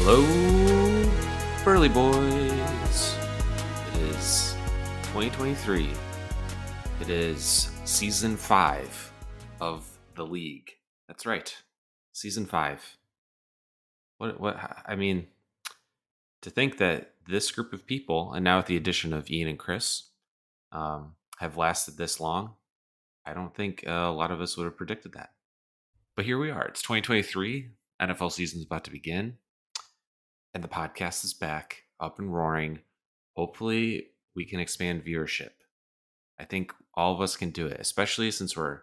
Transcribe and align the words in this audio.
Hello, 0.00 0.22
Burly 1.64 1.88
Boys. 1.88 3.18
It 3.88 4.00
is 4.14 4.54
2023. 5.08 5.90
It 7.02 7.10
is 7.10 7.70
season 7.84 8.36
five 8.36 9.12
of 9.60 9.86
the 10.14 10.24
league. 10.24 10.70
That's 11.08 11.26
right, 11.26 11.54
season 12.12 12.46
five. 12.46 12.96
What? 14.16 14.40
What? 14.40 14.56
I 14.86 14.94
mean, 14.94 15.26
to 16.42 16.48
think 16.48 16.78
that 16.78 17.14
this 17.26 17.50
group 17.50 17.74
of 17.74 17.84
people, 17.84 18.32
and 18.32 18.44
now 18.44 18.58
with 18.58 18.66
the 18.66 18.76
addition 18.76 19.12
of 19.12 19.28
Ian 19.28 19.48
and 19.48 19.58
Kris, 19.58 20.10
um, 20.72 21.16
have 21.38 21.58
lasted 21.58 21.98
this 21.98 22.18
long, 22.18 22.54
I 23.26 23.34
don't 23.34 23.54
think 23.54 23.84
a 23.84 24.10
lot 24.10 24.30
of 24.30 24.40
us 24.40 24.56
would 24.56 24.64
have 24.64 24.76
predicted 24.76 25.12
that. 25.14 25.32
But 26.16 26.24
here 26.24 26.38
we 26.38 26.50
are. 26.50 26.66
It's 26.66 26.82
2023. 26.82 27.72
NFL 28.00 28.32
season's 28.32 28.64
about 28.64 28.84
to 28.84 28.92
begin 28.92 29.36
and 30.54 30.62
the 30.62 30.68
podcast 30.68 31.24
is 31.24 31.34
back 31.34 31.84
up 32.00 32.18
and 32.18 32.34
roaring. 32.34 32.80
Hopefully, 33.36 34.08
we 34.34 34.44
can 34.44 34.60
expand 34.60 35.04
viewership. 35.04 35.50
I 36.38 36.44
think 36.44 36.72
all 36.94 37.14
of 37.14 37.20
us 37.20 37.36
can 37.36 37.50
do 37.50 37.66
it, 37.66 37.80
especially 37.80 38.30
since 38.30 38.56
we're 38.56 38.80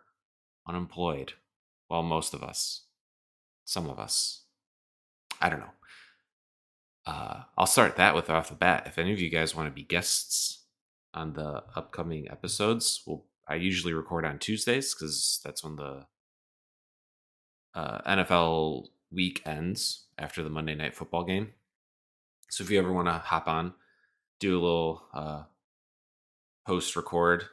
unemployed. 0.68 1.34
Well, 1.90 2.04
most 2.04 2.34
of 2.34 2.44
us, 2.44 2.86
some 3.64 3.90
of 3.90 4.00
us. 4.00 4.44
I 5.42 5.50
don't 5.50 5.60
know. 5.60 5.72
Uh, 7.06 7.44
I'll 7.58 7.68
start 7.68 7.98
that 7.98 8.16
with 8.16 8.30
off 8.30 8.50
the 8.50 8.56
bat. 8.56 8.84
If 8.88 8.98
any 8.98 9.14
of 9.14 9.20
you 9.20 9.30
guys 9.30 9.56
want 9.56 9.68
to 9.68 9.74
be 9.74 9.84
guests 9.84 10.64
on 11.14 11.34
the 11.34 11.64
upcoming 11.76 12.30
episodes, 12.30 13.04
well, 13.06 13.26
I 13.48 13.56
usually 13.56 13.94
record 13.94 14.26
on 14.26 14.40
Tuesdays 14.40 14.94
because 14.94 15.40
that's 15.44 15.64
when 15.64 15.76
the 15.76 16.06
uh, 17.76 18.02
NFL 18.02 18.88
week 19.12 19.42
ends 19.46 20.05
after 20.18 20.44
the 20.44 20.50
Monday 20.50 20.76
night 20.76 20.96
football 20.96 21.24
game. 21.24 21.54
So 22.50 22.64
if 22.64 22.70
you 22.70 22.80
ever 22.80 22.94
want 22.94 23.08
to 23.08 23.14
hop 23.14 23.48
on, 23.48 23.74
do 24.40 24.54
a 24.54 24.62
little 24.62 25.04
uh, 25.14 25.44
post 26.66 26.96
record, 26.96 27.46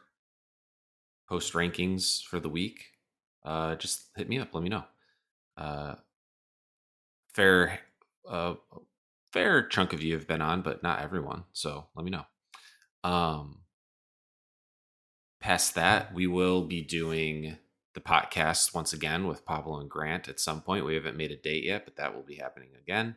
post 1.29 1.53
rankings 1.55 2.23
for 2.23 2.39
the 2.41 2.49
week, 2.49 2.85
uh, 3.45 3.75
just 3.77 4.11
hit 4.17 4.29
me 4.29 4.39
up. 4.39 4.49
Let 4.53 4.63
me 4.63 4.69
know. 4.69 4.85
Uh, 5.57 5.95
fair, 7.35 7.81
uh, 8.29 8.55
fair 9.33 9.67
chunk 9.67 9.93
of 9.93 10.03
you 10.03 10.15
have 10.15 10.29
been 10.29 10.43
on, 10.43 10.63
but 10.63 10.83
not 10.83 11.01
everyone. 11.01 11.45
So 11.53 11.87
let 11.95 12.05
me 12.05 12.11
know. 12.11 12.25
Um, 13.05 13.61
past 15.41 15.75
that, 15.75 16.15
we 16.15 16.27
will 16.27 16.63
be 16.63 16.83
doing 16.83 17.57
the 17.95 18.01
podcast 18.01 18.75
once 18.75 18.93
again 18.93 19.27
with 19.27 19.45
Pablo 19.45 19.81
and 19.81 19.91
Grant 19.91 20.29
at 20.29 20.41
some 20.41 20.63
point. 20.63 20.87
We 20.87 20.95
haven't 20.95 21.17
made 21.17 21.31
a 21.31 21.37
date 21.37 21.65
yet, 21.65 21.85
but 21.85 21.97
that 21.97 22.15
will 22.15 22.23
be 22.23 22.37
happening 22.37 22.71
again 22.81 23.17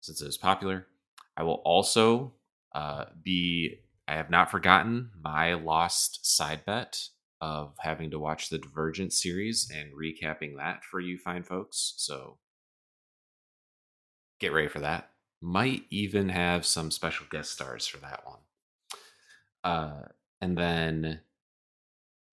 since 0.00 0.20
it 0.20 0.28
is 0.28 0.36
popular. 0.36 0.86
I 1.36 1.42
will 1.42 1.62
also 1.64 2.34
uh, 2.74 3.06
be, 3.22 3.80
I 4.06 4.14
have 4.14 4.30
not 4.30 4.50
forgotten 4.50 5.10
my 5.20 5.54
lost 5.54 6.26
side 6.26 6.64
bet 6.64 7.08
of 7.40 7.74
having 7.80 8.10
to 8.10 8.18
watch 8.18 8.48
the 8.48 8.58
Divergent 8.58 9.12
series 9.12 9.70
and 9.74 9.92
recapping 9.92 10.56
that 10.56 10.84
for 10.84 11.00
you 11.00 11.18
fine 11.18 11.42
folks. 11.42 11.94
So 11.96 12.38
get 14.40 14.52
ready 14.52 14.68
for 14.68 14.80
that. 14.80 15.10
Might 15.40 15.84
even 15.90 16.28
have 16.28 16.64
some 16.64 16.90
special 16.90 17.26
guest 17.30 17.52
stars 17.52 17.86
for 17.86 17.98
that 17.98 18.22
one. 18.24 18.38
Uh, 19.62 20.08
and 20.40 20.56
then 20.56 21.20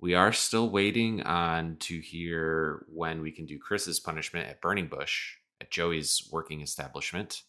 we 0.02 0.16
are 0.16 0.33
still 0.33 0.69
waiting 0.69 1.21
on 1.21 1.77
to 1.77 1.99
hear 1.99 2.85
when 2.89 3.21
we 3.21 3.31
can 3.31 3.45
do 3.45 3.59
Kris's 3.59 4.00
punishment 4.00 4.50
at 4.50 4.59
Burning 4.59 4.88
Bush 4.88 5.35
at 5.62 5.69
Joey's 5.69 6.28
working 6.31 6.62
establishment. 6.62 7.44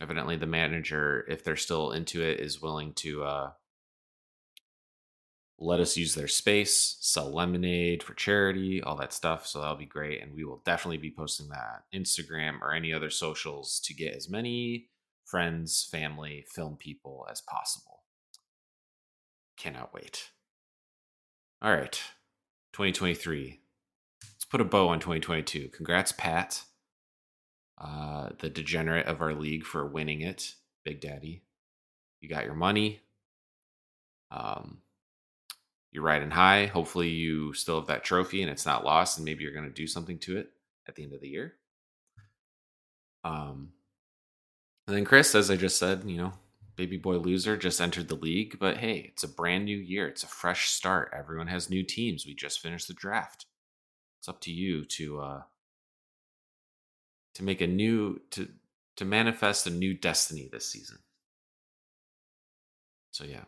Evidently, 0.00 0.36
the 0.36 0.46
manager, 0.46 1.24
if 1.28 1.42
they're 1.42 1.56
still 1.56 1.92
into 1.92 2.22
it, 2.22 2.40
is 2.40 2.60
willing 2.60 2.92
to 2.94 3.24
uh, 3.24 3.50
let 5.58 5.80
us 5.80 5.96
use 5.96 6.14
their 6.14 6.28
space, 6.28 6.98
sell 7.00 7.32
lemonade 7.32 8.02
for 8.02 8.14
charity, 8.14 8.82
all 8.82 8.96
that 8.96 9.14
stuff. 9.14 9.46
So 9.46 9.60
that'll 9.60 9.76
be 9.76 9.86
great. 9.86 10.22
And 10.22 10.34
we 10.34 10.44
will 10.44 10.62
definitely 10.66 10.98
be 10.98 11.14
posting 11.16 11.48
that 11.48 11.84
Instagram 11.94 12.60
or 12.60 12.74
any 12.74 12.92
other 12.92 13.10
socials 13.10 13.80
to 13.84 13.94
get 13.94 14.14
as 14.14 14.28
many 14.28 14.88
friends, 15.24 15.88
family, 15.90 16.44
film 16.48 16.76
people 16.76 17.26
as 17.30 17.40
possible. 17.40 18.02
Cannot 19.56 19.94
wait. 19.94 20.31
All 21.62 21.70
right, 21.72 21.92
2023. 22.72 23.60
Let's 24.20 24.44
put 24.44 24.60
a 24.60 24.64
bow 24.64 24.88
on 24.88 24.98
2022. 24.98 25.68
Congrats, 25.68 26.10
Pat, 26.10 26.64
uh, 27.78 28.30
the 28.40 28.50
degenerate 28.50 29.06
of 29.06 29.20
our 29.20 29.32
league, 29.32 29.64
for 29.64 29.86
winning 29.86 30.22
it, 30.22 30.56
Big 30.84 31.00
Daddy. 31.00 31.44
You 32.20 32.28
got 32.28 32.46
your 32.46 32.56
money. 32.56 32.98
Um, 34.32 34.78
you're 35.92 36.02
riding 36.02 36.32
high. 36.32 36.66
Hopefully, 36.66 37.10
you 37.10 37.52
still 37.52 37.78
have 37.78 37.86
that 37.86 38.02
trophy 38.02 38.42
and 38.42 38.50
it's 38.50 38.66
not 38.66 38.84
lost, 38.84 39.18
and 39.18 39.24
maybe 39.24 39.44
you're 39.44 39.54
going 39.54 39.68
to 39.68 39.70
do 39.70 39.86
something 39.86 40.18
to 40.18 40.38
it 40.38 40.50
at 40.88 40.96
the 40.96 41.04
end 41.04 41.12
of 41.12 41.20
the 41.20 41.28
year. 41.28 41.54
Um, 43.22 43.68
and 44.88 44.96
then 44.96 45.04
Kris, 45.04 45.32
as 45.36 45.48
I 45.48 45.54
just 45.54 45.78
said, 45.78 46.02
you 46.06 46.16
know, 46.16 46.32
baby 46.82 46.96
boy 46.96 47.16
loser 47.16 47.56
just 47.56 47.80
entered 47.80 48.08
the 48.08 48.16
league, 48.16 48.58
but 48.58 48.78
hey, 48.78 49.12
it's 49.12 49.22
a 49.22 49.28
brand 49.28 49.64
new 49.64 49.76
year. 49.76 50.08
It's 50.08 50.24
a 50.24 50.26
fresh 50.26 50.68
start. 50.68 51.14
Everyone 51.16 51.46
has 51.46 51.70
new 51.70 51.84
teams. 51.84 52.26
We 52.26 52.34
just 52.34 52.58
finished 52.58 52.88
the 52.88 52.92
draft. 52.92 53.46
It's 54.18 54.28
up 54.28 54.40
to 54.40 54.50
you 54.50 54.84
to 54.86 55.20
uh 55.20 55.42
to 57.36 57.44
make 57.44 57.60
a 57.60 57.68
new 57.68 58.20
to 58.32 58.48
to 58.96 59.04
manifest 59.04 59.64
a 59.64 59.70
new 59.70 59.94
destiny 59.94 60.48
this 60.50 60.68
season. 60.68 60.98
So 63.12 63.22
yeah. 63.22 63.44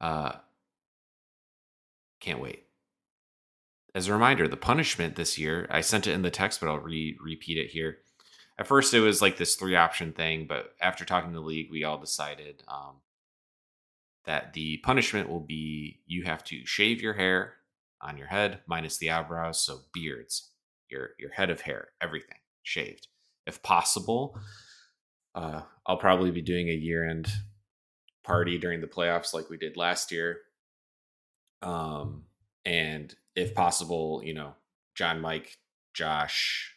Uh 0.00 0.36
can't 2.18 2.40
wait. 2.40 2.64
As 3.94 4.08
a 4.08 4.14
reminder, 4.14 4.48
the 4.48 4.56
punishment 4.56 5.16
this 5.16 5.36
year, 5.36 5.66
I 5.68 5.82
sent 5.82 6.06
it 6.06 6.12
in 6.12 6.22
the 6.22 6.30
text, 6.30 6.60
but 6.60 6.70
I'll 6.70 6.78
re- 6.78 7.18
repeat 7.20 7.58
it 7.58 7.72
here 7.72 7.98
at 8.60 8.66
first 8.66 8.92
it 8.92 9.00
was 9.00 9.22
like 9.22 9.38
this 9.38 9.56
three 9.56 9.74
option 9.74 10.12
thing, 10.12 10.46
but 10.46 10.74
after 10.82 11.06
talking 11.06 11.32
to 11.32 11.38
the 11.38 11.44
league, 11.44 11.70
we 11.70 11.82
all 11.82 11.96
decided 11.96 12.62
um, 12.68 12.96
that 14.26 14.52
the 14.52 14.76
punishment 14.84 15.30
will 15.30 15.40
be 15.40 16.00
you 16.06 16.24
have 16.24 16.44
to 16.44 16.66
shave 16.66 17.00
your 17.00 17.14
hair 17.14 17.54
on 18.02 18.18
your 18.18 18.26
head 18.26 18.60
minus 18.66 18.98
the 18.98 19.10
eyebrows, 19.10 19.64
so 19.64 19.78
beards, 19.94 20.50
your 20.90 21.10
your 21.18 21.30
head 21.30 21.48
of 21.48 21.62
hair, 21.62 21.88
everything 22.02 22.36
shaved, 22.62 23.08
if 23.46 23.62
possible. 23.62 24.38
Uh, 25.34 25.62
I'll 25.86 25.96
probably 25.96 26.30
be 26.30 26.42
doing 26.42 26.68
a 26.68 26.74
year 26.74 27.08
end 27.08 27.28
party 28.24 28.58
during 28.58 28.82
the 28.82 28.86
playoffs 28.86 29.32
like 29.32 29.48
we 29.48 29.56
did 29.56 29.78
last 29.78 30.12
year. 30.12 30.38
Um, 31.62 32.24
and 32.66 33.14
if 33.34 33.54
possible, 33.54 34.20
you 34.22 34.34
know, 34.34 34.54
John, 34.94 35.22
Mike, 35.22 35.56
Josh, 35.94 36.74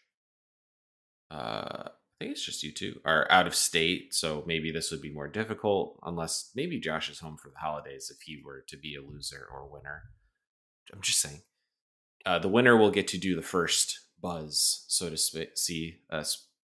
uh, 1.31 1.89
I 1.89 1.89
think 2.19 2.31
it's 2.31 2.45
just 2.45 2.63
you 2.63 2.71
two 2.71 2.99
are 3.05 3.27
out 3.29 3.47
of 3.47 3.55
state, 3.55 4.13
so 4.13 4.43
maybe 4.45 4.71
this 4.71 4.91
would 4.91 5.01
be 5.01 5.11
more 5.11 5.27
difficult. 5.27 5.99
Unless 6.03 6.51
maybe 6.55 6.79
Josh 6.79 7.09
is 7.09 7.19
home 7.19 7.37
for 7.37 7.49
the 7.49 7.59
holidays 7.59 8.11
if 8.13 8.21
he 8.21 8.41
were 8.43 8.63
to 8.67 8.77
be 8.77 8.95
a 8.95 9.01
loser 9.01 9.47
or 9.51 9.67
winner. 9.67 10.03
I'm 10.93 11.01
just 11.01 11.19
saying. 11.19 11.41
Uh, 12.25 12.39
the 12.39 12.49
winner 12.49 12.77
will 12.77 12.91
get 12.91 13.07
to 13.09 13.17
do 13.17 13.35
the 13.35 13.41
first 13.41 13.99
buzz, 14.21 14.85
so 14.87 15.09
to 15.09 15.17
sp- 15.17 15.55
see 15.55 15.97
uh, 16.09 16.23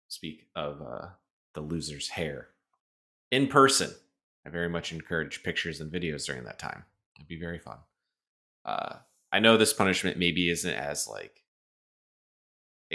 speak 0.09 0.49
of 0.57 0.83
uh, 0.83 1.09
the 1.55 1.61
loser's 1.61 2.09
hair 2.09 2.49
in 3.31 3.47
person. 3.47 3.91
I 4.47 4.51
very 4.51 4.69
much 4.69 4.93
encourage 4.93 5.43
pictures 5.43 5.81
and 5.81 5.93
videos 5.93 6.27
during 6.27 6.45
that 6.45 6.59
time. 6.59 6.85
It'd 7.17 7.29
be 7.29 7.39
very 7.39 7.59
fun. 7.59 7.79
Uh, 8.65 8.97
I 9.33 9.41
know 9.41 9.57
this 9.57 9.73
punishment 9.73 10.19
maybe 10.19 10.51
isn't 10.51 10.75
as 10.75 11.09
like 11.09 11.44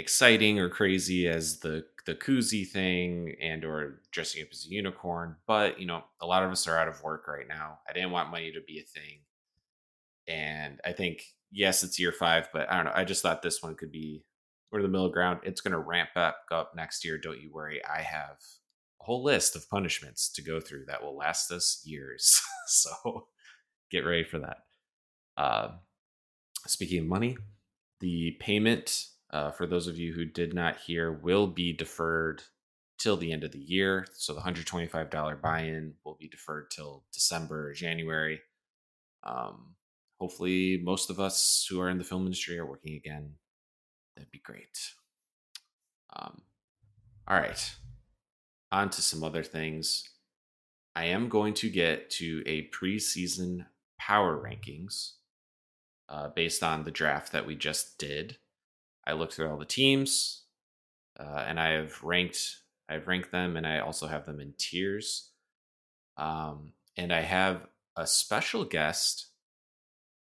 exciting 0.00 0.58
or 0.58 0.68
crazy 0.68 1.28
as 1.28 1.60
the 1.60 1.84
the 2.06 2.14
koozie 2.14 2.66
thing 2.66 3.36
and 3.40 3.64
or 3.64 4.00
dressing 4.10 4.42
up 4.42 4.48
as 4.50 4.64
a 4.64 4.74
unicorn 4.74 5.36
but 5.46 5.78
you 5.78 5.86
know 5.86 6.02
a 6.22 6.26
lot 6.26 6.42
of 6.42 6.50
us 6.50 6.66
are 6.66 6.78
out 6.78 6.88
of 6.88 7.02
work 7.02 7.28
right 7.28 7.46
now. 7.46 7.78
I 7.88 7.92
didn't 7.92 8.10
want 8.10 8.30
money 8.30 8.50
to 8.52 8.60
be 8.66 8.78
a 8.78 8.82
thing. 8.82 9.20
And 10.26 10.80
i 10.84 10.92
think 10.92 11.22
yes 11.52 11.82
it's 11.82 11.98
year 11.98 12.12
five 12.12 12.48
but 12.52 12.70
i 12.70 12.76
don't 12.76 12.84
know 12.86 12.92
i 12.94 13.04
just 13.04 13.22
thought 13.22 13.42
this 13.42 13.62
one 13.62 13.74
could 13.74 13.90
be 13.90 14.24
or 14.72 14.82
the 14.82 14.88
middle 14.88 15.10
ground. 15.10 15.40
It's 15.42 15.60
going 15.60 15.72
to 15.72 15.78
ramp 15.78 16.10
up 16.16 16.44
up 16.50 16.72
next 16.74 17.04
year 17.04 17.18
don't 17.18 17.40
you 17.40 17.50
worry. 17.52 17.80
I 17.84 18.02
have 18.02 18.36
a 19.00 19.04
whole 19.04 19.22
list 19.22 19.56
of 19.56 19.68
punishments 19.68 20.28
to 20.30 20.42
go 20.42 20.60
through 20.60 20.84
that 20.86 21.02
will 21.02 21.16
last 21.16 21.50
us 21.50 21.82
years. 21.84 22.40
So 22.72 23.26
get 23.90 24.06
ready 24.06 24.22
for 24.22 24.38
that. 24.38 24.58
Uh, 25.36 25.70
speaking 26.68 27.00
of 27.00 27.06
money 27.06 27.36
the 27.98 28.36
payment 28.38 29.06
uh, 29.32 29.50
for 29.50 29.66
those 29.66 29.86
of 29.86 29.98
you 29.98 30.12
who 30.12 30.24
did 30.24 30.54
not 30.54 30.76
hear, 30.78 31.12
will 31.12 31.46
be 31.46 31.72
deferred 31.72 32.42
till 32.98 33.16
the 33.16 33.32
end 33.32 33.44
of 33.44 33.52
the 33.52 33.58
year. 33.58 34.06
So 34.14 34.34
the 34.34 34.40
$125 34.40 35.40
buy 35.40 35.60
in 35.60 35.94
will 36.04 36.16
be 36.20 36.28
deferred 36.28 36.70
till 36.70 37.04
December 37.12 37.68
or 37.68 37.72
January. 37.72 38.40
Um, 39.24 39.74
hopefully, 40.18 40.80
most 40.82 41.10
of 41.10 41.20
us 41.20 41.66
who 41.68 41.80
are 41.80 41.88
in 41.88 41.98
the 41.98 42.04
film 42.04 42.24
industry 42.24 42.58
are 42.58 42.66
working 42.66 42.94
again. 42.94 43.34
That'd 44.16 44.30
be 44.30 44.40
great. 44.40 44.78
Um, 46.14 46.42
all 47.28 47.36
right. 47.36 47.74
on 48.72 48.90
to 48.90 49.02
some 49.02 49.22
other 49.22 49.42
things. 49.42 50.04
I 50.96 51.04
am 51.06 51.28
going 51.28 51.54
to 51.54 51.70
get 51.70 52.10
to 52.10 52.42
a 52.46 52.68
preseason 52.70 53.66
power 53.98 54.36
rankings 54.42 55.12
uh, 56.08 56.28
based 56.34 56.62
on 56.62 56.84
the 56.84 56.90
draft 56.90 57.32
that 57.32 57.46
we 57.46 57.54
just 57.54 57.98
did. 57.98 58.38
I 59.06 59.12
looked 59.12 59.34
through 59.34 59.50
all 59.50 59.56
the 59.56 59.64
teams, 59.64 60.44
uh, 61.18 61.44
and 61.46 61.58
I 61.58 61.70
have 61.70 62.02
ranked. 62.02 62.56
I've 62.88 63.06
ranked 63.06 63.32
them, 63.32 63.56
and 63.56 63.66
I 63.66 63.78
also 63.78 64.06
have 64.06 64.26
them 64.26 64.40
in 64.40 64.54
tiers. 64.58 65.30
Um, 66.16 66.72
and 66.96 67.12
I 67.12 67.20
have 67.20 67.66
a 67.96 68.06
special 68.06 68.64
guest 68.64 69.28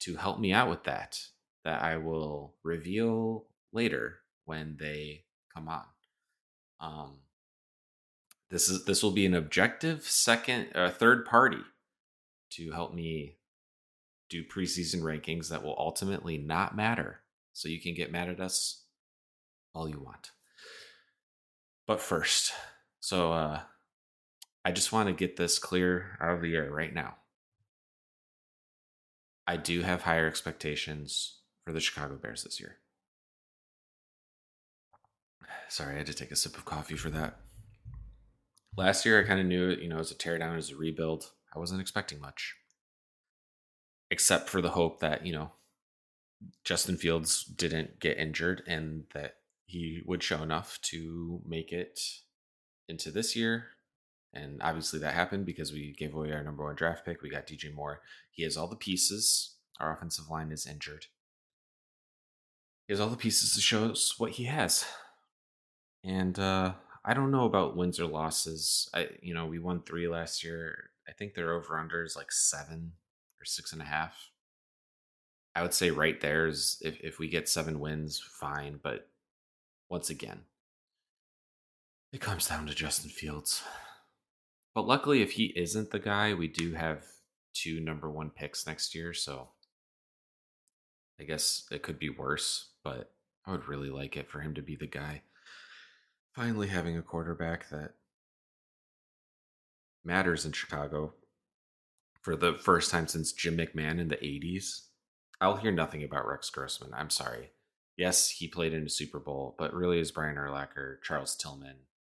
to 0.00 0.16
help 0.16 0.38
me 0.38 0.52
out 0.52 0.68
with 0.68 0.84
that. 0.84 1.20
That 1.64 1.82
I 1.82 1.96
will 1.96 2.54
reveal 2.62 3.46
later 3.72 4.20
when 4.44 4.76
they 4.78 5.24
come 5.52 5.68
on. 5.68 5.84
Um, 6.80 7.18
this 8.50 8.68
is 8.68 8.84
this 8.84 9.02
will 9.02 9.10
be 9.10 9.26
an 9.26 9.34
objective 9.34 10.04
second, 10.04 10.68
uh, 10.74 10.90
third 10.90 11.26
party 11.26 11.62
to 12.50 12.72
help 12.72 12.94
me 12.94 13.36
do 14.30 14.44
preseason 14.44 15.00
rankings 15.00 15.48
that 15.48 15.62
will 15.62 15.76
ultimately 15.78 16.38
not 16.38 16.76
matter. 16.76 17.20
So 17.58 17.68
you 17.68 17.80
can 17.80 17.92
get 17.92 18.12
mad 18.12 18.28
at 18.28 18.38
us 18.38 18.84
all 19.74 19.88
you 19.88 19.98
want. 19.98 20.30
But 21.88 22.00
first, 22.00 22.52
so 23.00 23.32
uh, 23.32 23.62
I 24.64 24.70
just 24.70 24.92
want 24.92 25.08
to 25.08 25.12
get 25.12 25.36
this 25.36 25.58
clear 25.58 26.16
out 26.20 26.36
of 26.36 26.40
the 26.40 26.54
air 26.54 26.70
right 26.70 26.94
now. 26.94 27.16
I 29.44 29.56
do 29.56 29.82
have 29.82 30.02
higher 30.02 30.28
expectations 30.28 31.40
for 31.64 31.72
the 31.72 31.80
Chicago 31.80 32.14
Bears 32.14 32.44
this 32.44 32.60
year. 32.60 32.76
Sorry, 35.68 35.96
I 35.96 35.98
had 35.98 36.06
to 36.06 36.14
take 36.14 36.30
a 36.30 36.36
sip 36.36 36.56
of 36.56 36.64
coffee 36.64 36.94
for 36.94 37.10
that. 37.10 37.40
Last 38.76 39.04
year, 39.04 39.20
I 39.20 39.26
kind 39.26 39.40
of 39.40 39.46
knew 39.46 39.68
it, 39.68 39.80
you 39.80 39.88
know, 39.88 39.98
as 39.98 40.12
a 40.12 40.14
teardown, 40.14 40.56
as 40.58 40.70
a 40.70 40.76
rebuild. 40.76 41.32
I 41.52 41.58
wasn't 41.58 41.80
expecting 41.80 42.20
much, 42.20 42.54
except 44.12 44.48
for 44.48 44.62
the 44.62 44.70
hope 44.70 45.00
that, 45.00 45.26
you 45.26 45.32
know, 45.32 45.50
Justin 46.64 46.96
Fields 46.96 47.44
didn't 47.44 48.00
get 48.00 48.18
injured 48.18 48.62
and 48.66 49.04
that 49.14 49.36
he 49.66 50.02
would 50.06 50.22
show 50.22 50.42
enough 50.42 50.78
to 50.82 51.40
make 51.46 51.72
it 51.72 52.00
into 52.88 53.10
this 53.10 53.36
year. 53.36 53.66
And 54.32 54.60
obviously 54.62 54.98
that 55.00 55.14
happened 55.14 55.46
because 55.46 55.72
we 55.72 55.94
gave 55.96 56.14
away 56.14 56.32
our 56.32 56.42
number 56.42 56.64
one 56.64 56.74
draft 56.74 57.04
pick. 57.04 57.22
We 57.22 57.30
got 57.30 57.46
DJ 57.46 57.74
Moore. 57.74 58.02
He 58.30 58.42
has 58.44 58.56
all 58.56 58.68
the 58.68 58.76
pieces. 58.76 59.56
Our 59.80 59.92
offensive 59.92 60.28
line 60.30 60.52
is 60.52 60.66
injured. 60.66 61.06
He 62.86 62.92
has 62.92 63.00
all 63.00 63.08
the 63.08 63.16
pieces 63.16 63.54
to 63.54 63.60
show 63.60 63.86
us 63.86 64.18
what 64.18 64.32
he 64.32 64.44
has. 64.44 64.86
And 66.04 66.38
uh, 66.38 66.74
I 67.04 67.14
don't 67.14 67.30
know 67.30 67.44
about 67.44 67.76
wins 67.76 68.00
or 68.00 68.06
losses. 68.06 68.88
I, 68.94 69.08
you 69.20 69.34
know, 69.34 69.46
we 69.46 69.58
won 69.58 69.82
three 69.82 70.08
last 70.08 70.42
year. 70.42 70.90
I 71.08 71.12
think 71.12 71.34
their 71.34 71.52
over 71.52 71.78
under 71.78 72.04
is 72.04 72.16
like 72.16 72.32
seven 72.32 72.92
or 73.40 73.44
six 73.44 73.72
and 73.72 73.82
a 73.82 73.86
half. 73.86 74.30
I 75.58 75.62
would 75.62 75.74
say 75.74 75.90
right 75.90 76.20
there 76.20 76.46
is 76.46 76.80
if, 76.84 77.00
if 77.00 77.18
we 77.18 77.28
get 77.28 77.48
seven 77.48 77.80
wins, 77.80 78.20
fine. 78.20 78.78
But 78.80 79.08
once 79.90 80.08
again, 80.08 80.42
it 82.12 82.20
comes 82.20 82.46
down 82.46 82.68
to 82.68 82.74
Justin 82.76 83.10
Fields. 83.10 83.64
But 84.72 84.86
luckily, 84.86 85.20
if 85.20 85.32
he 85.32 85.46
isn't 85.56 85.90
the 85.90 85.98
guy, 85.98 86.32
we 86.32 86.46
do 86.46 86.74
have 86.74 87.02
two 87.54 87.80
number 87.80 88.08
one 88.08 88.30
picks 88.30 88.68
next 88.68 88.94
year. 88.94 89.12
So 89.12 89.48
I 91.18 91.24
guess 91.24 91.66
it 91.72 91.82
could 91.82 91.98
be 91.98 92.08
worse, 92.08 92.68
but 92.84 93.10
I 93.44 93.50
would 93.50 93.66
really 93.66 93.90
like 93.90 94.16
it 94.16 94.30
for 94.30 94.38
him 94.38 94.54
to 94.54 94.62
be 94.62 94.76
the 94.76 94.86
guy 94.86 95.22
finally 96.36 96.68
having 96.68 96.96
a 96.96 97.02
quarterback 97.02 97.68
that 97.70 97.94
matters 100.04 100.46
in 100.46 100.52
Chicago 100.52 101.14
for 102.22 102.36
the 102.36 102.54
first 102.54 102.92
time 102.92 103.08
since 103.08 103.32
Jim 103.32 103.56
McMahon 103.56 103.98
in 103.98 104.06
the 104.06 104.18
80s. 104.18 104.82
I'll 105.40 105.56
hear 105.56 105.72
nothing 105.72 106.02
about 106.02 106.26
Rex 106.26 106.50
Grossman. 106.50 106.92
I'm 106.94 107.10
sorry. 107.10 107.50
Yes, 107.96 108.30
he 108.30 108.48
played 108.48 108.72
in 108.72 108.86
a 108.86 108.90
Super 108.90 109.18
Bowl, 109.18 109.54
but 109.58 109.74
really 109.74 109.98
is 109.98 110.12
Brian 110.12 110.36
Urlacher, 110.36 111.02
Charles 111.02 111.36
Tillman, 111.36 111.76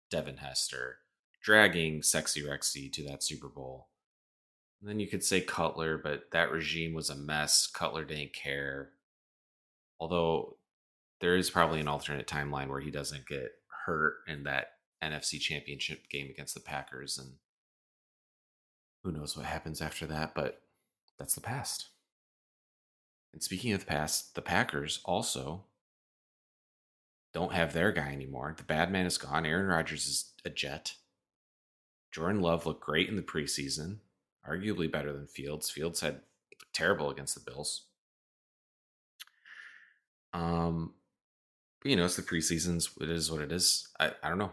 Devin 0.09 0.38
Hester, 0.38 0.97
dragging 1.44 2.03
Sexy 2.03 2.41
Rexy 2.41 2.91
to 2.94 3.03
that 3.06 3.23
Super 3.23 3.47
Bowl. 3.47 3.88
And 4.79 4.89
then 4.89 5.00
you 5.00 5.07
could 5.07 5.23
say 5.23 5.41
Cutler, 5.41 5.97
but 5.97 6.31
that 6.31 6.51
regime 6.51 6.94
was 6.94 7.09
a 7.09 7.15
mess. 7.15 7.68
Cutler 7.68 8.03
didn't 8.03 8.33
care. 8.33 8.89
Although 10.00 10.57
there 11.19 11.38
is 11.38 11.51
probably 11.51 11.79
an 11.79 11.88
alternate 11.88 12.27
timeline 12.27 12.68
where 12.68 12.79
he 12.79 12.89
doesn't 12.89 13.27
get 13.27 13.51
hurt 13.85 14.15
in 14.27 14.44
that 14.44 14.71
NFC 15.03 15.39
championship 15.39 16.09
game 16.09 16.29
against 16.31 16.56
the 16.56 16.59
Packers. 16.59 17.19
And 17.19 17.33
who 19.03 19.12
knows 19.12 19.38
what 19.38 19.45
happens 19.45 19.81
after 19.81 20.07
that, 20.07 20.33
but 20.33 20.62
that's 21.19 21.35
the 21.35 21.41
past. 21.41 21.91
And 23.33 23.42
speaking 23.42 23.74
of 23.74 23.81
the 23.81 23.86
past, 23.86 24.36
the 24.36 24.42
Packers 24.42 25.00
also 25.06 25.66
don't 27.33 27.54
have 27.54 27.74
their 27.74 27.92
guy 27.92 28.12
anymore. 28.12 28.54
The 28.57 28.63
bad 28.63 28.92
man 28.92 29.06
is 29.06 29.18
gone. 29.18 29.45
Aaron 29.45 29.68
Rodgers 29.68 30.06
is 30.06 30.33
a 30.44 30.50
jet. 30.50 30.95
Jordan 32.12 32.42
Love 32.42 32.66
looked 32.66 32.83
great 32.83 33.07
in 33.07 33.16
the 33.16 33.22
preseason, 33.22 33.98
arguably 34.48 34.92
better 34.92 35.13
than 35.13 35.28
Fields. 35.28 35.69
Fields 35.69 36.01
had 36.01 36.22
terrible 36.74 37.10
against 37.10 37.36
the 37.36 37.51
Bills. 37.51 37.86
Um, 40.33 40.94
but, 41.81 41.89
you 41.89 41.95
know, 41.95 42.06
it's 42.06 42.18
the 42.18 42.22
preseasons. 42.22 42.89
It 43.01 43.10
is 43.10 43.31
what 43.31 43.42
it 43.42 43.51
is. 43.51 43.88
I, 44.00 44.12
I 44.22 44.30
don't 44.30 44.38
know. 44.38 44.51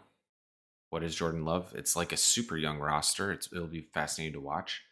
What 0.90 1.02
is 1.02 1.14
Jordan 1.14 1.44
Love? 1.44 1.74
It's 1.76 1.96
like 1.96 2.12
a 2.12 2.16
super 2.16 2.56
young 2.56 2.78
roster. 2.78 3.30
It's 3.30 3.52
it'll 3.52 3.66
be 3.66 3.88
fascinating 3.92 4.32
to 4.34 4.40
watch. 4.40 4.82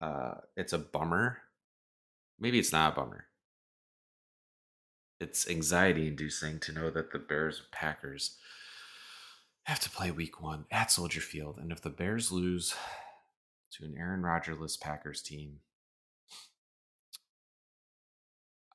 Uh, 0.00 0.34
it's 0.56 0.72
a 0.74 0.78
bummer. 0.78 1.38
Maybe 2.38 2.58
it's 2.58 2.72
not 2.72 2.92
a 2.92 2.96
bummer. 2.96 3.26
It's 5.20 5.48
anxiety 5.48 6.06
inducing 6.06 6.60
to 6.60 6.72
know 6.72 6.90
that 6.90 7.12
the 7.12 7.18
Bears 7.18 7.62
Packers 7.72 8.36
have 9.64 9.80
to 9.80 9.90
play 9.90 10.10
week 10.10 10.40
one 10.40 10.64
at 10.70 10.92
Soldier 10.92 11.20
Field. 11.20 11.58
And 11.58 11.72
if 11.72 11.80
the 11.80 11.90
Bears 11.90 12.30
lose 12.30 12.74
to 13.72 13.84
an 13.84 13.96
Aaron 13.98 14.22
Rodgers 14.22 14.76
Packers 14.76 15.20
team, 15.22 15.58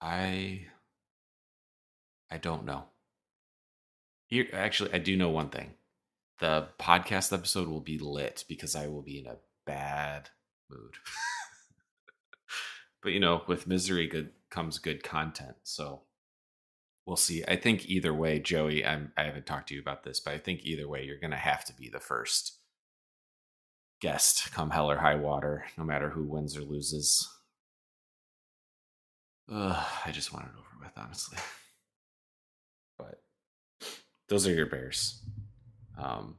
I 0.02 0.66
I 2.30 2.38
don't 2.38 2.66
know. 2.66 2.86
Here, 4.28 4.48
actually, 4.52 4.92
I 4.92 4.98
do 4.98 5.16
know 5.16 5.30
one 5.30 5.50
thing. 5.50 5.76
The 6.40 6.68
podcast 6.80 7.32
episode 7.32 7.68
will 7.68 7.80
be 7.80 8.00
lit 8.00 8.44
because 8.50 8.76
I 8.76 8.88
will 8.88 9.04
be 9.04 9.20
in 9.20 9.28
a 9.28 9.38
bad 9.66 10.30
mood. 10.70 10.96
but 13.04 13.12
you 13.12 13.20
know, 13.20 13.44
with 13.48 13.68
misery 13.68 14.08
good 14.08 14.30
comes 14.50 14.80
good 14.80 15.04
content. 15.04 15.56
So 15.64 16.02
we'll 17.06 17.18
see. 17.18 17.44
I 17.48 17.56
think 17.56 17.86
either 17.88 18.14
way, 18.14 18.40
Joey, 18.40 18.86
I'm, 18.86 19.12
I 19.18 19.24
haven't 19.24 19.46
talked 19.46 19.70
to 19.70 19.76
you 19.76 19.82
about 19.82 20.04
this, 20.04 20.20
but 20.20 20.34
I 20.34 20.38
think 20.38 20.62
either 20.64 20.88
way, 20.88 21.04
you're 21.04 21.20
going 21.20 21.32
to 21.32 21.38
have 21.38 21.66
to 21.66 21.74
be 21.74 21.90
the 21.90 22.00
first 22.00 22.60
guest 24.02 24.52
come 24.54 24.70
hell 24.70 24.92
or 24.92 24.98
high 24.98 25.16
water, 25.16 25.66
no 25.78 25.84
matter 25.84 26.10
who 26.10 26.24
wins 26.24 26.58
or 26.58 26.62
loses. 26.62 27.30
Ugh, 29.52 29.86
I 30.06 30.12
just 30.12 30.34
want 30.34 30.46
it 30.46 30.52
over 30.58 30.84
with, 30.84 30.98
honestly. 30.98 31.38
But 32.96 33.20
those 34.30 34.46
are 34.46 34.54
your 34.54 34.68
Bears. 34.68 35.20
Um, 35.98 36.36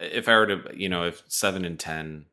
if 0.00 0.28
I 0.28 0.36
were 0.36 0.46
to, 0.48 0.62
you 0.74 0.88
know, 0.88 1.04
if 1.04 1.22
seven 1.28 1.64
and 1.64 1.78
ten, 1.78 2.26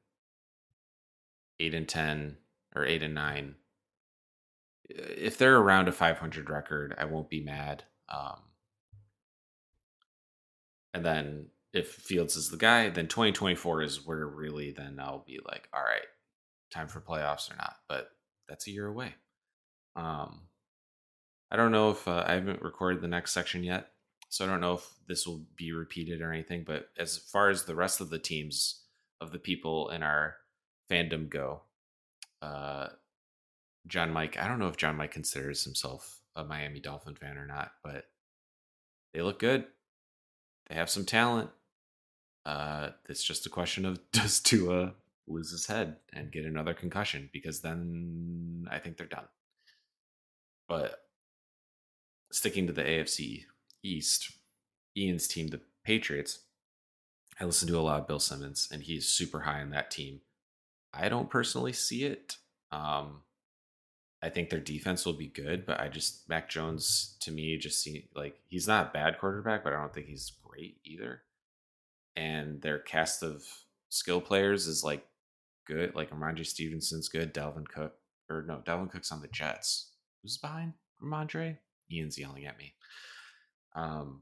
eight 1.60 1.76
and 1.76 1.88
ten, 1.88 2.38
or 2.76 2.86
eight 2.86 3.04
and 3.04 3.14
nine, 3.14 3.56
if 4.90 5.38
they're 5.38 5.58
around 5.58 5.88
a 5.88 5.92
500 5.92 6.50
record, 6.50 6.96
I 6.98 7.06
won't 7.06 7.30
be 7.30 7.42
mad. 7.42 7.84
Um, 8.10 8.40
and 10.94 11.04
then 11.04 11.48
if 11.74 11.90
Fields 11.90 12.36
is 12.36 12.50
the 12.50 12.58
guy, 12.58 12.90
then 12.90 13.08
2024 13.08 13.82
is 13.82 14.06
where 14.06 14.28
really 14.28 14.72
then 14.72 14.98
I'll 15.00 15.26
be 15.26 15.40
like, 15.46 15.68
all 15.74 15.84
right, 15.84 16.06
time 16.72 16.88
for 16.88 17.02
playoffs 17.02 17.52
or 17.52 17.58
not. 17.58 17.76
But 17.90 18.10
that's 18.48 18.68
a 18.68 18.72
year 18.72 18.88
away. 18.88 19.16
Um, 19.96 20.42
I 21.52 21.58
don't 21.58 21.72
know 21.72 21.92
if 21.92 22.08
uh, 22.08 22.24
I 22.26 22.34
haven't 22.34 22.62
recorded 22.62 23.02
the 23.02 23.08
next 23.08 23.32
section 23.32 23.64
yet, 23.64 23.90
so 24.30 24.46
I 24.46 24.48
don't 24.48 24.62
know 24.62 24.74
if 24.74 24.88
this 25.08 25.26
will 25.28 25.46
be 25.56 25.72
repeated 25.72 26.22
or 26.22 26.32
anything. 26.32 26.64
But 26.66 26.90
as 26.98 27.18
far 27.18 27.50
as 27.50 27.64
the 27.64 27.76
rest 27.76 28.02
of 28.02 28.10
the 28.10 28.20
teams 28.20 28.84
of 29.22 29.32
the 29.32 29.40
people 29.40 29.90
in 29.90 30.04
our 30.04 30.36
fandom 30.90 31.30
go, 31.30 31.62
uh, 32.46 32.88
John 33.88 34.12
Mike, 34.12 34.38
I 34.40 34.48
don't 34.48 34.60
know 34.60 34.68
if 34.68 34.78
John 34.78 34.96
Mike 34.96 35.12
considers 35.12 35.64
himself 35.64 36.20
a 36.36 36.44
Miami 36.44 36.80
Dolphin 36.80 37.16
fan 37.16 37.38
or 37.38 37.48
not, 37.48 37.72
but 37.84 38.06
they 39.14 39.22
look 39.22 39.40
good. 39.40 39.66
They 40.68 40.76
have 40.76 40.90
some 40.90 41.06
talent. 41.06 41.50
Uh, 42.46 42.90
it's 43.10 43.24
just 43.24 43.46
a 43.46 43.50
question 43.50 43.86
of 43.86 44.00
does 44.12 44.40
Tua 44.40 44.94
lose 45.28 45.52
his 45.52 45.66
head 45.66 45.98
and 46.14 46.32
get 46.32 46.46
another 46.46 46.74
concussion? 46.74 47.30
Because 47.34 47.62
then 47.62 48.68
I 48.70 48.80
think 48.80 48.98
they're 48.98 49.08
done. 49.08 49.28
But 50.68 51.00
sticking 52.32 52.68
to 52.68 52.74
the 52.74 52.84
AFC 52.84 53.46
East, 53.84 54.32
Ian's 54.98 55.28
team, 55.28 55.48
the 55.48 55.62
Patriots, 55.84 56.40
I 57.40 57.46
listen 57.46 57.68
to 57.68 57.78
a 57.78 57.82
lot 57.82 58.02
of 58.02 58.08
Bill 58.08 58.20
Simmons, 58.20 58.68
and 58.72 58.84
he's 58.84 59.08
super 59.08 59.42
high 59.42 59.62
in 59.62 59.70
that 59.72 59.92
team. 59.92 60.22
I 60.96 61.10
don't 61.10 61.30
personally 61.30 61.74
see 61.74 62.06
it. 62.06 62.38
Um, 62.72 63.22
I 64.22 64.30
think 64.30 64.50
their 64.50 64.60
defense 64.60 65.06
will 65.06 65.14
be 65.14 65.28
good, 65.28 65.66
but 65.66 65.80
I 65.80 65.88
just 65.88 66.28
Mac 66.30 66.50
Jones 66.50 67.16
to 67.22 67.32
me 67.32 67.58
just 67.58 67.82
see 67.82 68.10
like 68.16 68.36
he's 68.48 68.68
not 68.68 68.88
a 68.88 68.92
bad 68.92 69.20
quarterback, 69.20 69.64
but 69.64 69.74
I 69.74 69.78
don't 69.78 69.94
think 69.94 70.08
he's 70.08 70.34
great 70.44 70.78
either. 70.84 71.22
And 72.16 72.62
their 72.62 72.80
cast 72.80 73.22
of 73.24 73.44
skill 73.90 74.22
players 74.22 74.68
is 74.68 74.84
like 74.84 75.06
good. 75.68 75.96
Like 75.96 76.10
Rhamondre 76.12 76.46
Stevenson's 76.46 77.10
good. 77.10 77.34
Dalvin 77.34 77.68
Cook 77.68 77.94
or 78.30 78.44
no, 78.48 78.62
Dalvin 78.66 78.90
Cook's 78.90 79.12
on 79.12 79.22
the 79.22 79.28
Jets. 79.28 79.92
Who's 80.24 80.38
behind 80.38 80.74
Rhamondre? 81.04 81.58
Ian's 81.92 82.18
yelling 82.18 82.46
at 82.46 82.58
me. 82.58 82.74
Um, 83.76 84.22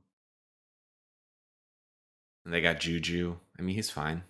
and 2.44 2.54
they 2.54 2.62
got 2.62 2.80
Juju. 2.80 3.38
I 3.58 3.62
mean, 3.62 3.76
he's 3.76 3.90
fine. 3.90 4.24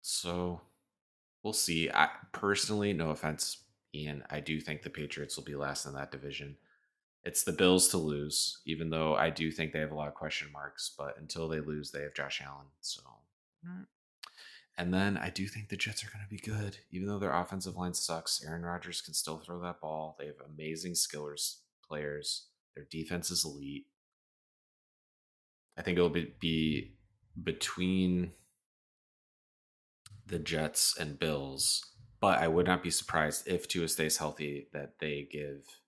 So 0.00 0.60
we'll 1.42 1.52
see. 1.52 1.90
I 1.90 2.08
personally, 2.32 2.92
no 2.92 3.10
offense, 3.10 3.58
Ian, 3.94 4.24
I 4.30 4.40
do 4.40 4.60
think 4.60 4.82
the 4.82 4.90
Patriots 4.90 5.36
will 5.36 5.44
be 5.44 5.54
last 5.54 5.86
in 5.86 5.94
that 5.94 6.12
division. 6.12 6.56
It's 7.24 7.44
the 7.44 7.52
Bills 7.52 7.88
to 7.88 7.98
lose, 7.98 8.60
even 8.66 8.90
though 8.90 9.14
I 9.14 9.30
do 9.30 9.50
think 9.50 9.72
they 9.72 9.78
have 9.78 9.92
a 9.92 9.96
lot 9.96 10.08
of 10.08 10.14
question 10.14 10.48
marks. 10.52 10.92
But 10.96 11.16
until 11.18 11.48
they 11.48 11.60
lose, 11.60 11.90
they 11.90 12.02
have 12.02 12.14
Josh 12.14 12.42
Allen. 12.44 12.66
So, 12.80 13.02
and 14.76 14.92
then 14.92 15.16
I 15.16 15.30
do 15.30 15.46
think 15.46 15.68
the 15.68 15.76
Jets 15.76 16.02
are 16.02 16.10
going 16.10 16.24
to 16.24 16.30
be 16.30 16.38
good, 16.38 16.78
even 16.90 17.06
though 17.06 17.18
their 17.18 17.32
offensive 17.32 17.76
line 17.76 17.94
sucks. 17.94 18.44
Aaron 18.44 18.62
Rodgers 18.62 19.00
can 19.00 19.14
still 19.14 19.38
throw 19.38 19.60
that 19.60 19.80
ball. 19.80 20.16
They 20.18 20.26
have 20.26 20.40
amazing 20.52 20.94
skillers 20.94 21.58
players. 21.86 22.46
Their 22.74 22.86
defense 22.90 23.30
is 23.30 23.44
elite. 23.44 23.86
I 25.76 25.82
think 25.82 25.98
it'll 25.98 26.10
be 26.10 26.94
between 27.42 28.32
the 30.26 30.38
Jets 30.38 30.96
and 30.98 31.18
Bills 31.18 31.92
but 32.22 32.38
I 32.38 32.46
would 32.46 32.66
not 32.66 32.84
be 32.84 32.90
surprised 32.92 33.48
if 33.48 33.66
Tua 33.66 33.88
stays 33.88 34.18
healthy 34.18 34.68
that 34.72 35.00
they 35.00 35.26
give 35.28 35.80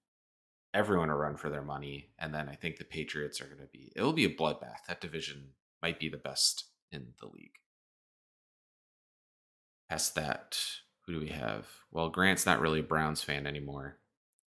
everyone 0.74 1.08
a 1.08 1.16
run 1.16 1.36
for 1.36 1.48
their 1.48 1.62
money. 1.62 2.10
And 2.18 2.34
then 2.34 2.48
I 2.48 2.56
think 2.56 2.76
the 2.76 2.84
Patriots 2.84 3.40
are 3.40 3.46
going 3.46 3.60
to 3.60 3.68
be, 3.72 3.92
it 3.94 4.02
will 4.02 4.12
be 4.12 4.24
a 4.24 4.34
bloodbath. 4.34 4.84
That 4.88 5.00
division 5.00 5.50
might 5.80 6.00
be 6.00 6.08
the 6.08 6.16
best 6.16 6.64
in 6.90 7.12
the 7.20 7.26
league. 7.26 7.60
Past 9.88 10.16
that, 10.16 10.58
who 11.06 11.12
do 11.12 11.20
we 11.20 11.28
have? 11.28 11.68
Well, 11.92 12.08
Grant's 12.08 12.46
not 12.46 12.60
really 12.60 12.80
a 12.80 12.82
Browns 12.82 13.22
fan 13.22 13.46
anymore. 13.46 13.98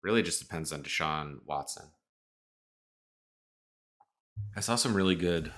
Really 0.03 0.21
just 0.21 0.41
depends 0.41 0.73
on 0.73 0.83
Deshaun 0.83 1.37
Watson. 1.45 1.91
I 4.53 4.59
saw 4.59 4.75
some 4.75 4.95
really 4.95 5.15
good 5.15 5.53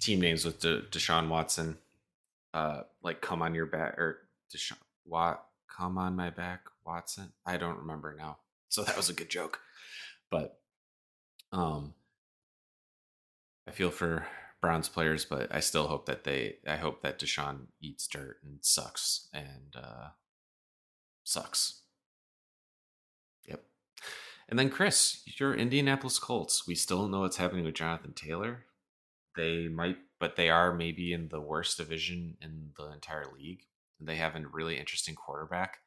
team 0.00 0.18
names 0.18 0.46
with 0.46 0.60
De- 0.60 0.80
Deshaun 0.80 1.28
Watson. 1.28 1.76
Uh, 2.54 2.82
like 3.02 3.20
come 3.20 3.42
on 3.42 3.54
your 3.54 3.66
back 3.66 3.98
or 3.98 4.28
Deshaun 4.54 4.76
what 5.04 5.44
come 5.68 5.98
on 5.98 6.16
my 6.16 6.30
back, 6.30 6.62
Watson? 6.84 7.32
I 7.46 7.56
don't 7.56 7.78
remember 7.78 8.14
now. 8.16 8.38
So 8.68 8.82
that 8.82 8.96
was 8.96 9.08
a 9.08 9.14
good 9.14 9.30
joke. 9.30 9.60
But 10.30 10.58
um 11.52 11.94
I 13.66 13.70
feel 13.70 13.90
for 13.90 14.26
Browns 14.60 14.88
players, 14.88 15.24
but 15.24 15.54
I 15.54 15.60
still 15.60 15.88
hope 15.88 16.06
that 16.06 16.24
they 16.24 16.56
I 16.66 16.76
hope 16.76 17.02
that 17.02 17.18
Deshaun 17.18 17.66
eats 17.80 18.06
dirt 18.06 18.38
and 18.44 18.58
sucks 18.60 19.28
and 19.32 19.74
uh 19.76 20.08
sucks. 21.24 21.82
Yep. 23.46 23.62
And 24.48 24.58
then 24.58 24.70
Kris, 24.70 25.22
your 25.38 25.54
Indianapolis 25.54 26.18
Colts. 26.18 26.66
We 26.66 26.74
still 26.74 27.02
don't 27.02 27.10
know 27.10 27.20
what's 27.20 27.36
happening 27.36 27.64
with 27.64 27.74
Jonathan 27.74 28.12
Taylor. 28.12 28.66
They 29.36 29.68
might 29.68 29.96
but 30.20 30.36
they 30.36 30.50
are 30.50 30.72
maybe 30.72 31.12
in 31.12 31.28
the 31.28 31.40
worst 31.40 31.78
division 31.78 32.36
in 32.40 32.70
the 32.76 32.92
entire 32.92 33.26
league 33.34 33.64
they 34.06 34.16
have 34.16 34.34
a 34.34 34.42
really 34.52 34.78
interesting 34.78 35.14
quarterback. 35.14 35.78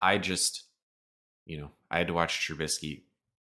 I 0.00 0.18
just, 0.18 0.64
you 1.46 1.58
know, 1.58 1.70
I 1.90 1.98
had 1.98 2.06
to 2.08 2.14
watch 2.14 2.48
Trubisky. 2.48 3.02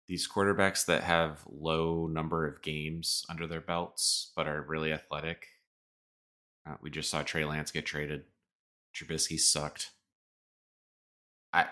These 0.08 0.28
quarterbacks 0.28 0.86
that 0.86 1.04
have 1.04 1.44
low 1.48 2.08
number 2.08 2.48
of 2.48 2.62
games 2.62 3.26
under 3.30 3.46
their 3.46 3.62
belts 3.62 4.32
but 4.36 4.48
are 4.48 4.66
really 4.68 4.92
athletic. 4.92 5.46
Uh, 6.68 6.76
we 6.82 6.90
just 6.90 7.10
saw 7.10 7.22
Trey 7.22 7.46
Lance 7.46 7.72
get 7.72 7.86
traded. 7.86 8.24
Trubisky 8.96 9.40
sucked. 9.40 9.92
I 11.54 11.68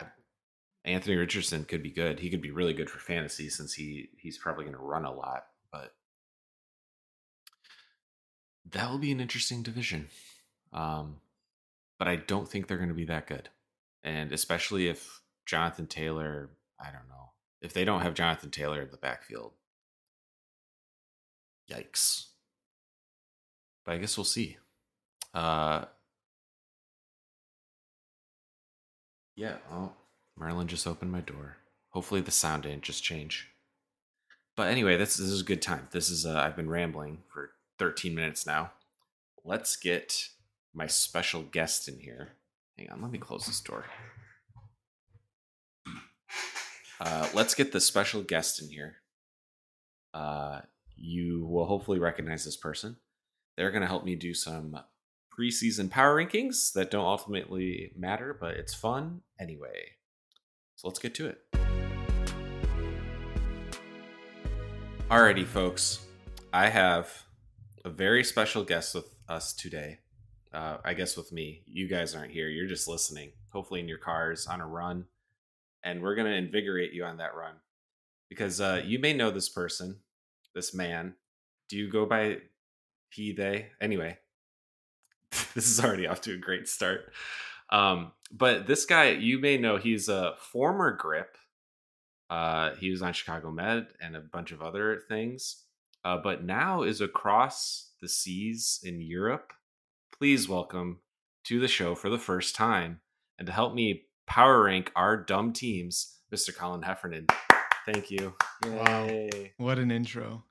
Anthony 0.86 1.17
Richardson 1.17 1.65
could 1.65 1.84
be 1.84 1.91
good. 1.91 2.20
He 2.20 2.29
could 2.29 2.41
be 2.41 2.51
really 2.51 2.74
good 2.74 2.89
for 2.89 3.00
fantasy 3.00 3.50
since 3.50 3.74
he 3.74 4.10
he's 4.17 4.38
probably 4.38 4.63
going 4.63 4.77
to 4.77 4.82
run 4.82 5.06
a 5.06 5.13
lot, 5.13 5.48
that 8.72 8.90
will 8.90 8.98
be 8.98 9.12
an 9.12 9.20
interesting 9.20 9.64
division. 9.64 10.08
Um, 10.74 11.18
but 11.98 12.08
I 12.08 12.18
don't 12.18 12.48
think 12.48 12.68
they're 12.68 12.78
going 12.78 12.90
to 12.90 12.96
be 12.96 13.06
that 13.06 13.28
good. 13.28 13.50
And 14.04 14.32
especially 14.32 14.88
if 14.88 15.22
Jonathan 15.46 15.88
Taylor, 15.88 16.50
I 16.80 16.86
don't 16.86 17.08
know, 17.10 17.32
if 17.62 17.74
they 17.74 17.86
don't 17.86 18.02
have 18.02 18.14
Jonathan 18.14 18.52
Taylor 18.52 18.82
in 18.82 18.92
the 18.92 18.98
backfield, 18.98 19.54
yikes. 21.70 22.28
But 23.86 23.96
I 23.96 23.98
guess 23.98 24.18
we'll 24.18 24.26
see. 24.26 24.58
Uh, 25.34 25.86
yeah, 29.36 29.56
oh, 29.72 29.94
Merlin 30.38 30.68
just 30.68 30.88
opened 30.88 31.12
my 31.12 31.22
door. 31.22 31.58
Hopefully 31.90 32.22
the 32.22 32.32
sound 32.32 32.64
didn't 32.64 32.84
just 32.84 33.04
change. 33.04 33.50
But 34.56 34.70
anyway, 34.70 34.98
this, 34.98 35.18
this 35.18 35.28
is 35.28 35.42
a 35.42 35.46
good 35.46 35.62
time. 35.62 35.88
This 35.92 36.10
is, 36.10 36.26
uh, 36.26 36.40
I've 36.40 36.56
been 36.56 36.70
rambling 36.70 37.20
for 37.32 37.52
13 37.80 38.16
minutes 38.16 38.46
now. 38.46 38.72
Let's 39.44 39.76
get 39.76 40.30
my 40.74 40.88
special 40.88 41.44
guest 41.44 41.88
in 41.88 42.00
here. 42.00 42.30
Hang 42.78 42.90
on, 42.90 43.02
let 43.02 43.12
me 43.12 43.18
close 43.18 43.46
this 43.46 43.62
door. 43.62 43.86
Uh, 47.00 47.30
let's 47.34 47.54
get 47.54 47.72
the 47.72 47.80
special 47.80 48.24
guest 48.24 48.62
in 48.62 48.70
here. 48.70 48.96
Uh, 50.14 50.62
you 50.96 51.46
will 51.46 51.66
hopefully 51.66 52.00
recognize 52.00 52.44
this 52.44 52.58
person. 52.58 52.98
They're 53.56 53.72
going 53.72 53.82
to 53.82 53.88
help 53.88 54.04
me 54.04 54.16
do 54.16 54.34
some 54.34 54.80
preseason 55.38 55.90
power 55.92 56.16
rankings 56.16 56.74
that 56.74 56.90
don't 56.90 57.06
ultimately 57.06 57.92
matter, 57.96 58.36
but 58.40 58.56
it's 58.56 58.74
fun 58.74 59.22
anyway. 59.40 59.92
So 60.76 60.88
let's 60.88 61.00
get 61.00 61.14
to 61.16 61.28
it. 61.28 61.42
Alrighty, 65.10 65.46
folks. 65.46 66.00
I 66.52 66.70
have 66.70 67.27
a 67.88 67.89
very 67.89 68.24
special 68.24 68.63
guest 68.63 68.94
with 68.94 69.15
us 69.27 69.53
today 69.53 70.00
uh, 70.53 70.77
I 70.84 70.94
guess 70.94 71.17
with 71.17 71.32
me, 71.32 71.62
you 71.67 71.88
guys 71.88 72.15
aren't 72.15 72.32
here. 72.32 72.48
You're 72.48 72.67
just 72.67 72.88
listening, 72.88 73.32
hopefully 73.51 73.79
in 73.79 73.88
your 73.88 73.98
cars 73.98 74.48
on 74.48 74.62
a 74.62 74.67
run. 74.67 75.06
And 75.84 76.01
we're 76.01 76.15
going 76.15 76.27
to 76.27 76.36
invigorate 76.38 76.94
you 76.94 77.03
on 77.06 77.17
that 77.17 77.36
run 77.36 77.56
because 78.29 78.60
uh, 78.60 78.82
you 78.84 79.00
may 79.00 79.13
know 79.13 79.29
this 79.29 79.50
person, 79.50 80.00
this 80.56 80.74
man. 80.74 81.13
Do 81.70 81.77
you 81.77 81.89
go 81.89 82.06
by 82.06 82.38
he, 83.12 83.34
they? 83.34 83.67
Anyway, 83.79 84.17
this 85.53 85.67
is 85.67 85.84
already 85.84 86.08
off 86.08 86.22
to 86.22 86.34
a 86.34 86.38
great 86.38 86.67
start. 86.67 87.13
Um, 87.70 88.13
but 88.32 88.67
this 88.67 88.86
guy, 88.86 89.12
you 89.12 89.39
may 89.39 89.58
know, 89.58 89.77
he's 89.77 90.10
a 90.10 90.34
former 90.39 90.96
grip. 90.96 91.38
Uh, 92.29 92.75
he 92.75 92.89
was 92.89 93.01
on 93.01 93.13
Chicago 93.13 93.51
Med 93.51 93.88
and 94.01 94.15
a 94.15 94.22
bunch 94.22 94.51
of 94.51 94.62
other 94.62 95.03
things, 95.08 95.63
uh, 96.08 96.18
but 96.24 96.44
now 96.44 96.84
is 96.84 97.02
across 97.02 97.92
the 98.02 98.08
seas 98.08 98.80
in 98.84 99.02
Europe 99.02 99.52
please 100.18 100.50
welcome 100.50 101.00
to 101.44 101.60
the 101.60 101.68
show 101.68 101.94
for 101.94 102.10
the 102.10 102.18
first 102.18 102.56
time 102.56 103.00
and 103.38 103.46
to 103.46 103.52
help 103.54 103.74
me 103.74 104.04
power 104.26 104.64
rank 104.64 104.92
our 104.96 105.16
dumb 105.16 105.54
teams, 105.54 106.18
Mr. 106.34 106.56
Colin 106.56 106.82
Heffernan. 106.82 107.28
Thank 107.86 108.12
you. 108.12 108.36
Yay. 108.66 109.30
Wow. 109.58 109.66
What 109.66 109.80
an 109.80 109.92
intro. 109.92 110.44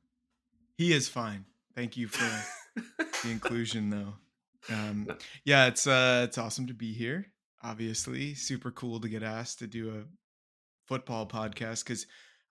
He 0.79 0.93
is 0.93 1.09
fine. 1.09 1.45
Thank 1.75 1.97
you 1.97 2.09
for 2.09 2.31
the 2.99 3.31
inclusion 3.31 3.91
though. 3.91 4.15
Um, 4.73 5.09
yeah, 5.45 5.67
it's 5.67 5.87
uh 5.87 6.23
it's 6.27 6.39
awesome 6.39 6.67
to 6.69 6.75
be 6.75 6.93
here. 6.93 7.27
Obviously, 7.63 8.35
super 8.35 8.71
cool 8.71 9.01
to 9.01 9.09
get 9.09 9.23
asked 9.23 9.59
to 9.61 9.67
do 9.67 9.91
a 9.91 10.05
football 10.87 11.27
podcast 11.27 11.85
cuz 11.85 12.07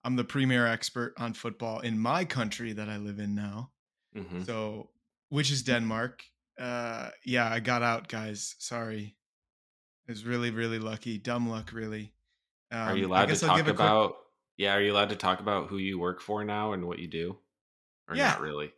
I'm 0.06 0.16
the 0.16 0.24
premier 0.24 0.68
expert 0.68 1.16
on 1.18 1.34
football 1.34 1.80
in 1.80 1.98
my 1.98 2.26
country 2.26 2.74
that 2.74 2.88
I 2.88 2.98
live 2.98 3.18
in 3.18 3.34
now. 3.34 3.72
Mm-hmm. 4.16 4.44
So, 4.44 4.92
which 5.30 5.52
is 5.52 5.64
Denmark. 5.64 6.24
Uh 6.58 7.10
yeah 7.26 7.50
i 7.52 7.60
got 7.60 7.82
out 7.82 8.08
guys. 8.08 8.56
Sorry. 8.60 9.18
It 10.08 10.12
was 10.12 10.24
really 10.24 10.52
really 10.52 10.80
lucky. 10.80 11.18
Dumb 11.18 11.50
luck 11.50 11.74
really. 11.74 12.14
Um, 12.72 12.80
are 12.80 12.96
you 12.96 13.08
allowed 13.08 13.30
to 13.30 13.36
talk 13.36 13.68
about 13.68 14.12
quick... 14.12 14.20
yeah 14.58 14.74
are 14.74 14.82
you 14.82 14.94
allowed 14.94 15.10
to 15.10 15.16
talk 15.16 15.40
about 15.42 15.68
who 15.68 15.78
you 15.78 16.00
work 16.00 16.22
for 16.22 16.46
now 16.46 16.74
and 16.74 16.86
what 16.86 17.00
you 17.00 17.08
do? 17.08 17.38
Or 18.08 18.16
yeah. 18.16 18.30
not 18.30 18.42
really? 18.42 18.72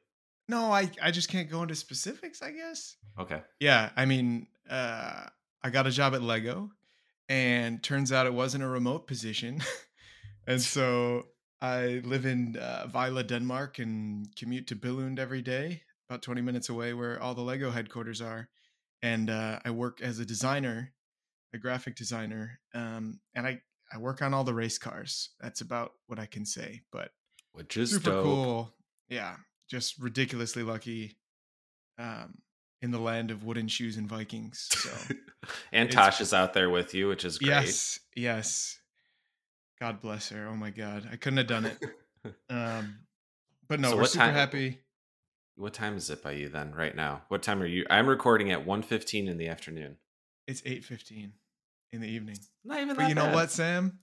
No 0.48 0.72
i 0.72 0.90
i 1.04 1.12
just 1.12 1.30
can't 1.30 1.52
go 1.52 1.62
into 1.62 1.76
specifics 1.76 2.42
i 2.42 2.52
guess. 2.52 2.96
Okay. 3.20 3.42
Yeah 3.60 3.90
i 3.98 4.06
mean 4.06 4.48
uh 4.70 5.26
i 5.62 5.70
got 5.70 5.86
a 5.86 5.92
job 5.92 6.16
at 6.16 6.22
lego 6.22 6.72
and 7.30 7.84
turns 7.84 8.12
out 8.12 8.26
it 8.26 8.34
wasn't 8.34 8.64
a 8.64 8.68
remote 8.68 9.08
position 9.08 9.62
and 10.48 10.62
so 10.62 11.28
i 11.62 12.02
live 12.04 12.26
in 12.26 12.58
uh, 12.58 12.88
Vejle 12.92 13.26
denmark 13.28 13.80
and 13.80 14.28
commute 14.36 14.68
to 14.68 14.76
billund 14.76 15.20
every 15.20 15.42
day 15.42 15.82
about 16.10 16.22
20 16.22 16.42
minutes 16.42 16.70
away, 16.70 16.94
where 16.94 17.22
all 17.22 17.36
the 17.36 17.42
Lego 17.42 17.70
headquarters 17.70 18.22
are, 18.22 18.48
and 19.02 19.30
uh, 19.30 19.60
I 19.66 19.72
work 19.72 20.02
as 20.02 20.20
a 20.20 20.26
designer, 20.26 20.94
a 21.54 21.58
graphic 21.58 21.96
designer, 21.96 22.60
um, 22.74 23.20
and 23.36 23.46
I 23.46 23.62
I 23.92 23.98
work 24.00 24.22
on 24.22 24.34
all 24.34 24.44
the 24.44 24.54
race 24.54 24.78
cars. 24.78 25.30
That's 25.40 25.62
about 25.62 25.94
what 26.08 26.20
I 26.20 26.26
can 26.26 26.46
say, 26.46 26.82
but 26.92 27.12
which 27.54 27.78
is 27.78 27.92
super 27.92 28.12
dope. 28.12 28.24
cool. 28.24 28.74
Yeah, 29.10 29.36
just 29.70 30.00
ridiculously 30.00 30.64
lucky. 30.64 31.18
Um, 32.00 32.40
in 32.84 32.92
the 32.92 33.00
land 33.00 33.32
of 33.32 33.44
wooden 33.44 33.68
shoes 33.68 33.98
and 33.98 34.08
Vikings. 34.08 34.68
So 34.72 35.16
and 35.72 35.90
Tosh 35.90 36.22
is 36.22 36.32
out 36.32 36.54
there 36.54 36.70
with 36.70 36.94
you, 36.94 37.08
which 37.08 37.26
is 37.26 37.40
great. 37.40 37.50
Yes, 37.50 38.00
yes. 38.16 38.80
God 39.80 40.02
bless 40.02 40.30
her. 40.30 40.48
Oh 40.50 40.56
my 40.56 40.70
God, 40.70 41.08
I 41.12 41.16
couldn't 41.16 41.38
have 41.38 41.48
done 41.48 41.66
it. 41.66 41.84
um, 42.50 43.00
but 43.68 43.80
no, 43.80 43.92
so 43.92 43.98
we're 43.98 44.06
super 44.06 44.26
time, 44.26 44.34
happy. 44.34 44.80
What 45.56 45.74
time 45.74 45.98
is 45.98 46.10
it 46.10 46.24
by 46.24 46.32
you 46.32 46.50
then? 46.50 46.74
Right 46.74 46.96
now, 46.96 47.24
what 47.28 47.44
time 47.44 47.62
are 47.62 47.68
you? 47.68 47.86
I'm 47.90 48.08
recording 48.08 48.52
at 48.52 48.66
1.15 48.66 49.28
in 49.28 49.38
the 49.38 49.48
afternoon. 49.48 49.98
It's 50.48 50.62
eight 50.66 50.86
fifteen 50.86 51.34
in 51.92 52.02
the 52.02 52.08
evening. 52.08 52.38
Not 52.64 52.80
even. 52.80 52.96
But 52.96 53.10
you 53.10 53.16
bad. 53.16 53.32
know 53.32 53.36
what, 53.36 53.52
Sam? 53.52 54.00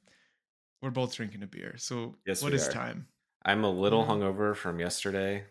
We're 0.83 0.91
both 0.91 1.15
drinking 1.15 1.43
a 1.43 1.47
beer. 1.47 1.77
So 1.79 2.17
yes, 2.27 2.43
what 2.43 2.53
is 2.53 2.69
are. 2.69 2.73
time? 2.73 3.07
I'm 3.45 3.65
a 3.65 3.71
little 3.71 4.05
mm-hmm. 4.05 4.23
hungover 4.23 4.55
from 4.55 4.79
yesterday, 4.79 5.45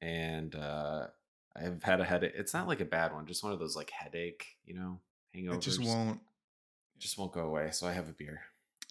and 0.00 0.54
uh, 0.54 1.08
I've 1.54 1.82
had 1.82 2.00
a 2.00 2.04
headache. 2.04 2.32
It's 2.34 2.54
not 2.54 2.66
like 2.66 2.80
a 2.80 2.86
bad 2.86 3.12
one, 3.12 3.26
just 3.26 3.44
one 3.44 3.52
of 3.52 3.58
those 3.58 3.76
like 3.76 3.90
headache, 3.90 4.46
you 4.64 4.74
know, 4.74 5.00
hangovers. 5.36 5.54
It 5.56 5.60
just 5.60 5.84
won't. 5.84 6.20
Just 6.98 7.18
won't 7.18 7.32
go 7.32 7.42
away. 7.42 7.68
So 7.72 7.86
I 7.86 7.92
have 7.92 8.08
a 8.08 8.12
beer. 8.12 8.40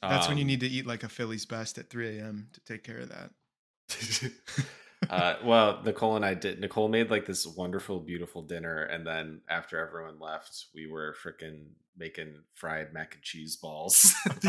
That's 0.01 0.25
um, 0.25 0.31
when 0.31 0.37
you 0.37 0.43
um 0.43 0.47
need 0.47 0.59
to 0.61 0.67
eat 0.67 0.85
like 0.85 1.03
a 1.03 1.09
Philly's 1.09 1.45
best 1.45 1.77
at 1.77 1.89
3 1.89 2.19
a.m. 2.19 2.49
to 2.53 2.61
take 2.61 2.83
care 2.83 2.99
of 2.99 3.09
that. 3.09 4.31
uh, 5.09 5.35
well, 5.43 5.81
Nicole 5.83 6.15
and 6.15 6.25
I 6.25 6.33
did. 6.33 6.59
Nicole 6.59 6.87
made 6.87 7.09
like 7.09 7.25
this 7.25 7.47
wonderful, 7.47 7.99
beautiful 7.99 8.41
dinner, 8.41 8.83
and 8.83 9.05
then 9.07 9.41
after 9.49 9.79
everyone 9.79 10.19
left, 10.19 10.65
we 10.75 10.87
were 10.87 11.15
freaking 11.23 11.65
making 11.97 12.35
fried 12.53 12.93
mac 12.93 13.15
and 13.15 13.23
cheese 13.23 13.55
balls, 13.55 14.13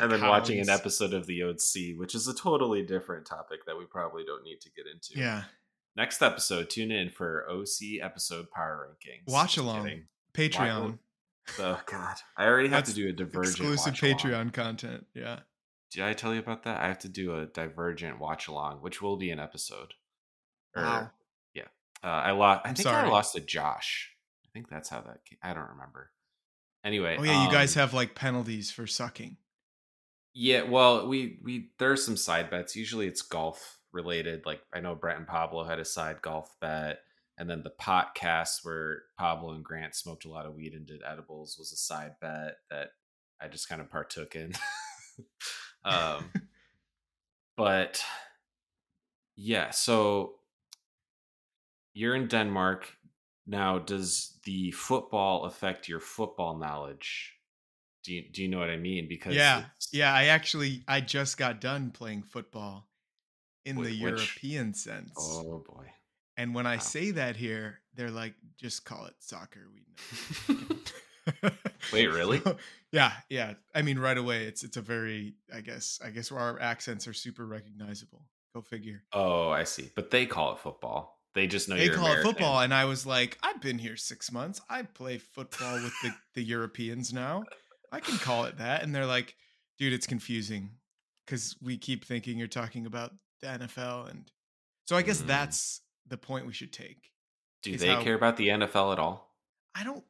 and 0.00 0.12
then 0.12 0.20
watching 0.20 0.60
an 0.60 0.68
episode 0.68 1.12
of 1.12 1.26
the 1.26 1.42
OC, 1.42 1.98
which 1.98 2.14
is 2.14 2.28
a 2.28 2.34
totally 2.34 2.82
different 2.82 3.26
topic 3.26 3.66
that 3.66 3.76
we 3.76 3.84
probably 3.84 4.22
don't 4.24 4.44
need 4.44 4.60
to 4.60 4.70
get 4.70 4.84
into. 4.86 5.18
Yeah, 5.18 5.44
Next 5.94 6.22
episode, 6.22 6.70
tune 6.70 6.90
in 6.90 7.10
for 7.10 7.46
OC 7.50 8.00
episode 8.00 8.50
power 8.50 8.88
rankings. 8.88 9.30
Watch 9.30 9.58
along. 9.58 10.04
Patreon. 10.32 10.98
Watch, 11.48 11.60
oh 11.60 11.80
God, 11.86 12.16
I 12.36 12.46
already 12.46 12.68
have 12.68 12.84
That's 12.84 12.94
to 12.94 12.96
do 12.96 13.08
a 13.08 13.12
divergent 13.12 13.58
exclusive 13.58 13.94
Patreon 13.94 14.32
along. 14.32 14.50
content. 14.50 15.06
Yeah. 15.14 15.40
Did 15.90 16.04
I 16.04 16.14
tell 16.14 16.32
you 16.32 16.40
about 16.40 16.62
that? 16.64 16.80
I 16.80 16.88
have 16.88 17.00
to 17.00 17.08
do 17.08 17.36
a 17.36 17.46
divergent 17.46 18.18
watch 18.18 18.48
along, 18.48 18.78
which 18.78 19.02
will 19.02 19.16
be 19.16 19.30
an 19.30 19.38
episode. 19.38 19.92
Or, 20.74 20.82
wow. 20.82 21.10
Yeah. 21.54 21.64
Uh, 22.02 22.06
I 22.06 22.30
lost. 22.30 22.62
I 22.64 22.70
I'm 22.70 22.74
think 22.74 22.84
sorry. 22.84 23.06
I 23.06 23.10
lost 23.10 23.34
to 23.34 23.40
Josh. 23.40 24.10
I 24.46 24.48
think 24.54 24.70
that's 24.70 24.88
how 24.88 25.00
that. 25.02 25.24
Came. 25.24 25.38
I 25.42 25.52
don't 25.52 25.68
remember. 25.68 26.10
Anyway. 26.84 27.16
Oh 27.18 27.22
yeah, 27.22 27.40
um, 27.40 27.46
you 27.46 27.52
guys 27.52 27.74
have 27.74 27.92
like 27.92 28.14
penalties 28.14 28.70
for 28.70 28.86
sucking. 28.86 29.36
Yeah. 30.32 30.62
Well, 30.62 31.06
we 31.08 31.38
we 31.42 31.72
there's 31.78 32.04
some 32.04 32.16
side 32.16 32.48
bets. 32.50 32.74
Usually 32.74 33.06
it's 33.06 33.20
golf 33.22 33.78
related. 33.92 34.46
Like 34.46 34.62
I 34.72 34.80
know 34.80 34.94
Brett 34.94 35.18
and 35.18 35.26
Pablo 35.26 35.64
had 35.64 35.78
a 35.78 35.84
side 35.84 36.22
golf 36.22 36.54
bet, 36.60 37.00
and 37.38 37.48
then 37.48 37.62
the 37.62 37.72
podcast 37.80 38.64
where 38.64 39.02
Pablo 39.18 39.52
and 39.54 39.64
Grant 39.64 39.94
smoked 39.94 40.24
a 40.24 40.30
lot 40.30 40.46
of 40.46 40.54
weed 40.54 40.74
and 40.74 40.86
did 40.86 41.02
edibles 41.06 41.56
was 41.58 41.72
a 41.72 41.76
side 41.76 42.12
bet 42.20 42.56
that 42.70 42.90
I 43.40 43.48
just 43.48 43.68
kind 43.68 43.80
of 43.80 43.90
partook 43.90 44.36
in. 44.36 44.52
um, 45.84 46.30
but 47.56 48.04
yeah, 49.36 49.70
so 49.70 50.34
you're 51.94 52.14
in 52.14 52.28
Denmark 52.28 52.88
now. 53.46 53.78
Does 53.78 54.38
the 54.44 54.70
football 54.72 55.44
affect 55.44 55.88
your 55.88 56.00
football 56.00 56.56
knowledge? 56.56 57.34
Do 58.04 58.12
you, 58.12 58.24
do 58.32 58.42
you 58.42 58.48
know 58.48 58.58
what 58.58 58.70
I 58.70 58.76
mean? 58.76 59.06
Because 59.08 59.34
yeah, 59.34 59.64
yeah, 59.92 60.12
I 60.12 60.24
actually 60.24 60.82
I 60.88 61.00
just 61.00 61.38
got 61.38 61.60
done 61.60 61.90
playing 61.90 62.24
football 62.24 62.88
in 63.64 63.76
the 63.76 63.92
European 63.92 64.74
sense. 64.74 65.12
Oh 65.16 65.64
boy. 65.66 65.91
And 66.36 66.54
when 66.54 66.66
I 66.66 66.78
say 66.78 67.10
that 67.12 67.36
here, 67.36 67.80
they're 67.94 68.10
like, 68.10 68.34
just 68.58 68.84
call 68.84 69.06
it 69.06 69.14
soccer. 69.18 69.68
We 69.72 70.54
know. 70.54 71.50
Wait, 71.92 72.06
really? 72.12 72.40
So, 72.40 72.56
yeah, 72.90 73.12
yeah. 73.28 73.54
I 73.74 73.82
mean, 73.82 73.98
right 73.98 74.16
away, 74.16 74.44
it's 74.44 74.62
it's 74.62 74.76
a 74.76 74.82
very, 74.82 75.34
I 75.54 75.60
guess, 75.60 76.00
I 76.04 76.10
guess 76.10 76.32
our 76.32 76.60
accents 76.60 77.06
are 77.06 77.12
super 77.12 77.46
recognizable. 77.46 78.24
Go 78.54 78.60
figure. 78.60 79.02
Oh, 79.12 79.50
I 79.50 79.64
see. 79.64 79.90
But 79.94 80.10
they 80.10 80.26
call 80.26 80.52
it 80.52 80.58
football. 80.58 81.18
They 81.34 81.46
just 81.46 81.68
know 81.68 81.76
they 81.76 81.88
call 81.88 82.04
American. 82.04 82.20
it 82.20 82.30
football, 82.30 82.60
and 82.60 82.74
I 82.74 82.84
was 82.84 83.06
like, 83.06 83.38
I've 83.42 83.60
been 83.60 83.78
here 83.78 83.96
six 83.96 84.30
months. 84.30 84.60
I 84.68 84.82
play 84.82 85.18
football 85.18 85.74
with 85.82 85.94
the 86.02 86.14
the 86.34 86.42
Europeans 86.42 87.12
now. 87.12 87.44
I 87.90 88.00
can 88.00 88.18
call 88.18 88.44
it 88.44 88.58
that. 88.58 88.82
And 88.82 88.94
they're 88.94 89.06
like, 89.06 89.34
dude, 89.78 89.92
it's 89.92 90.06
confusing 90.06 90.70
because 91.24 91.56
we 91.62 91.78
keep 91.78 92.04
thinking 92.04 92.38
you're 92.38 92.48
talking 92.48 92.84
about 92.84 93.12
the 93.40 93.46
NFL, 93.46 94.10
and 94.10 94.30
so 94.84 94.96
I 94.96 95.02
guess 95.02 95.22
mm. 95.22 95.26
that's 95.26 95.80
the 96.06 96.16
point 96.16 96.46
we 96.46 96.52
should 96.52 96.72
take. 96.72 97.10
Do 97.62 97.76
they 97.76 97.88
how, 97.88 98.02
care 98.02 98.14
about 98.14 98.36
the 98.36 98.48
NFL 98.48 98.92
at 98.92 98.98
all? 98.98 99.34
I 99.74 99.84
don't. 99.84 100.04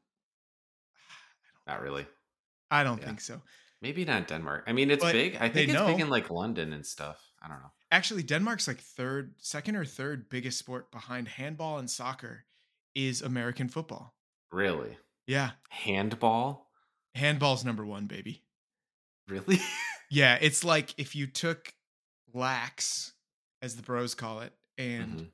I 1.67 1.73
don't 1.73 1.75
not 1.75 1.83
really. 1.83 2.07
I 2.71 2.85
don't 2.85 3.01
yeah. 3.01 3.07
think 3.07 3.21
so. 3.21 3.41
Maybe 3.83 4.05
not 4.05 4.29
Denmark. 4.29 4.65
I 4.67 4.73
mean, 4.73 4.91
it's 4.91 5.05
but 5.05 5.13
big. 5.13 5.37
I 5.41 5.49
think 5.49 5.71
it's 5.71 5.75
know. 5.75 5.87
big 5.87 6.01
in 6.01 6.09
like 6.09 6.31
London 6.31 6.73
and 6.73 6.87
stuff. 6.87 7.21
I 7.43 7.49
don't 7.49 7.59
know. 7.59 7.73
Actually, 7.91 8.23
Denmark's 8.23 8.69
like 8.69 8.79
third, 8.79 9.35
second 9.39 9.77
or 9.77 9.85
third 9.85 10.31
biggest 10.31 10.59
sport 10.59 10.91
behind 10.93 11.29
handball 11.29 11.79
and 11.79 11.91
soccer 11.91 12.45
is 12.95 13.21
American 13.21 13.69
football. 13.69 14.15
Really? 14.53 14.97
Yeah. 15.27 15.51
Handball? 15.69 16.71
Handball's 17.17 17.65
number 17.65 17.85
one, 17.85 18.07
baby. 18.07 18.45
Really? 19.29 19.61
yeah. 20.11 20.39
It's 20.41 20.65
like 20.65 20.95
if 20.97 21.17
you 21.17 21.27
took 21.27 21.75
lax 22.33 23.13
as 23.61 23.77
the 23.77 23.83
bros 23.83 24.15
call 24.15 24.41
it, 24.41 24.53
and 24.79 25.17
mm-hmm. 25.17 25.25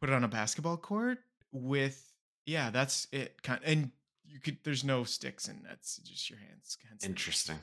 Put 0.00 0.10
it 0.10 0.12
on 0.14 0.24
a 0.24 0.28
basketball 0.28 0.76
court 0.76 1.18
with 1.52 2.12
yeah, 2.44 2.70
that's 2.70 3.08
it. 3.12 3.42
Kind 3.42 3.60
and 3.64 3.90
you 4.24 4.40
could 4.40 4.58
there's 4.64 4.84
no 4.84 5.04
sticks 5.04 5.48
and 5.48 5.64
that's 5.68 5.98
just 5.98 6.30
your 6.30 6.38
hands. 6.38 6.78
Interesting. 7.04 7.58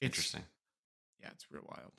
Interesting. 0.00 0.42
Yeah, 1.20 1.28
it's 1.32 1.46
real 1.50 1.64
wild. 1.66 1.92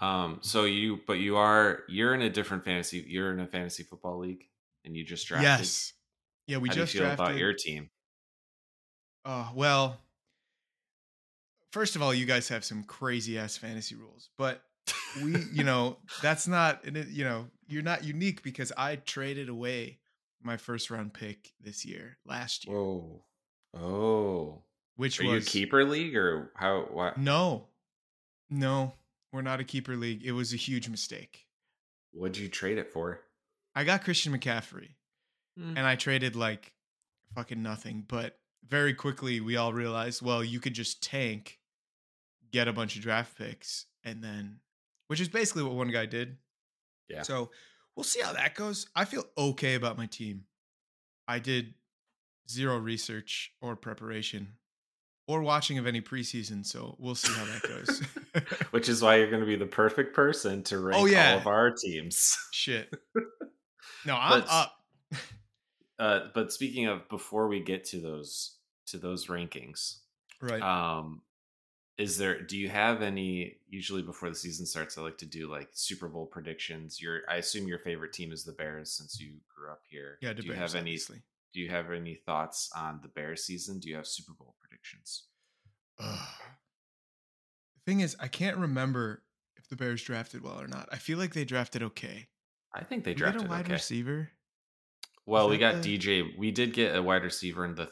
Um, 0.00 0.38
so 0.42 0.64
you 0.64 1.00
but 1.06 1.14
you 1.14 1.36
are 1.36 1.84
you're 1.88 2.14
in 2.14 2.22
a 2.22 2.30
different 2.30 2.64
fantasy 2.64 3.04
you're 3.06 3.32
in 3.32 3.40
a 3.40 3.46
fantasy 3.46 3.84
football 3.84 4.18
league 4.18 4.44
and 4.84 4.96
you 4.96 5.04
just 5.04 5.26
drafted. 5.26 5.44
Yes. 5.44 5.92
Yeah, 6.46 6.58
we 6.58 6.68
How 6.68 6.74
just 6.74 6.92
do 6.92 6.98
you 6.98 7.04
feel 7.04 7.16
drafted 7.16 7.26
about 7.26 7.38
your 7.38 7.52
team. 7.54 7.90
Oh, 9.24 9.50
well, 9.54 9.98
first 11.72 11.96
of 11.96 12.02
all, 12.02 12.12
you 12.12 12.26
guys 12.26 12.48
have 12.48 12.64
some 12.64 12.84
crazy 12.84 13.38
ass 13.38 13.56
fantasy 13.56 13.94
rules, 13.94 14.28
but 14.36 14.62
we 15.22 15.36
you 15.52 15.64
know 15.64 15.96
that's 16.20 16.46
not 16.46 16.84
you 16.84 17.24
know 17.24 17.46
you're 17.66 17.82
not 17.82 18.04
unique 18.04 18.42
because 18.42 18.72
i 18.76 18.96
traded 18.96 19.48
away 19.48 19.98
my 20.42 20.56
first 20.56 20.90
round 20.90 21.12
pick 21.12 21.52
this 21.60 21.84
year 21.84 22.18
last 22.26 22.66
year. 22.66 22.76
Oh 22.76 23.22
oh. 23.74 24.62
Which 24.96 25.20
Are 25.20 25.26
was 25.26 25.52
you 25.52 25.60
keeper 25.60 25.84
league 25.84 26.14
or 26.14 26.52
how 26.54 26.82
what 26.90 27.18
no. 27.18 27.68
No 28.50 28.94
we're 29.32 29.42
not 29.42 29.58
a 29.58 29.64
keeper 29.64 29.96
league. 29.96 30.22
It 30.24 30.32
was 30.32 30.52
a 30.52 30.56
huge 30.56 30.88
mistake. 30.88 31.46
What'd 32.12 32.36
you 32.36 32.48
trade 32.48 32.78
it 32.78 32.92
for? 32.92 33.20
I 33.74 33.82
got 33.82 34.04
christian 34.04 34.32
mccaffrey 34.32 34.90
mm. 35.58 35.74
and 35.76 35.80
i 35.80 35.96
traded 35.96 36.36
like 36.36 36.74
fucking 37.34 37.60
nothing 37.60 38.04
but 38.06 38.38
very 38.64 38.94
quickly 38.94 39.40
we 39.40 39.56
all 39.56 39.72
realized 39.72 40.22
well 40.22 40.44
you 40.44 40.60
could 40.60 40.74
just 40.74 41.02
tank 41.02 41.58
get 42.52 42.68
a 42.68 42.72
bunch 42.72 42.94
of 42.94 43.02
draft 43.02 43.36
picks 43.36 43.86
and 44.04 44.22
then 44.22 44.60
which 45.08 45.20
is 45.20 45.28
basically 45.28 45.62
what 45.62 45.74
one 45.74 45.90
guy 45.90 46.06
did. 46.06 46.36
Yeah. 47.14 47.22
So 47.22 47.50
we'll 47.96 48.04
see 48.04 48.20
how 48.20 48.32
that 48.32 48.54
goes. 48.54 48.88
I 48.94 49.04
feel 49.04 49.24
okay 49.36 49.74
about 49.74 49.96
my 49.96 50.06
team. 50.06 50.44
I 51.26 51.38
did 51.38 51.74
zero 52.48 52.78
research 52.78 53.52
or 53.60 53.76
preparation 53.76 54.54
or 55.26 55.42
watching 55.42 55.78
of 55.78 55.86
any 55.86 56.00
preseason, 56.02 56.64
so 56.64 56.96
we'll 56.98 57.14
see 57.14 57.32
how 57.32 57.44
that 57.46 57.62
goes. 57.62 58.02
Which 58.70 58.88
is 58.88 59.00
why 59.00 59.16
you're 59.16 59.30
going 59.30 59.40
to 59.40 59.46
be 59.46 59.56
the 59.56 59.66
perfect 59.66 60.14
person 60.14 60.62
to 60.64 60.78
rank 60.78 61.00
oh, 61.00 61.06
yeah. 61.06 61.32
all 61.32 61.38
of 61.38 61.46
our 61.46 61.70
teams. 61.70 62.36
Shit. 62.52 62.92
No, 64.06 64.16
I'm 64.16 64.40
but, 64.40 64.50
up. 64.50 64.76
uh, 65.98 66.20
but 66.34 66.52
speaking 66.52 66.84
of, 66.88 67.08
before 67.08 67.48
we 67.48 67.60
get 67.60 67.84
to 67.86 68.00
those 68.00 68.58
to 68.88 68.98
those 68.98 69.28
rankings, 69.28 70.00
right? 70.42 70.60
Um, 70.60 71.22
is 71.98 72.18
there 72.18 72.40
do 72.42 72.56
you 72.56 72.68
have 72.68 73.02
any 73.02 73.56
usually 73.68 74.02
before 74.02 74.28
the 74.28 74.34
season 74.34 74.66
starts 74.66 74.98
i 74.98 75.00
like 75.00 75.18
to 75.18 75.26
do 75.26 75.50
like 75.50 75.68
super 75.72 76.08
bowl 76.08 76.26
predictions 76.26 77.00
your 77.00 77.20
i 77.28 77.36
assume 77.36 77.68
your 77.68 77.78
favorite 77.78 78.12
team 78.12 78.32
is 78.32 78.44
the 78.44 78.52
bears 78.52 78.90
since 78.90 79.20
you 79.20 79.34
grew 79.54 79.70
up 79.70 79.82
here 79.88 80.18
yeah 80.20 80.32
do 80.32 80.42
you 80.42 80.52
bears, 80.52 80.58
have 80.72 80.74
any 80.74 80.90
obviously. 80.90 81.22
do 81.52 81.60
you 81.60 81.68
have 81.68 81.90
any 81.92 82.14
thoughts 82.14 82.70
on 82.76 82.98
the 83.02 83.08
bears 83.08 83.44
season 83.44 83.78
do 83.78 83.88
you 83.88 83.94
have 83.96 84.06
super 84.06 84.32
bowl 84.32 84.56
predictions 84.60 85.24
uh, 86.00 86.26
the 87.76 87.90
thing 87.90 88.00
is 88.00 88.16
i 88.18 88.26
can't 88.26 88.56
remember 88.56 89.22
if 89.56 89.68
the 89.68 89.76
bears 89.76 90.02
drafted 90.02 90.42
well 90.42 90.60
or 90.60 90.66
not 90.66 90.88
i 90.90 90.96
feel 90.96 91.18
like 91.18 91.32
they 91.32 91.44
drafted 91.44 91.82
okay 91.82 92.26
I 92.74 92.82
think 92.82 93.04
they 93.04 93.14
drafted 93.14 93.46
a 93.46 93.48
wide 93.48 93.66
okay. 93.66 93.74
receiver. 93.74 94.30
Well, 95.26 95.48
we 95.48 95.58
got 95.58 95.80
the- 95.80 95.96
DJ. 95.98 96.36
We 96.36 96.50
did 96.50 96.72
get 96.72 96.96
a 96.96 97.00
wide 97.00 97.22
receiver 97.22 97.64
in 97.64 97.76
the 97.76 97.88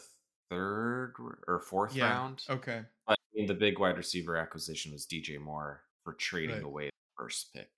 third 0.51 1.15
or 1.47 1.61
fourth 1.61 1.95
Yeah. 1.95 2.11
round. 2.11 2.43
Okay. 2.51 2.83
But 3.07 3.17
I 3.35 3.38
mean, 3.38 3.47
the 3.47 3.55
big 3.55 3.79
wide 3.79 3.97
receiver 3.97 4.37
acquisition 4.37 4.92
was 4.92 5.07
DJ 5.07 5.38
Moore 5.40 5.83
for 6.05 6.12
trading 6.14 6.57
Right. 6.57 6.64
away 6.64 6.85
the 6.87 7.23
first 7.23 7.53
pick. 7.55 7.71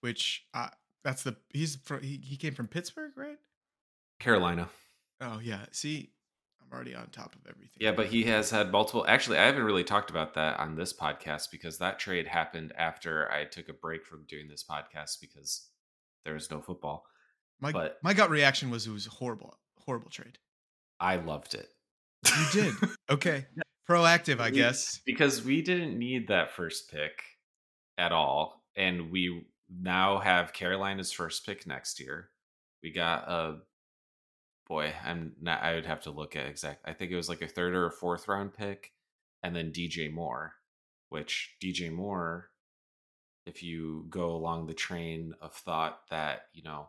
Which 0.00 0.44
uh, 0.52 0.68
that's 1.02 1.22
the 1.22 1.36
he's 1.50 1.76
from 1.76 2.02
he, 2.02 2.18
he 2.22 2.36
came 2.36 2.54
from 2.54 2.68
Pittsburgh, 2.68 3.12
right? 3.16 3.38
Carolina. 4.20 4.68
Oh 5.20 5.38
yeah. 5.42 5.64
See, 5.72 6.10
I'm 6.60 6.70
already 6.72 6.94
on 6.94 7.06
top 7.08 7.34
of 7.34 7.40
everything. 7.48 7.78
Yeah, 7.80 7.92
but 7.92 8.06
he 8.06 8.24
has 8.24 8.50
had 8.50 8.70
multiple. 8.70 9.06
Actually, 9.08 9.38
I 9.38 9.46
haven't 9.46 9.62
really 9.62 9.84
talked 9.84 10.10
about 10.10 10.34
that 10.34 10.60
on 10.60 10.74
this 10.76 10.92
podcast 10.92 11.50
because 11.50 11.78
that 11.78 11.98
trade 11.98 12.26
happened 12.26 12.72
after 12.76 13.30
I 13.32 13.44
took 13.44 13.70
a 13.70 13.72
break 13.72 14.04
from 14.04 14.26
doing 14.28 14.46
this 14.48 14.62
podcast 14.68 15.20
because 15.22 15.68
there 16.26 16.34
was 16.34 16.50
no 16.50 16.60
football. 16.60 17.06
my 17.60 17.72
but- 17.72 17.98
my 18.02 18.12
gut 18.12 18.28
reaction 18.28 18.68
was 18.70 18.86
it 18.86 18.90
was 18.92 19.06
a 19.06 19.10
horrible, 19.10 19.56
horrible 19.78 20.10
trade. 20.10 20.38
I 21.00 21.16
loved 21.16 21.54
it. 21.54 21.68
You 22.26 22.46
did. 22.52 22.74
Okay. 23.10 23.46
Proactive, 23.88 24.40
I 24.40 24.50
We- 24.50 24.56
guess. 24.56 24.98
because 25.04 25.42
we 25.44 25.60
didn't 25.62 25.98
need 25.98 26.28
that 26.28 26.50
first 26.52 26.90
pick 26.90 27.22
at 27.98 28.12
all 28.12 28.64
and 28.76 29.10
we 29.10 29.46
now 29.70 30.18
have 30.18 30.52
carolina's 30.52 31.12
first 31.12 31.46
pick 31.46 31.64
next 31.66 32.00
year 32.00 32.30
we 32.82 32.90
got 32.90 33.28
a 33.28 33.60
boy 34.66 34.92
i'm 35.04 35.34
not 35.40 35.62
i 35.62 35.74
would 35.74 35.86
have 35.86 36.00
to 36.00 36.10
look 36.10 36.34
at 36.34 36.46
exact 36.46 36.80
i 36.84 36.92
think 36.92 37.10
it 37.12 37.16
was 37.16 37.28
like 37.28 37.40
a 37.42 37.46
third 37.48 37.72
or 37.74 37.86
a 37.86 37.90
fourth 37.92 38.26
round 38.26 38.52
pick 38.52 38.92
and 39.44 39.54
then 39.54 39.70
dj 39.72 40.12
moore 40.12 40.54
which 41.08 41.54
dj 41.62 41.90
moore 41.92 42.50
if 43.46 43.62
you 43.62 44.06
go 44.10 44.30
along 44.30 44.66
the 44.66 44.74
train 44.74 45.34
of 45.40 45.52
thought 45.54 46.00
that 46.10 46.46
you 46.52 46.62
know 46.62 46.88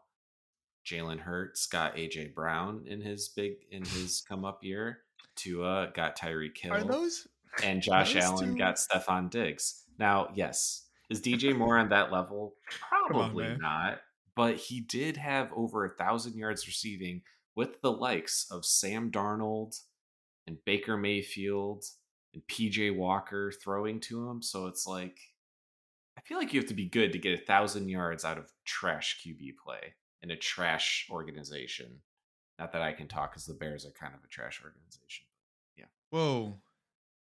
jalen 0.86 1.19
hurts 1.19 1.67
got 1.67 1.95
aj 1.95 2.34
brown 2.34 2.84
in 2.88 2.99
his 3.01 3.29
big 3.29 3.53
in 3.69 3.84
his 3.86 4.23
come 4.27 4.43
up 4.43 4.63
year 4.63 4.99
tua 5.36 5.91
got 5.93 6.17
tyreek 6.17 6.58
hill 6.58 6.74
Are 6.74 6.84
those 6.84 7.28
and 7.63 7.82
Josh 7.82 8.15
Allen 8.15 8.54
two- 8.54 8.58
got 8.58 8.76
Stefon 8.76 9.30
Diggs. 9.30 9.84
Now, 9.98 10.30
yes, 10.36 10.88
is 11.10 11.21
DJ 11.21 11.56
Moore 11.56 11.78
on 11.78 11.89
that 11.89 12.12
level? 12.12 12.56
Probably 12.89 13.45
man. 13.45 13.60
not. 13.62 14.00
But 14.36 14.58
he 14.58 14.82
did 14.82 15.15
have 15.17 15.52
over 15.56 15.86
a 15.86 15.95
thousand 15.95 16.36
yards 16.36 16.67
receiving 16.67 17.21
with 17.56 17.82
the 17.82 17.91
likes 17.91 18.48
of 18.52 18.65
Sam 18.65 19.10
Darnold 19.10 19.80
and 20.45 20.58
Baker 20.65 20.98
Mayfield 20.98 21.86
and 22.34 22.43
PJ 22.48 22.95
Walker 22.95 23.52
throwing 23.52 24.02
to 24.02 24.30
him. 24.30 24.41
So 24.41 24.67
it's 24.67 24.86
like, 24.86 25.17
I 26.17 26.21
feel 26.21 26.38
like 26.38 26.54
you 26.54 26.60
have 26.60 26.67
to 26.67 26.74
be 26.76 26.89
good 26.89 27.13
to 27.13 27.19
get 27.19 27.39
a 27.39 27.45
thousand 27.45 27.88
yards 27.88 28.26
out 28.26 28.38
of 28.38 28.52
trash 28.65 29.21
QB 29.26 29.56
play 29.63 29.93
in 30.21 30.32
a 30.32 30.36
trash 30.36 31.08
organization. 31.10 32.02
Not 32.60 32.72
that 32.74 32.82
I 32.82 32.94
can 32.94 33.08
talk 33.08 33.32
because 33.32 33.46
the 33.46 33.54
Bears 33.54 33.86
are 33.86 33.91
kind 33.91 34.13
of 34.13 34.24
a 34.24 34.28
trash 34.28 34.62
organization. 34.63 35.26
Yeah. 35.78 35.86
Whoa. 36.10 36.56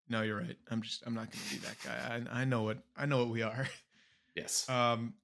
No, 0.08 0.22
you're 0.22 0.38
right. 0.38 0.56
I'm 0.72 0.82
just 0.82 1.04
I'm 1.06 1.14
not 1.14 1.30
gonna 1.32 1.44
be 1.52 1.58
that 1.58 1.76
guy. 1.84 2.24
I 2.34 2.42
I 2.42 2.46
know 2.46 2.64
what 2.64 2.80
I 2.98 3.06
know 3.06 3.18
what 3.20 3.30
we 3.30 3.42
are. 3.42 3.68
Yes. 4.36 4.70
Um 4.70 5.16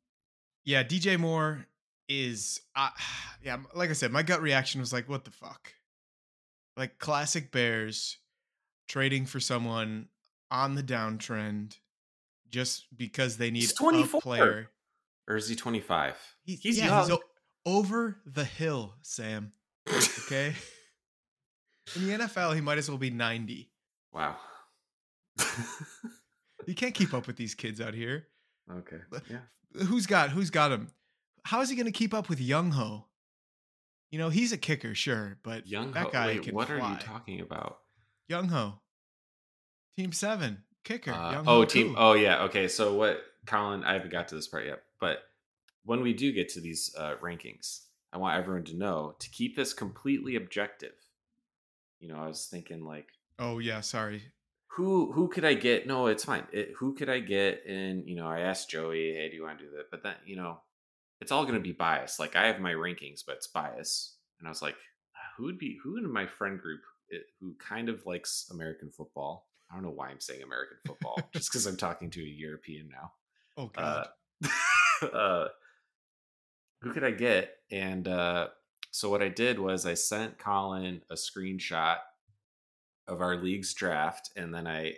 yeah, 0.65 0.83
DJ 0.83 1.17
Moore 1.17 1.65
is 2.09 2.59
uh, 2.75 2.89
yeah, 3.43 3.57
like 3.73 3.89
I 3.89 3.93
said, 3.93 4.11
my 4.11 4.23
gut 4.23 4.41
reaction 4.41 4.81
was 4.81 4.91
like, 4.91 5.07
what 5.07 5.23
the 5.25 5.31
fuck? 5.31 5.73
Like 6.75 6.99
classic 6.99 7.51
Bears 7.51 8.17
trading 8.89 9.25
for 9.25 9.39
someone 9.39 10.07
on 10.51 10.75
the 10.75 10.83
downtrend 10.83 11.77
just 12.49 12.85
because 12.97 13.37
they 13.37 13.51
need 13.51 13.61
He's 13.61 13.71
a 13.71 13.75
24. 13.75 14.21
player. 14.21 14.69
or 15.29 15.35
is 15.37 15.47
he 15.47 15.55
25? 15.55 16.15
He- 16.43 16.55
He's 16.55 16.77
yeah, 16.77 16.85
young. 16.87 17.01
he's 17.03 17.11
o- 17.11 17.21
over 17.65 18.17
the 18.25 18.43
hill, 18.45 18.95
Sam. 19.01 19.53
Okay. 19.89 20.53
In 21.95 22.07
the 22.07 22.13
NFL, 22.25 22.55
he 22.55 22.61
might 22.61 22.77
as 22.77 22.89
well 22.89 22.97
be 22.97 23.11
90. 23.11 23.69
wow. 24.11 24.35
You 26.65 26.73
can't 26.73 26.95
keep 26.95 27.13
up 27.13 27.27
with 27.27 27.35
these 27.35 27.53
kids 27.53 27.79
out 27.79 27.93
here. 27.93 28.27
okay. 28.71 28.97
Yeah. 29.29 29.83
Who's 29.85 30.07
got 30.07 30.31
who's 30.31 30.49
got 30.49 30.71
him? 30.71 30.89
How 31.43 31.61
is 31.61 31.69
he 31.69 31.75
going 31.75 31.85
to 31.85 31.91
keep 31.91 32.13
up 32.13 32.27
with 32.27 32.39
Younghoe? 32.39 33.03
You 34.09 34.19
know, 34.19 34.29
he's 34.29 34.51
a 34.51 34.57
kicker, 34.57 34.95
sure, 34.95 35.37
but 35.43 35.67
Young 35.67 35.91
that 35.91 36.11
guy 36.11 36.27
Wait, 36.27 36.43
can 36.43 36.55
what 36.55 36.67
fly. 36.67 36.79
are 36.79 36.91
you 36.91 36.97
talking 36.97 37.41
about? 37.41 37.79
Younghoe, 38.31 38.79
Team 39.97 40.11
Seven 40.11 40.63
kicker. 40.85 41.11
Uh, 41.11 41.43
oh, 41.45 41.65
team. 41.65 41.95
Oh, 41.97 42.13
yeah. 42.13 42.43
Okay. 42.43 42.67
So 42.67 42.93
what, 42.93 43.21
Colin? 43.45 43.83
I 43.83 43.93
haven't 43.93 44.11
got 44.11 44.29
to 44.29 44.35
this 44.35 44.47
part 44.47 44.65
yet, 44.65 44.83
but 45.01 45.19
when 45.83 46.01
we 46.01 46.13
do 46.13 46.31
get 46.31 46.49
to 46.49 46.61
these 46.61 46.95
uh, 46.97 47.15
rankings, 47.21 47.81
I 48.15 48.17
want 48.17 48.37
everyone 48.39 48.63
to 48.65 48.77
know 48.77 49.13
to 49.19 49.29
keep 49.29 49.57
this 49.57 49.73
completely 49.73 50.37
objective. 50.37 50.93
You 51.99 52.07
know, 52.07 52.15
I 52.17 52.27
was 52.27 52.47
thinking 52.49 52.85
like, 52.85 53.07
Oh 53.37 53.59
yeah, 53.59 53.81
sorry. 53.81 54.23
who 54.77 55.11
who 55.11 55.27
could 55.27 55.43
I 55.43 55.53
get? 55.53 55.85
No, 55.85 56.07
it's 56.07 56.23
fine. 56.23 56.47
It, 56.53 56.71
who 56.77 56.95
could 56.95 57.09
I 57.09 57.19
get? 57.19 57.63
And 57.67 58.07
you 58.07 58.15
know, 58.15 58.27
I 58.27 58.39
asked 58.39 58.69
Joey, 58.69 59.13
"Hey, 59.13 59.27
do 59.29 59.35
you 59.35 59.43
want 59.43 59.59
to 59.59 59.65
do 59.65 59.71
that?" 59.71 59.91
But 59.91 60.01
then 60.03 60.15
you 60.25 60.37
know, 60.37 60.59
it's 61.19 61.33
all 61.33 61.43
going 61.43 61.55
to 61.55 61.59
be 61.59 61.73
biased. 61.73 62.17
Like 62.17 62.37
I 62.37 62.47
have 62.47 62.61
my 62.61 62.71
rankings, 62.71 63.21
but 63.27 63.35
it's 63.35 63.47
bias. 63.47 64.15
And 64.39 64.47
I 64.47 64.51
was 64.51 64.61
like, 64.61 64.75
who 65.37 65.43
would 65.43 65.57
be 65.59 65.77
who 65.83 65.97
in 65.97 66.09
my 66.09 66.25
friend 66.25 66.57
group 66.57 66.81
it, 67.09 67.23
who 67.41 67.53
kind 67.59 67.89
of 67.89 68.05
likes 68.05 68.47
American 68.49 68.91
football? 68.91 69.49
I 69.69 69.75
don't 69.75 69.83
know 69.83 69.91
why 69.91 70.07
I'm 70.07 70.21
saying 70.21 70.41
American 70.41 70.77
football, 70.87 71.17
just 71.33 71.51
because 71.51 71.65
I'm 71.65 71.75
talking 71.77 72.09
to 72.11 72.21
a 72.21 72.25
European 72.25 72.87
now. 72.89 73.11
Oh 73.57 73.67
god. 73.75 74.07
Uh, 75.01 75.05
uh, 75.07 75.47
who 76.81 76.91
could 76.91 77.03
I 77.03 77.11
get? 77.11 77.57
And 77.71 78.07
uh, 78.07 78.47
so 78.91 79.09
what 79.09 79.21
I 79.21 79.29
did 79.29 79.59
was 79.59 79.85
I 79.85 79.93
sent 79.93 80.37
Colin 80.37 81.01
a 81.09 81.15
screenshot 81.15 81.97
of 83.07 83.21
our 83.21 83.35
league's 83.35 83.73
draft, 83.73 84.31
and 84.35 84.53
then 84.53 84.67
I 84.67 84.95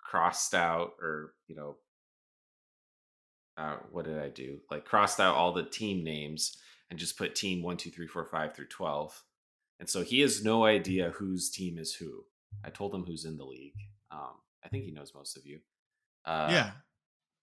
crossed 0.00 0.54
out, 0.54 0.92
or 1.00 1.34
you 1.46 1.56
know, 1.56 1.76
uh, 3.56 3.76
what 3.90 4.04
did 4.04 4.18
I 4.18 4.28
do? 4.28 4.58
Like 4.70 4.84
crossed 4.84 5.20
out 5.20 5.34
all 5.34 5.52
the 5.52 5.64
team 5.64 6.04
names 6.04 6.56
and 6.90 6.98
just 6.98 7.18
put 7.18 7.34
team 7.34 7.62
one, 7.62 7.76
two, 7.76 7.90
three, 7.90 8.06
four, 8.06 8.24
five 8.24 8.54
through 8.54 8.68
twelve. 8.68 9.22
And 9.80 9.88
so 9.88 10.02
he 10.02 10.20
has 10.20 10.42
no 10.42 10.64
idea 10.64 11.10
whose 11.10 11.50
team 11.50 11.78
is 11.78 11.94
who. 11.94 12.24
I 12.64 12.70
told 12.70 12.94
him 12.94 13.04
who's 13.04 13.24
in 13.24 13.36
the 13.36 13.44
league. 13.44 13.76
Um, 14.10 14.34
I 14.64 14.68
think 14.68 14.84
he 14.84 14.90
knows 14.90 15.12
most 15.14 15.36
of 15.36 15.46
you. 15.46 15.60
Uh, 16.24 16.48
yeah. 16.50 16.70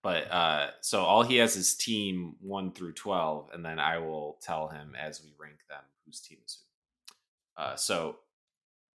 But 0.05 0.31
uh 0.31 0.67
so 0.81 1.01
all 1.03 1.23
he 1.23 1.37
has 1.37 1.55
is 1.55 1.73
team 1.75 2.35
1 2.41 2.71
through 2.73 2.93
12 2.93 3.49
and 3.53 3.65
then 3.65 3.79
i 3.79 3.97
will 3.97 4.37
tell 4.41 4.67
him 4.67 4.93
as 5.07 5.21
we 5.23 5.33
rank 5.39 5.57
them 5.69 5.81
whose 6.05 6.19
team 6.21 6.37
is 6.45 6.59
who 7.57 7.63
uh 7.63 7.75
so 7.75 8.17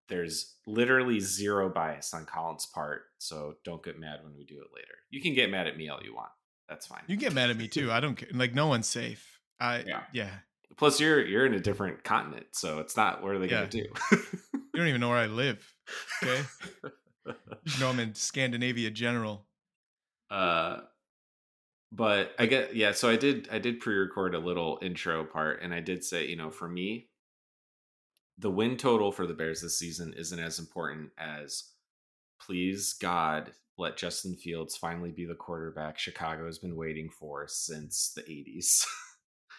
there's 0.09 0.55
literally 0.65 1.19
zero 1.19 1.69
bias 1.69 2.13
on 2.13 2.25
colin's 2.25 2.65
part 2.65 3.01
so 3.17 3.55
don't 3.65 3.83
get 3.83 3.99
mad 3.99 4.19
when 4.23 4.35
we 4.37 4.43
do 4.45 4.55
it 4.61 4.67
later 4.75 4.95
you 5.09 5.21
can 5.21 5.33
get 5.33 5.49
mad 5.51 5.67
at 5.67 5.77
me 5.77 5.89
all 5.89 5.99
you 6.03 6.15
want 6.15 6.31
that's 6.69 6.87
fine 6.87 7.01
You 7.07 7.17
get 7.17 7.33
mad 7.33 7.49
at 7.49 7.57
me 7.57 7.67
too. 7.67 7.91
I 7.91 7.99
don't 7.99 8.15
care. 8.15 8.29
Like 8.33 8.53
no 8.53 8.67
one's 8.67 8.87
safe. 8.87 9.39
I 9.59 9.79
Yeah. 9.85 10.03
yeah. 10.13 10.29
plus 10.77 11.01
you're 11.01 11.19
you're 11.25 11.45
in 11.45 11.53
a 11.53 11.59
different 11.59 12.01
continent 12.05 12.45
so 12.53 12.79
it's 12.79 12.95
not 12.95 13.21
what 13.21 13.33
are 13.33 13.39
they 13.39 13.47
Yeah. 13.49 13.65
gonna 13.65 13.67
do 13.67 13.85
You 14.73 14.79
don't 14.79 14.87
even 14.87 15.01
know 15.01 15.09
where 15.09 15.17
I 15.17 15.25
live. 15.27 15.59
Okay. 16.23 16.41
You 17.25 17.79
know 17.79 17.89
I'm 17.89 17.99
in 17.99 18.15
Scandinavia 18.15 18.89
general. 18.89 19.45
uh 20.29 20.79
but 21.91 22.33
i 22.39 22.45
get 22.45 22.75
yeah 22.75 22.91
so 22.91 23.09
i 23.09 23.15
did 23.15 23.47
i 23.51 23.59
did 23.59 23.79
pre-record 23.79 24.33
a 24.33 24.39
little 24.39 24.79
intro 24.81 25.23
part 25.25 25.61
and 25.61 25.73
i 25.73 25.79
did 25.79 26.03
say 26.03 26.25
you 26.25 26.35
know 26.35 26.49
for 26.49 26.67
me 26.69 27.09
the 28.37 28.49
win 28.51 28.77
total 28.77 29.11
for 29.11 29.27
the 29.27 29.33
bears 29.33 29.61
this 29.61 29.77
season 29.77 30.13
isn't 30.17 30.39
as 30.39 30.57
important 30.59 31.09
as 31.17 31.63
please 32.39 32.93
god 32.93 33.51
let 33.77 33.97
justin 33.97 34.35
fields 34.35 34.75
finally 34.77 35.11
be 35.11 35.25
the 35.25 35.35
quarterback 35.35 35.97
chicago 35.99 36.45
has 36.45 36.59
been 36.59 36.75
waiting 36.75 37.09
for 37.09 37.45
since 37.47 38.11
the 38.15 38.21
80s 38.23 38.85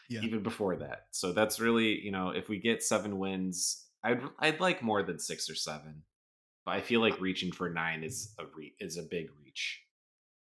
Yeah. 0.09 0.21
even 0.23 0.43
before 0.43 0.77
that 0.77 1.07
so 1.11 1.33
that's 1.33 1.59
really 1.61 1.99
you 2.01 2.11
know 2.11 2.31
if 2.31 2.49
we 2.49 2.59
get 2.59 2.83
seven 2.83 3.19
wins 3.19 3.87
i'd 4.05 4.21
i'd 4.41 4.61
like 4.61 4.83
more 4.83 5.03
than 5.03 5.19
six 5.19 5.49
or 5.49 5.55
seven 5.55 6.03
but 6.67 6.73
i 6.73 6.81
feel 6.81 7.01
like 7.01 7.19
reaching 7.21 7.51
for 7.53 7.71
nine 7.71 8.03
is 8.03 8.35
a 8.39 8.45
re- 8.55 8.75
is 8.79 8.99
a 8.99 9.03
big 9.03 9.29
reach 9.43 9.81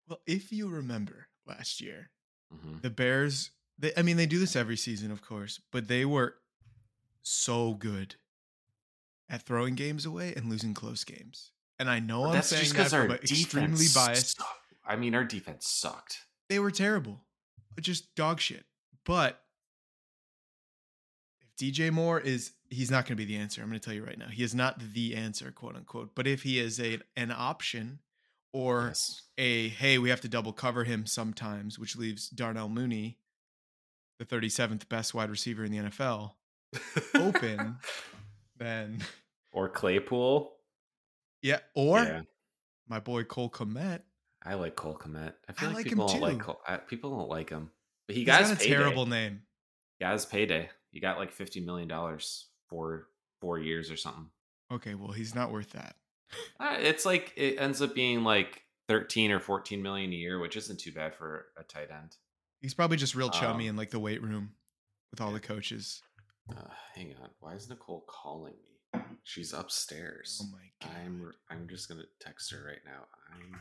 Well, 0.09 0.19
if 0.25 0.51
you 0.51 0.67
remember 0.67 1.27
last 1.45 1.81
year, 1.81 2.11
Mhm. 2.53 2.81
the 2.81 2.89
Bears, 2.89 3.51
they, 3.77 3.91
I 3.97 4.01
mean, 4.01 4.17
they 4.17 4.25
do 4.25 4.39
this 4.39 4.55
every 4.55 4.77
season, 4.77 5.11
of 5.11 5.21
course, 5.21 5.59
but 5.71 5.87
they 5.87 6.05
were 6.05 6.37
so 7.21 7.73
good 7.75 8.15
at 9.29 9.43
throwing 9.43 9.75
games 9.75 10.05
away 10.05 10.33
and 10.35 10.49
losing 10.49 10.73
close 10.73 11.03
games. 11.03 11.51
And 11.79 11.89
I 11.89 11.99
know 11.99 12.23
But 12.23 12.27
I'm 12.29 12.33
that's 12.35 12.47
saying 12.49 12.63
just 12.63 12.75
that 12.75 12.93
our 12.93 13.05
from 13.07 13.11
extremely 13.15 13.85
biased. 13.93 14.37
sucked. 14.37 14.73
I 14.85 14.95
mean, 14.95 15.15
our 15.15 15.23
defense 15.23 15.67
sucked. 15.67 16.25
They 16.49 16.59
were 16.59 16.71
terrible, 16.71 17.25
just 17.79 18.13
dog 18.15 18.39
shit. 18.41 18.65
But 19.05 19.43
if 21.41 21.55
DJ 21.55 21.89
Moore 21.91 22.19
is, 22.19 22.53
he's 22.69 22.91
not 22.91 23.05
going 23.05 23.15
to 23.17 23.25
be 23.25 23.25
the 23.25 23.37
answer. 23.37 23.61
I'm 23.61 23.69
going 23.69 23.79
to 23.79 23.83
tell 23.85 23.93
you 23.95 24.03
right 24.05 24.17
now. 24.17 24.27
He 24.27 24.43
is 24.43 24.53
not 24.53 24.79
the 24.93 25.15
answer, 25.15 25.51
quote 25.51 25.75
unquote. 25.75 26.13
But 26.15 26.27
if 26.27 26.43
he 26.43 26.59
is 26.59 26.79
a 26.79 26.99
an 27.15 27.31
option, 27.31 27.99
or 28.53 28.87
Yes. 28.87 29.23
a 29.37 29.69
hey, 29.69 29.97
we 29.97 30.09
have 30.09 30.21
to 30.21 30.29
double 30.29 30.53
cover 30.53 30.83
him 30.83 31.05
sometimes, 31.05 31.77
which 31.79 31.95
leaves 31.95 32.29
Darnell 32.29 32.69
Mooney, 32.69 33.17
the 34.19 34.25
37th 34.25 34.87
best 34.89 35.13
wide 35.13 35.29
receiver 35.29 35.63
in 35.63 35.71
the 35.71 35.77
NFL, 35.79 36.33
open, 37.15 37.77
then 38.57 39.03
or 39.51 39.69
Claypool. 39.69 40.53
Yeah, 41.41 41.59
or 41.73 41.99
yeah. 42.03 42.21
my 42.87 42.99
boy 42.99 43.23
Cole 43.23 43.49
Kmet. 43.49 44.01
I 44.43 44.55
like 44.55 44.75
Cole 44.75 44.97
Kmet. 44.97 45.33
I 45.47 45.53
feel 45.53 45.69
I 45.69 45.73
like, 45.73 45.75
like 45.77 45.85
people 45.85 46.07
don't 46.07 46.21
like 46.21 46.39
Cole. 46.39 46.61
I, 46.67 46.77
people 46.77 47.17
don't 47.17 47.29
like 47.29 47.49
him, 47.49 47.71
but 48.07 48.15
he 48.15 48.21
He's 48.21 48.27
got, 48.27 48.41
got 48.43 48.53
a 48.53 48.55
payday. 48.55 48.69
terrible 48.75 49.05
name. 49.05 49.41
He 49.99 50.05
got 50.05 50.13
his 50.13 50.25
payday. 50.25 50.69
He 50.91 50.99
got 50.99 51.17
like 51.17 51.31
fifty 51.31 51.59
million 51.61 51.87
dollars 51.87 52.47
for 52.69 53.07
four 53.39 53.59
years 53.59 53.89
or 53.91 53.97
something. 53.97 54.29
Okay, 54.71 54.93
well 54.95 55.11
he's 55.11 55.33
not 55.35 55.51
worth 55.51 55.71
that. 55.71 55.95
Uh, 56.59 56.77
it's 56.79 57.05
like 57.05 57.33
it 57.35 57.59
ends 57.59 57.81
up 57.81 57.95
being 57.95 58.23
like 58.23 58.61
thirteen 58.87 59.31
or 59.31 59.39
fourteen 59.39 59.81
million 59.81 60.11
a 60.11 60.15
year, 60.15 60.39
which 60.39 60.55
isn't 60.55 60.79
too 60.79 60.91
bad 60.91 61.15
for 61.15 61.47
a 61.57 61.63
tight 61.63 61.89
end. 61.91 62.15
He's 62.59 62.73
probably 62.73 62.97
just 62.97 63.15
real 63.15 63.29
chummy 63.29 63.65
um, 63.67 63.71
in 63.71 63.75
like 63.75 63.89
the 63.89 63.99
weight 63.99 64.21
room 64.21 64.51
with 65.09 65.21
all 65.21 65.31
the 65.31 65.39
coaches. 65.39 66.01
Uh, 66.49 66.69
hang 66.95 67.13
on, 67.21 67.29
why 67.39 67.53
is 67.53 67.69
Nicole 67.69 68.05
calling 68.07 68.53
me? 68.93 69.01
She's 69.23 69.53
upstairs. 69.53 70.41
Oh 70.43 70.47
my 70.51 70.87
god! 70.87 70.97
I'm 71.05 71.31
I'm 71.49 71.67
just 71.69 71.87
gonna 71.87 72.03
text 72.19 72.51
her 72.51 72.63
right 72.65 72.81
now. 72.85 73.05
I'm 73.33 73.59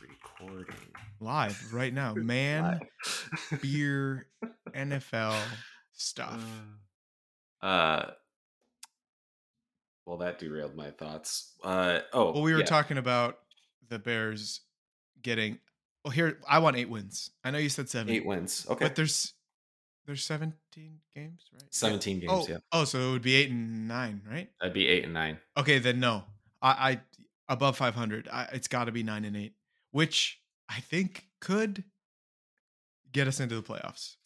recording 0.00 0.76
live 1.20 1.72
right 1.72 1.92
now. 1.92 2.14
Man, 2.16 2.80
beer, 3.60 4.28
NFL 4.74 5.36
stuff. 5.92 6.44
Uh, 7.60 8.10
well, 10.08 10.16
that 10.18 10.38
derailed 10.38 10.74
my 10.74 10.90
thoughts. 10.90 11.52
Uh, 11.62 12.00
oh, 12.14 12.32
well, 12.32 12.42
we 12.42 12.54
were 12.54 12.60
yeah. 12.60 12.64
talking 12.64 12.96
about 12.96 13.40
the 13.90 13.98
Bears 13.98 14.62
getting. 15.20 15.58
Well, 16.02 16.12
here 16.12 16.38
I 16.48 16.60
want 16.60 16.76
eight 16.76 16.88
wins. 16.88 17.30
I 17.44 17.50
know 17.50 17.58
you 17.58 17.68
said 17.68 17.90
seven. 17.90 18.12
Eight 18.12 18.24
wins. 18.24 18.66
Okay, 18.70 18.86
but 18.86 18.96
there's 18.96 19.34
there's 20.06 20.24
seventeen 20.24 21.00
games, 21.14 21.42
right? 21.52 21.62
Seventeen 21.70 22.22
yeah. 22.22 22.28
games. 22.28 22.46
Oh, 22.48 22.52
yeah. 22.52 22.58
Oh, 22.72 22.84
so 22.84 22.98
it 22.98 23.12
would 23.12 23.22
be 23.22 23.34
eight 23.34 23.50
and 23.50 23.86
nine, 23.86 24.22
right? 24.28 24.48
I'd 24.62 24.72
be 24.72 24.88
eight 24.88 25.04
and 25.04 25.12
nine. 25.12 25.38
Okay, 25.58 25.78
then 25.78 26.00
no. 26.00 26.24
I, 26.62 26.70
I 26.70 27.00
above 27.50 27.76
five 27.76 27.94
hundred. 27.94 28.28
It's 28.52 28.68
got 28.68 28.84
to 28.84 28.92
be 28.92 29.02
nine 29.02 29.26
and 29.26 29.36
eight, 29.36 29.52
which 29.90 30.40
I 30.70 30.80
think 30.80 31.26
could 31.40 31.84
get 33.12 33.28
us 33.28 33.40
into 33.40 33.56
the 33.56 33.62
playoffs. 33.62 34.16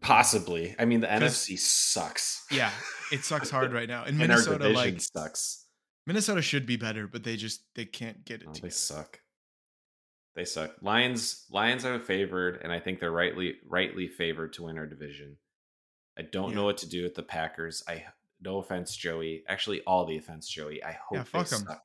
Possibly. 0.00 0.74
I 0.78 0.84
mean, 0.84 1.00
the 1.00 1.06
NFC 1.06 1.58
sucks. 1.58 2.44
Yeah, 2.50 2.70
it 3.12 3.24
sucks 3.24 3.50
hard 3.50 3.72
right 3.72 3.88
now. 3.88 4.04
And 4.04 4.18
Minnesota, 4.18 4.66
and 4.66 4.74
like, 4.74 5.00
sucks. 5.00 5.64
Minnesota 6.06 6.42
should 6.42 6.66
be 6.66 6.76
better, 6.76 7.06
but 7.06 7.22
they 7.22 7.36
just 7.36 7.62
they 7.74 7.84
can't 7.84 8.24
get 8.24 8.42
it. 8.42 8.48
Oh, 8.50 8.54
they 8.60 8.70
suck. 8.70 9.20
They 10.34 10.44
suck. 10.44 10.74
Lions. 10.82 11.44
Lions 11.50 11.84
are 11.84 12.00
favored, 12.00 12.60
and 12.62 12.72
I 12.72 12.80
think 12.80 12.98
they're 12.98 13.12
rightly 13.12 13.54
rightly 13.68 14.08
favored 14.08 14.54
to 14.54 14.64
win 14.64 14.76
our 14.76 14.86
division. 14.86 15.36
I 16.18 16.22
don't 16.22 16.50
yeah. 16.50 16.56
know 16.56 16.64
what 16.64 16.78
to 16.78 16.88
do 16.88 17.04
with 17.04 17.14
the 17.14 17.22
Packers. 17.22 17.84
I 17.88 18.04
no 18.40 18.58
offense, 18.58 18.96
Joey. 18.96 19.44
Actually, 19.48 19.82
all 19.86 20.04
the 20.04 20.16
offense, 20.16 20.48
Joey. 20.48 20.82
I 20.82 20.98
hope 21.08 21.26
yeah, 21.32 21.42
they 21.42 21.44
suck. 21.44 21.82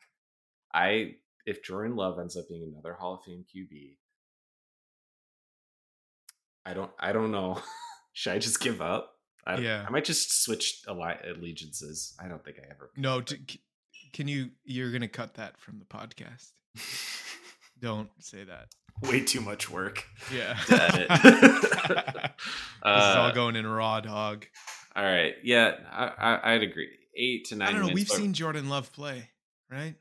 I 0.73 1.15
if 1.45 1.63
Jordan 1.63 1.95
Love 1.95 2.19
ends 2.19 2.35
up 2.35 2.49
being 2.49 2.63
another 2.63 2.93
Hall 2.93 3.15
of 3.15 3.23
Fame 3.23 3.45
QB, 3.55 3.97
I 6.65 6.73
don't 6.73 6.91
I 6.99 7.11
don't 7.11 7.31
know. 7.31 7.61
Should 8.13 8.34
I 8.34 8.39
just 8.39 8.60
give 8.60 8.82
up? 8.82 9.13
I, 9.45 9.58
yeah, 9.58 9.86
I 9.88 9.89
might 9.89 10.06
just 10.06 10.43
switch 10.43 10.84
allegiances. 10.88 12.15
I 12.19 12.28
don't 12.28 12.43
think 12.43 12.58
I 12.60 12.71
ever. 12.71 12.91
No, 12.95 13.21
t- 13.21 13.60
can 14.13 14.28
you? 14.28 14.50
You're 14.63 14.91
gonna 14.91 15.08
cut 15.08 15.36
that 15.36 15.60
from 15.60 15.80
the 15.80 15.86
podcast. 15.86 16.52
don't 17.82 18.10
say 18.19 18.43
that. 18.43 18.67
Way 19.02 19.21
too 19.21 19.41
much 19.41 19.69
work. 19.69 20.06
Yeah. 20.34 20.58
this 20.67 21.10
uh, 21.10 22.30
is 22.84 23.15
all 23.15 23.34
going 23.34 23.56
in 23.56 23.65
raw 23.65 24.00
dog. 24.00 24.45
All 24.95 25.04
right. 25.04 25.34
Yeah, 25.43 25.76
I, 25.91 26.36
I 26.36 26.54
would 26.54 26.63
agree. 26.63 26.89
Eight 27.15 27.45
to 27.45 27.56
nine. 27.56 27.69
I 27.69 27.71
don't 27.71 27.88
know. 27.88 27.93
We've 27.93 28.08
seen 28.08 28.34
Jordan 28.34 28.69
Love 28.69 28.91
play, 28.93 29.30
right? 29.69 29.95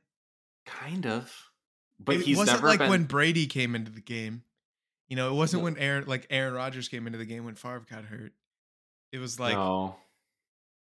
Kind 0.66 1.06
of. 1.06 1.32
But 1.98 2.16
it 2.16 2.22
he's 2.22 2.36
wasn't 2.36 2.58
never 2.58 2.68
like 2.68 2.78
been... 2.80 2.90
when 2.90 3.04
Brady 3.04 3.46
came 3.46 3.74
into 3.74 3.90
the 3.90 4.00
game. 4.00 4.42
You 5.10 5.16
know, 5.16 5.28
it 5.30 5.34
wasn't 5.34 5.64
when 5.64 5.76
Aaron 5.76 6.04
like 6.06 6.26
Aaron 6.30 6.54
Rodgers 6.54 6.88
came 6.88 7.06
into 7.06 7.18
the 7.18 7.26
game 7.26 7.44
when 7.44 7.56
Favre 7.56 7.84
got 7.90 8.04
hurt. 8.04 8.32
It 9.12 9.18
was 9.18 9.40
like, 9.40 9.54
no. 9.54 9.96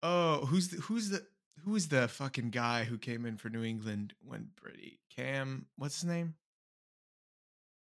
oh, 0.04 0.46
who's 0.46 0.68
the, 0.68 0.82
who's 0.82 1.10
the 1.10 1.26
who 1.64 1.76
is 1.76 1.88
the 1.88 2.08
fucking 2.10 2.50
guy 2.50 2.84
who 2.84 2.98
came 2.98 3.26
in 3.26 3.38
for 3.38 3.50
New 3.50 3.64
England 3.64 4.14
when 4.22 4.50
Brady 4.62 5.00
Cam? 5.16 5.68
What's 5.78 6.02
his 6.02 6.04
name? 6.10 6.36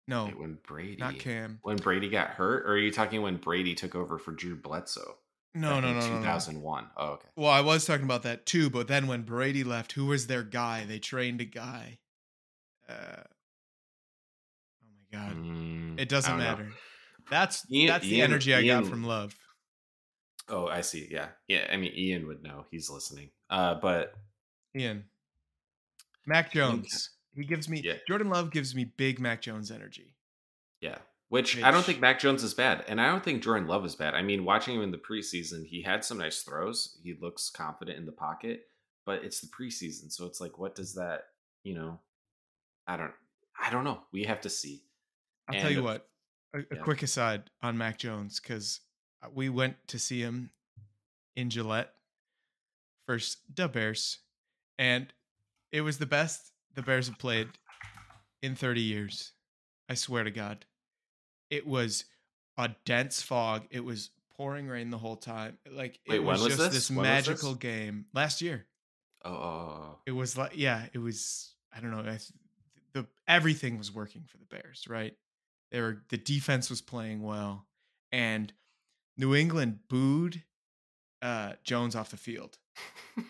No, 0.09 0.25
Wait, 0.25 0.39
when 0.39 0.57
Brady, 0.67 0.97
not 0.97 1.17
Cam. 1.17 1.59
When 1.63 1.77
Brady 1.77 2.09
got 2.09 2.29
hurt, 2.29 2.65
or 2.65 2.73
are 2.73 2.77
you 2.77 2.91
talking 2.91 3.21
when 3.21 3.37
Brady 3.37 3.73
took 3.73 3.95
over 3.95 4.17
for 4.17 4.31
Drew 4.31 4.55
Bledsoe? 4.55 5.15
No, 5.53 5.79
no, 5.79 5.93
no, 5.93 6.01
two 6.01 6.21
thousand 6.21 6.61
one. 6.61 6.83
No. 6.83 6.89
Oh, 6.97 7.11
okay. 7.13 7.27
Well, 7.37 7.51
I 7.51 7.61
was 7.61 7.85
talking 7.85 8.05
about 8.05 8.23
that 8.23 8.45
too, 8.45 8.69
but 8.69 8.87
then 8.89 9.07
when 9.07 9.23
Brady 9.23 9.63
left, 9.63 9.93
who 9.93 10.05
was 10.05 10.27
their 10.27 10.43
guy? 10.43 10.85
They 10.85 10.99
trained 10.99 11.41
a 11.41 11.45
guy. 11.45 11.99
Uh, 12.87 13.23
God, 15.17 15.35
mm, 15.35 15.99
it 15.99 16.09
doesn't 16.09 16.37
matter. 16.37 16.65
Know. 16.65 16.71
That's 17.29 17.65
Ian, 17.71 17.87
that's 17.87 18.05
the 18.05 18.17
Ian, 18.17 18.31
energy 18.31 18.53
I 18.53 18.61
Ian, 18.61 18.81
got 18.81 18.89
from 18.89 19.03
Love. 19.03 19.35
Oh, 20.49 20.67
I 20.67 20.81
see. 20.81 21.07
Yeah, 21.09 21.27
yeah. 21.47 21.67
I 21.71 21.77
mean, 21.77 21.91
Ian 21.95 22.27
would 22.27 22.43
know. 22.43 22.65
He's 22.71 22.89
listening. 22.89 23.31
Uh, 23.49 23.75
but 23.75 24.13
Ian, 24.75 25.05
Mac 26.25 26.51
Jones. 26.51 27.11
He 27.35 27.45
gives 27.45 27.69
me 27.69 27.81
yeah. 27.83 27.93
Jordan 28.07 28.29
Love 28.29 28.51
gives 28.51 28.73
me 28.73 28.85
big 28.85 29.19
Mac 29.19 29.41
Jones 29.41 29.69
energy. 29.71 30.15
Yeah, 30.81 30.97
which, 31.29 31.55
which 31.55 31.63
I 31.63 31.71
don't 31.71 31.85
think 31.85 31.99
Mac 31.99 32.19
Jones 32.19 32.43
is 32.43 32.53
bad, 32.53 32.83
and 32.87 32.99
I 32.99 33.09
don't 33.09 33.23
think 33.23 33.43
Jordan 33.43 33.67
Love 33.67 33.85
is 33.85 33.95
bad. 33.95 34.15
I 34.15 34.21
mean, 34.21 34.45
watching 34.45 34.75
him 34.75 34.81
in 34.81 34.91
the 34.91 34.97
preseason, 34.97 35.65
he 35.65 35.81
had 35.81 36.03
some 36.03 36.17
nice 36.17 36.41
throws. 36.41 36.97
He 37.03 37.15
looks 37.19 37.49
confident 37.49 37.97
in 37.97 38.05
the 38.05 38.11
pocket, 38.11 38.69
but 39.05 39.23
it's 39.23 39.39
the 39.39 39.47
preseason, 39.47 40.11
so 40.11 40.25
it's 40.25 40.41
like, 40.41 40.57
what 40.57 40.75
does 40.75 40.95
that? 40.95 41.25
You 41.63 41.75
know, 41.75 41.99
I 42.87 42.97
don't. 42.97 43.13
I 43.59 43.69
don't 43.69 43.83
know. 43.83 43.99
We 44.11 44.23
have 44.23 44.41
to 44.41 44.49
see. 44.49 44.83
I'll 45.47 45.55
and 45.55 45.61
tell 45.61 45.71
you 45.71 45.83
what. 45.83 46.07
A, 46.53 46.59
a 46.59 46.63
yeah. 46.71 46.81
quick 46.81 47.03
aside 47.03 47.43
on 47.61 47.77
Mac 47.77 47.97
Jones 47.97 48.39
because 48.39 48.79
uh, 49.23 49.27
we 49.33 49.49
went 49.49 49.75
to 49.87 49.99
see 49.99 50.21
him 50.21 50.51
in 51.35 51.49
Gillette 51.49 51.93
first 53.05 53.39
the 53.53 53.67
Bears, 53.67 54.19
and 54.77 55.11
it 55.71 55.81
was 55.81 55.97
the 55.97 56.05
best 56.05 56.51
the 56.75 56.81
Bears 56.81 57.07
have 57.07 57.17
played 57.17 57.47
in 58.41 58.55
30 58.55 58.81
years. 58.81 59.33
I 59.89 59.95
swear 59.95 60.23
to 60.23 60.31
God, 60.31 60.65
it 61.49 61.65
was 61.65 62.05
a 62.57 62.71
dense 62.85 63.21
fog. 63.21 63.63
It 63.71 63.83
was 63.83 64.09
pouring 64.35 64.67
rain 64.67 64.89
the 64.89 64.97
whole 64.97 65.15
time. 65.15 65.57
Like 65.71 65.99
Wait, 66.07 66.17
it 66.17 66.23
was, 66.23 66.41
was 66.41 66.57
just 66.57 66.71
this, 66.71 66.87
this 66.87 66.91
magical 66.91 67.51
this? 67.51 67.59
game 67.59 68.05
last 68.13 68.41
year. 68.41 68.65
Oh, 69.23 69.31
oh, 69.31 69.35
oh, 69.35 69.79
oh, 69.81 69.95
it 70.05 70.11
was 70.11 70.37
like 70.37 70.51
yeah, 70.55 70.85
it 70.93 70.99
was. 70.99 71.53
I 71.75 71.79
don't 71.79 71.91
know. 71.91 72.09
I, 72.09 72.17
the 72.93 73.05
everything 73.27 73.77
was 73.77 73.93
working 73.93 74.23
for 74.27 74.37
the 74.37 74.45
Bears, 74.45 74.85
right? 74.87 75.13
They 75.71 75.81
were 75.81 76.03
the 76.09 76.17
defense 76.17 76.69
was 76.69 76.81
playing 76.81 77.21
well, 77.21 77.65
and 78.11 78.51
New 79.17 79.35
England 79.35 79.79
booed 79.89 80.43
uh, 81.21 81.53
Jones 81.63 81.95
off 81.95 82.11
the 82.11 82.17
field. 82.17 82.57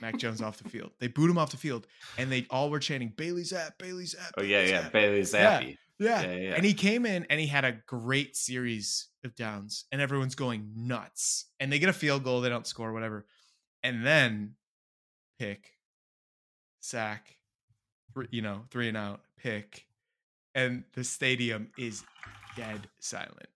Mac 0.02 0.18
Jones 0.18 0.42
off 0.42 0.58
the 0.58 0.70
field. 0.70 0.92
They 1.00 1.08
booed 1.08 1.30
him 1.30 1.38
off 1.38 1.52
the 1.52 1.58
field, 1.58 1.88
and 2.18 2.32
they 2.32 2.46
all 2.50 2.70
were 2.70 2.80
chanting 2.80 3.14
Bailey 3.16 3.44
Zappe, 3.44 3.78
Bailey 3.78 4.04
Zappe. 4.04 4.32
Oh 4.38 4.44
yeah, 4.44 4.62
yeah, 4.62 4.84
Zappe. 4.84 4.92
Bailey 4.92 5.22
Zappe. 5.22 5.78
Yeah, 6.00 6.22
yeah. 6.22 6.22
yeah, 6.22 6.36
yeah. 6.36 6.54
And 6.56 6.66
he 6.66 6.74
came 6.74 7.06
in 7.06 7.26
and 7.30 7.40
he 7.40 7.48
had 7.48 7.66
a 7.66 7.78
great 7.88 8.36
series 8.36 9.08
of 9.24 9.36
downs, 9.36 9.86
and 9.92 10.02
everyone's 10.02 10.36
going 10.36 10.72
nuts. 10.76 11.46
And 11.60 11.72
they 11.72 11.80
get 11.80 11.90
a 11.90 11.94
field 11.94 12.24
goal, 12.24 12.42
they 12.42 12.50
don't 12.50 12.68
score, 12.68 12.92
whatever. 12.92 13.26
And 13.84 14.06
then 14.06 14.56
pick, 15.40 15.72
sack, 16.82 17.38
you 18.30 18.42
know, 18.42 18.64
three 18.70 18.88
and 18.88 18.98
out, 18.98 19.22
pick, 19.38 19.87
and 20.58 20.84
the 20.94 21.04
stadium 21.04 21.70
is 21.78 22.04
dead 22.58 22.90
silent. 23.00 23.48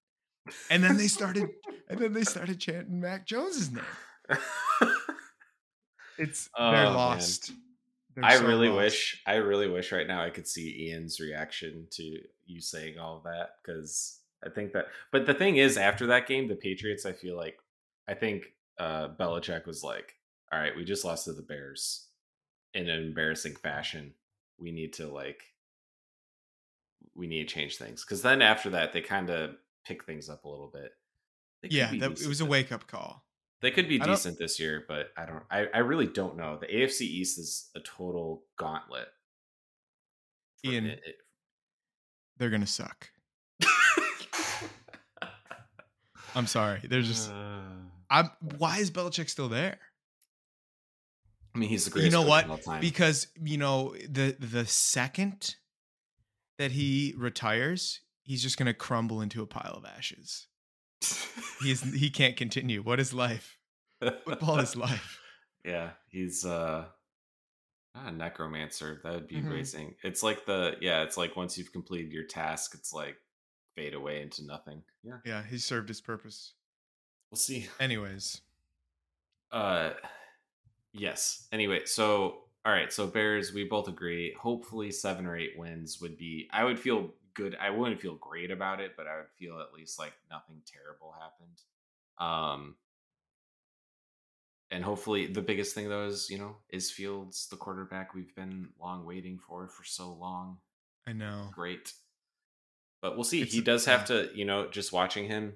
And 0.70 0.84
then 0.84 0.96
they 0.96 1.08
started 1.08 1.50
and 1.90 2.00
then 2.00 2.14
they 2.14 2.24
started 2.24 2.60
chanting 2.60 3.02
Mac 3.02 3.26
Jones's 3.26 3.72
name. 3.72 3.84
it's 6.18 6.50
oh, 6.58 6.72
they're 6.72 6.86
lost. 6.86 7.52
They're 8.16 8.24
I 8.24 8.38
so 8.38 8.46
really 8.46 8.70
lost. 8.70 8.78
wish 8.78 9.24
I 9.26 9.36
really 9.36 9.68
wish 9.68 9.92
right 9.92 10.08
now 10.08 10.24
I 10.24 10.30
could 10.30 10.48
see 10.48 10.88
Ian's 10.90 11.20
reaction 11.20 11.88
to 11.92 12.20
you 12.46 12.62
saying 12.62 13.00
all 13.00 13.18
of 13.18 13.24
that 13.24 13.56
because 13.64 14.20
I 14.46 14.50
think 14.50 14.74
that 14.74 14.88
but 15.12 15.26
the 15.26 15.34
thing 15.34 15.58
is 15.58 15.78
after 15.78 16.08
that 16.08 16.28
game, 16.28 16.48
the 16.48 16.56
Patriots, 16.56 17.06
I 17.06 17.14
feel 17.14 17.36
like 17.36 17.58
I 18.08 18.14
think 18.14 18.54
uh 18.78 19.10
Belichick 19.10 19.66
was 19.66 19.84
like, 19.84 20.16
All 20.52 20.60
right, 20.60 20.76
we 20.76 20.86
just 20.86 21.04
lost 21.06 21.26
to 21.26 21.34
the 21.34 21.42
Bears 21.42 22.08
in 22.76 22.90
an 22.90 23.00
embarrassing 23.04 23.56
fashion. 23.56 24.14
We 24.60 24.72
need 24.72 24.94
to 24.94 25.08
like 25.08 25.51
we 27.16 27.28
need 27.28 27.48
to 27.48 27.54
change 27.54 27.78
things 27.78 28.04
because 28.04 28.22
then 28.22 28.42
after 28.42 28.70
that 28.72 28.94
they 28.94 29.02
kind 29.02 29.30
of 29.30 29.52
pick 29.86 30.04
things 30.06 30.30
up 30.30 30.46
a 30.46 30.50
little 30.50 30.72
bit. 30.74 30.92
Yeah, 31.64 31.92
that, 32.00 32.20
it 32.20 32.28
was 32.28 32.42
a 32.42 32.46
wake 32.46 32.72
up 32.72 32.88
call. 32.88 33.24
They 33.62 33.70
could 33.70 33.88
be 33.88 34.00
decent 34.00 34.40
this 34.40 34.60
year, 34.60 34.84
but 34.88 35.12
I 35.16 35.26
don't. 35.26 35.44
I, 35.52 35.68
I 35.74 35.80
really 35.80 36.08
don't 36.08 36.36
know. 36.36 36.58
The 36.58 36.66
AFC 36.66 37.02
East 37.02 37.38
is 37.38 37.70
a 37.76 37.80
total 37.80 38.44
gauntlet. 38.58 39.08
Ian, 40.66 40.88
it, 40.88 41.02
it. 41.06 41.16
they're 42.38 42.50
gonna 42.50 42.66
suck. 42.66 43.10
I'm 46.36 46.48
sorry. 46.48 46.80
They're 46.90 47.02
just 47.02 47.32
uh, 47.32 47.60
I'm 48.10 48.32
why 48.58 48.78
is 48.78 48.90
Belichick 48.90 49.30
still 49.30 49.50
there? 49.50 49.78
I 51.54 51.58
mean, 51.58 51.70
he's 51.70 51.86
the 51.86 51.92
greatest. 51.92 52.14
You 52.14 52.18
know 52.18 52.28
what? 52.28 52.82
Because 52.82 53.28
you 53.44 53.58
know 53.58 53.96
the 54.10 54.36
the 54.40 54.66
second 54.66 55.56
that 56.62 56.72
he 56.72 57.14
retires, 57.18 58.02
he's 58.22 58.44
just 58.44 58.58
gonna 58.58 58.74
crumble 58.74 59.20
into 59.20 59.42
a 59.42 59.48
pile 59.48 59.74
of 59.74 59.86
ashes. 59.86 60.48
he's 61.64 61.82
he 61.94 62.10
can't 62.10 62.38
continue. 62.38 62.82
What 62.82 63.00
is 63.00 63.14
life? 63.14 63.58
Football 64.00 64.60
is 64.60 64.76
life. 64.76 65.20
Yeah, 65.66 65.92
he's 66.08 66.46
uh 66.46 66.86
not 67.96 68.14
a 68.14 68.16
necromancer. 68.16 69.02
That 69.04 69.14
would 69.14 69.28
be 69.28 69.38
mm-hmm. 69.38 69.90
It's 70.04 70.24
like 70.24 70.46
the 70.46 70.76
yeah, 70.82 71.02
it's 71.02 71.18
like 71.18 71.36
once 71.36 71.58
you've 71.58 71.74
completed 71.74 72.12
your 72.12 72.26
task, 72.26 72.76
it's 72.76 72.94
like 72.94 73.16
fade 73.76 73.96
away 73.96 74.22
into 74.22 74.46
nothing. 74.46 74.84
Yeah. 75.04 75.18
Yeah, 75.26 75.44
he 75.44 75.58
served 75.58 75.88
his 75.88 76.00
purpose. 76.00 76.54
We'll 77.32 77.38
see. 77.38 77.68
Anyways. 77.80 78.42
Uh 79.52 79.92
yes. 80.94 81.48
Anyway, 81.52 81.86
so 81.86 82.41
all 82.64 82.72
right, 82.72 82.94
so 82.94 83.08
Bears, 83.08 83.54
we 83.54 83.64
both 83.64 83.88
agree. 83.88 84.36
Hopefully 84.40 84.92
seven 84.92 85.26
or 85.26 85.36
eight 85.36 85.58
wins 85.58 86.00
would 86.00 86.18
be 86.18 86.48
I 86.52 86.64
would 86.64 86.80
feel 86.80 87.12
good. 87.34 87.58
I 87.60 87.70
wouldn't 87.70 88.02
feel 88.02 88.16
great 88.16 88.52
about 88.52 88.80
it, 88.80 88.92
but 88.96 89.08
I 89.08 89.18
would 89.18 89.32
feel 89.38 89.60
at 89.60 89.74
least 89.74 89.98
like 89.98 90.14
nothing 90.30 90.62
terrible 90.66 91.16
happened. 91.20 91.62
Um 92.20 92.76
and 94.70 94.84
hopefully 94.84 95.28
the 95.28 95.42
biggest 95.42 95.74
thing 95.74 95.90
though 95.90 96.06
is, 96.06 96.30
you 96.30 96.38
know, 96.38 96.58
is 96.70 96.92
Fields 96.92 97.48
the 97.50 97.58
quarterback 97.58 98.14
we've 98.14 98.36
been 98.36 98.70
long 98.80 99.06
waiting 99.06 99.40
for 99.40 99.68
for 99.68 99.84
so 99.84 100.14
long. 100.14 100.58
I 101.08 101.14
know. 101.14 101.50
Great. 101.52 101.94
But 103.02 103.16
we'll 103.16 103.24
see. 103.24 103.42
It's, 103.42 103.54
he 103.54 103.62
does 103.62 103.86
have 103.86 104.06
to, 104.06 104.30
you 104.36 104.46
know, 104.46 104.70
just 104.70 104.94
watching 104.94 105.28
him 105.28 105.54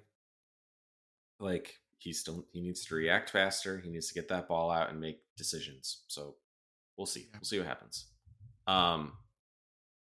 like 1.39 1.75
he 1.99 2.13
still 2.13 2.45
he 2.51 2.61
needs 2.61 2.83
to 2.85 2.95
react 2.95 3.29
faster. 3.29 3.77
He 3.77 3.91
needs 3.91 4.07
to 4.07 4.15
get 4.15 4.27
that 4.29 4.47
ball 4.47 4.71
out 4.71 4.89
and 4.89 4.99
make 4.99 5.21
decisions. 5.37 6.01
So 6.07 6.35
we'll 6.97 7.05
see. 7.05 7.27
We'll 7.33 7.43
see 7.43 7.59
what 7.59 7.67
happens. 7.67 8.07
Um 8.67 9.13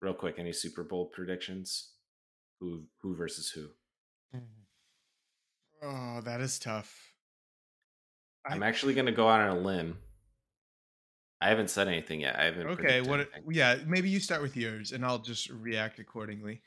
real 0.01 0.13
quick, 0.13 0.35
any 0.39 0.53
Super 0.53 0.83
Bowl 0.83 1.05
predictions? 1.05 1.93
Who 2.59 2.83
who 3.01 3.15
versus 3.15 3.49
who? 3.49 3.67
Oh, 5.81 6.21
that 6.21 6.41
is 6.41 6.59
tough. 6.59 7.13
I'm 8.45 8.63
actually 8.63 8.93
going 8.93 9.05
to 9.05 9.11
go 9.11 9.29
out 9.29 9.41
on 9.41 9.57
a 9.57 9.59
limb. 9.59 9.97
I 11.41 11.49
haven't 11.49 11.69
said 11.69 11.87
anything 11.87 12.21
yet. 12.21 12.37
I 12.37 12.45
haven't. 12.45 12.67
Okay, 12.67 13.01
what? 13.01 13.21
Anything. 13.21 13.43
Yeah, 13.51 13.77
maybe 13.87 14.09
you 14.09 14.19
start 14.19 14.41
with 14.41 14.57
yours, 14.57 14.91
and 14.91 15.05
I'll 15.05 15.19
just 15.19 15.49
react 15.49 15.99
accordingly. 15.99 16.61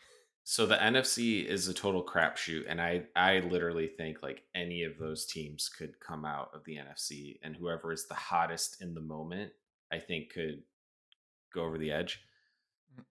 So 0.44 0.66
the 0.66 0.76
NFC 0.76 1.44
is 1.44 1.68
a 1.68 1.74
total 1.74 2.04
crapshoot, 2.04 2.64
and 2.68 2.80
I 2.80 3.02
I 3.14 3.40
literally 3.40 3.86
think 3.86 4.22
like 4.22 4.42
any 4.54 4.82
of 4.84 4.98
those 4.98 5.26
teams 5.26 5.68
could 5.68 6.00
come 6.00 6.24
out 6.24 6.50
of 6.54 6.64
the 6.64 6.76
NFC, 6.76 7.38
and 7.42 7.54
whoever 7.54 7.92
is 7.92 8.06
the 8.08 8.14
hottest 8.14 8.80
in 8.80 8.94
the 8.94 9.00
moment, 9.00 9.52
I 9.92 9.98
think 9.98 10.32
could 10.32 10.62
go 11.54 11.64
over 11.64 11.78
the 11.78 11.92
edge. 11.92 12.24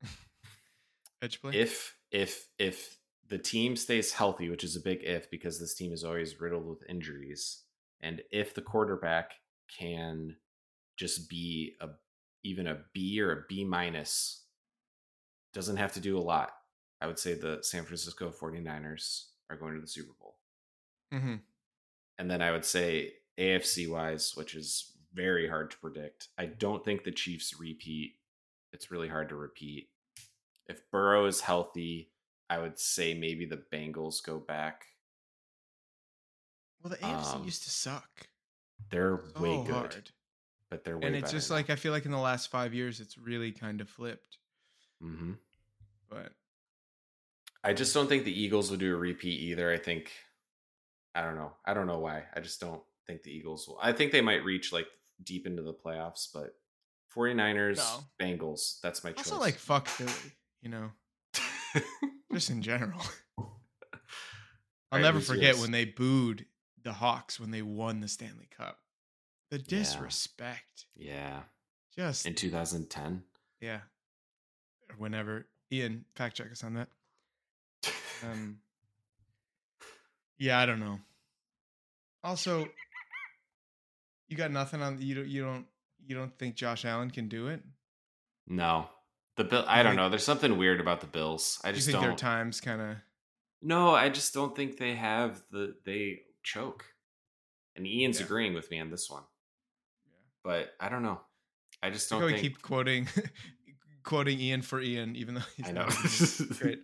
edge 1.21 1.39
play. 1.41 1.53
If 1.53 1.95
if 2.11 2.47
if 2.57 2.97
the 3.27 3.37
team 3.37 3.75
stays 3.75 4.11
healthy, 4.11 4.49
which 4.49 4.63
is 4.63 4.75
a 4.75 4.81
big 4.81 5.03
if 5.03 5.29
because 5.29 5.59
this 5.59 5.75
team 5.75 5.93
is 5.93 6.03
always 6.03 6.41
riddled 6.41 6.67
with 6.67 6.89
injuries, 6.89 7.63
and 8.01 8.21
if 8.31 8.53
the 8.53 8.61
quarterback 8.61 9.31
can 9.77 10.35
just 10.97 11.29
be 11.29 11.75
a 11.79 11.89
even 12.43 12.67
a 12.67 12.79
B 12.93 13.21
or 13.21 13.31
a 13.31 13.43
B 13.47 13.63
minus, 13.63 14.43
doesn't 15.53 15.77
have 15.77 15.93
to 15.93 15.99
do 15.99 16.17
a 16.17 16.19
lot. 16.19 16.51
I 16.99 17.07
would 17.07 17.19
say 17.19 17.33
the 17.33 17.59
San 17.61 17.83
Francisco 17.83 18.31
49ers 18.31 19.25
are 19.49 19.55
going 19.55 19.75
to 19.75 19.81
the 19.81 19.87
Super 19.87 20.13
Bowl. 20.19 20.35
Mm-hmm. 21.13 21.35
And 22.19 22.31
then 22.31 22.41
I 22.41 22.51
would 22.51 22.65
say 22.65 23.13
AFC 23.39 23.89
wise, 23.89 24.33
which 24.35 24.55
is 24.55 24.90
very 25.13 25.47
hard 25.47 25.71
to 25.71 25.77
predict. 25.77 26.29
I 26.37 26.45
don't 26.45 26.83
think 26.83 27.03
the 27.03 27.11
Chiefs 27.11 27.59
repeat. 27.59 28.13
It's 28.73 28.91
really 28.91 29.09
hard 29.09 29.29
to 29.29 29.35
repeat. 29.35 29.89
If 30.67 30.89
Burrow 30.91 31.25
is 31.25 31.41
healthy, 31.41 32.11
I 32.49 32.59
would 32.59 32.79
say 32.79 33.13
maybe 33.13 33.45
the 33.45 33.61
Bengals 33.71 34.23
go 34.23 34.39
back 34.39 34.85
well, 36.83 36.91
the 36.91 36.97
AFC 36.97 37.35
um, 37.35 37.43
used 37.43 37.63
to 37.63 37.69
suck. 37.69 38.27
They're 38.89 39.19
so 39.35 39.41
way 39.41 39.63
good, 39.65 39.73
hard. 39.73 40.11
but 40.69 40.83
they're 40.83 40.97
way 40.97 41.07
and 41.07 41.15
it's 41.15 41.31
just 41.31 41.49
now. 41.49 41.57
like 41.57 41.69
I 41.69 41.75
feel 41.75 41.91
like 41.91 42.05
in 42.05 42.11
the 42.11 42.17
last 42.17 42.49
five 42.49 42.73
years, 42.73 42.99
it's 42.99 43.17
really 43.17 43.51
kind 43.51 43.81
of 43.81 43.89
flipped. 43.89 44.37
Mm-hmm. 45.03 45.33
But 46.09 46.31
I 47.63 47.73
just 47.73 47.93
don't 47.93 48.07
think 48.07 48.25
the 48.25 48.41
Eagles 48.41 48.69
will 48.69 48.77
do 48.77 48.93
a 48.93 48.97
repeat 48.97 49.39
either. 49.41 49.71
I 49.71 49.77
think 49.77 50.11
I 51.13 51.21
don't 51.21 51.35
know. 51.35 51.53
I 51.65 51.73
don't 51.73 51.87
know 51.87 51.99
why. 51.99 52.23
I 52.35 52.39
just 52.39 52.59
don't 52.59 52.81
think 53.05 53.23
the 53.23 53.31
Eagles 53.31 53.67
will. 53.67 53.77
I 53.81 53.91
think 53.91 54.11
they 54.11 54.21
might 54.21 54.43
reach 54.43 54.73
like 54.73 54.87
deep 55.23 55.45
into 55.47 55.61
the 55.61 55.73
playoffs, 55.73 56.27
but 56.33 56.55
49ers, 57.15 57.77
no. 57.77 58.03
Bengals, 58.21 58.79
that's 58.81 59.03
my 59.03 59.11
choice. 59.11 59.31
Also 59.31 59.39
like 59.39 59.55
fuck 59.55 59.87
Philly, 59.87 60.33
you 60.61 60.69
know. 60.69 60.91
just 62.33 62.49
in 62.49 62.61
general. 62.61 63.01
I'll 64.93 64.99
right, 64.99 65.01
never 65.01 65.19
forget 65.19 65.55
yours? 65.55 65.61
when 65.61 65.71
they 65.71 65.85
booed 65.85 66.45
the 66.83 66.93
Hawks 66.93 67.39
when 67.39 67.51
they 67.51 67.61
won 67.61 67.99
the 67.99 68.07
Stanley 68.07 68.49
Cup. 68.55 68.77
The 69.49 69.59
disrespect. 69.59 70.85
Yeah. 70.95 71.41
Just 71.95 72.25
in 72.25 72.35
2010. 72.35 73.23
Yeah. 73.59 73.79
Whenever 74.97 75.47
Ian 75.71 76.05
fact 76.15 76.37
check 76.37 76.51
us 76.51 76.63
on 76.63 76.75
that. 76.75 76.87
Um 78.23 78.59
Yeah, 80.37 80.59
I 80.59 80.65
don't 80.67 80.79
know. 80.79 80.99
Also, 82.23 82.67
you 84.31 84.37
got 84.37 84.51
nothing 84.51 84.81
on 84.81 85.01
you 85.01 85.15
don't 85.15 85.27
you 85.27 85.43
don't 85.43 85.65
you 86.05 86.15
don't 86.15 86.35
think 86.37 86.55
Josh 86.55 86.85
Allen 86.85 87.11
can 87.11 87.27
do 87.27 87.47
it? 87.47 87.61
No. 88.47 88.87
The 89.37 89.43
bill 89.43 89.65
I 89.67 89.83
don't 89.83 89.95
know. 89.95 90.09
There's 90.09 90.23
something 90.23 90.57
weird 90.57 90.79
about 90.79 91.01
the 91.01 91.07
Bills. 91.07 91.59
I 91.63 91.71
just 91.71 91.87
you 91.87 91.93
think 91.93 92.01
don't 92.03 92.09
their 92.11 92.17
times 92.17 92.61
kind 92.61 92.81
of 92.81 92.97
No, 93.61 93.93
I 93.93 94.09
just 94.09 94.33
don't 94.33 94.55
think 94.55 94.77
they 94.77 94.95
have 94.95 95.41
the 95.51 95.75
they 95.85 96.21
choke. 96.43 96.85
And 97.75 97.85
Ian's 97.85 98.19
yeah. 98.19 98.25
agreeing 98.25 98.53
with 98.53 98.69
me 98.71 98.79
on 98.79 98.89
this 98.89 99.09
one. 99.09 99.23
Yeah. 100.05 100.11
But 100.43 100.73
I 100.79 100.89
don't 100.89 101.03
know. 101.03 101.21
I 101.83 101.89
just 101.89 102.09
don't 102.09 102.21
think... 102.21 102.39
keep 102.39 102.61
quoting 102.61 103.07
quoting 104.03 104.39
Ian 104.39 104.61
for 104.61 104.81
Ian, 104.81 105.15
even 105.15 105.35
though 105.35 105.41
he's 105.57 105.67
I 105.67 105.71
know. 105.71 105.87
great. 106.59 106.83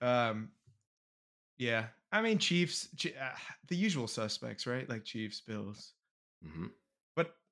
Um, 0.00 0.50
yeah, 1.58 1.86
I 2.12 2.22
mean 2.22 2.38
Chiefs, 2.38 2.88
uh, 3.06 3.28
the 3.68 3.76
usual 3.76 4.06
suspects, 4.06 4.66
right? 4.66 4.88
Like 4.88 5.04
Chiefs, 5.04 5.40
Bills. 5.40 5.92
Mm-hmm. 6.46 6.66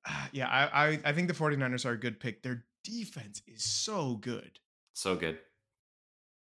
Yeah, 0.31 0.47
I, 0.47 0.87
I 0.87 0.99
I 1.05 1.13
think 1.13 1.27
the 1.27 1.33
49ers 1.33 1.85
are 1.85 1.91
a 1.91 1.99
good 1.99 2.19
pick. 2.19 2.43
Their 2.43 2.65
defense 2.83 3.41
is 3.47 3.63
so 3.63 4.15
good. 4.15 4.59
So 4.93 5.15
good. 5.15 5.39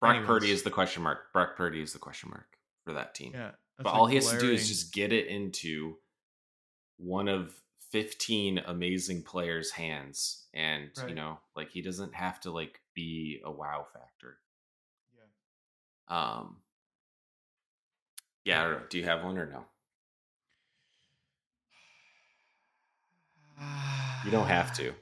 Brock 0.00 0.16
Anyways. 0.16 0.26
Purdy 0.26 0.50
is 0.50 0.62
the 0.62 0.70
question 0.70 1.02
mark. 1.02 1.32
Brock 1.32 1.56
Purdy 1.56 1.82
is 1.82 1.92
the 1.92 1.98
question 1.98 2.30
mark 2.30 2.56
for 2.84 2.92
that 2.94 3.14
team. 3.14 3.32
Yeah. 3.34 3.50
But 3.76 3.86
like 3.86 3.94
all 3.94 4.06
he 4.06 4.16
has 4.16 4.24
glaring. 4.24 4.40
to 4.40 4.46
do 4.46 4.52
is 4.52 4.68
just 4.68 4.92
get 4.92 5.12
it 5.12 5.26
into 5.26 5.96
one 6.98 7.28
of 7.28 7.54
15 7.92 8.62
amazing 8.66 9.22
players' 9.22 9.70
hands. 9.70 10.46
And, 10.54 10.90
right. 10.98 11.08
you 11.08 11.14
know, 11.14 11.38
like 11.56 11.70
he 11.70 11.82
doesn't 11.82 12.14
have 12.14 12.40
to 12.40 12.50
like 12.50 12.80
be 12.94 13.40
a 13.44 13.50
wow 13.50 13.86
factor. 13.92 14.38
Yeah. 15.14 16.38
Um 16.38 16.56
yeah, 18.44 18.60
I 18.60 18.64
don't 18.64 18.72
know. 18.72 18.86
Do 18.88 18.98
you 18.98 19.04
have 19.04 19.22
one 19.22 19.36
or 19.36 19.46
no? 19.46 19.64
Ah. 23.60 24.22
You 24.24 24.30
don't 24.30 24.46
have 24.46 24.74
to. 24.76 24.92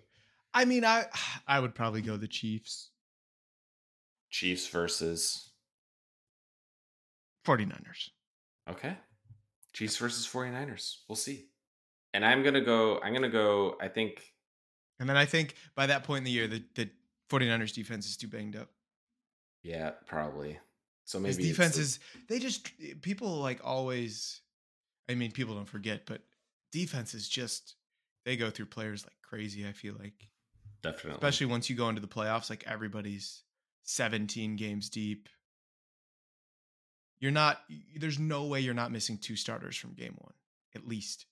I 0.55 0.65
mean, 0.65 0.85
I 0.85 1.07
I 1.47 1.61
would 1.61 1.75
probably 1.75 2.03
go 2.03 2.17
the 2.17 2.29
Chiefs. 2.29 2.91
Chiefs 4.31 4.67
versus 4.69 5.51
49ers. 7.47 8.11
Okay. 8.69 8.97
Chiefs 9.73 9.97
versus 9.97 10.27
49ers. 10.27 10.97
We'll 11.09 11.17
see. 11.17 11.47
And 12.13 12.25
I'm 12.25 12.43
going 12.43 12.55
to 12.55 12.61
go 12.61 13.01
I'm 13.03 13.13
going 13.13 13.23
to 13.23 13.29
go 13.29 13.77
I 13.81 13.89
think 13.89 14.23
And 15.01 15.09
then 15.09 15.17
I 15.17 15.25
think 15.25 15.55
by 15.75 15.87
that 15.87 16.05
point 16.05 16.19
in 16.19 16.25
the 16.25 16.31
year 16.31 16.49
the 16.49 16.63
the 16.75 16.91
49ers 17.31 17.75
defense 17.75 18.07
is 18.07 18.17
too 18.17 18.29
banged 18.29 18.57
up. 18.57 18.69
Yeah, 19.63 19.91
probably. 20.07 20.59
So 21.05 21.19
maybe 21.19 21.37
His 21.37 21.49
defense 21.49 21.79
is 21.79 22.01
they 22.29 22.39
just 22.39 22.71
people 23.03 23.37
like 23.37 23.61
always 23.65 24.41
I 25.09 25.15
mean 25.15 25.33
people 25.33 25.55
don't 25.55 25.69
forget, 25.69 26.05
but 26.07 26.23
defense 26.73 27.15
is 27.15 27.29
just 27.29 27.77
they 28.29 28.37
go 28.37 28.51
through 28.51 28.67
players 28.67 29.07
like 29.07 29.17
crazy, 29.23 29.67
I 29.67 29.73
feel 29.73 29.95
like. 29.99 30.29
Definitely. 30.83 31.15
Especially 31.15 31.47
once 31.47 31.71
you 31.71 31.77
go 31.77 31.89
into 31.89 32.03
the 32.03 32.07
playoffs, 32.07 32.51
like 32.51 32.63
everybody's 32.67 33.43
17 33.85 34.57
games 34.57 34.91
deep. 34.91 35.31
You're 37.19 37.33
not 37.33 37.63
there's 37.97 38.19
no 38.19 38.45
way 38.45 38.61
you're 38.61 38.75
not 38.75 38.93
missing 38.93 39.17
two 39.17 39.35
starters 39.35 39.77
from 39.77 39.95
game 39.95 40.15
1 40.19 40.33
at 40.77 40.87
least. 40.87 41.25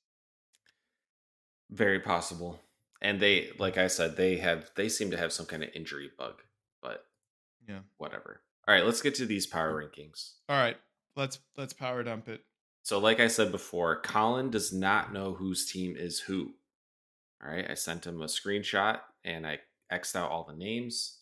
Very 1.70 2.00
possible. 2.00 2.58
And 3.02 3.20
they 3.20 3.50
like 3.58 3.76
I 3.76 3.88
said 3.88 4.16
they 4.16 4.38
have 4.38 4.70
they 4.74 4.88
seem 4.88 5.10
to 5.10 5.18
have 5.18 5.34
some 5.34 5.44
kind 5.44 5.62
of 5.62 5.68
injury 5.74 6.10
bug, 6.18 6.40
but 6.80 7.04
yeah, 7.68 7.80
whatever. 7.98 8.40
All 8.66 8.74
right, 8.74 8.86
let's 8.86 9.02
get 9.02 9.14
to 9.16 9.26
these 9.26 9.46
power 9.46 9.80
rankings. 9.80 10.32
All 10.48 10.56
right. 10.56 10.78
Let's 11.14 11.40
let's 11.58 11.74
power 11.74 12.02
dump 12.02 12.28
it. 12.28 12.40
So, 12.82 12.98
like 12.98 13.20
I 13.20 13.28
said 13.28 13.50
before, 13.52 14.00
Colin 14.00 14.50
does 14.50 14.72
not 14.72 15.12
know 15.12 15.34
whose 15.34 15.70
team 15.70 15.94
is 15.96 16.20
who. 16.20 16.54
All 17.42 17.50
right. 17.50 17.66
I 17.68 17.74
sent 17.74 18.06
him 18.06 18.22
a 18.22 18.26
screenshot 18.26 19.00
and 19.24 19.46
I 19.46 19.58
X'd 19.90 20.16
out 20.16 20.30
all 20.30 20.44
the 20.44 20.56
names. 20.56 21.20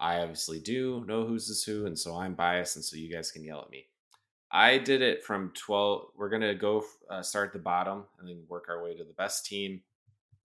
I 0.00 0.20
obviously 0.20 0.60
do 0.60 1.04
know 1.06 1.26
who's 1.26 1.48
is 1.48 1.62
who, 1.62 1.86
and 1.86 1.98
so 1.98 2.16
I'm 2.16 2.34
biased, 2.34 2.76
and 2.76 2.84
so 2.84 2.96
you 2.96 3.12
guys 3.12 3.30
can 3.30 3.44
yell 3.44 3.60
at 3.60 3.70
me. 3.70 3.84
I 4.50 4.78
did 4.78 5.02
it 5.02 5.22
from 5.22 5.52
12. 5.54 6.06
We're 6.16 6.30
going 6.30 6.42
to 6.42 6.54
go 6.54 6.82
uh, 7.10 7.22
start 7.22 7.48
at 7.48 7.52
the 7.52 7.58
bottom 7.58 8.04
and 8.18 8.26
then 8.26 8.42
work 8.48 8.66
our 8.68 8.82
way 8.82 8.96
to 8.96 9.04
the 9.04 9.12
best 9.12 9.46
team. 9.46 9.82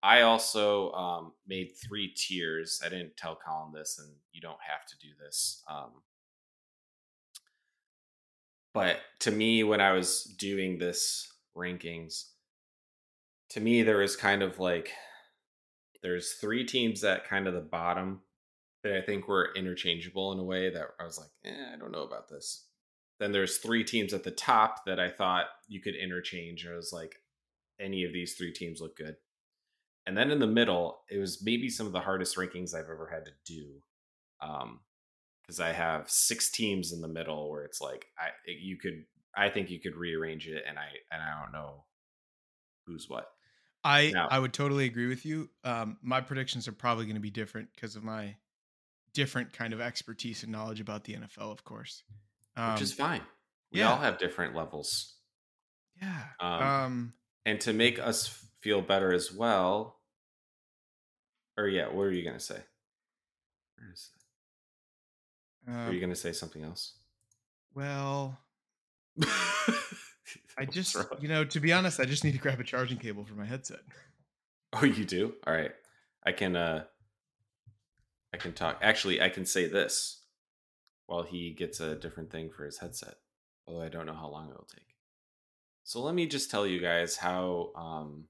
I 0.02 0.20
also 0.20 0.92
um, 0.92 1.32
made 1.48 1.72
three 1.84 2.08
tiers. 2.14 2.80
I 2.84 2.90
didn't 2.90 3.16
tell 3.16 3.36
Colin 3.36 3.72
this, 3.72 3.98
and 3.98 4.14
you 4.30 4.40
don't 4.42 4.60
have 4.60 4.86
to 4.86 4.98
do 4.98 5.08
this. 5.24 5.64
Um, 5.68 5.90
but 8.74 8.98
to 9.20 9.30
me, 9.30 9.64
when 9.64 9.80
I 9.80 9.92
was 9.92 10.22
doing 10.38 10.78
this 10.78 11.32
rankings, 11.56 12.26
to 13.50 13.60
me, 13.60 13.82
there 13.82 13.98
was 13.98 14.16
kind 14.16 14.42
of 14.42 14.58
like 14.58 14.90
there's 16.02 16.34
three 16.34 16.64
teams 16.64 17.04
at 17.04 17.28
kind 17.28 17.46
of 17.46 17.54
the 17.54 17.60
bottom 17.60 18.20
that 18.82 18.94
I 18.96 19.00
think 19.00 19.26
were 19.26 19.52
interchangeable 19.56 20.32
in 20.32 20.38
a 20.38 20.44
way 20.44 20.70
that 20.70 20.86
I 21.00 21.04
was 21.04 21.18
like, 21.18 21.30
eh, 21.44 21.74
I 21.74 21.76
don't 21.76 21.92
know 21.92 22.04
about 22.04 22.28
this. 22.28 22.66
Then 23.18 23.32
there's 23.32 23.58
three 23.58 23.82
teams 23.82 24.12
at 24.12 24.22
the 24.22 24.30
top 24.30 24.84
that 24.86 25.00
I 25.00 25.10
thought 25.10 25.46
you 25.68 25.80
could 25.80 25.94
interchange. 25.94 26.66
I 26.66 26.76
was 26.76 26.92
like, 26.92 27.16
any 27.80 28.04
of 28.04 28.12
these 28.12 28.34
three 28.34 28.52
teams 28.52 28.80
look 28.80 28.96
good. 28.96 29.16
And 30.06 30.16
then 30.16 30.30
in 30.30 30.38
the 30.38 30.46
middle, 30.46 30.98
it 31.10 31.18
was 31.18 31.42
maybe 31.42 31.68
some 31.68 31.86
of 31.86 31.92
the 31.92 32.00
hardest 32.00 32.36
rankings 32.36 32.74
I've 32.74 32.90
ever 32.90 33.10
had 33.12 33.24
to 33.24 33.32
do. 33.44 33.82
Um, 34.40 34.80
because 35.46 35.60
I 35.60 35.72
have 35.72 36.10
six 36.10 36.50
teams 36.50 36.92
in 36.92 37.00
the 37.00 37.08
middle 37.08 37.50
where 37.50 37.62
it's 37.62 37.80
like 37.80 38.06
I 38.18 38.30
you 38.46 38.76
could 38.76 39.04
I 39.36 39.48
think 39.48 39.70
you 39.70 39.80
could 39.80 39.96
rearrange 39.96 40.48
it 40.48 40.64
and 40.68 40.78
I 40.78 40.88
and 41.12 41.22
I 41.22 41.40
don't 41.40 41.52
know 41.52 41.84
who's 42.86 43.08
what. 43.08 43.28
I 43.86 44.12
I 44.30 44.38
would 44.38 44.52
totally 44.52 44.86
agree 44.86 45.06
with 45.06 45.24
you. 45.24 45.48
Um, 45.62 45.96
my 46.02 46.20
predictions 46.20 46.66
are 46.66 46.72
probably 46.72 47.04
going 47.04 47.14
to 47.14 47.20
be 47.20 47.30
different 47.30 47.68
because 47.74 47.94
of 47.94 48.02
my 48.02 48.34
different 49.14 49.52
kind 49.52 49.72
of 49.72 49.80
expertise 49.80 50.42
and 50.42 50.50
knowledge 50.50 50.80
about 50.80 51.04
the 51.04 51.14
NFL, 51.14 51.52
of 51.52 51.64
course. 51.64 52.02
Um, 52.56 52.72
which 52.72 52.82
is 52.82 52.92
fine. 52.92 53.22
We 53.72 53.80
yeah. 53.80 53.90
all 53.90 53.98
have 53.98 54.18
different 54.18 54.56
levels. 54.56 55.14
Yeah. 56.02 56.22
Um, 56.40 56.62
um, 56.62 57.12
and 57.44 57.60
to 57.62 57.72
make 57.72 57.98
us 58.00 58.44
feel 58.60 58.82
better 58.82 59.12
as 59.12 59.32
well, 59.32 60.00
or 61.56 61.68
yeah, 61.68 61.88
what 61.88 62.02
are 62.02 62.12
you 62.12 62.24
gonna 62.24 62.40
say? 62.40 62.58
Where 63.76 63.92
is 63.92 64.10
it? 64.12 65.70
are 65.70 65.90
you 65.90 65.98
um, 65.98 66.00
gonna 66.00 66.16
say 66.16 66.32
something 66.32 66.64
else? 66.64 66.94
Well, 67.74 68.38
I 70.58 70.64
just, 70.70 70.96
you 71.20 71.28
know, 71.28 71.44
to 71.44 71.60
be 71.60 71.72
honest, 71.72 72.00
I 72.00 72.04
just 72.04 72.24
need 72.24 72.32
to 72.32 72.38
grab 72.38 72.60
a 72.60 72.64
charging 72.64 72.98
cable 72.98 73.24
for 73.24 73.34
my 73.34 73.44
headset. 73.44 73.80
Oh, 74.72 74.84
you 74.84 75.04
do? 75.04 75.34
All 75.46 75.54
right. 75.54 75.72
I 76.24 76.32
can 76.32 76.56
uh 76.56 76.84
I 78.34 78.36
can 78.36 78.52
talk. 78.52 78.78
Actually, 78.82 79.22
I 79.22 79.28
can 79.28 79.46
say 79.46 79.66
this 79.66 80.24
while 81.06 81.22
he 81.22 81.52
gets 81.52 81.80
a 81.80 81.94
different 81.94 82.30
thing 82.30 82.50
for 82.50 82.64
his 82.64 82.78
headset. 82.78 83.14
Although 83.66 83.82
I 83.82 83.88
don't 83.88 84.06
know 84.06 84.14
how 84.14 84.28
long 84.28 84.48
it 84.48 84.56
will 84.56 84.68
take. 84.72 84.96
So 85.84 86.02
let 86.02 86.14
me 86.14 86.26
just 86.26 86.50
tell 86.50 86.66
you 86.66 86.80
guys 86.80 87.16
how 87.16 87.70
um, 87.76 88.24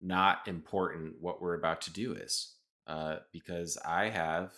not 0.00 0.46
important 0.46 1.14
what 1.20 1.40
we're 1.40 1.58
about 1.58 1.80
to 1.82 1.92
do 1.92 2.12
is. 2.12 2.54
Uh, 2.86 3.16
because 3.32 3.78
I 3.86 4.08
have 4.08 4.52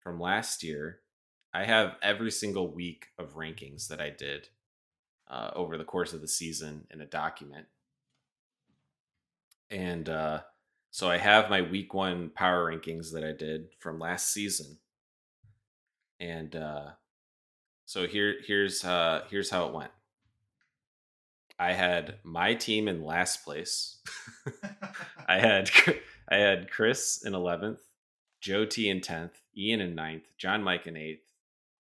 from 0.00 0.20
last 0.20 0.62
year, 0.62 1.00
I 1.56 1.64
have 1.64 1.96
every 2.02 2.30
single 2.30 2.70
week 2.70 3.06
of 3.18 3.34
rankings 3.34 3.88
that 3.88 3.98
I 3.98 4.10
did 4.10 4.50
uh, 5.26 5.52
over 5.54 5.78
the 5.78 5.84
course 5.84 6.12
of 6.12 6.20
the 6.20 6.28
season 6.28 6.86
in 6.90 7.00
a 7.00 7.06
document. 7.06 7.64
And 9.70 10.06
uh, 10.06 10.40
so 10.90 11.08
I 11.08 11.16
have 11.16 11.48
my 11.48 11.62
week 11.62 11.94
one 11.94 12.28
power 12.28 12.70
rankings 12.70 13.12
that 13.12 13.24
I 13.24 13.32
did 13.32 13.68
from 13.78 13.98
last 13.98 14.32
season. 14.34 14.76
And 16.20 16.56
uh 16.56 16.90
so 17.84 18.06
here 18.06 18.36
here's 18.46 18.84
uh 18.84 19.24
here's 19.30 19.50
how 19.50 19.66
it 19.66 19.74
went. 19.74 19.90
I 21.58 21.72
had 21.72 22.16
my 22.22 22.54
team 22.54 22.88
in 22.88 23.04
last 23.04 23.44
place. 23.44 23.98
I 25.28 25.38
had 25.38 25.70
I 26.30 26.36
had 26.36 26.70
Kris 26.70 27.22
in 27.24 27.32
11th, 27.32 27.80
Joe 28.40 28.64
T 28.64 28.88
in 28.88 29.00
10th, 29.00 29.32
Ian 29.56 29.80
in 29.80 29.94
9th, 29.94 30.24
John 30.38 30.62
Mike 30.62 30.86
in 30.86 30.94
8th, 30.94 31.25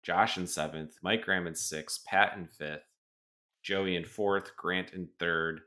Josh 0.03 0.37
in 0.37 0.43
7th, 0.43 0.93
Mike 1.01 1.23
Graham 1.23 1.47
in 1.47 1.53
6th, 1.53 2.05
Pat 2.05 2.35
in 2.35 2.47
5th, 2.47 2.81
Joey 3.61 3.95
in 3.95 4.03
4th, 4.03 4.55
Grant 4.57 4.93
in 4.93 5.07
3rd, 5.19 5.59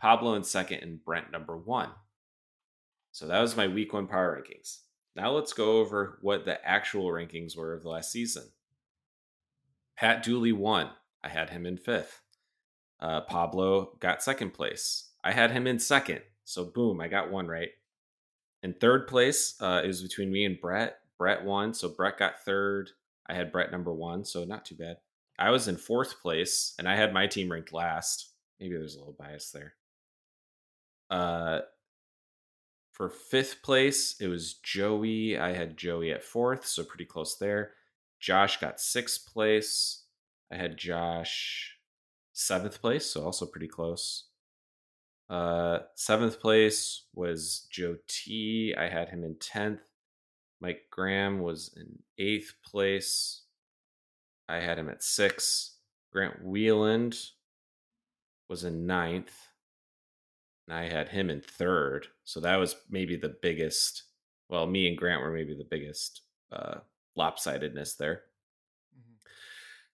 Pablo 0.00 0.34
in 0.34 0.42
2nd, 0.42 0.82
and 0.82 1.04
Brent 1.04 1.32
number 1.32 1.56
1. 1.56 1.88
So 3.12 3.26
that 3.26 3.40
was 3.40 3.56
my 3.56 3.68
week 3.68 3.92
one 3.92 4.06
power 4.06 4.40
rankings. 4.40 4.78
Now 5.14 5.32
let's 5.32 5.52
go 5.52 5.78
over 5.78 6.18
what 6.22 6.46
the 6.46 6.64
actual 6.66 7.06
rankings 7.06 7.56
were 7.56 7.74
of 7.74 7.82
the 7.82 7.90
last 7.90 8.10
season. 8.10 8.44
Pat 9.96 10.22
Dooley 10.22 10.52
won. 10.52 10.88
I 11.22 11.28
had 11.28 11.50
him 11.50 11.66
in 11.66 11.76
fifth. 11.76 12.22
Uh, 12.98 13.20
Pablo 13.20 13.96
got 14.00 14.22
second 14.22 14.54
place. 14.54 15.10
I 15.22 15.32
had 15.32 15.50
him 15.50 15.66
in 15.66 15.78
second. 15.78 16.22
So 16.44 16.64
boom, 16.64 17.00
I 17.00 17.08
got 17.08 17.30
one 17.30 17.46
right. 17.46 17.68
In 18.62 18.72
third 18.74 19.06
place, 19.06 19.60
uh, 19.60 19.82
was 19.84 20.02
between 20.02 20.32
me 20.32 20.44
and 20.44 20.60
Brett. 20.60 20.98
Brett 21.18 21.44
won, 21.44 21.74
so 21.74 21.88
Brett 21.88 22.18
got 22.18 22.44
third. 22.44 22.90
I 23.32 23.34
had 23.34 23.50
Brett 23.50 23.72
number 23.72 23.94
one, 23.94 24.26
so 24.26 24.44
not 24.44 24.66
too 24.66 24.74
bad. 24.74 24.98
I 25.38 25.50
was 25.50 25.66
in 25.66 25.76
fourth 25.78 26.20
place, 26.20 26.74
and 26.78 26.86
I 26.86 26.96
had 26.96 27.14
my 27.14 27.26
team 27.26 27.50
ranked 27.50 27.72
last. 27.72 28.30
Maybe 28.60 28.76
there's 28.76 28.94
a 28.94 28.98
little 28.98 29.16
bias 29.18 29.50
there. 29.50 29.72
Uh, 31.08 31.60
for 32.92 33.08
fifth 33.08 33.62
place, 33.62 34.16
it 34.20 34.28
was 34.28 34.54
Joey. 34.54 35.38
I 35.38 35.54
had 35.54 35.78
Joey 35.78 36.12
at 36.12 36.22
fourth, 36.22 36.66
so 36.66 36.84
pretty 36.84 37.06
close 37.06 37.38
there. 37.38 37.72
Josh 38.20 38.60
got 38.60 38.80
sixth 38.80 39.26
place. 39.32 40.04
I 40.52 40.56
had 40.56 40.76
Josh 40.76 41.78
seventh 42.34 42.82
place, 42.82 43.06
so 43.06 43.24
also 43.24 43.46
pretty 43.46 43.68
close. 43.68 44.28
Uh, 45.30 45.78
seventh 45.94 46.38
place 46.38 47.06
was 47.14 47.66
Joe 47.70 47.96
T. 48.08 48.74
I 48.78 48.88
had 48.88 49.08
him 49.08 49.24
in 49.24 49.36
tenth. 49.36 49.80
Mike 50.62 50.84
Graham 50.90 51.40
was 51.40 51.74
in 51.76 51.98
eighth 52.18 52.54
place. 52.64 53.42
I 54.48 54.60
had 54.60 54.78
him 54.78 54.88
at 54.88 55.02
six. 55.02 55.76
Grant 56.12 56.46
Wheeland 56.46 57.30
was 58.48 58.62
in 58.64 58.86
ninth 58.86 59.32
and 60.66 60.76
I 60.76 60.84
had 60.84 61.08
him 61.08 61.30
in 61.30 61.40
third. 61.40 62.06
So 62.24 62.40
that 62.40 62.56
was 62.56 62.76
maybe 62.88 63.16
the 63.16 63.34
biggest. 63.42 64.04
Well, 64.48 64.66
me 64.66 64.86
and 64.86 64.96
Grant 64.96 65.22
were 65.22 65.32
maybe 65.32 65.54
the 65.54 65.66
biggest 65.68 66.22
uh, 66.52 66.76
lopsidedness 67.18 67.96
there. 67.96 68.22
Mm-hmm. 68.96 69.14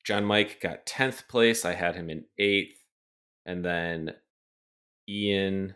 John 0.05 0.25
Mike 0.25 0.61
got 0.61 0.87
10th 0.87 1.29
place. 1.29 1.64
I 1.64 1.75
had 1.75 1.95
him 1.95 2.11
in 2.11 2.25
eighth. 2.39 2.79
And 3.47 3.64
then 3.64 4.14
Ian, 5.09 5.75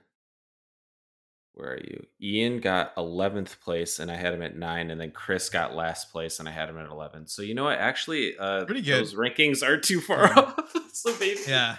where 1.55 1.73
are 1.73 1.81
you? 1.83 2.07
Ian 2.21 2.61
got 2.61 2.95
11th 2.97 3.61
place 3.61 3.99
and 3.99 4.11
I 4.11 4.17
had 4.17 4.33
him 4.35 4.43
at 4.43 4.57
nine. 4.57 4.91
And 4.91 5.01
then 5.01 5.11
Kris 5.11 5.49
got 5.49 5.75
last 5.75 6.11
place 6.11 6.39
and 6.39 6.49
I 6.49 6.53
had 6.53 6.69
him 6.69 6.79
at 6.79 6.89
11. 6.89 7.27
So, 7.27 7.43
you 7.43 7.55
know 7.55 7.65
what? 7.65 7.79
Actually, 7.79 8.37
uh, 8.39 8.65
pretty 8.65 8.83
good. 8.83 9.01
Those 9.01 9.15
rankings 9.15 9.67
are 9.67 9.79
too 9.79 10.01
far 10.01 10.25
yeah. 10.25 10.39
off. 10.39 10.75
so 10.93 11.15
maybe. 11.21 11.41
Yeah. 11.47 11.77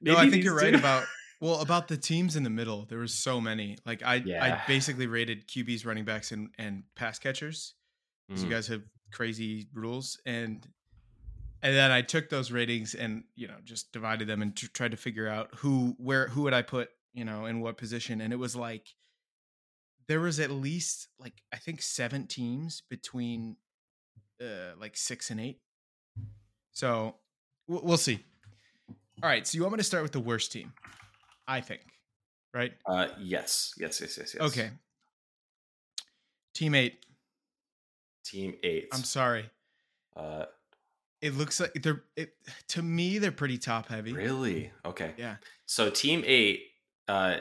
Maybe 0.00 0.14
no, 0.14 0.20
I 0.20 0.30
think 0.30 0.44
you're 0.44 0.56
right 0.56 0.74
about 0.74 1.04
well, 1.40 1.60
about 1.60 1.88
the 1.88 1.96
teams 1.96 2.36
in 2.36 2.42
the 2.42 2.50
middle, 2.50 2.86
there 2.88 2.98
was 2.98 3.14
so 3.14 3.40
many. 3.40 3.78
Like 3.84 4.02
I, 4.02 4.16
yeah. 4.16 4.44
I 4.44 4.66
basically 4.68 5.06
rated 5.06 5.48
QBs, 5.48 5.86
running 5.86 6.04
backs, 6.04 6.32
and 6.32 6.50
and 6.58 6.82
pass 6.94 7.18
catchers. 7.18 7.74
Mm. 8.30 8.42
you 8.42 8.50
guys 8.50 8.66
have 8.68 8.82
crazy 9.12 9.68
rules, 9.72 10.20
and 10.26 10.66
and 11.62 11.74
then 11.74 11.90
I 11.90 12.02
took 12.02 12.28
those 12.28 12.52
ratings 12.52 12.94
and 12.94 13.24
you 13.34 13.48
know 13.48 13.56
just 13.64 13.92
divided 13.92 14.28
them 14.28 14.42
and 14.42 14.54
t- 14.54 14.68
tried 14.68 14.90
to 14.90 14.96
figure 14.96 15.28
out 15.28 15.54
who 15.56 15.94
where 15.98 16.28
who 16.28 16.42
would 16.42 16.54
I 16.54 16.62
put 16.62 16.90
you 17.14 17.24
know 17.24 17.46
in 17.46 17.60
what 17.60 17.76
position, 17.76 18.20
and 18.20 18.32
it 18.32 18.36
was 18.36 18.54
like 18.54 18.86
there 20.08 20.20
was 20.20 20.38
at 20.40 20.50
least 20.50 21.08
like 21.18 21.42
I 21.52 21.56
think 21.56 21.82
seven 21.82 22.26
teams 22.26 22.82
between 22.88 23.56
uh 24.40 24.76
like 24.80 24.96
six 24.96 25.30
and 25.30 25.40
eight. 25.40 25.60
So 26.72 27.16
we'll 27.66 27.96
see. 27.96 28.24
All 29.22 29.28
right, 29.30 29.46
so 29.46 29.56
you 29.56 29.62
want 29.62 29.72
me 29.72 29.78
to 29.78 29.84
start 29.84 30.02
with 30.02 30.12
the 30.12 30.20
worst 30.20 30.52
team? 30.52 30.72
I 31.48 31.60
think. 31.60 31.80
Right? 32.54 32.72
Uh 32.86 33.08
yes. 33.20 33.74
Yes, 33.78 34.00
yes, 34.00 34.18
yes, 34.18 34.34
yes. 34.34 34.42
Okay. 34.42 34.70
Team 36.54 36.74
8. 36.74 36.94
Team 38.24 38.54
8. 38.62 38.88
I'm 38.92 39.04
sorry. 39.04 39.50
Uh 40.14 40.46
it 41.22 41.34
looks 41.34 41.60
like 41.60 41.72
they're 41.82 42.04
it 42.14 42.34
to 42.68 42.82
me 42.82 43.18
they're 43.18 43.32
pretty 43.32 43.58
top 43.58 43.88
heavy. 43.88 44.12
Really? 44.12 44.70
Okay. 44.84 45.12
Yeah. 45.16 45.36
So 45.66 45.90
team 45.90 46.22
8 46.26 46.60
uh 47.08 47.36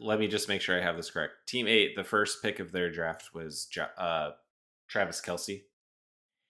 let 0.00 0.18
me 0.18 0.28
just 0.28 0.48
make 0.48 0.60
sure 0.60 0.78
I 0.78 0.82
have 0.82 0.96
this 0.96 1.10
correct. 1.10 1.32
Team 1.46 1.66
8 1.66 1.96
the 1.96 2.04
first 2.04 2.42
pick 2.42 2.58
of 2.60 2.72
their 2.72 2.90
draft 2.90 3.34
was 3.34 3.68
uh 3.96 4.30
Travis 4.88 5.20
Kelce. 5.20 5.62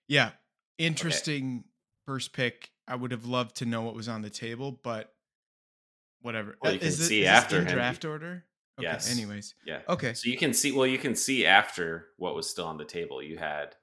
Yeah. 0.09 0.31
Interesting 0.79 1.59
okay. 1.61 1.69
first 2.07 2.33
pick. 2.33 2.71
I 2.87 2.95
would 2.95 3.11
have 3.13 3.27
loved 3.27 3.57
to 3.57 3.67
know 3.67 3.83
what 3.83 3.95
was 3.95 4.09
on 4.09 4.23
the 4.23 4.31
table, 4.31 4.81
but 4.83 5.13
whatever. 6.23 6.57
Well, 6.63 6.73
you 6.73 6.79
Uh, 6.79 6.81
can 6.81 6.89
is 6.89 7.01
it- 7.01 7.05
see 7.07 7.21
this 7.21 7.29
after 7.29 7.65
draft 7.65 8.05
order. 8.05 8.45
Okay, 8.79 8.87
Yes. 8.87 9.11
Anyways, 9.11 9.55
Yeah. 9.67 9.83
okay. 9.89 10.15
So 10.15 10.29
you 10.31 10.39
can 10.39 10.55
see. 10.55 10.71
Well, 10.71 10.87
you 10.87 10.99
can 10.99 11.17
see 11.17 11.45
after 11.45 12.11
what 12.17 12.37
was 12.37 12.49
still 12.49 12.67
on 12.67 12.77
the 12.79 12.85
table. 12.85 13.21
You 13.23 13.37
had 13.37 13.75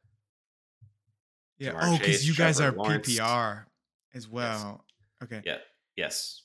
Yeah. 1.57 1.71
Jamar 1.73 1.79
Oh, 1.83 1.97
because 1.97 2.27
you 2.27 2.33
guys 2.33 2.59
are 2.61 2.71
Lawrence. 2.71 3.07
PPR 3.07 3.65
as 4.13 4.27
well. 4.27 4.85
Okay. 5.23 5.41
yeah. 5.45 5.57
Yes. 5.95 6.43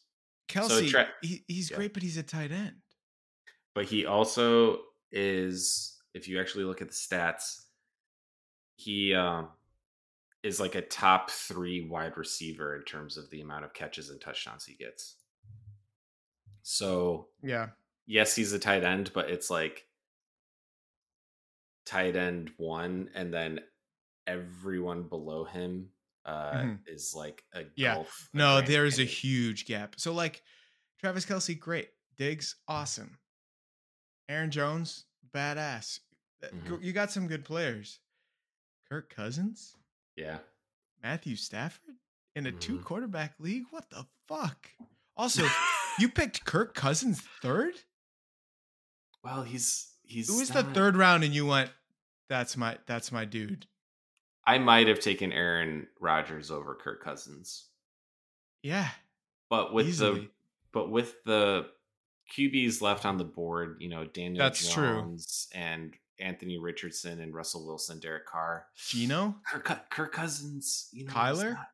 Kelce, 0.48 0.90
Tra- 0.90 1.08
he, 1.22 1.44
he's 1.46 1.70
yeah. 1.70 1.76
great, 1.76 1.94
but 1.94 2.02
he's 2.02 2.16
a 2.16 2.22
tight 2.24 2.50
end. 2.50 2.80
But 3.74 3.86
he 3.86 4.06
also 4.06 4.78
is 5.12 5.98
if 6.14 6.28
you 6.28 6.40
actually 6.40 6.64
look 6.64 6.80
at 6.82 6.88
the 6.88 6.94
stats 6.94 7.64
he 8.76 9.14
um 9.14 9.48
is 10.42 10.58
like 10.60 10.74
a 10.74 10.82
top 10.82 11.30
three 11.30 11.86
wide 11.88 12.16
receiver 12.16 12.76
in 12.76 12.82
terms 12.84 13.16
of 13.16 13.28
the 13.30 13.40
amount 13.40 13.64
of 13.64 13.74
catches 13.74 14.08
and 14.10 14.20
touchdowns 14.20 14.64
he 14.64 14.74
gets 14.74 15.16
so 16.62 17.28
Yeah. 17.42 17.70
yes 18.06 18.34
he's 18.36 18.52
a 18.52 18.58
tight 18.58 18.84
end 18.84 19.10
but 19.12 19.30
it's 19.30 19.50
like 19.50 19.86
tight 21.84 22.16
end 22.16 22.50
one 22.56 23.10
and 23.14 23.32
then 23.32 23.60
everyone 24.26 25.02
below 25.04 25.44
him 25.44 25.88
uh 26.24 26.52
Mhm. 26.52 26.78
is 26.86 27.14
like 27.14 27.44
a 27.54 27.64
Yeah. 27.74 28.04
No, 28.32 28.60
there 28.60 28.86
is 28.86 28.98
a 28.98 29.04
huge 29.04 29.64
gap. 29.66 29.94
So 29.98 30.12
like 30.12 30.42
Travis 30.98 31.24
Kelce, 31.24 31.58
great. 31.58 31.90
Diggs, 32.16 32.56
awesome. 32.68 33.18
Aaron 34.30 34.50
Jones, 34.50 35.04
badass. 35.34 36.00
Mhm. 36.42 36.82
You 36.82 36.92
got 36.92 37.10
some 37.10 37.26
good 37.26 37.44
players. 37.44 37.98
Kirk 38.88 39.08
Cousins, 39.10 39.76
yeah 40.16 40.38
Matthew 41.02 41.36
Stafford 41.36 41.96
in 42.34 42.46
a 42.46 42.52
two 42.52 42.78
Mhm. 42.78 42.84
quarterback 42.84 43.38
league. 43.38 43.64
What 43.70 43.88
the 43.90 44.06
fuck? 44.26 44.70
Also, 45.16 45.46
you 45.98 46.08
picked 46.14 46.44
Kirk 46.44 46.74
Cousins 46.74 47.20
third. 47.42 47.74
well 49.22 49.42
he's 49.42 49.96
he's 50.02 50.28
Who 50.28 50.38
was 50.38 50.48
the 50.48 50.64
third 50.64 50.96
round? 50.96 51.24
And 51.24 51.34
you 51.34 51.46
went, 51.46 51.72
"That's 52.28 52.56
my 52.56 52.78
that's 52.86 53.12
my 53.12 53.24
dude." 53.24 53.66
I 54.44 54.58
might 54.58 54.88
have 54.88 54.98
taken 55.00 55.32
Aaron 55.32 55.86
Rodgers 56.00 56.50
over 56.50 56.74
Kirk 56.74 57.02
Cousins, 57.02 57.68
Yeah, 58.62 58.90
but 59.48 59.72
with 59.72 59.86
easily. 59.86 60.20
the 60.26 60.30
but 60.72 60.88
with 60.90 61.22
the 61.24 61.72
QBs 62.36 62.80
left 62.80 63.04
on 63.04 63.18
the 63.18 63.24
board, 63.24 63.76
you 63.80 63.88
know 63.88 64.04
Daniel 64.04 64.42
That's 64.44 64.72
true. 64.72 65.00
Jones 65.00 65.48
and 65.54 65.94
Anthony 66.18 66.58
Richardson 66.58 67.20
and 67.20 67.34
Russell 67.34 67.66
Wilson, 67.66 67.98
Derek 67.98 68.26
Carr, 68.26 68.66
Geno, 68.76 69.36
Kirk, 69.46 69.90
Kirk 69.90 70.12
Cousins, 70.12 70.88
you 70.92 71.06
know, 71.06 71.12
Kyler? 71.12 71.54
not- 71.54 71.66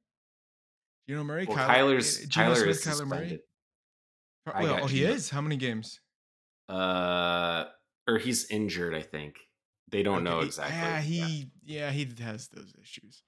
Geno 1.09 1.25
Murray, 1.25 1.47
Well, 1.47 1.57
Kyler, 1.57 1.97
Kyler's 1.97 2.23
uh, 2.23 2.27
Geno 2.29 2.47
Kyler 2.53 2.57
Smith, 2.57 2.69
is 2.71 2.85
Kyler 2.87 2.91
suspended. 2.97 3.41
I 4.47 4.63
Well, 4.63 4.79
oh, 4.83 4.87
he 4.87 5.05
is. 5.05 5.31
How 5.31 5.41
many 5.41 5.57
games? 5.57 6.01
Uh, 6.69 7.65
or 8.09 8.19
he's 8.19 8.49
injured. 8.51 8.95
I 8.95 9.03
think 9.03 9.37
they 9.91 10.03
don't 10.03 10.25
know 10.25 10.41
exactly. 10.41 10.77
Yeah, 10.77 10.95
Yeah. 10.97 11.01
he 11.01 11.51
yeah 11.65 11.91
he 11.91 12.09
has 12.23 12.49
those 12.49 12.75
issues. 12.81 13.23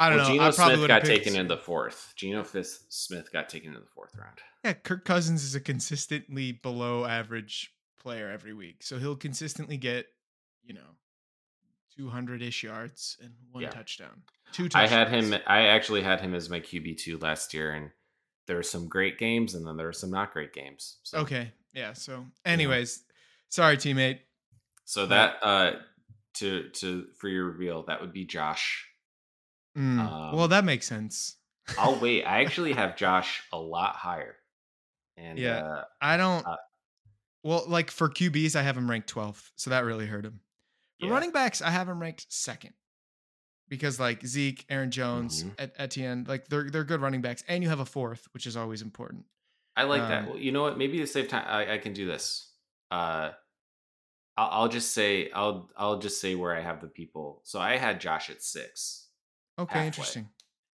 I 0.00 0.08
don't 0.08 0.18
well, 0.18 0.28
know. 0.28 0.34
Geno 0.34 0.46
I 0.46 0.50
Smith 0.50 0.88
got 0.88 1.02
picked, 1.02 1.24
taken 1.24 1.38
in 1.38 1.48
the 1.48 1.56
fourth. 1.56 2.12
Geno 2.16 2.42
Fifth 2.42 2.86
Smith 2.88 3.32
got 3.32 3.48
taken 3.48 3.74
in 3.74 3.80
the 3.80 3.86
fourth 3.94 4.16
round. 4.16 4.38
Yeah, 4.64 4.72
Kirk 4.72 5.04
Cousins 5.04 5.44
is 5.44 5.54
a 5.54 5.60
consistently 5.60 6.52
below 6.52 7.04
average 7.04 7.72
player 8.00 8.28
every 8.30 8.52
week, 8.52 8.82
so 8.82 8.98
he'll 8.98 9.16
consistently 9.16 9.76
get 9.76 10.06
you 10.64 10.74
know 10.74 10.96
two 11.96 12.08
hundred 12.08 12.42
ish 12.42 12.62
yards 12.62 13.16
and 13.22 13.32
one 13.50 13.62
Yeah. 13.62 13.70
touchdown. 13.70 14.22
Two. 14.52 14.68
I 14.74 14.86
had 14.86 15.08
him. 15.08 15.34
I 15.46 15.66
actually 15.68 16.02
had 16.02 16.20
him 16.20 16.34
as 16.34 16.50
my 16.50 16.60
QB 16.60 16.98
two 16.98 17.18
last 17.18 17.54
year, 17.54 17.72
and 17.72 17.90
there 18.46 18.56
were 18.56 18.62
some 18.62 18.88
great 18.88 19.18
games, 19.18 19.54
and 19.54 19.66
then 19.66 19.76
there 19.76 19.86
were 19.86 19.92
some 19.92 20.10
not 20.10 20.32
great 20.32 20.52
games. 20.52 20.98
So, 21.04 21.18
Okay. 21.18 21.52
Yeah. 21.72 21.92
So, 21.92 22.26
anyways, 22.44 23.04
sorry, 23.48 23.76
teammate. 23.76 24.18
so 24.84 25.06
that 25.06 25.36
uh, 25.42 25.72
to 26.34 26.68
to 26.70 27.06
for 27.18 27.28
your 27.28 27.44
reveal, 27.44 27.84
that 27.84 28.00
would 28.00 28.12
be 28.12 28.24
Josh. 28.24 28.88
Mm, 29.76 29.98
Um, 29.98 30.36
well, 30.36 30.48
that 30.48 30.64
makes 30.64 30.86
sense. 30.86 31.36
I'll 31.78 31.96
wait. 32.00 32.24
I 32.24 32.42
actually 32.42 32.72
have 32.72 32.96
Josh 32.96 33.42
a 33.52 33.58
lot 33.58 33.96
higher, 33.96 34.36
and 35.16 35.38
Yeah. 35.38 35.58
uh, 35.64 35.84
I 36.00 36.16
don't. 36.16 36.46
uh, 36.46 36.56
well, 37.44 37.64
like 37.66 37.90
for 37.90 38.08
QBs, 38.08 38.54
I 38.56 38.62
have 38.62 38.76
him 38.76 38.88
ranked 38.90 39.12
12th, 39.12 39.50
so 39.56 39.70
that 39.70 39.84
really 39.84 40.06
hurt 40.06 40.24
him. 40.24 40.40
For 41.00 41.06
yeah. 41.06 41.12
running 41.12 41.32
backs, 41.32 41.60
I 41.62 41.70
have 41.70 41.88
him 41.88 42.00
ranked 42.00 42.26
second 42.32 42.74
because 43.68 43.98
like 43.98 44.24
Zeke, 44.26 44.64
Aaron 44.68 44.90
Jones, 44.90 45.42
Mhm. 45.44 45.54
Et- 45.58 45.74
Etienne, 45.78 46.24
like 46.28 46.46
they're 46.48 46.70
they're 46.70 46.84
good 46.84 47.00
running 47.00 47.22
backs, 47.22 47.42
and 47.48 47.62
you 47.62 47.68
have 47.70 47.80
a 47.80 47.84
fourth, 47.86 48.28
which 48.34 48.46
is 48.46 48.56
always 48.56 48.82
important. 48.82 49.24
I 49.74 49.84
like 49.84 50.02
um, 50.02 50.08
that. 50.10 50.28
Well, 50.28 50.38
you 50.38 50.52
know 50.52 50.62
what? 50.62 50.76
Maybe 50.78 50.98
to 50.98 51.06
save 51.06 51.28
time, 51.28 51.46
I, 51.48 51.74
I 51.74 51.78
can 51.78 51.94
do 51.94 52.06
this. 52.06 52.52
Uh, 52.90 53.30
I'll, 54.36 54.62
I'll 54.62 54.68
just 54.68 54.92
say 54.92 55.30
I'll 55.32 55.70
I'll 55.76 55.98
just 55.98 56.20
say 56.20 56.34
where 56.34 56.54
I 56.54 56.60
have 56.60 56.80
the 56.80 56.88
people. 56.88 57.40
So 57.44 57.58
I 57.58 57.76
had 57.78 58.00
Josh 58.00 58.28
at 58.30 58.42
six. 58.42 59.01
Okay, 59.58 59.74
Halfway. 59.74 59.86
interesting. 59.86 60.28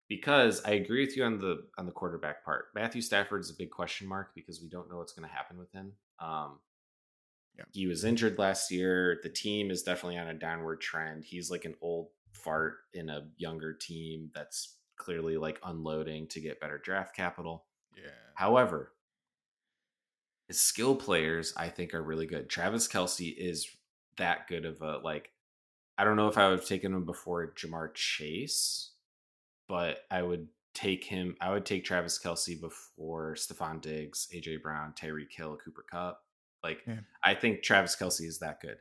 because 0.10 0.64
I 0.64 0.72
agree 0.72 1.06
with 1.06 1.18
you 1.18 1.24
on 1.24 1.40
the 1.40 1.68
on 1.78 1.86
the 1.86 1.92
quarterback 1.92 2.46
part. 2.46 2.68
Matthew 2.76 3.02
Stafford 3.02 3.42
is 3.42 3.50
a 3.50 3.56
big 3.58 3.72
question 3.72 4.08
mark 4.08 4.32
because 4.36 4.62
we 4.62 4.70
don't 4.70 4.90
know 4.90 4.98
what's 4.98 5.14
going 5.14 5.28
to 5.28 5.34
happen 5.36 5.58
with 5.58 5.72
him. 5.72 5.94
Um, 6.20 6.60
Yeah. 7.58 7.66
He 7.72 7.88
was 7.88 8.04
injured 8.04 8.38
last 8.38 8.72
year. 8.72 9.20
The 9.24 9.30
team 9.30 9.72
is 9.72 9.84
definitely 9.84 10.18
on 10.20 10.28
a 10.28 10.34
downward 10.34 10.80
trend. 10.80 11.24
He's 11.26 11.50
like 11.50 11.66
an 11.66 11.76
old 11.82 12.10
fart 12.32 12.76
in 12.94 13.10
a 13.10 13.28
younger 13.38 13.74
team 13.74 14.30
that's 14.36 14.76
clearly 14.96 15.38
like 15.38 15.60
unloading 15.64 16.28
to 16.28 16.40
get 16.40 16.60
better 16.60 16.78
draft 16.78 17.16
capital. 17.16 17.66
Yeah. 17.96 18.12
However, 18.36 18.94
his 20.48 20.60
skill 20.60 20.96
players 20.96 21.54
I 21.58 21.70
think 21.70 21.94
are 21.94 22.02
really 22.04 22.28
good. 22.28 22.48
Travis 22.50 22.88
Kelce 22.88 23.34
is 23.36 23.68
that 24.18 24.48
good 24.48 24.66
of 24.66 24.82
a 24.82 25.00
like. 25.04 25.32
I 25.98 26.04
don't 26.04 26.16
know 26.16 26.28
if 26.28 26.38
I 26.38 26.50
would 26.50 26.60
have 26.60 26.68
taken 26.68 26.94
him 26.94 27.06
before 27.06 27.54
Ja'Marr 27.56 27.94
Chase, 27.94 28.92
but 29.68 30.00
I 30.12 30.22
would 30.22 30.48
take 30.74 31.04
him. 31.04 31.36
I 31.42 31.52
would 31.52 31.66
take 31.66 31.84
Travis 31.84 32.20
Kelce 32.24 32.60
before 32.60 33.36
Stefon 33.36 33.82
Diggs, 33.82 34.28
AJ 34.34 34.62
Brown, 34.62 34.94
Tyreek 35.00 35.32
Hill, 35.36 35.58
Cooper 35.64 35.86
Kupp. 35.90 36.22
Like 36.64 36.80
Yeah. 36.88 37.00
I 37.24 37.34
think 37.34 37.64
Travis 37.64 37.96
Kelce 37.96 38.28
is 38.28 38.40
that 38.40 38.62
good. 38.62 38.78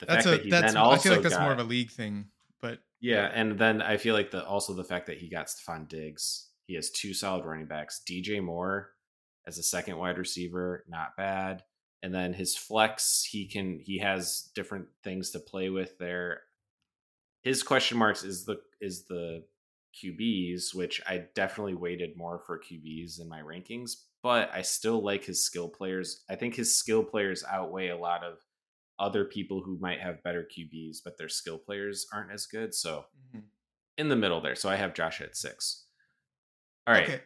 The 0.00 0.06
That's 0.06 0.24
fact 0.24 0.26
a 0.26 0.30
that 0.30 0.44
he 0.44 0.50
that's 0.50 0.72
then 0.72 0.76
also 0.76 0.94
I 0.94 1.02
feel 1.02 1.12
like 1.12 1.22
that's 1.22 1.36
got, 1.36 1.42
more 1.42 1.52
of 1.52 1.58
a 1.58 1.64
league 1.64 1.90
thing, 1.90 2.26
but 2.60 2.78
yeah, 3.00 3.30
and 3.32 3.58
then 3.58 3.82
I 3.82 3.96
feel 3.96 4.14
like 4.14 4.30
the 4.30 4.44
also 4.44 4.74
the 4.74 4.84
fact 4.84 5.06
that 5.06 5.18
he 5.18 5.28
got 5.28 5.46
Stefon 5.46 5.88
Diggs, 5.88 6.48
he 6.66 6.74
has 6.74 6.90
two 6.90 7.14
solid 7.14 7.44
running 7.44 7.66
backs. 7.66 8.02
DJ 8.08 8.42
Moore 8.42 8.90
as 9.46 9.58
a 9.58 9.62
second 9.62 9.98
wide 9.98 10.18
receiver, 10.18 10.84
not 10.88 11.16
bad. 11.16 11.62
And 12.02 12.14
then 12.14 12.32
his 12.32 12.56
flex, 12.56 13.24
he 13.30 13.46
can 13.46 13.78
he 13.78 13.98
has 13.98 14.50
different 14.54 14.86
things 15.04 15.30
to 15.30 15.38
play 15.38 15.68
with 15.68 15.98
there. 15.98 16.42
His 17.42 17.62
question 17.62 17.98
marks 17.98 18.24
is 18.24 18.44
the 18.44 18.60
is 18.80 19.04
the 19.04 19.44
QBs, 20.02 20.74
which 20.74 21.00
I 21.06 21.24
definitely 21.34 21.74
weighted 21.74 22.16
more 22.16 22.38
for 22.46 22.58
QBs 22.58 23.20
in 23.20 23.28
my 23.28 23.40
rankings, 23.40 23.92
but 24.22 24.50
I 24.54 24.62
still 24.62 25.02
like 25.02 25.24
his 25.24 25.42
skill 25.42 25.68
players. 25.68 26.24
I 26.30 26.36
think 26.36 26.54
his 26.54 26.76
skill 26.76 27.02
players 27.02 27.44
outweigh 27.50 27.88
a 27.88 27.96
lot 27.96 28.22
of 28.24 28.38
other 28.98 29.24
people 29.24 29.62
who 29.62 29.78
might 29.78 30.00
have 30.00 30.22
better 30.22 30.46
QBs, 30.46 30.98
but 31.04 31.18
their 31.18 31.28
skill 31.28 31.58
players 31.58 32.06
aren't 32.12 32.32
as 32.32 32.46
good. 32.46 32.74
So 32.74 33.06
mm-hmm. 33.28 33.40
in 33.98 34.08
the 34.08 34.16
middle 34.16 34.40
there. 34.40 34.54
So 34.54 34.68
I 34.68 34.76
have 34.76 34.94
Josh 34.94 35.20
at 35.20 35.36
six. 35.36 35.86
All 36.86 36.94
right. 36.94 37.08
okay. 37.08 37.20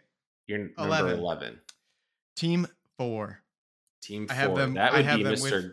You're 0.46 0.70
number 0.76 1.12
11. 1.12 1.18
11. 1.18 1.60
Team 2.36 2.66
four. 2.98 3.43
Team 4.04 4.26
I 4.30 4.34
four. 4.34 4.36
have 4.36 4.56
them- 4.56 4.74
that 4.74 4.92
I 4.92 4.96
would 4.98 5.04
have 5.06 5.18
be 5.18 5.24
Mr. 5.24 5.42
with- 5.64 5.72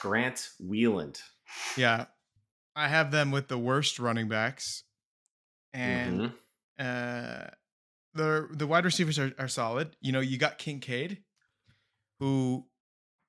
Grant 0.00 0.48
Wheeland. 0.60 1.20
Yeah. 1.76 2.06
I 2.74 2.88
have 2.88 3.10
them 3.10 3.30
with 3.30 3.48
the 3.48 3.58
worst 3.58 3.98
running 3.98 4.28
backs. 4.28 4.82
And 5.72 6.20
Mhm. 6.20 6.34
uh 6.78 7.50
the 8.14 8.48
the 8.52 8.66
wide 8.66 8.84
receivers 8.84 9.18
are, 9.18 9.32
are 9.38 9.48
solid. 9.48 9.96
You 10.00 10.12
know, 10.12 10.20
you 10.20 10.38
got 10.38 10.58
Kincaid, 10.58 11.22
who 12.20 12.68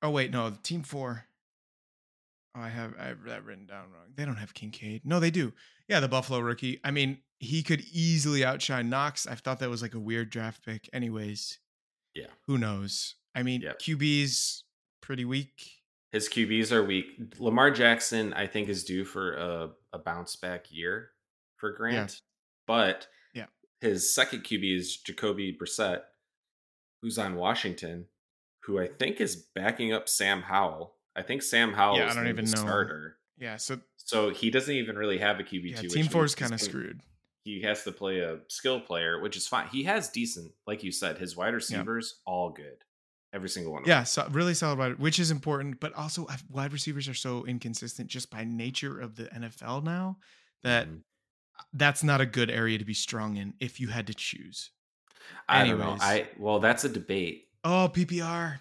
oh 0.01 0.09
wait, 0.11 0.31
no, 0.31 0.51
team 0.63 0.83
four. 0.83 1.25
Oh, 2.55 2.61
I 2.61 2.69
have 2.69 2.95
I 2.97 3.05
have 3.05 3.23
that 3.23 3.43
written 3.43 3.65
down 3.65 3.91
wrong. 3.91 4.13
They 4.15 4.25
don't 4.25 4.37
have 4.37 4.53
Kincaid. 4.53 5.05
No, 5.05 5.19
they 5.19 5.31
do. 5.31 5.53
Yeah, 5.87 5.99
the 5.99 6.07
Buffalo 6.07 6.39
rookie. 6.39 6.79
I 6.83 6.91
mean, 6.91 7.21
he 7.39 7.61
could 7.63 7.81
easily 7.91 8.45
outshine 8.45 8.89
Knox. 8.89 9.27
I 9.27 9.35
thought 9.35 9.59
that 9.59 9.69
was 9.69 9.81
like 9.81 9.93
a 9.93 9.99
weird 9.99 10.29
draft 10.29 10.63
pick. 10.65 10.87
Anyways. 10.93 11.59
Yeah. 12.13 12.27
Who 12.47 12.57
knows? 12.57 13.15
I 13.35 13.43
mean, 13.43 13.61
Yep. 13.61 13.79
QB's 13.79 14.63
pretty 15.01 15.25
weak. 15.25 15.51
His 16.11 16.29
QBs 16.29 16.71
are 16.71 16.83
weak. 16.83 17.05
Lamar 17.39 17.69
Jackson, 17.71 18.33
I 18.33 18.47
think, 18.47 18.69
is 18.69 18.83
due 18.85 19.03
for 19.03 19.33
a, 19.35 19.69
a 19.93 19.99
bounce 19.99 20.35
back 20.37 20.71
year 20.71 21.09
for 21.57 21.71
Grant. 21.71 22.21
But 22.65 23.07
Yeah. 23.33 23.47
his 23.81 24.13
second 24.13 24.43
QB 24.45 24.77
is 24.77 24.97
Jacoby 24.97 25.51
Brissett, 25.55 26.03
who's 27.01 27.17
on 27.19 27.35
Washington, 27.35 28.07
who 28.61 28.79
I 28.79 28.87
think 28.87 29.19
is 29.19 29.35
backing 29.35 29.91
up 29.93 30.07
Sam 30.07 30.41
Howell. 30.43 30.95
I 31.15 31.21
think 31.21 31.43
Sam 31.43 31.73
Howell 31.73 31.97
Yeah, 31.97 32.05
I 32.05 32.09
is 32.09 32.15
don't 32.15 32.23
the 32.23 32.29
even 32.29 32.45
know. 32.45 32.51
starter. 32.61 33.17
Yeah, 33.37 33.57
so 33.57 33.79
So 33.97 34.29
he 34.29 34.49
doesn't 34.49 34.73
even 34.73 34.97
really 34.97 35.17
have 35.17 35.39
a 35.39 35.43
QB 35.43 35.71
yeah, 35.71 35.81
two. 35.81 35.89
team 35.89 36.07
four 36.07 36.23
is 36.23 36.33
kind 36.35 36.53
of 36.53 36.61
screwed. 36.61 37.01
he 37.43 37.61
has 37.63 37.83
to 37.83 37.91
play 37.91 38.19
a 38.21 38.39
skill 38.47 38.79
player, 38.79 39.19
which 39.19 39.35
is 39.35 39.45
fine. 39.47 39.67
He 39.67 39.83
has 39.83 40.07
decent, 40.09 40.53
like 40.65 40.83
you 40.83 40.91
said, 40.93 41.17
his 41.17 41.35
wide 41.35 41.53
receivers 41.53 42.15
yeah. 42.25 42.31
all 42.33 42.49
good, 42.51 42.77
every 43.35 43.49
single 43.49 43.73
one. 43.73 43.83
yeah, 43.85 44.03
so 44.03 44.27
really 44.31 44.53
solid 44.53 44.79
wide, 44.79 44.97
which 44.97 45.19
is 45.19 45.29
important. 45.29 45.79
But 45.79 45.93
also, 45.93 46.25
wide 46.49 46.73
receivers 46.73 47.07
are 47.07 47.13
so 47.13 47.45
inconsistent 47.45 48.07
just 48.09 48.31
by 48.31 48.45
nature 48.45 48.99
of 48.99 49.15
the 49.15 49.25
NFL 49.25 49.83
now 49.83 50.17
that 50.63 50.87
mm-hmm. 50.87 50.97
that's 51.73 52.03
not 52.03 52.21
a 52.21 52.25
good 52.25 52.49
area 52.49 52.77
to 52.77 52.85
be 52.85 52.93
strong 52.93 53.37
in 53.37 53.53
if 53.59 53.79
you 53.79 53.89
had 53.89 54.07
to 54.07 54.13
choose. 54.13 54.71
I 55.49 55.61
Anyways. 55.61 55.79
don't 55.79 55.97
know. 55.97 56.03
I 56.03 56.27
well, 56.39 56.59
that's 56.59 56.85
a 56.85 56.89
debate. 56.89 57.49
Oh, 57.63 57.91
PPR. 57.93 58.59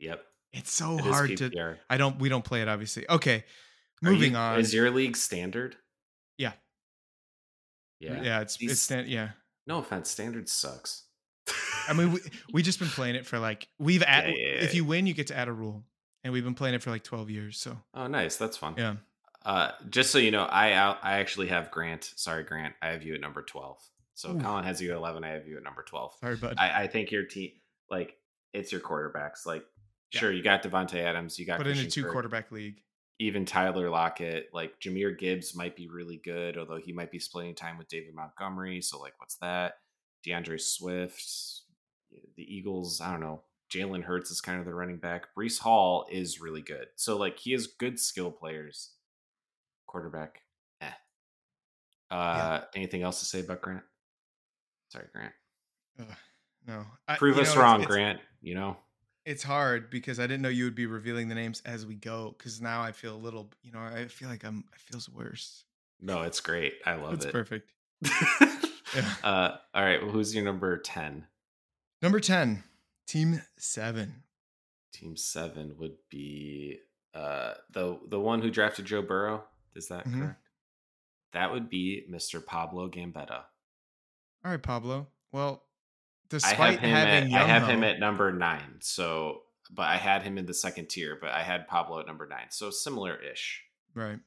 Yep. 0.00 0.22
It's 0.52 0.72
so 0.72 0.98
it 0.98 1.02
hard 1.02 1.36
to. 1.36 1.76
I 1.88 1.96
don't. 1.96 2.18
We 2.18 2.28
don't 2.28 2.44
play 2.44 2.62
it, 2.62 2.68
obviously. 2.68 3.08
Okay. 3.08 3.44
Moving 4.02 4.32
you, 4.32 4.38
on. 4.38 4.58
Is 4.58 4.74
your 4.74 4.90
league 4.90 5.16
standard? 5.16 5.76
Yeah. 6.38 6.52
Yeah. 8.00 8.22
Yeah. 8.22 8.40
It's 8.40 8.56
These, 8.56 8.72
it's 8.72 8.80
stand, 8.82 9.08
yeah. 9.08 9.30
No 9.66 9.78
offense, 9.78 10.10
standard 10.10 10.48
sucks. 10.48 11.05
I 11.88 11.92
mean, 11.92 12.12
we 12.12 12.20
we 12.52 12.62
just 12.62 12.78
been 12.78 12.88
playing 12.88 13.14
it 13.14 13.26
for 13.26 13.38
like 13.38 13.68
we've 13.78 14.02
add, 14.02 14.28
yeah, 14.28 14.34
yeah, 14.36 14.46
yeah. 14.54 14.64
if 14.64 14.74
you 14.74 14.84
win, 14.84 15.06
you 15.06 15.14
get 15.14 15.28
to 15.28 15.36
add 15.36 15.48
a 15.48 15.52
rule, 15.52 15.84
and 16.24 16.32
we've 16.32 16.44
been 16.44 16.54
playing 16.54 16.74
it 16.74 16.82
for 16.82 16.90
like 16.90 17.04
twelve 17.04 17.30
years. 17.30 17.58
So. 17.58 17.76
Oh, 17.94 18.06
nice. 18.06 18.36
That's 18.36 18.56
fun. 18.56 18.74
Yeah. 18.76 18.96
Uh, 19.44 19.70
just 19.90 20.10
so 20.10 20.18
you 20.18 20.30
know, 20.30 20.44
I 20.44 20.70
I 20.70 21.18
actually 21.18 21.48
have 21.48 21.70
Grant. 21.70 22.12
Sorry, 22.16 22.44
Grant. 22.44 22.74
I 22.82 22.88
have 22.88 23.02
you 23.02 23.14
at 23.14 23.20
number 23.20 23.42
twelve. 23.42 23.78
So 24.14 24.30
Ooh. 24.30 24.40
Colin 24.40 24.64
has 24.64 24.80
you 24.80 24.90
at 24.90 24.96
eleven. 24.96 25.24
I 25.24 25.30
have 25.30 25.46
you 25.46 25.56
at 25.56 25.62
number 25.62 25.82
twelve. 25.82 26.12
Sorry, 26.20 26.36
bud. 26.36 26.56
I, 26.58 26.84
I 26.84 26.86
think 26.86 27.10
your 27.10 27.24
team, 27.24 27.50
like, 27.90 28.16
it's 28.52 28.72
your 28.72 28.80
quarterbacks. 28.80 29.44
Like, 29.44 29.64
sure, 30.10 30.32
you 30.32 30.42
got 30.42 30.62
Davante 30.62 30.96
Adams. 30.96 31.38
You 31.38 31.46
got 31.46 31.58
put 31.58 31.66
in 31.66 31.78
a 31.78 31.86
two 31.86 32.04
quarterback 32.04 32.50
league 32.50 32.80
even 33.18 33.44
Tyler 33.44 33.88
Lockett, 33.88 34.50
like 34.52 34.78
Jahmyr 34.80 35.18
Gibbs 35.18 35.56
might 35.56 35.74
be 35.74 35.88
really 35.88 36.20
good, 36.22 36.58
although 36.58 36.78
he 36.78 36.92
might 36.92 37.10
be 37.10 37.18
splitting 37.18 37.54
time 37.54 37.78
with 37.78 37.88
David 37.88 38.14
Montgomery. 38.14 38.82
So, 38.82 39.00
like, 39.00 39.14
what's 39.18 39.36
that? 39.36 39.74
DeAndre 40.26 40.60
Swift, 40.60 41.24
the 42.36 42.54
Eagles, 42.54 43.00
I 43.00 43.10
don't 43.10 43.20
know. 43.20 43.42
Jalen 43.70 44.04
Hurts 44.04 44.30
is 44.30 44.40
kind 44.40 44.60
of 44.60 44.66
the 44.66 44.74
running 44.74 44.98
back. 44.98 45.34
Breece 45.36 45.58
Hall 45.58 46.06
is 46.10 46.40
really 46.40 46.62
good. 46.62 46.86
So, 46.96 47.16
like, 47.16 47.38
he 47.38 47.52
has 47.52 47.66
good 47.66 47.98
skill 47.98 48.30
players. 48.30 48.92
Quarterback, 49.86 50.42
eh. 50.80 50.90
Uh, 52.10 52.14
yeah. 52.14 52.60
Anything 52.74 53.02
else 53.02 53.18
to 53.20 53.26
say 53.26 53.40
about 53.40 53.62
Grant? 53.62 53.82
Sorry, 54.88 55.06
Grant. 55.12 55.32
Uh, 55.98 56.04
no. 56.66 56.84
I, 57.08 57.16
Prove 57.16 57.38
us 57.38 57.54
know, 57.54 57.62
wrong, 57.62 57.80
it's, 57.80 57.90
Grant. 57.90 58.20
You 58.40 58.54
know? 58.54 58.76
it's 59.26 59.42
hard 59.42 59.90
because 59.90 60.20
I 60.20 60.22
didn't 60.22 60.42
know 60.42 60.48
you 60.48 60.64
would 60.64 60.76
be 60.76 60.86
revealing 60.86 61.28
the 61.28 61.34
names 61.34 61.60
as 61.66 61.84
we 61.84 61.96
go. 61.96 62.34
Because 62.38 62.62
now 62.62 62.80
I 62.80 62.92
feel 62.92 63.14
a 63.14 63.18
little, 63.18 63.50
you 63.62 63.72
know, 63.72 63.80
I 63.80 64.06
feel 64.06 64.28
like 64.28 64.44
I'm. 64.44 64.64
It 64.72 64.78
feels 64.78 65.10
worse. 65.10 65.64
No, 66.00 66.22
it's 66.22 66.40
great. 66.40 66.74
I 66.86 66.94
love 66.94 67.14
it's 67.14 67.24
it. 67.24 67.32
perfect. 67.32 67.72
yeah. 68.02 69.14
uh, 69.24 69.56
all 69.74 69.84
right. 69.84 70.00
Well, 70.00 70.12
who's 70.12 70.34
your 70.34 70.44
number 70.44 70.78
ten? 70.78 71.26
Number 72.02 72.20
ten, 72.20 72.64
Team 73.06 73.42
Seven. 73.56 74.22
Team 74.92 75.16
Seven 75.16 75.76
would 75.78 75.96
be 76.10 76.78
uh, 77.14 77.54
the 77.72 77.98
the 78.08 78.20
one 78.20 78.42
who 78.42 78.50
drafted 78.50 78.84
Joe 78.84 79.02
Burrow. 79.02 79.44
Is 79.74 79.88
that 79.88 80.06
mm-hmm. 80.06 80.22
correct? 80.22 80.48
That 81.32 81.52
would 81.52 81.68
be 81.68 82.06
Mr. 82.10 82.44
Pablo 82.44 82.88
Gambetta. 82.88 83.42
All 84.44 84.50
right, 84.50 84.62
Pablo. 84.62 85.08
Well, 85.32 85.62
despite 86.28 86.58
I 86.58 86.70
have 86.72 86.80
him 86.80 86.90
having 86.90 87.34
at, 87.34 87.42
I 87.42 87.46
have 87.46 87.66
him 87.66 87.84
at 87.84 87.98
number 87.98 88.32
nine. 88.32 88.78
So, 88.80 89.42
but 89.70 89.82
I 89.82 89.96
had 89.96 90.22
him 90.22 90.38
in 90.38 90.46
the 90.46 90.54
second 90.54 90.88
tier, 90.88 91.18
but 91.20 91.30
I 91.30 91.42
had 91.42 91.68
Pablo 91.68 92.00
at 92.00 92.06
number 92.06 92.26
nine. 92.26 92.46
So 92.50 92.70
similar 92.70 93.16
ish. 93.16 93.62
Right. 93.94 94.18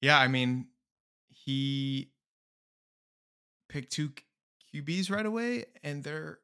Yeah, 0.00 0.18
I 0.18 0.28
mean, 0.28 0.66
he 1.30 2.12
picked 3.68 3.92
two 3.92 4.10
QBs 4.74 5.10
right 5.10 5.26
away, 5.26 5.66
and 5.82 6.02
they're 6.02 6.38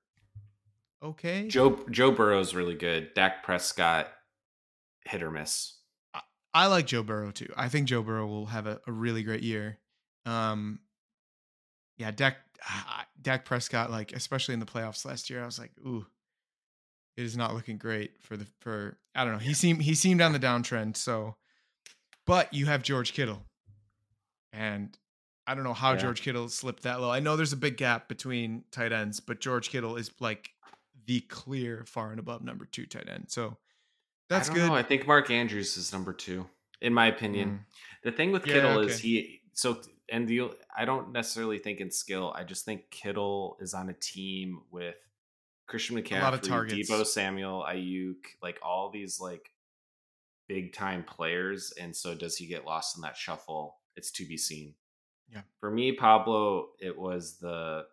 okay. 1.02 1.48
Joe 1.48 1.80
Joe 1.90 2.10
Burrow's 2.10 2.54
really 2.54 2.74
good. 2.74 3.14
Dak 3.14 3.42
Prescott, 3.42 4.08
hit 5.04 5.22
or 5.22 5.30
miss. 5.30 5.78
I, 6.14 6.20
I 6.54 6.66
like 6.66 6.86
Joe 6.86 7.02
Burrow 7.02 7.30
too. 7.30 7.52
I 7.56 7.68
think 7.68 7.88
Joe 7.88 8.02
Burrow 8.02 8.26
will 8.26 8.46
have 8.46 8.66
a, 8.66 8.80
a 8.86 8.92
really 8.92 9.22
great 9.22 9.42
year. 9.42 9.78
Um, 10.26 10.80
yeah, 11.98 12.10
Dak 12.10 12.36
Dak 13.20 13.44
Prescott, 13.44 13.90
like 13.90 14.12
especially 14.12 14.54
in 14.54 14.60
the 14.60 14.66
playoffs 14.66 15.04
last 15.04 15.30
year, 15.30 15.42
I 15.42 15.46
was 15.46 15.58
like, 15.58 15.72
ooh, 15.80 16.06
it 17.16 17.24
is 17.24 17.36
not 17.36 17.54
looking 17.54 17.78
great 17.78 18.20
for 18.20 18.36
the 18.36 18.46
for 18.60 18.98
I 19.14 19.24
don't 19.24 19.34
know. 19.34 19.38
He 19.38 19.54
seemed 19.54 19.82
he 19.82 19.94
seemed 19.94 20.20
on 20.20 20.32
the 20.32 20.38
downtrend. 20.38 20.96
So, 20.96 21.36
but 22.26 22.52
you 22.54 22.66
have 22.66 22.82
George 22.82 23.12
Kittle, 23.12 23.42
and 24.52 24.96
I 25.46 25.54
don't 25.54 25.64
know 25.64 25.74
how 25.74 25.92
yeah. 25.92 25.98
George 25.98 26.22
Kittle 26.22 26.48
slipped 26.48 26.84
that 26.84 27.00
low. 27.00 27.10
I 27.10 27.20
know 27.20 27.36
there's 27.36 27.52
a 27.52 27.56
big 27.56 27.76
gap 27.76 28.08
between 28.08 28.64
tight 28.70 28.92
ends, 28.92 29.20
but 29.20 29.40
George 29.40 29.70
Kittle 29.70 29.96
is 29.96 30.10
like 30.20 30.50
the 31.06 31.20
clear 31.22 31.84
far 31.86 32.10
and 32.10 32.20
above 32.20 32.42
number 32.42 32.66
two 32.66 32.86
tight 32.86 33.08
end. 33.08 33.26
So 33.28 33.56
that's 34.28 34.50
I 34.50 34.54
good. 34.54 34.68
Know. 34.68 34.74
I 34.74 34.82
think 34.82 35.06
Mark 35.06 35.30
Andrews 35.30 35.76
is 35.76 35.92
number 35.92 36.12
two, 36.12 36.46
in 36.80 36.94
my 36.94 37.06
opinion. 37.06 37.50
Mm. 37.50 37.58
The 38.04 38.12
thing 38.12 38.32
with 38.32 38.44
Kittle 38.44 38.78
okay. 38.78 38.90
is 38.90 39.00
he 39.00 39.40
so 39.52 39.80
and 40.10 40.28
the 40.28 40.52
I 40.76 40.84
don't 40.84 41.12
necessarily 41.12 41.58
think 41.58 41.80
in 41.80 41.90
skill. 41.90 42.32
I 42.36 42.44
just 42.44 42.64
think 42.64 42.90
Kittle 42.90 43.56
is 43.60 43.74
on 43.74 43.88
a 43.88 43.94
team 43.94 44.60
with 44.70 44.96
Christian 45.66 45.96
McCaffrey, 45.96 46.20
a 46.20 46.24
lot 46.24 46.34
of 46.34 46.42
targets. 46.42 46.90
Deebo 46.90 47.06
Samuel, 47.06 47.64
Aiyuk, 47.68 48.16
like 48.42 48.58
all 48.62 48.90
these 48.90 49.20
like 49.20 49.50
big 50.48 50.72
time 50.72 51.04
players. 51.04 51.72
And 51.80 51.94
so 51.94 52.14
does 52.14 52.36
he 52.36 52.46
get 52.46 52.64
lost 52.64 52.96
in 52.96 53.02
that 53.02 53.16
shuffle? 53.16 53.76
It's 53.96 54.10
to 54.12 54.26
be 54.26 54.36
seen. 54.36 54.74
Yeah. 55.32 55.42
For 55.60 55.70
me, 55.70 55.92
Pablo, 55.92 56.68
it 56.80 56.98
was 56.98 57.38
the 57.38 57.84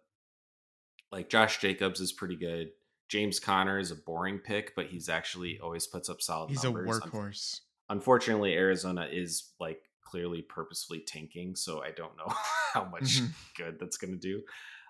like 1.11 1.29
Josh 1.29 1.59
Jacobs 1.59 1.99
is 1.99 2.11
pretty 2.11 2.35
good. 2.35 2.71
James 3.09 3.39
Conner 3.39 3.79
is 3.79 3.91
a 3.91 3.95
boring 3.95 4.39
pick, 4.39 4.75
but 4.75 4.87
he's 4.87 5.07
actually 5.07 5.59
always 5.59 5.87
puts 5.87 6.09
up 6.09 6.21
solid. 6.21 6.49
He's 6.49 6.63
numbers. 6.63 6.97
a 6.97 7.01
workhorse. 7.01 7.61
Unfortunately, 7.89 8.53
Arizona 8.53 9.07
is 9.09 9.51
like 9.59 9.81
clearly 10.01 10.41
purposefully 10.41 11.03
tanking, 11.05 11.55
so 11.55 11.81
I 11.81 11.91
don't 11.91 12.17
know 12.17 12.33
how 12.73 12.85
much 12.85 13.21
mm-hmm. 13.21 13.27
good 13.55 13.79
that's 13.79 13.97
going 13.97 14.13
to 14.13 14.19
do. 14.19 14.41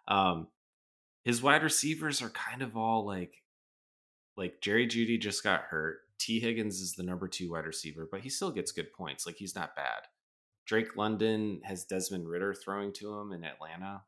Um, 0.07 0.47
his 1.23 1.43
wide 1.43 1.63
receivers 1.63 2.21
are 2.21 2.29
kind 2.29 2.61
of 2.61 2.77
all 2.77 3.05
like, 3.05 3.43
like 4.35 4.61
Jerry 4.61 4.87
Jeudy 4.87 5.19
just 5.19 5.43
got 5.43 5.61
hurt. 5.61 5.99
Tee 6.17 6.39
Higgins 6.39 6.79
is 6.79 6.93
the 6.93 7.03
number 7.03 7.27
two 7.27 7.51
wide 7.51 7.65
receiver, 7.65 8.07
but 8.09 8.21
he 8.21 8.29
still 8.29 8.49
gets 8.49 8.71
good 8.71 8.91
points. 8.93 9.25
Like 9.25 9.35
he's 9.35 9.55
not 9.55 9.75
bad. 9.75 10.03
Drake 10.67 10.97
London 10.97 11.61
has 11.63 11.85
Desmond 11.85 12.27
Ridder 12.27 12.53
throwing 12.53 12.91
to 12.93 13.13
him 13.13 13.31
in 13.31 13.43
Atlanta. 13.43 14.03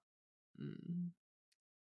Mm. 0.61 1.09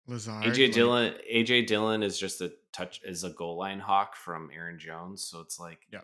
Lazard, 0.07 0.45
AJ 0.45 0.67
like... 0.67 0.73
Dillon. 0.73 1.15
AJ 1.33 1.67
Dillon 1.67 2.03
is 2.03 2.19
just 2.19 2.41
a 2.41 2.53
touch 2.73 3.01
is 3.05 3.25
a 3.25 3.31
goal 3.31 3.57
line 3.57 3.81
hawk 3.81 4.17
from 4.17 4.51
Aaron 4.55 4.79
Jones. 4.79 5.27
So 5.27 5.41
it's 5.41 5.59
like, 5.59 5.79
yeah, 5.91 6.01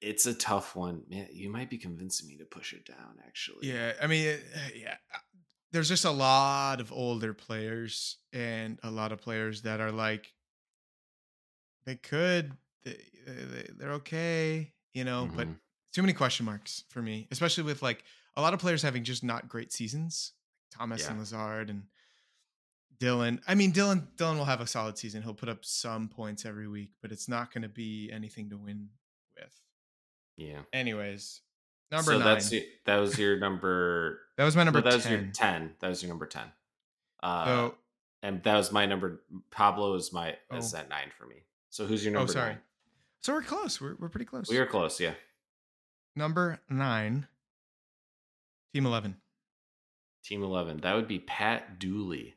it's 0.00 0.26
a 0.26 0.34
tough 0.34 0.74
one. 0.74 1.02
Man, 1.08 1.28
you 1.32 1.50
might 1.50 1.70
be 1.70 1.78
convincing 1.78 2.26
me 2.28 2.36
to 2.38 2.44
push 2.44 2.72
it 2.72 2.84
down. 2.84 3.18
Actually, 3.24 3.68
yeah. 3.68 3.92
I 4.02 4.06
mean, 4.06 4.28
uh, 4.28 4.58
yeah. 4.74 4.96
Uh, 5.14 5.18
there's 5.72 5.88
just 5.88 6.04
a 6.04 6.10
lot 6.10 6.80
of 6.80 6.92
older 6.92 7.34
players 7.34 8.16
and 8.32 8.78
a 8.82 8.90
lot 8.90 9.12
of 9.12 9.20
players 9.20 9.62
that 9.62 9.80
are 9.80 9.92
like 9.92 10.32
they 11.84 11.96
could 11.96 12.52
they, 12.84 12.96
they're 13.76 13.92
okay, 13.92 14.72
you 14.94 15.04
know, 15.04 15.26
mm-hmm. 15.26 15.36
but 15.36 15.48
too 15.96 16.02
many 16.02 16.12
question 16.12 16.44
marks 16.44 16.84
for 16.90 17.00
me, 17.00 17.26
especially 17.30 17.64
with 17.64 17.80
like 17.80 18.04
a 18.36 18.42
lot 18.42 18.52
of 18.52 18.60
players 18.60 18.82
having 18.82 19.02
just 19.02 19.24
not 19.24 19.48
great 19.48 19.72
seasons. 19.72 20.32
Thomas 20.70 21.02
yeah. 21.04 21.10
and 21.10 21.18
Lazard 21.18 21.70
and 21.70 21.84
Dillon. 23.00 23.40
I 23.48 23.54
mean, 23.54 23.70
Dillon 23.70 24.06
Dillon 24.18 24.36
will 24.36 24.44
have 24.44 24.60
a 24.60 24.66
solid 24.66 24.98
season. 24.98 25.22
He'll 25.22 25.32
put 25.32 25.48
up 25.48 25.64
some 25.64 26.08
points 26.08 26.44
every 26.44 26.68
week, 26.68 26.90
but 27.00 27.12
it's 27.12 27.30
not 27.30 27.50
going 27.50 27.62
to 27.62 27.70
be 27.70 28.10
anything 28.12 28.50
to 28.50 28.58
win 28.58 28.90
with. 29.38 29.58
Yeah. 30.36 30.58
Anyways, 30.70 31.40
number 31.90 32.12
so 32.12 32.18
nine. 32.18 32.26
That's 32.26 32.52
that 32.84 32.96
was 32.96 33.18
your 33.18 33.38
number. 33.38 34.20
that 34.36 34.44
was 34.44 34.54
my 34.54 34.64
number. 34.64 34.82
that 34.82 34.90
10. 34.90 34.96
was 34.98 35.10
your 35.10 35.30
ten. 35.32 35.70
That 35.80 35.88
was 35.88 36.02
your 36.02 36.10
number 36.10 36.26
ten. 36.26 36.52
Uh, 37.22 37.44
so, 37.46 37.74
and 38.22 38.42
that 38.42 38.56
was 38.58 38.70
my 38.70 38.84
number. 38.84 39.22
Pablo 39.50 39.94
is 39.94 40.12
my 40.12 40.36
oh. 40.50 40.58
is 40.58 40.74
at 40.74 40.90
nine 40.90 41.10
for 41.18 41.24
me. 41.24 41.36
So 41.70 41.86
who's 41.86 42.04
your 42.04 42.12
oh, 42.16 42.18
number? 42.18 42.32
Oh, 42.32 42.34
sorry. 42.34 42.50
Nine? 42.50 42.60
So 43.22 43.32
we're 43.32 43.40
close. 43.40 43.80
We're 43.80 43.94
we're 43.98 44.10
pretty 44.10 44.26
close. 44.26 44.50
We 44.50 44.58
are 44.58 44.66
close. 44.66 45.00
Yeah. 45.00 45.14
Number 46.16 46.58
nine. 46.68 47.26
Team 48.74 48.86
eleven. 48.86 49.16
Team 50.24 50.42
eleven. 50.42 50.78
That 50.78 50.94
would 50.94 51.06
be 51.06 51.18
Pat 51.18 51.78
Dooley. 51.78 52.34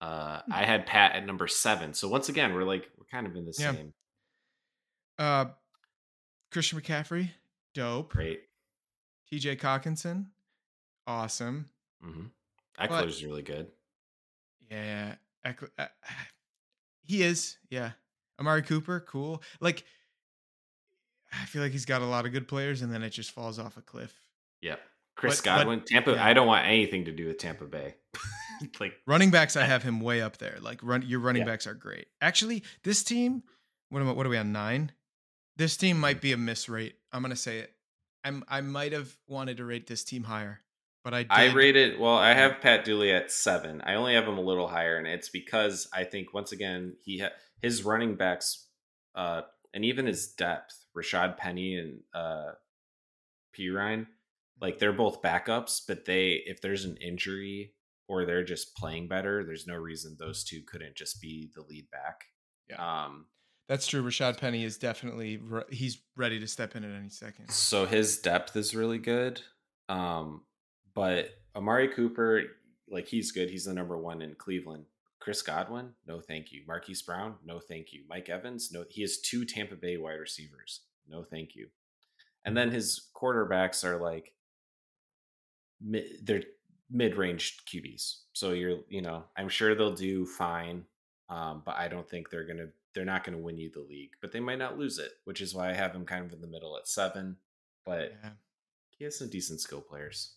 Uh, 0.00 0.40
hmm. 0.42 0.52
I 0.52 0.64
had 0.64 0.86
Pat 0.86 1.12
at 1.14 1.26
number 1.26 1.48
seven. 1.48 1.92
So 1.92 2.08
once 2.08 2.28
again, 2.28 2.54
we're 2.54 2.64
like 2.64 2.88
we're 2.96 3.06
kind 3.06 3.26
of 3.26 3.34
in 3.36 3.44
the 3.44 3.54
yeah. 3.58 3.72
same. 3.72 3.92
Uh, 5.18 5.46
Christian 6.52 6.80
McCaffrey, 6.80 7.30
dope. 7.74 8.12
Great. 8.12 8.42
TJ 9.32 9.58
Hockenson, 9.60 10.26
awesome. 11.06 11.68
Mm-hmm. 12.04 12.26
Ekeler's 12.78 13.24
really 13.24 13.42
good. 13.42 13.68
Yeah. 14.70 15.14
Ekeler, 15.44 15.70
uh, 15.78 15.86
he 17.04 17.22
is. 17.22 17.58
Yeah. 17.70 17.92
Amari 18.38 18.62
Cooper, 18.62 19.00
cool. 19.00 19.42
Like, 19.60 19.84
I 21.32 21.46
feel 21.46 21.62
like 21.62 21.72
he's 21.72 21.84
got 21.84 22.02
a 22.02 22.06
lot 22.06 22.26
of 22.26 22.32
good 22.32 22.48
players, 22.48 22.82
and 22.82 22.92
then 22.92 23.02
it 23.02 23.10
just 23.10 23.32
falls 23.32 23.58
off 23.58 23.76
a 23.76 23.82
cliff. 23.82 24.14
Yep. 24.62 24.80
Chris 25.16 25.40
but, 25.40 25.44
Godwin, 25.44 25.78
but, 25.80 25.88
Tampa. 25.88 26.12
Yeah. 26.12 26.24
I 26.24 26.34
don't 26.34 26.46
want 26.46 26.66
anything 26.66 27.06
to 27.06 27.12
do 27.12 27.26
with 27.26 27.38
Tampa 27.38 27.64
Bay. 27.64 27.94
like 28.80 28.92
running 29.06 29.30
backs, 29.30 29.56
I 29.56 29.64
have 29.64 29.82
him 29.82 30.00
way 30.00 30.20
up 30.20 30.36
there. 30.36 30.58
Like 30.60 30.80
run, 30.82 31.02
your 31.02 31.20
running 31.20 31.42
yeah. 31.42 31.48
backs 31.48 31.66
are 31.66 31.74
great. 31.74 32.06
Actually, 32.20 32.62
this 32.84 33.02
team. 33.02 33.42
What 33.88 34.00
am 34.02 34.08
I, 34.08 34.12
What 34.12 34.26
are 34.26 34.30
we 34.30 34.36
on 34.36 34.52
nine? 34.52 34.92
This 35.56 35.76
team 35.76 35.98
might 35.98 36.20
be 36.20 36.32
a 36.32 36.36
miss 36.36 36.68
rate. 36.68 36.96
I'm 37.12 37.22
gonna 37.22 37.36
say 37.36 37.60
it. 37.60 37.72
I'm. 38.24 38.44
I 38.48 38.60
might 38.60 38.92
have 38.92 39.16
wanted 39.26 39.56
to 39.56 39.64
rate 39.64 39.86
this 39.86 40.04
team 40.04 40.24
higher, 40.24 40.60
but 41.02 41.14
I. 41.14 41.22
Did. 41.22 41.32
I 41.32 41.52
rated. 41.52 41.98
Well, 41.98 42.16
I 42.16 42.34
have 42.34 42.60
Pat 42.60 42.84
Dooley 42.84 43.12
at 43.12 43.30
seven. 43.30 43.80
I 43.82 43.94
only 43.94 44.14
have 44.14 44.24
him 44.24 44.38
a 44.38 44.42
little 44.42 44.68
higher, 44.68 44.98
and 44.98 45.06
it's 45.06 45.30
because 45.30 45.88
I 45.94 46.04
think 46.04 46.34
once 46.34 46.52
again 46.52 46.96
he 47.02 47.20
ha- 47.20 47.30
his 47.62 47.84
running 47.84 48.16
backs, 48.16 48.66
uh, 49.14 49.42
and 49.72 49.84
even 49.84 50.04
his 50.04 50.26
depth, 50.26 50.84
Rashad 50.96 51.36
Penny 51.36 51.76
and 51.76 52.00
uh, 52.14 52.52
Perine 53.56 54.06
like 54.60 54.78
they're 54.78 54.92
both 54.92 55.22
backups, 55.22 55.82
but 55.86 56.04
they 56.04 56.42
if 56.46 56.60
there's 56.60 56.84
an 56.84 56.96
injury 56.96 57.72
or 58.08 58.24
they're 58.24 58.44
just 58.44 58.76
playing 58.76 59.08
better, 59.08 59.44
there's 59.44 59.66
no 59.66 59.74
reason 59.74 60.16
those 60.18 60.44
two 60.44 60.62
couldn't 60.62 60.94
just 60.94 61.20
be 61.20 61.50
the 61.54 61.62
lead 61.62 61.90
back. 61.90 62.24
Yeah. 62.70 63.04
Um, 63.04 63.26
that's 63.68 63.86
true. 63.86 64.02
Rashad 64.02 64.38
Penny 64.38 64.64
is 64.64 64.78
definitely 64.78 65.38
re- 65.38 65.64
he's 65.70 65.98
ready 66.16 66.38
to 66.38 66.46
step 66.46 66.76
in 66.76 66.84
at 66.84 66.96
any 66.96 67.08
second. 67.08 67.50
So 67.50 67.84
his 67.84 68.18
depth 68.18 68.54
is 68.56 68.74
really 68.74 68.98
good. 68.98 69.40
Um, 69.88 70.42
but 70.94 71.30
Amari 71.54 71.88
Cooper, 71.88 72.42
like 72.88 73.08
he's 73.08 73.32
good. 73.32 73.50
He's 73.50 73.64
the 73.64 73.74
number 73.74 73.98
one 73.98 74.22
in 74.22 74.34
Cleveland. 74.36 74.84
Chris 75.26 75.42
Godwin, 75.42 75.88
no 76.06 76.20
thank 76.20 76.52
you. 76.52 76.62
Marquise 76.68 77.02
Brown, 77.02 77.34
no 77.44 77.58
thank 77.58 77.92
you. 77.92 78.04
Mike 78.08 78.28
Evans, 78.28 78.70
no. 78.70 78.84
He 78.88 79.02
has 79.02 79.18
two 79.18 79.44
Tampa 79.44 79.74
Bay 79.74 79.96
wide 79.96 80.20
receivers. 80.20 80.82
No 81.08 81.24
thank 81.24 81.56
you. 81.56 81.66
And 82.44 82.56
then 82.56 82.70
his 82.70 83.08
quarterbacks 83.12 83.82
are 83.82 84.00
like 84.00 84.34
they're 85.80 86.44
mid-range 86.88 87.56
QBs. 87.66 88.18
So 88.34 88.52
you're, 88.52 88.78
you 88.88 89.02
know, 89.02 89.24
I'm 89.36 89.48
sure 89.48 89.74
they'll 89.74 89.96
do 89.96 90.26
fine, 90.26 90.84
um, 91.28 91.62
but 91.66 91.74
I 91.74 91.88
don't 91.88 92.08
think 92.08 92.30
they're 92.30 92.46
gonna 92.46 92.68
they're 92.94 93.04
not 93.04 93.24
gonna 93.24 93.36
win 93.36 93.58
you 93.58 93.68
the 93.68 93.80
league. 93.80 94.12
But 94.22 94.30
they 94.30 94.38
might 94.38 94.60
not 94.60 94.78
lose 94.78 95.00
it, 95.00 95.10
which 95.24 95.40
is 95.40 95.56
why 95.56 95.70
I 95.70 95.74
have 95.74 95.92
him 95.92 96.06
kind 96.06 96.24
of 96.24 96.34
in 96.34 96.40
the 96.40 96.46
middle 96.46 96.76
at 96.76 96.86
seven. 96.86 97.36
But 97.84 98.12
yeah. 98.22 98.30
he 98.90 99.02
has 99.02 99.18
some 99.18 99.28
decent 99.28 99.60
skill 99.60 99.80
players. 99.80 100.34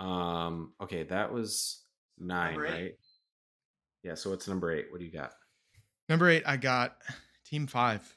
Um. 0.00 0.72
Okay, 0.82 1.04
that 1.04 1.32
was 1.32 1.85
nine, 2.18 2.56
right? 2.56 2.94
Yeah. 4.02 4.14
So 4.14 4.30
what's 4.30 4.48
number 4.48 4.72
eight? 4.72 4.86
What 4.90 5.00
do 5.00 5.06
you 5.06 5.12
got? 5.12 5.32
Number 6.08 6.28
eight, 6.30 6.44
I 6.46 6.56
got 6.56 6.96
Team 7.44 7.66
Five. 7.66 8.16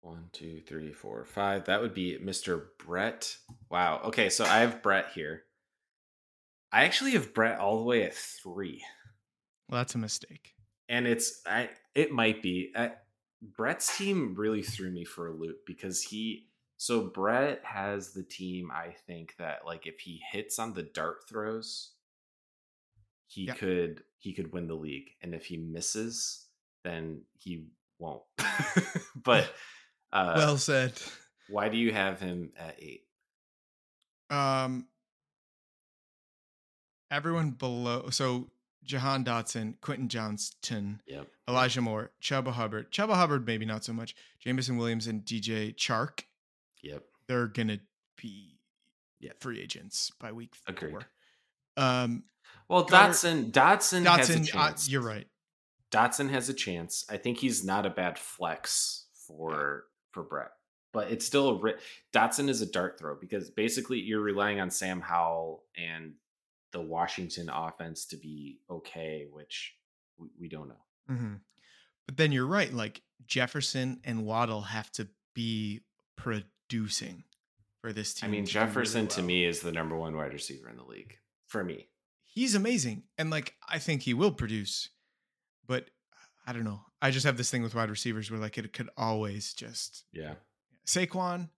One, 0.00 0.28
two, 0.32 0.60
three, 0.66 0.92
four, 0.92 1.24
five. 1.24 1.64
That 1.64 1.80
would 1.80 1.92
be 1.92 2.16
Mr. 2.18 2.66
Brett. 2.78 3.36
Wow. 3.70 4.00
Okay, 4.04 4.28
so 4.28 4.44
I 4.44 4.58
have 4.58 4.82
Brett 4.82 5.06
here. 5.14 5.42
I 6.72 6.84
actually 6.84 7.12
have 7.12 7.34
Brett 7.34 7.58
all 7.58 7.78
the 7.78 7.84
way 7.84 8.04
at 8.04 8.14
three. 8.14 8.84
Well, 9.68 9.80
that's 9.80 9.94
a 9.94 9.98
mistake. 9.98 10.54
And 10.88 11.06
it's 11.06 11.42
I. 11.46 11.70
It 11.94 12.12
might 12.12 12.40
be. 12.40 12.72
I, 12.76 12.92
Brett's 13.42 13.98
team 13.98 14.34
really 14.36 14.62
threw 14.62 14.90
me 14.90 15.04
for 15.04 15.28
a 15.28 15.34
loop 15.34 15.66
because 15.66 16.02
he. 16.02 16.46
So 16.76 17.02
Brett 17.02 17.62
has 17.64 18.12
the 18.12 18.22
team. 18.22 18.70
I 18.70 18.94
think 19.06 19.34
that 19.38 19.66
like 19.66 19.86
if 19.86 19.98
he 20.00 20.20
hits 20.30 20.58
on 20.58 20.74
the 20.74 20.82
dart 20.82 21.28
throws, 21.28 21.92
he 23.26 23.46
could 23.46 24.02
he 24.18 24.32
could 24.32 24.52
win 24.52 24.66
the 24.66 24.74
league, 24.74 25.10
and 25.22 25.34
if 25.34 25.46
he 25.46 25.56
misses, 25.56 26.46
then 26.84 27.22
he 27.38 27.66
won't. 27.98 28.22
but 29.16 29.52
uh, 30.12 30.34
well 30.36 30.58
said. 30.58 30.92
Why 31.48 31.68
do 31.68 31.76
you 31.76 31.92
have 31.92 32.18
him 32.18 32.50
at 32.58 32.76
eight? 32.80 33.04
Um, 34.30 34.86
everyone 37.10 37.50
below. 37.50 38.08
So 38.10 38.50
Jahan 38.84 39.24
Dotson, 39.24 39.74
Quentin 39.80 40.08
Johnston, 40.08 41.00
yep. 41.06 41.28
Elijah 41.48 41.80
Moore, 41.80 42.10
Chuba 42.22 42.52
Hubbard. 42.52 42.90
Chuba 42.90 43.14
Hubbard, 43.14 43.46
maybe 43.46 43.64
not 43.64 43.84
so 43.84 43.92
much. 43.92 44.14
Jameson 44.40 44.76
Williams 44.76 45.06
and 45.06 45.24
DJ 45.24 45.74
Chark. 45.74 46.22
Yep. 46.82 47.04
They're 47.28 47.48
gonna 47.48 47.80
be 48.20 48.58
yeah. 49.20 49.32
free 49.40 49.60
agents 49.60 50.12
by 50.20 50.32
week 50.32 50.54
Agreed. 50.66 50.90
four. 50.90 51.00
Um, 51.76 52.24
well, 52.68 52.86
Dotson, 52.86 53.50
Dotson, 53.50 54.04
Dotson, 54.04 54.16
has 54.16 54.30
a 54.30 54.40
uh, 54.40 54.44
chance. 54.44 54.88
Uh, 54.88 54.90
you're 54.90 55.02
right. 55.02 55.26
Dotson 55.92 56.30
has 56.30 56.48
a 56.48 56.54
chance. 56.54 57.04
I 57.08 57.16
think 57.16 57.38
he's 57.38 57.64
not 57.64 57.86
a 57.86 57.90
bad 57.90 58.18
flex 58.18 59.06
for 59.26 59.84
for 60.12 60.22
Brett. 60.22 60.50
But 60.92 61.10
it's 61.10 61.26
still 61.26 61.50
a 61.50 61.74
Dotson 62.16 62.48
is 62.48 62.62
a 62.62 62.66
dart 62.66 62.98
throw 62.98 63.16
because 63.20 63.50
basically 63.50 64.00
you're 64.00 64.20
relying 64.20 64.60
on 64.60 64.70
Sam 64.70 65.00
Howell 65.00 65.64
and 65.76 66.14
the 66.72 66.80
Washington 66.80 67.50
offense 67.50 68.06
to 68.06 68.16
be 68.16 68.60
okay, 68.70 69.26
which 69.30 69.74
we, 70.18 70.28
we 70.40 70.48
don't 70.48 70.68
know. 70.68 70.74
Mm-hmm. 71.10 71.34
But 72.06 72.16
then 72.16 72.32
you're 72.32 72.46
right. 72.46 72.72
Like 72.72 73.02
Jefferson 73.26 74.00
and 74.04 74.24
Waddle 74.24 74.62
have 74.62 74.90
to 74.92 75.08
be 75.34 75.82
producing 76.16 77.24
for 77.80 77.92
this 77.92 78.14
team. 78.14 78.28
I 78.28 78.30
mean, 78.30 78.46
Jefferson 78.46 79.02
really 79.02 79.08
well. 79.08 79.16
to 79.16 79.22
me 79.22 79.44
is 79.44 79.60
the 79.60 79.72
number 79.72 79.96
one 79.96 80.16
wide 80.16 80.32
receiver 80.32 80.68
in 80.68 80.76
the 80.76 80.84
league 80.84 81.18
for 81.46 81.62
me. 81.62 81.88
He's 82.36 82.54
amazing. 82.54 83.04
And 83.16 83.30
like, 83.30 83.54
I 83.66 83.78
think 83.78 84.02
he 84.02 84.12
will 84.12 84.30
produce, 84.30 84.90
but 85.66 85.88
I 86.46 86.52
don't 86.52 86.64
know. 86.64 86.82
I 87.00 87.10
just 87.10 87.24
have 87.24 87.38
this 87.38 87.50
thing 87.50 87.62
with 87.62 87.74
wide 87.74 87.88
receivers 87.88 88.30
where 88.30 88.38
like 88.38 88.58
it 88.58 88.72
could 88.74 88.90
always 88.94 89.54
just 89.54 90.04
yeah. 90.12 90.34
Saquon, 90.86 91.48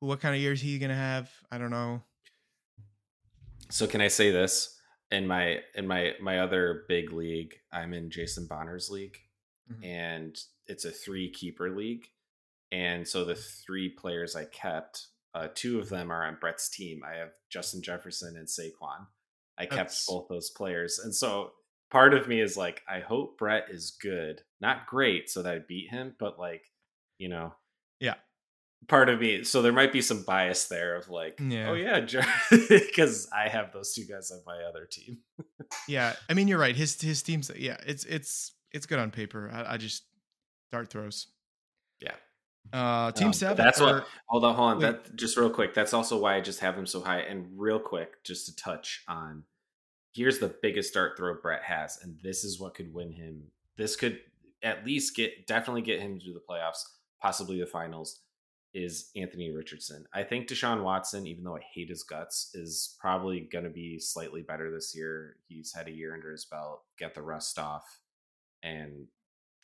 what 0.00 0.20
kind 0.20 0.34
of 0.34 0.40
year 0.40 0.52
is 0.52 0.62
he 0.62 0.78
gonna 0.78 0.94
have? 0.94 1.30
I 1.52 1.58
don't 1.58 1.70
know. 1.70 2.02
So 3.68 3.86
can 3.86 4.00
I 4.00 4.08
say 4.08 4.30
this? 4.30 4.74
In 5.10 5.26
my 5.26 5.58
in 5.74 5.86
my 5.86 6.14
my 6.18 6.38
other 6.38 6.84
big 6.88 7.12
league, 7.12 7.54
I'm 7.70 7.92
in 7.92 8.10
Jason 8.10 8.46
Bonner's 8.46 8.88
league, 8.88 9.18
mm-hmm. 9.70 9.84
and 9.84 10.38
it's 10.66 10.86
a 10.86 10.90
three 10.90 11.30
keeper 11.30 11.76
league. 11.76 12.06
And 12.72 13.06
so 13.06 13.26
the 13.26 13.34
three 13.34 13.90
players 13.90 14.34
I 14.34 14.46
kept, 14.46 15.08
uh, 15.34 15.48
two 15.54 15.78
of 15.78 15.90
them 15.90 16.10
are 16.10 16.26
on 16.26 16.38
Brett's 16.40 16.70
team. 16.70 17.02
I 17.06 17.18
have 17.18 17.32
Justin 17.50 17.82
Jefferson 17.82 18.34
and 18.36 18.48
Saquon. 18.48 19.06
I 19.58 19.66
That's... 19.66 19.74
kept 19.74 20.06
both 20.08 20.28
those 20.28 20.50
players, 20.50 20.98
and 20.98 21.14
so 21.14 21.52
part 21.90 22.14
of 22.14 22.28
me 22.28 22.40
is 22.40 22.56
like, 22.56 22.82
I 22.88 23.00
hope 23.00 23.38
Brett 23.38 23.66
is 23.70 23.96
good, 24.00 24.42
not 24.60 24.86
great, 24.86 25.30
so 25.30 25.42
that 25.42 25.54
I 25.54 25.58
beat 25.66 25.90
him, 25.90 26.14
but 26.18 26.38
like, 26.38 26.62
you 27.18 27.28
know, 27.28 27.54
yeah. 28.00 28.14
Part 28.86 29.08
of 29.08 29.20
me, 29.20 29.42
so 29.42 29.60
there 29.60 29.72
might 29.72 29.92
be 29.92 30.02
some 30.02 30.22
bias 30.22 30.66
there 30.68 30.96
of 30.96 31.08
like, 31.08 31.40
yeah. 31.42 31.68
oh 31.68 31.74
yeah, 31.74 32.00
because 32.00 33.28
I 33.36 33.48
have 33.48 33.72
those 33.72 33.92
two 33.92 34.04
guys 34.04 34.30
on 34.30 34.40
my 34.46 34.62
other 34.62 34.86
team. 34.90 35.18
yeah, 35.88 36.14
I 36.30 36.34
mean 36.34 36.46
you're 36.46 36.60
right. 36.60 36.76
His 36.76 37.00
his 37.00 37.22
team's 37.24 37.50
yeah, 37.56 37.76
it's 37.84 38.04
it's 38.04 38.52
it's 38.72 38.86
good 38.86 39.00
on 39.00 39.10
paper. 39.10 39.50
I, 39.52 39.74
I 39.74 39.76
just 39.78 40.04
dart 40.70 40.90
throws. 40.90 41.26
Yeah. 42.00 42.14
Uh, 42.72 43.12
team 43.12 43.28
um, 43.28 43.32
seven. 43.32 43.56
That's 43.56 43.80
or, 43.80 43.84
what. 43.84 44.06
Hold 44.26 44.44
on, 44.44 44.54
hold 44.54 44.70
on. 44.70 44.78
Wait. 44.78 45.04
That 45.04 45.16
just 45.16 45.36
real 45.36 45.50
quick. 45.50 45.74
That's 45.74 45.94
also 45.94 46.18
why 46.18 46.36
I 46.36 46.40
just 46.40 46.60
have 46.60 46.76
him 46.76 46.86
so 46.86 47.00
high. 47.00 47.20
And 47.20 47.46
real 47.56 47.78
quick, 47.78 48.22
just 48.24 48.46
to 48.46 48.56
touch 48.56 49.04
on 49.08 49.44
here's 50.18 50.38
the 50.38 50.54
biggest 50.62 50.94
dart 50.94 51.16
throw 51.16 51.34
Brett 51.40 51.62
has, 51.62 51.98
and 52.02 52.18
this 52.22 52.44
is 52.44 52.58
what 52.58 52.74
could 52.74 52.92
win 52.92 53.12
him. 53.12 53.44
This 53.76 53.96
could 53.96 54.18
at 54.62 54.84
least 54.84 55.14
get 55.14 55.46
definitely 55.46 55.82
get 55.82 56.00
him 56.00 56.18
to 56.18 56.32
the 56.32 56.40
playoffs, 56.40 56.82
possibly 57.22 57.60
the 57.60 57.66
finals. 57.66 58.20
Is 58.74 59.10
Anthony 59.16 59.50
Richardson? 59.50 60.04
I 60.12 60.24
think 60.24 60.46
Deshaun 60.46 60.82
Watson, 60.82 61.26
even 61.26 61.42
though 61.42 61.56
I 61.56 61.62
hate 61.72 61.88
his 61.88 62.02
guts, 62.02 62.50
is 62.52 62.96
probably 63.00 63.48
going 63.50 63.64
to 63.64 63.70
be 63.70 63.98
slightly 63.98 64.42
better 64.42 64.70
this 64.70 64.94
year. 64.94 65.36
He's 65.46 65.72
had 65.72 65.88
a 65.88 65.92
year 65.92 66.12
under 66.12 66.30
his 66.30 66.44
belt, 66.44 66.82
get 66.98 67.14
the 67.14 67.22
rust 67.22 67.58
off, 67.58 68.00
and 68.62 69.06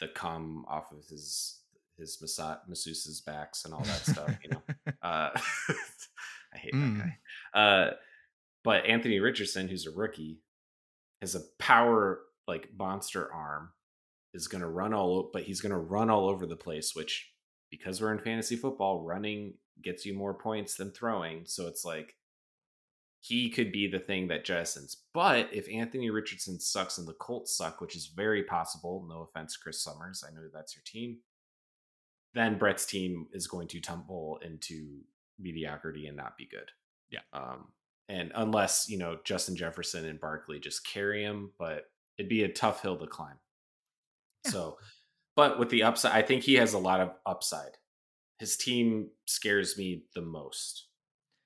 the 0.01 0.09
cum 0.09 0.65
off 0.69 0.91
of 0.91 1.07
his 1.07 1.61
his 1.99 2.19
masseuse's 2.69 3.21
backs 3.21 3.65
and 3.65 3.75
all 3.75 3.83
that 3.83 4.07
stuff. 4.07 4.37
You 4.43 4.51
know, 4.51 4.63
uh, 5.03 5.31
I 6.55 6.59
hate 6.59 6.75
mm. 6.75 6.99
that 6.99 7.05
guy. 7.55 7.61
Uh, 7.61 7.91
but 8.63 8.87
Anthony 8.87 9.21
Richardson, 9.21 9.69
who's 9.69 9.87
a 9.87 9.91
rookie, 9.91 10.41
has 11.21 11.35
a 11.35 11.43
power 11.59 12.21
like 12.47 12.71
monster 12.79 13.33
arm, 13.33 13.71
is 14.33 14.49
going 14.49 14.63
to 14.63 14.69
run 14.69 14.95
all, 14.95 15.31
but 15.33 15.43
he's 15.43 15.61
going 15.61 15.73
to 15.73 15.79
run 15.79 16.11
all 16.11 16.29
over 16.29 16.47
the 16.47 16.57
place. 16.57 16.95
Which, 16.95 17.31
because 17.71 18.01
we're 18.01 18.13
in 18.13 18.19
fantasy 18.19 18.57
football, 18.57 19.03
running 19.03 19.55
gets 19.83 20.07
you 20.07 20.15
more 20.15 20.35
points 20.35 20.77
than 20.77 20.91
throwing. 20.91 21.43
So 21.47 21.67
it's 21.67 21.85
like 21.85 22.15
he 23.21 23.49
could 23.49 23.73
be 23.73 23.89
the 23.89 23.99
thing 23.99 24.29
that 24.29 24.45
jettisons. 24.45 24.97
But 25.15 25.49
if 25.53 25.69
Anthony 25.69 26.11
Richardson 26.11 26.61
sucks 26.61 26.99
and 26.99 27.09
the 27.09 27.15
Colts 27.15 27.57
suck, 27.57 27.81
which 27.81 27.97
is 27.97 28.13
very 28.15 28.43
possible, 28.43 29.07
no 29.09 29.23
offense, 29.23 29.57
Chris 29.57 29.83
Summers, 29.83 30.23
I 30.27 30.35
know 30.35 30.43
that's 30.53 30.77
your 30.77 30.83
team, 30.85 31.19
then 32.35 32.59
Brett's 32.59 32.87
team 32.87 33.29
is 33.33 33.47
going 33.47 33.69
to 33.69 33.81
tumble 33.81 34.39
into 34.45 35.01
mediocrity 35.39 36.07
and 36.07 36.17
not 36.17 36.37
be 36.37 36.47
good. 36.47 36.71
Yeah. 37.11 37.21
Um, 37.33 37.69
and 38.09 38.33
unless 38.35 38.89
you 38.89 38.99
know 38.99 39.19
Justin 39.25 39.57
Jefferson 39.57 40.05
and 40.05 40.21
Barkley 40.21 40.61
just 40.61 40.87
carry 40.87 41.23
him, 41.23 41.53
but 41.59 41.85
it'd 42.19 42.29
be 42.29 42.43
a 42.43 42.49
tough 42.53 42.83
hill 42.83 42.97
to 42.99 43.07
climb. 43.07 43.39
Yeah. 44.45 44.51
So, 44.51 44.79
but 45.37 45.59
with 45.59 45.71
the 45.71 45.85
upside, 45.85 46.13
I 46.13 46.23
think 46.23 46.43
he 46.43 46.55
has 46.55 46.75
a 46.75 46.79
lot 46.79 47.01
of 47.01 47.13
upside. 47.25 47.79
his 48.39 48.57
team 48.57 49.11
scares 49.27 49.79
me 49.79 50.05
the 50.15 50.23
most 50.23 50.87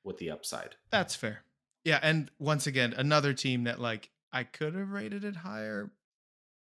with 0.04 0.18
the 0.18 0.30
upside. 0.30 0.74
That's 0.90 1.14
fair. 1.14 1.42
Yeah, 1.84 2.00
and 2.02 2.30
once 2.38 2.66
again, 2.66 2.94
another 2.96 3.32
team 3.34 3.64
that 3.64 3.78
like 3.80 4.10
I 4.32 4.44
could 4.44 4.74
have 4.74 4.90
rated 4.90 5.24
it 5.24 5.36
higher, 5.36 5.90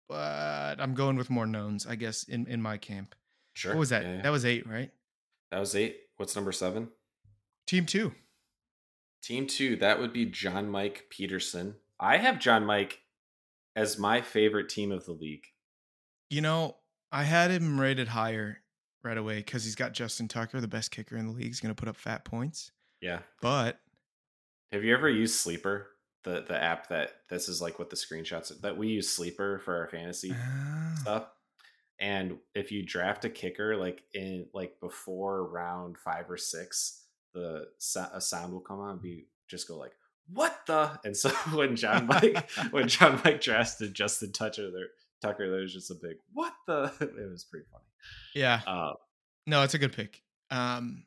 but 0.09 0.76
I'm 0.80 0.93
going 0.93 1.15
with 1.15 1.30
more 1.30 1.47
knowns, 1.47 1.86
I 1.88 1.95
guess, 1.95 2.23
in 2.23 2.47
in 2.47 2.61
my 2.61 2.78
camp. 2.78 3.15
Sure. 3.56 3.74
What 3.74 3.80
was 3.80 3.89
that? 3.89 4.03
Yeah. 4.06 4.22
That 4.22 4.32
was 4.32 4.45
eight, 4.45 4.68
right? 4.68 4.91
That 5.51 5.60
was 5.60 5.76
eight. 5.76 5.97
What's 6.18 6.36
number 6.36 6.51
seven? 6.51 6.89
Team 7.68 7.86
two. 7.86 8.14
Team 9.24 9.47
two, 9.47 9.76
that 9.78 9.99
would 9.99 10.14
be 10.14 10.26
John 10.26 10.70
Mike 10.70 11.06
Peterson. 11.10 11.76
I 11.99 12.18
have 12.18 12.39
John 12.39 12.66
Mike 12.66 13.01
as 13.76 13.97
my 13.97 14.22
favorite 14.22 14.70
team 14.70 14.91
of 14.91 15.06
the 15.06 15.14
league. 15.14 15.45
You 16.30 16.41
know, 16.41 16.76
I 17.12 17.24
had 17.24 17.49
him 17.51 17.80
rated 17.80 18.10
higher 18.10 18.60
right 19.03 19.18
away 19.18 19.38
because 19.38 19.64
he's 19.64 19.76
got 19.76 19.93
Justin 19.93 20.28
Tucker, 20.28 20.62
the 20.62 20.68
best 20.68 20.91
kicker 20.91 21.18
in 21.18 21.26
the 21.26 21.32
league. 21.32 21.47
He's 21.47 21.60
going 21.60 21.74
to 21.74 21.80
put 21.80 21.89
up 21.89 21.95
fat 21.95 22.24
points. 22.26 22.72
Yeah. 23.01 23.20
But 23.41 23.80
Have 24.72 24.84
you 24.84 24.93
ever 24.93 25.10
used 25.10 25.36
Sleeper? 25.36 25.88
The 26.24 26.43
the 26.47 26.60
app 26.62 26.89
that 26.89 27.12
this 27.30 27.47
is 27.47 27.62
like 27.62 27.78
what 27.78 27.91
the 27.91 27.95
screenshots 27.95 28.60
that 28.62 28.78
we 28.78 28.88
use 28.88 29.08
Sleeper 29.10 29.60
for 29.60 29.76
our 29.78 29.88
fantasy 29.88 30.34
Ah, 30.36 30.93
stuff. 31.01 31.28
And 31.99 32.37
if 32.53 32.71
you 32.71 32.83
draft 32.83 33.23
a 33.25 33.29
kicker 33.29 33.75
like 33.77 34.03
in 34.13 34.47
like 34.53 34.79
before 34.81 35.47
round 35.47 35.97
five 35.97 36.29
or 36.29 36.37
six, 36.37 37.03
the 37.33 37.67
so- 37.77 38.09
a 38.13 38.19
sound 38.21 38.51
will 38.53 38.59
come 38.61 38.79
on 38.79 38.91
and 38.91 39.01
be 39.01 39.27
just 39.47 39.67
go 39.67 39.77
like 39.77 39.93
what 40.33 40.59
the 40.67 40.99
and 41.05 41.15
so 41.15 41.29
when 41.53 41.75
John 41.75 42.07
Mike 42.07 42.49
when 42.71 42.87
John 42.87 43.21
Mike 43.23 43.41
drafted 43.41 43.93
Justin 43.93 44.31
Tucker 44.31 44.71
there 44.71 44.87
Tucker 45.21 45.49
there 45.49 45.61
was 45.61 45.71
just 45.73 45.91
a 45.91 45.95
big 45.95 46.17
what 46.33 46.53
the 46.67 46.91
it 46.99 47.29
was 47.31 47.43
pretty 47.45 47.65
funny. 47.71 47.83
yeah, 48.33 48.61
Uh, 48.67 48.93
no, 49.47 49.61
it's 49.63 49.73
a 49.75 49.77
good 49.79 49.93
pick. 49.93 50.21
Um, 50.51 51.05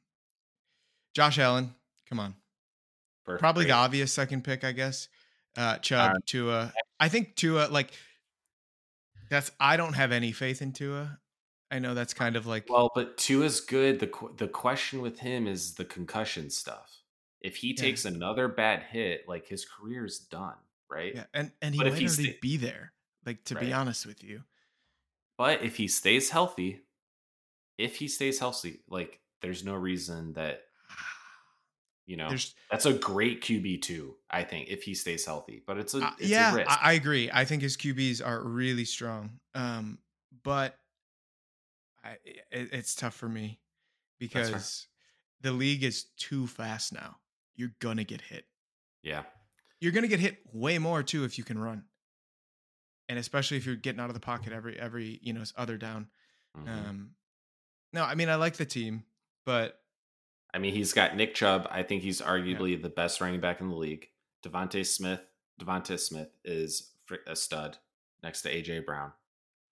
Josh 1.14 1.38
Allen, 1.38 1.74
come 2.08 2.20
on, 2.20 2.34
perfect. 3.26 3.40
probably 3.40 3.64
the 3.64 3.72
obvious 3.72 4.12
second 4.12 4.44
pick, 4.44 4.62
I 4.64 4.72
guess. 4.72 5.08
Uh, 5.56 5.76
Chubb, 5.78 6.12
to 6.26 6.50
Uh, 6.50 6.66
Tua. 6.66 6.72
I 7.00 7.08
think 7.08 7.34
Tua, 7.34 7.68
like 7.70 7.90
that's. 9.28 9.50
I 9.60 9.76
don't 9.76 9.94
have 9.94 10.12
any 10.12 10.32
faith 10.32 10.62
in 10.62 10.72
Tua. 10.72 11.18
I 11.70 11.78
know 11.80 11.94
that's 11.94 12.14
kind 12.14 12.36
of 12.36 12.46
like 12.46 12.66
Well, 12.68 12.90
but 12.94 13.18
Tua's 13.18 13.60
good. 13.60 14.00
The 14.00 14.10
the 14.36 14.48
question 14.48 15.02
with 15.02 15.18
him 15.20 15.46
is 15.46 15.74
the 15.74 15.84
concussion 15.84 16.50
stuff. 16.50 17.02
If 17.40 17.56
he 17.56 17.68
Yeah. 17.68 17.74
takes 17.74 18.04
another 18.04 18.48
bad 18.48 18.82
hit, 18.82 19.28
like 19.28 19.46
his 19.46 19.64
career's 19.64 20.18
done, 20.18 20.56
right? 20.90 21.14
yeah, 21.14 21.26
and 21.34 21.52
and 21.62 21.74
he 21.74 21.78
But 21.80 21.88
if 21.88 21.92
might 21.94 22.02
he 22.02 22.08
sta- 22.08 22.38
be 22.40 22.56
there. 22.56 22.92
Like 23.26 23.44
to 23.44 23.56
be 23.56 23.72
honest 23.72 24.06
with 24.06 24.24
you, 24.24 24.44
But 25.36 25.62
if 25.62 25.76
he 25.76 25.88
stays 25.88 26.30
healthy, 26.30 26.86
if 27.76 27.96
he 27.96 28.08
stays 28.08 28.38
healthy, 28.38 28.82
like 28.88 29.20
there's 29.42 29.64
no 29.64 29.74
reason 29.74 30.32
that 30.34 30.62
you 32.08 32.16
know 32.16 32.30
there's 32.30 32.54
that's 32.70 32.86
a 32.86 32.94
great 32.94 33.42
QB 33.42 33.82
too. 33.82 34.16
I 34.30 34.42
think 34.42 34.68
if 34.68 34.82
he 34.82 34.94
stays 34.94 35.24
healthy, 35.24 35.62
but 35.66 35.78
it's 35.78 35.94
a 35.94 35.98
Uh, 35.98 36.10
it's 36.18 36.30
yeah, 36.30 36.52
a 36.52 36.56
risk. 36.56 36.70
I, 36.70 36.90
I 36.90 36.92
agree. 36.94 37.30
I 37.32 37.44
think 37.44 37.62
his 37.62 37.76
QBs 37.76 38.26
are 38.26 38.42
really 38.42 38.84
strong. 38.84 39.38
Um, 39.54 39.98
but 40.42 40.76
I, 42.04 42.12
it, 42.50 42.68
it's 42.72 42.94
tough 42.94 43.14
for 43.14 43.28
me 43.28 43.60
because 44.18 44.88
the 45.40 45.52
league 45.52 45.84
is 45.84 46.04
too 46.16 46.46
fast 46.46 46.92
now. 46.92 47.16
You're 47.56 47.74
gonna 47.80 48.04
get 48.04 48.20
hit. 48.22 48.46
yeah, 49.02 49.24
You're 49.80 49.92
gonna 49.92 50.08
get 50.08 50.20
hit 50.20 50.38
way 50.52 50.78
more 50.78 51.02
too 51.02 51.24
if 51.24 51.38
you 51.38 51.44
can 51.44 51.58
run, 51.58 51.84
and 53.08 53.18
especially 53.18 53.56
if 53.56 53.66
you're 53.66 53.76
getting 53.76 54.00
out 54.00 54.10
of 54.10 54.14
the 54.14 54.20
pocket 54.20 54.52
every 54.52 54.78
every 54.78 55.18
you 55.22 55.32
know 55.32 55.42
other 55.56 55.76
down. 55.76 56.08
Mhm. 56.56 56.68
Um, 56.68 57.10
no, 57.92 58.04
I 58.04 58.14
mean 58.14 58.28
I 58.28 58.36
like 58.36 58.56
the 58.56 58.66
team, 58.66 59.04
but 59.44 59.80
I 60.52 60.58
mean, 60.58 60.74
he's 60.74 60.92
got 60.92 61.16
Nick 61.16 61.34
Chubb. 61.34 61.68
I 61.70 61.82
think 61.82 62.02
he's 62.02 62.20
arguably 62.20 62.80
the 62.80 62.88
best 62.88 63.20
running 63.20 63.40
back 63.40 63.60
in 63.60 63.68
the 63.68 63.76
league. 63.76 64.08
DeVonta 64.44 64.84
Smith. 64.86 65.20
DeVonta 65.60 65.98
Smith 65.98 66.30
is 66.44 66.92
a 67.26 67.36
stud 67.36 67.78
next 68.22 68.42
to 68.42 68.54
AJ 68.54 68.86
Brown. 68.86 69.12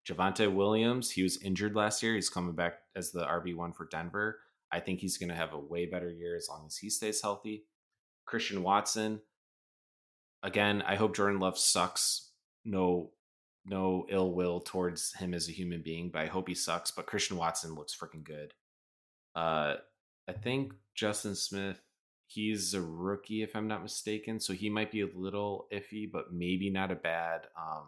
Javonte 0.08 0.54
Williams. 0.54 1.12
He 1.12 1.24
was 1.24 1.42
injured 1.42 1.76
last 1.76 2.04
year. 2.04 2.14
He's 2.14 2.30
coming 2.30 2.54
back 2.54 2.80
as 2.96 3.12
the 3.12 3.26
RB 3.26 3.56
one 3.56 3.74
for 3.74 3.88
Denver. 3.88 4.40
I 4.72 4.80
think 4.80 5.00
he's 5.00 5.18
going 5.18 5.30
to 5.30 5.36
have 5.36 5.54
a 5.54 5.60
way 5.60 5.86
better 5.86 6.12
year 6.12 6.36
as 6.36 6.48
long 6.50 6.66
as 6.68 6.78
he 6.78 6.90
stays 6.90 7.22
healthy. 7.22 7.66
Christian 8.26 8.62
Watson. 8.62 9.22
Again, 10.44 10.84
I 10.86 10.96
hope 10.96 11.16
Jordan 11.16 11.40
Love 11.40 11.58
sucks. 11.58 12.32
No, 12.64 13.12
no 13.66 14.06
ill 14.10 14.34
will 14.34 14.60
towards 14.60 15.14
him 15.14 15.34
as 15.34 15.50
a 15.50 15.54
human 15.54 15.82
being, 15.82 16.10
but 16.10 16.22
I 16.22 16.28
hope 16.28 16.48
he 16.48 16.56
sucks. 16.56 16.92
But 16.92 17.08
Christian 17.08 17.38
Watson 17.38 17.74
looks 17.74 17.96
freaking 17.96 18.24
good. 18.24 18.54
Uh, 19.36 19.76
I 20.28 20.34
think 20.34 20.74
Justin 20.96 21.36
Smith, 21.36 21.82
he's 22.28 22.74
a 22.74 22.82
rookie 22.82 23.44
if 23.44 23.56
I'm 23.56 23.68
not 23.68 23.84
mistaken, 23.84 24.40
so 24.40 24.54
he 24.54 24.70
might 24.70 24.92
be 24.92 25.02
a 25.02 25.08
little 25.14 25.68
iffy, 25.72 26.10
but 26.12 26.34
maybe 26.34 26.70
not 26.70 26.92
a 26.92 26.96
bad 26.96 27.48
um, 27.58 27.88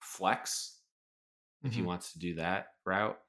flex 0.00 0.80
if 1.62 1.72
he 1.74 1.82
Mhm. 1.82 1.86
wants 1.86 2.12
to 2.12 2.18
do 2.18 2.34
that 2.34 2.74
route. 2.84 3.20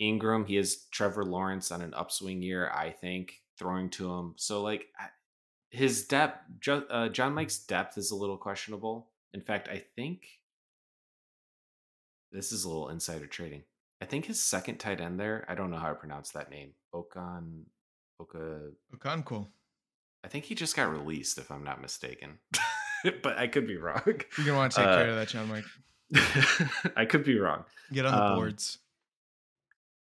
Ingram, 0.00 0.44
he 0.46 0.56
has 0.56 0.86
Trevor 0.90 1.24
Lawrence 1.24 1.70
on 1.70 1.82
an 1.82 1.94
upswing 1.94 2.42
year, 2.42 2.70
I 2.70 2.90
think, 2.90 3.42
throwing 3.56 3.90
to 3.90 4.12
him. 4.12 4.34
So 4.36 4.60
like 4.62 4.92
his 5.70 6.06
depth, 6.06 6.42
uh, 6.68 7.08
John 7.10 7.34
Mike's 7.34 7.58
depth 7.64 7.96
is 7.96 8.10
a 8.10 8.16
little 8.16 8.38
questionable. 8.38 9.12
In 9.32 9.40
fact, 9.40 9.68
I 9.68 9.78
think 9.78 10.40
this 12.32 12.50
is 12.52 12.64
a 12.64 12.68
little 12.68 12.88
insider 12.88 13.26
trading. 13.26 13.64
I 14.00 14.06
think 14.06 14.24
his 14.26 14.42
second 14.44 14.78
tight 14.78 15.00
end 15.00 15.18
there, 15.20 15.44
I 15.48 15.54
don't 15.54 15.70
know 15.70 15.78
how 15.78 15.88
to 15.88 15.94
pronounce 15.94 16.30
that 16.32 16.50
name. 16.50 16.74
Okan 16.92 17.64
Oka 18.20 18.70
Okonkwo. 18.94 19.48
I 20.24 20.28
think 20.28 20.44
he 20.44 20.54
just 20.54 20.76
got 20.76 20.90
released 20.90 21.38
if 21.38 21.50
I'm 21.50 21.64
not 21.64 21.80
mistaken. 21.82 22.38
but 23.22 23.38
I 23.38 23.46
could 23.46 23.66
be 23.66 23.76
wrong. 23.76 24.02
You're 24.06 24.46
gonna 24.46 24.56
want 24.56 24.72
to 24.72 24.78
take 24.78 24.88
Uh, 24.88 24.96
care 24.96 25.08
of 25.10 25.16
that, 25.16 25.28
John 25.28 25.48
Mike. 25.48 25.64
I 26.96 27.04
could 27.04 27.24
be 27.24 27.38
wrong. 27.38 27.64
Get 27.92 28.06
on 28.06 28.12
the 28.12 28.24
um, 28.24 28.36
boards. 28.36 28.78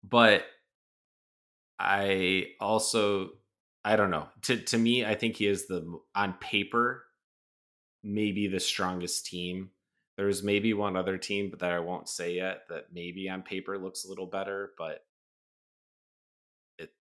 But 0.05 0.45
I 1.79 2.49
also 2.61 3.31
I 3.85 3.97
don't 3.97 4.11
know. 4.11 4.29
To 4.43 4.57
to 4.57 4.79
me, 4.79 5.05
I 5.05 5.15
think 5.15 5.37
he 5.37 5.47
is 5.47 5.67
the 5.67 5.99
on 6.15 6.35
paper 6.35 7.05
maybe 8.03 8.49
the 8.49 8.61
strongest 8.61 9.27
team. 9.27 9.71
There's 10.17 10.43
maybe 10.43 10.75
one 10.75 10.97
other 10.97 11.17
team, 11.17 11.51
but 11.51 11.61
that 11.61 11.73
I 11.73 11.79
won't 11.79 12.09
say 12.09 12.35
yet. 12.35 12.63
That 12.69 12.87
maybe 12.93 13.29
on 13.29 13.43
paper 13.43 13.79
looks 13.79 14.05
a 14.05 14.09
little 14.09 14.27
better, 14.27 14.73
but 14.77 15.05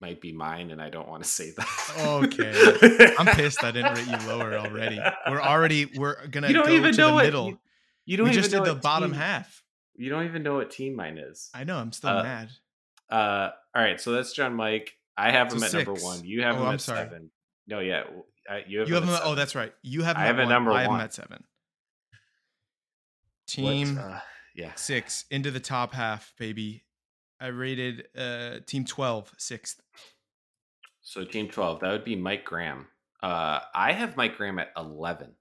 might 0.01 0.21
be 0.21 0.33
mine, 0.33 0.71
and 0.71 0.81
I 0.83 0.91
don't 0.91 1.09
want 1.09 1.23
to 1.23 1.29
say 1.29 1.53
that. 1.57 1.93
Okay. 1.99 3.15
I'm 3.19 3.27
pissed 3.27 3.65
I 3.65 3.71
didn't 3.71 3.95
rate 3.95 4.07
you 4.07 4.29
lower 4.29 4.55
already. 4.59 5.01
We're 5.29 5.41
already 5.41 5.87
we're 5.87 6.27
gonna 6.27 6.49
You 6.49 6.55
don't 6.55 6.67
go 6.67 6.73
even 6.73 6.93
to 6.93 6.99
know 6.99 7.09
the 7.09 7.15
what 7.15 7.25
middle. 7.25 7.47
You, 7.49 7.59
you 8.05 8.17
don't 8.19 8.25
we 8.25 8.31
even 8.33 8.43
just 8.43 8.53
know 8.53 8.59
did 8.61 8.69
the 8.71 8.75
what 8.75 8.83
bottom 8.83 9.11
team- 9.13 9.21
half. 9.21 9.63
You 9.97 10.11
don't 10.11 10.25
even 10.27 10.43
know 10.43 10.57
what 10.57 10.71
team 10.71 10.95
mine 10.95 11.17
is. 11.19 11.49
I 11.55 11.65
know. 11.65 11.79
I'm 11.79 11.93
still 11.93 12.11
Uh, 12.11 12.23
mad. 12.23 12.51
Uh, 13.09 13.51
all 13.75 13.83
right, 13.83 13.99
so 14.01 14.13
that's 14.13 14.33
John 14.35 14.55
Mike. 14.55 14.93
I 15.17 15.31
have 15.31 15.51
So 15.51 15.57
him 15.57 15.63
at 15.63 15.73
number 15.73 15.95
one. 15.95 16.23
You 16.25 16.43
have 16.43 16.57
Oh, 16.57 16.61
him 16.63 16.67
I'm 16.69 16.75
at 16.75 16.81
sorry. 16.83 16.99
seven. 16.99 17.31
No, 17.67 17.81
yeah, 17.81 18.03
you 18.69 18.81
have 18.81 18.89
You 18.89 18.95
have 18.97 19.05
him. 19.05 19.09
him. 19.09 19.15
at 19.15 19.23
oh, 19.25 19.35
that's 19.35 19.55
right. 19.55 19.73
You 19.83 20.03
have 20.03 20.17
him 20.17 20.23
I 20.23 20.25
at 20.25 20.35
have 20.35 20.37
one. 20.39 20.49
number 20.51 20.71
I 20.73 20.83
have 20.83 20.87
him 20.89 20.93
one. 20.93 21.01
at 21.01 21.15
seven. 21.15 21.45
What, 22.11 22.19
Team 23.49 23.99
uh, 23.99 24.19
yeah. 24.55 24.73
six 24.75 25.25
into 25.31 25.51
the 25.51 25.61
top 25.61 25.93
half, 25.95 26.35
baby. 26.39 26.83
I 27.41 27.49
rated 27.49 28.09
uh 28.17 28.61
team 28.67 28.85
12 28.85 29.33
sixth. 29.39 29.81
So 31.03 31.25
team 31.25 31.49
twelve, 31.49 31.81
that 31.81 31.93
would 31.93 32.05
be 32.05 32.17
Mike 32.17 32.45
Graham. 32.45 32.87
Uh, 33.23 33.61
I 33.75 33.93
have 33.93 34.17
Mike 34.17 34.37
Graham 34.37 34.59
at 34.59 34.73
eleven, 34.77 35.33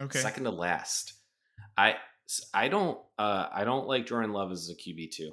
Okay. 0.00 0.20
second 0.20 0.44
to 0.44 0.50
last. 0.50 1.14
I 1.76 1.96
I 2.54 2.68
don't 2.68 2.98
uh 3.18 3.48
I 3.52 3.64
don't 3.64 3.88
like 3.88 4.06
Jordan 4.06 4.32
Love 4.32 4.52
as 4.52 4.70
a 4.70 4.74
QB 4.76 5.10
two. 5.10 5.32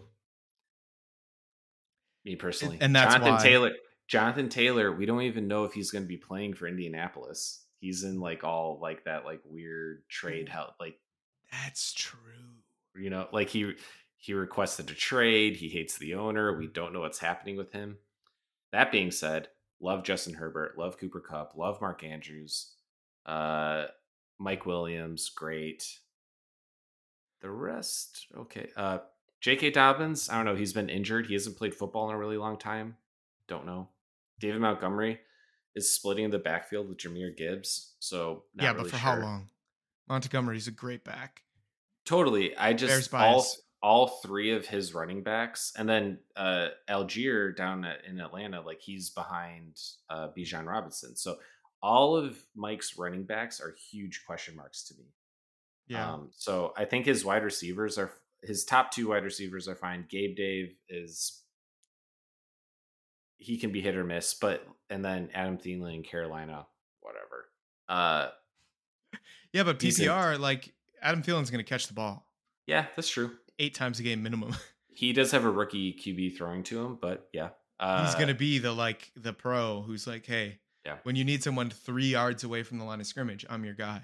Me 2.23 2.35
personally, 2.35 2.77
and 2.81 2.95
that's 2.95 3.13
Jonathan 3.13 3.33
why. 3.35 3.43
Taylor. 3.43 3.71
Jonathan 4.07 4.49
Taylor, 4.49 4.91
we 4.95 5.05
don't 5.05 5.23
even 5.23 5.47
know 5.47 5.63
if 5.65 5.73
he's 5.73 5.89
going 5.91 6.03
to 6.03 6.07
be 6.07 6.17
playing 6.17 6.53
for 6.53 6.67
Indianapolis. 6.67 7.63
He's 7.79 8.03
in 8.03 8.19
like 8.19 8.43
all 8.43 8.79
like 8.81 9.03
that 9.05 9.25
like 9.25 9.41
weird 9.45 10.03
trade 10.09 10.49
help 10.49 10.71
like 10.79 10.99
That's 11.51 11.93
true. 11.93 12.19
you 12.95 13.09
know 13.11 13.27
like 13.31 13.49
he 13.49 13.73
he 14.25 14.33
requested 14.33 14.89
a 14.89 14.93
trade 14.93 15.57
he 15.57 15.69
hates 15.69 15.97
the 15.97 16.15
owner 16.15 16.57
we 16.57 16.67
don't 16.67 16.93
know 16.93 17.01
what's 17.01 17.19
happening 17.19 17.55
with 17.55 17.71
him 17.71 17.97
that 18.71 18.91
being 18.91 19.11
said 19.11 19.47
love 19.79 20.03
justin 20.03 20.33
herbert 20.33 20.77
love 20.77 20.97
cooper 20.97 21.19
kupp 21.19 21.53
love 21.55 21.79
mark 21.81 22.03
andrews 22.03 22.73
uh 23.25 23.85
mike 24.39 24.65
williams 24.65 25.29
great 25.29 25.99
the 27.41 27.49
rest 27.49 28.27
okay 28.35 28.69
uh 28.75 28.99
jk 29.43 29.71
dobbins 29.71 30.29
i 30.29 30.35
don't 30.35 30.45
know 30.45 30.55
he's 30.55 30.73
been 30.73 30.89
injured 30.89 31.27
he 31.27 31.33
hasn't 31.33 31.57
played 31.57 31.75
football 31.75 32.09
in 32.09 32.15
a 32.15 32.19
really 32.19 32.37
long 32.37 32.57
time 32.57 32.95
don't 33.47 33.65
know 33.65 33.87
david 34.39 34.59
montgomery 34.59 35.19
is 35.75 35.93
splitting 35.93 36.29
the 36.29 36.39
backfield 36.39 36.89
with 36.89 36.97
jahmyr 36.97 37.35
gibbs 37.35 37.95
so 37.99 38.43
yeah, 38.55 38.71
really 38.71 38.83
but 38.83 38.91
for 38.91 38.97
how 38.97 39.15
sure. 39.15 39.23
long? 39.23 39.49
Montgomery's 40.07 40.67
a 40.67 40.71
great 40.71 41.03
back. 41.03 41.41
Totally. 42.05 42.55
I 42.55 42.73
just 42.73 43.13
all. 43.13 43.45
All 43.85 44.07
three 44.07 44.51
of 44.51 44.65
his 44.65 44.95
running 44.95 45.21
backs, 45.21 45.71
and 45.77 45.87
then 45.87 46.17
uh, 46.35 46.69
Allgeier 46.89 47.55
down 47.55 47.85
at, 47.85 48.03
in 48.03 48.19
Atlanta, 48.19 48.59
like 48.61 48.81
he's 48.81 49.11
behind 49.11 49.79
uh, 50.09 50.29
Bijan 50.35 50.65
Robinson. 50.65 51.15
So 51.15 51.37
all 51.83 52.15
of 52.15 52.35
Mike's 52.55 52.97
running 52.97 53.25
backs 53.25 53.61
are 53.61 53.75
huge 53.91 54.23
question 54.25 54.55
marks 54.55 54.85
to 54.85 54.95
me. 54.95 55.05
Yeah. 55.87 56.13
Um, 56.13 56.29
so 56.31 56.73
I 56.75 56.85
think 56.85 57.05
his 57.05 57.23
wide 57.23 57.43
receivers 57.43 57.99
are 57.99 58.11
his 58.41 58.65
top 58.65 58.89
two 58.89 59.09
wide 59.09 59.23
receivers 59.23 59.67
are 59.67 59.75
fine. 59.75 60.07
Gabe 60.09 60.35
Dave 60.35 60.73
is 60.89 61.43
he 63.37 63.59
can 63.59 63.71
be 63.71 63.81
hit 63.81 63.95
or 63.95 64.03
miss, 64.03 64.33
but 64.33 64.67
and 64.89 65.05
then 65.05 65.29
Adam 65.35 65.59
Thielen, 65.59 66.03
Carolina, 66.03 66.65
whatever. 67.01 67.51
Uh, 67.87 68.29
yeah, 69.53 69.61
but 69.61 69.77
decent. 69.77 70.09
PPR, 70.09 70.39
like 70.39 70.73
Adam 71.03 71.21
Thielen's 71.21 71.51
going 71.51 71.63
to 71.63 71.69
catch 71.69 71.85
the 71.85 71.93
ball 71.93 72.25
yeah, 72.67 72.85
that's 72.95 73.09
true. 73.09 73.31
Eight 73.59 73.73
times 73.75 73.99
a 73.99 74.03
game 74.03 74.23
minimum. 74.23 74.55
He 74.97 75.11
does 75.11 75.31
have 75.31 75.43
a 75.43 75.49
rookie 75.51 75.91
QB 75.91 76.37
throwing 76.37 76.63
to 76.63 76.81
him, 76.81 76.97
but 77.01 77.27
yeah, 77.33 77.49
uh, 77.81 78.05
He's 78.05 78.15
going 78.15 78.29
to 78.29 78.33
be 78.33 78.59
the 78.59 78.71
like 78.71 79.11
the 79.17 79.33
pro 79.33 79.81
who's 79.81 80.07
like, 80.07 80.25
hey, 80.25 80.59
Yeah. 80.85 80.99
when 81.03 81.17
you 81.17 81.25
need 81.25 81.43
someone 81.43 81.69
three 81.69 82.05
yards 82.05 82.45
away 82.45 82.63
from 82.63 82.77
the 82.79 82.85
line 82.85 83.01
of 83.01 83.05
scrimmage, 83.05 83.45
I'm 83.49 83.65
your 83.65 83.73
guy. 83.73 84.03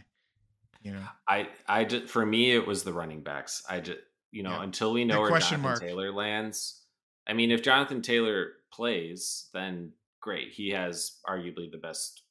You 0.82 0.92
know, 0.92 1.06
I 1.30 1.48
I 1.66 1.86
just 1.86 2.08
for 2.08 2.26
me 2.26 2.52
it 2.52 2.68
was 2.68 2.84
the 2.84 2.92
running 2.92 3.22
backs. 3.22 3.64
I 3.70 3.80
just 3.80 4.00
you 4.34 4.44
know 4.44 4.50
Yeah. 4.52 4.64
until 4.64 4.92
we 4.92 5.06
know 5.06 5.24
The 5.24 5.32
where 5.32 5.40
Jonathan 5.40 5.62
mark. 5.62 5.80
Taylor 5.80 6.12
lands. 6.12 6.82
I 7.26 7.32
mean, 7.32 7.52
if 7.52 7.62
Jonathan 7.64 8.02
Taylor 8.02 8.48
plays, 8.74 9.48
then 9.54 9.94
great. 10.20 10.52
He 10.52 10.72
has 10.72 11.20
arguably 11.26 11.72
the 11.72 11.78
best 11.78 12.24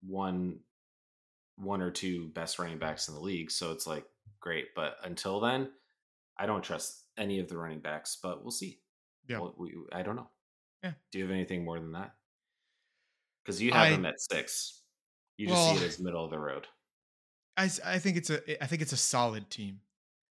one 0.00 0.60
one 1.56 1.82
or 1.82 1.90
two 1.90 2.28
best 2.28 2.58
running 2.58 2.78
backs 2.78 3.08
in 3.08 3.14
the 3.14 3.20
league. 3.20 3.50
So 3.50 3.72
it's 3.72 3.86
like 3.86 4.06
great. 4.40 4.68
But 4.74 4.96
until 5.04 5.40
then, 5.40 5.68
I 6.38 6.46
don't 6.46 6.62
trust 6.62 7.04
any 7.16 7.38
of 7.40 7.48
the 7.48 7.56
running 7.58 7.80
backs. 7.80 8.18
But 8.22 8.42
we'll 8.42 8.50
see. 8.50 8.80
Yeah. 9.28 9.38
Well, 9.38 9.54
we, 9.56 9.74
I 9.92 10.02
don't 10.02 10.16
know. 10.16 10.28
Yeah. 10.82 10.92
Do 11.10 11.18
you 11.18 11.24
have 11.24 11.32
anything 11.32 11.64
more 11.64 11.78
than 11.78 11.92
that? 11.92 12.14
Because 13.44 13.60
you 13.60 13.72
have 13.72 13.82
I- 13.82 13.88
him 13.90 14.06
at 14.06 14.20
six. 14.20 14.80
You 15.38 15.48
just 15.48 15.70
see 15.70 15.76
it 15.84 15.88
as 15.88 15.98
middle 15.98 16.24
of 16.24 16.30
the 16.30 16.38
road. 16.38 16.66
I, 17.56 17.68
I 17.84 17.98
think 17.98 18.16
it's 18.16 18.30
a 18.30 18.62
I 18.62 18.66
think 18.66 18.80
it's 18.82 18.92
a 18.92 18.96
solid 18.96 19.50
team. 19.50 19.80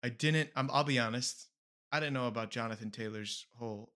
I 0.04 0.08
didn't. 0.10 0.50
I'm, 0.54 0.70
I'll 0.72 0.84
be 0.84 0.98
honest. 0.98 1.48
I 1.90 1.98
didn't 2.00 2.14
know 2.14 2.26
about 2.28 2.50
Jonathan 2.50 2.90
Taylor's 2.90 3.46
whole, 3.58 3.92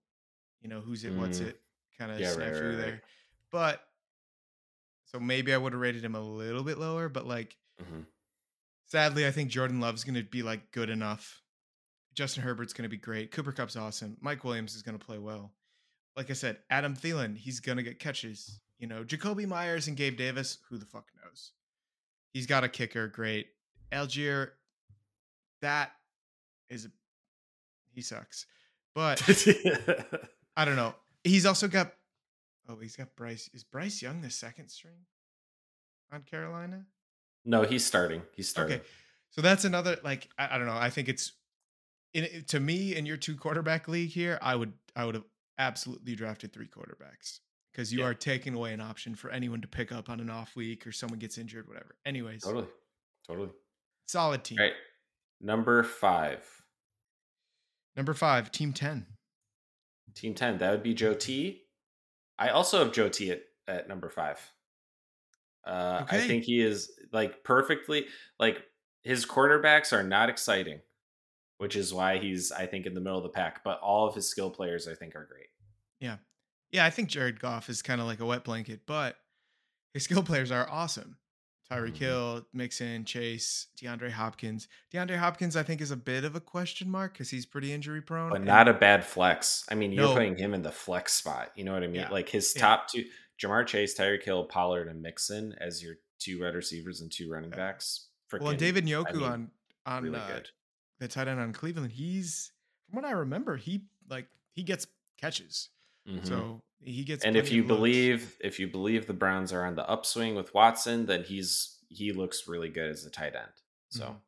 you 0.61 0.69
know, 0.69 0.81
who's 0.81 1.03
it, 1.03 1.13
what's 1.13 1.39
Mm. 1.39 1.47
it, 1.47 1.61
kind 1.97 2.11
of 2.11 2.19
Yeah, 2.19 2.29
right, 2.31 2.37
snafu 2.37 2.53
right, 2.53 2.67
right. 2.69 2.77
there. 2.77 3.01
But 3.51 3.81
so 5.05 5.19
maybe 5.19 5.53
I 5.53 5.57
would 5.57 5.73
have 5.73 5.81
rated 5.81 6.03
him 6.03 6.15
a 6.15 6.19
little 6.21 6.63
bit 6.63 6.77
lower. 6.77 7.09
But 7.09 7.25
like, 7.25 7.55
Mhm. 7.81 8.05
sadly, 8.85 9.25
I 9.25 9.31
think 9.31 9.49
Jordan 9.49 9.79
Love's 9.79 10.03
going 10.03 10.15
to 10.15 10.23
be 10.23 10.43
like 10.43 10.71
good 10.71 10.89
enough. 10.89 11.41
Justin 12.17 12.41
Herbert's 12.41 12.73
going 12.73 12.81
to 12.81 12.89
be 12.89 12.97
great. 12.97 13.29
Cooper 13.29 13.51
Kupp's 13.51 13.75
awesome. 13.75 14.17
Mike 14.21 14.43
Williams 14.43 14.75
is 14.75 14.81
going 14.81 14.97
to 14.97 15.05
play 15.05 15.19
well. 15.19 15.53
Like 16.15 16.31
I 16.31 16.33
said, 16.33 16.57
Adam 16.71 16.95
Thielen, 16.95 17.37
he's 17.37 17.59
going 17.59 17.77
to 17.77 17.83
get 17.83 17.99
catches. 17.99 18.59
You 18.79 18.87
know, 18.87 19.03
Jakobi 19.03 19.47
Meyers 19.47 19.87
and 19.87 19.95
Gabe 19.95 20.17
Davis, 20.17 20.57
who 20.67 20.79
the 20.79 20.85
fuck 20.87 21.05
knows? 21.23 21.51
He's 22.33 22.47
got 22.47 22.63
a 22.63 22.69
kicker, 22.69 23.07
great. 23.07 23.49
Allgeier, 23.91 24.49
that 25.61 25.91
is 26.71 26.85
a, 26.85 26.89
he 27.93 28.01
sucks. 28.01 28.47
But 28.95 29.21
I 30.57 30.65
don't 30.65 30.75
know. 30.75 30.95
He's 31.23 31.45
also 31.45 31.67
got 31.67 31.93
oh, 32.67 32.77
he's 32.81 32.95
got 32.95 33.15
Bryce. 33.15 33.47
Is 33.53 33.63
Bryce 33.63 34.01
Young 34.01 34.21
the 34.21 34.31
second 34.31 34.69
string 34.69 35.05
on 36.11 36.23
Carolina? 36.23 36.85
no, 37.45 37.61
he's 37.61 37.85
starting. 37.85 38.23
He's 38.35 38.49
starting. 38.49 38.77
Okay. 38.77 38.85
So 39.29 39.41
that's 39.41 39.65
another 39.65 39.97
like 40.03 40.29
I, 40.39 40.55
I 40.55 40.57
don't 40.57 40.65
know. 40.65 40.73
I 40.73 40.89
think 40.89 41.09
it's 41.09 41.33
in 42.13 42.43
to 42.47 42.59
me 42.59 42.95
in 42.95 43.05
your 43.05 43.17
two 43.17 43.35
quarterback 43.35 43.87
league 43.87 44.09
here, 44.09 44.37
I 44.41 44.55
would 44.55 44.73
I 44.95 45.05
would 45.05 45.15
have 45.15 45.25
absolutely 45.59 46.15
drafted 46.15 46.53
three 46.53 46.67
quarterbacks 46.67 47.39
because 47.71 47.91
you 47.91 47.99
Yeah. 47.99 48.05
are 48.07 48.13
taking 48.13 48.53
away 48.53 48.73
an 48.73 48.81
option 48.81 49.15
for 49.15 49.29
anyone 49.29 49.61
to 49.61 49.67
pick 49.67 49.91
up 49.91 50.09
on 50.09 50.19
an 50.19 50.29
off 50.29 50.55
week 50.55 50.85
or 50.87 50.91
someone 50.91 51.19
gets 51.19 51.37
injured, 51.37 51.67
whatever. 51.67 51.95
Anyways, 52.05 52.43
Totally. 52.43 52.67
Totally. 53.27 53.49
solid 54.07 54.43
team. 54.43 54.57
All 54.59 54.65
right. 54.65 54.73
Number 55.41 55.83
five. 55.83 56.43
Number 57.95 58.13
five, 58.13 58.51
team 58.51 58.73
ten. 58.73 59.05
Team 60.15 60.33
10. 60.33 60.57
That 60.59 60.71
would 60.71 60.81
be 60.83 60.95
Joe 60.95 61.13
T. 61.13 61.61
I 62.39 62.49
also 62.49 62.79
have 62.83 62.91
Joe 62.91 63.09
T 63.09 63.29
at, 63.31 63.41
at 63.67 63.87
number 63.87 64.09
five. 64.09 64.39
Uh, 65.65 66.05
I 66.09 66.19
think 66.21 66.43
he 66.45 66.59
is 66.61 66.91
like 67.11 67.43
perfectly 67.43 68.05
like 68.39 68.63
his 69.03 69.25
quarterbacks 69.25 69.91
are 69.93 70.01
not 70.03 70.29
exciting, 70.29 70.79
which 71.57 71.75
is 71.75 71.93
why 71.93 72.17
he's 72.17 72.51
I 72.51 72.65
think 72.65 72.85
in 72.85 72.93
the 72.93 73.01
middle 73.01 73.17
of 73.17 73.23
the 73.23 73.29
pack. 73.29 73.63
But 73.63 73.79
all 73.79 74.07
of 74.07 74.15
his 74.15 74.27
skill 74.29 74.49
players 74.49 74.87
I 74.87 74.95
think 74.95 75.15
are 75.15 75.25
great. 75.25 75.47
Yeah, 75.99 76.17
yeah, 76.71 76.85
I 76.85 76.89
think 76.89 77.09
Jared 77.09 77.39
Goff 77.39 77.69
is 77.69 77.81
kind 77.81 77.99
of 78.01 78.07
like 78.07 78.19
a 78.19 78.25
wet 78.25 78.43
blanket, 78.43 78.81
but 78.85 79.15
his 79.93 80.03
skill 80.03 80.23
players 80.23 80.51
are 80.51 80.69
awesome. 80.69 81.17
Tyreek 81.71 81.93
Mhm. 81.95 81.97
Hill, 81.97 82.45
Mixon, 82.53 83.03
Chase, 83.03 83.67
DeAndre 83.77 84.09
Hopkins. 84.11 84.69
DeAndre 84.93 85.17
Hopkins, 85.17 85.57
I 85.57 85.63
think, 85.63 85.81
is 85.81 85.91
a 85.91 85.97
bit 85.97 86.23
of 86.23 86.33
a 86.33 86.39
question 86.39 86.89
mark 86.89 87.11
because 87.11 87.29
he's 87.29 87.45
pretty 87.45 87.73
injury 87.73 88.01
prone. 88.01 88.29
but 88.29 88.41
not 88.43 88.69
a 88.69 88.73
bad 88.73 89.03
flex. 89.03 89.65
I 89.69 89.75
mean, 89.75 89.91
you're 89.91 90.05
No. 90.05 90.13
putting 90.13 90.37
him 90.37 90.53
in 90.53 90.61
the 90.61 90.71
flex 90.71 91.13
spot. 91.13 91.51
You 91.57 91.65
know 91.65 91.73
what 91.73 91.83
I 91.83 91.87
mean? 91.87 91.95
Yeah. 92.01 92.09
Like 92.09 92.29
his 92.29 92.53
Yeah. 92.55 92.61
top 92.61 92.87
two, 92.87 93.05
Ja'Marr 93.37 93.67
Chase, 93.67 93.97
Tyreek 93.97 94.23
Hill, 94.23 94.45
Pollard, 94.45 94.87
and 94.87 95.01
Mixon 95.01 95.53
as 95.59 95.83
your 95.83 95.95
two 96.19 96.41
wide 96.41 96.55
receivers 96.55 97.01
and 97.01 97.11
two 97.11 97.29
running 97.29 97.49
Yeah. 97.51 97.57
backs. 97.57 98.07
well, 98.31 98.53
Freaking, 98.53 98.57
David 98.57 98.85
Njoku 98.85 99.13
mean, 99.15 99.23
on 99.23 99.51
on 99.85 100.03
really 100.03 100.19
uh, 100.19 100.27
good. 100.27 100.49
The 100.99 101.07
tight 101.07 101.27
end 101.27 101.39
on 101.39 101.53
Cleveland. 101.53 101.91
He's 101.91 102.51
from 102.89 102.95
what 102.97 103.05
I 103.05 103.11
remember, 103.11 103.57
he 103.57 103.83
like 104.09 104.27
he 104.53 104.63
gets 104.63 104.87
catches, 105.17 105.69
Mhm. 106.07 106.25
so 106.25 106.61
he 106.79 107.03
gets. 107.03 107.23
and 107.25 107.35
if 107.35 107.51
you 107.51 107.63
believe 107.63 108.37
if 108.41 108.59
you 108.59 108.67
believe 108.67 109.05
the 109.07 109.13
Browns 109.13 109.51
are 109.53 109.65
on 109.65 109.75
the 109.75 109.87
upswing 109.87 110.35
with 110.35 110.53
Watson, 110.53 111.05
then 111.05 111.23
he's 111.23 111.77
he 111.89 112.11
looks 112.11 112.47
really 112.47 112.69
good 112.69 112.89
as 112.89 113.05
a 113.05 113.09
tight 113.09 113.35
end. 113.35 113.51
So, 113.89 114.05
Mhm. 114.05 114.21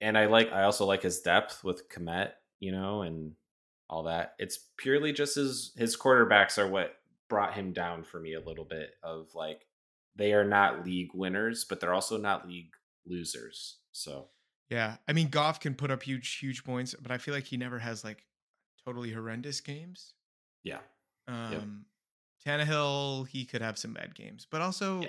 and 0.00 0.18
I 0.18 0.26
like 0.26 0.50
I 0.52 0.62
also 0.62 0.86
like 0.86 1.02
his 1.02 1.20
depth 1.20 1.62
with 1.64 1.88
Kmet, 1.88 2.32
you 2.58 2.72
know, 2.72 3.02
and 3.02 3.34
all 3.88 4.04
that. 4.04 4.34
It's 4.38 4.58
purely 4.76 5.12
just 5.12 5.34
his 5.34 5.72
his 5.76 5.96
quarterbacks 5.96 6.58
are 6.58 6.68
what 6.68 6.96
brought 7.28 7.54
him 7.54 7.72
down 7.72 8.02
for 8.04 8.18
me 8.20 8.34
a 8.34 8.40
little 8.40 8.64
bit 8.64 8.94
of 9.02 9.34
like 9.34 9.66
they 10.16 10.32
are 10.32 10.44
not 10.44 10.84
league 10.84 11.10
winners, 11.14 11.64
but 11.64 11.80
they're 11.80 11.94
also 11.94 12.16
not 12.18 12.46
league 12.48 12.72
losers. 13.06 13.78
So 13.92 14.30
yeah, 14.70 14.96
I 15.08 15.12
mean 15.12 15.28
Goff 15.28 15.60
can 15.60 15.74
put 15.74 15.90
up 15.90 16.02
huge 16.02 16.36
huge 16.38 16.64
points, 16.64 16.94
but 17.00 17.10
I 17.10 17.18
feel 17.18 17.34
like 17.34 17.44
he 17.44 17.56
never 17.56 17.78
has 17.78 18.04
like 18.04 18.24
totally 18.84 19.12
horrendous 19.12 19.60
games. 19.60 20.14
yeah, 20.62 20.78
Um, 21.28 21.84
Tannehill, 22.46 23.28
he 23.28 23.44
could 23.44 23.60
have 23.62 23.78
some 23.78 23.92
bad 23.92 24.14
games, 24.14 24.46
but 24.50 24.60
also 24.62 25.02
Yeah. 25.02 25.08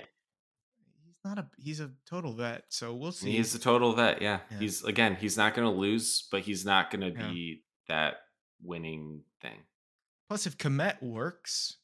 he's 1.05 1.15
not 1.23 1.37
a 1.37 1.47
he's 1.57 1.79
a 1.79 1.91
total 2.05 2.33
vet, 2.33 2.65
so 2.69 2.93
we'll 2.93 3.11
see. 3.13 3.31
he's 3.31 3.55
a 3.55 3.59
total 3.59 3.93
vet. 3.93 4.21
Yeah. 4.21 4.39
Yeah. 4.51 4.59
he's 4.59 4.83
again 4.83 5.15
he's 5.15 5.37
not 5.37 5.53
going 5.53 5.71
to 5.71 5.77
lose, 5.79 6.27
but 6.31 6.41
he's 6.41 6.65
not 6.65 6.91
going 6.91 7.01
to 7.01 7.19
Yeah. 7.19 7.29
be 7.29 7.63
that 7.87 8.15
winning 8.61 9.23
thing. 9.41 9.59
Plus, 10.27 10.45
if 10.45 10.57
Kmet 10.57 11.01
works, 11.01 11.77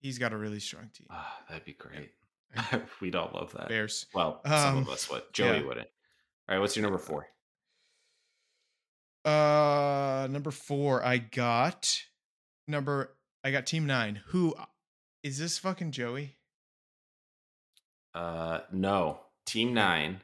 he's 0.00 0.18
got 0.18 0.32
a 0.32 0.36
really 0.36 0.60
strong 0.60 0.90
team. 0.94 1.06
Ah, 1.10 1.42
that'd 1.48 1.64
be 1.64 1.72
great. 1.72 2.12
We'd 3.00 3.16
all 3.16 3.30
love 3.34 3.52
that. 3.54 3.68
Bears. 3.68 4.06
Well, 4.14 4.40
some 4.44 4.76
Um, 4.76 4.82
of 4.82 4.88
us 4.90 5.08
would. 5.10 5.22
Joey 5.32 5.62
wouldn't. 5.64 5.88
All 6.52 6.58
right, 6.58 6.60
what's 6.60 6.76
your 6.76 6.82
number 6.82 6.98
four? 6.98 7.28
Uh, 9.24 10.26
number 10.30 10.50
four, 10.50 11.02
I 11.02 11.16
got 11.16 12.02
number. 12.68 13.16
I 13.42 13.50
got 13.50 13.64
Team 13.64 13.86
Nine. 13.86 14.20
Who 14.26 14.54
is 15.22 15.38
this? 15.38 15.56
Fucking 15.56 15.92
Joey. 15.92 16.36
Uh, 18.14 18.60
no, 18.70 19.20
Team 19.46 19.72
9, 19.72 20.20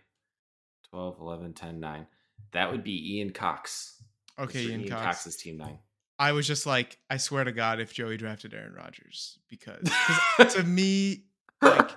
12, 0.91 1.19
11, 1.19 1.55
10, 1.55 1.81
9. 1.81 2.07
That 2.53 2.71
would 2.73 2.85
be 2.85 3.17
Ian 3.17 3.31
Cox. 3.31 4.03
Okay, 4.39 4.67
Mr. 4.67 4.69
Ian 4.81 4.89
Cox. 4.91 5.27
is 5.27 5.37
Team 5.37 5.57
9. 5.57 5.79
I 6.19 6.33
was 6.33 6.47
just 6.47 6.67
like, 6.67 6.99
I 7.09 7.17
swear 7.17 7.45
to 7.45 7.53
God, 7.53 7.81
if 7.81 7.95
Joey 7.95 8.19
drafted 8.19 8.53
Aaron 8.53 8.75
Rodgers, 8.75 9.39
because 9.49 9.89
to 10.53 10.63
me, 10.67 11.25
like, 11.63 11.91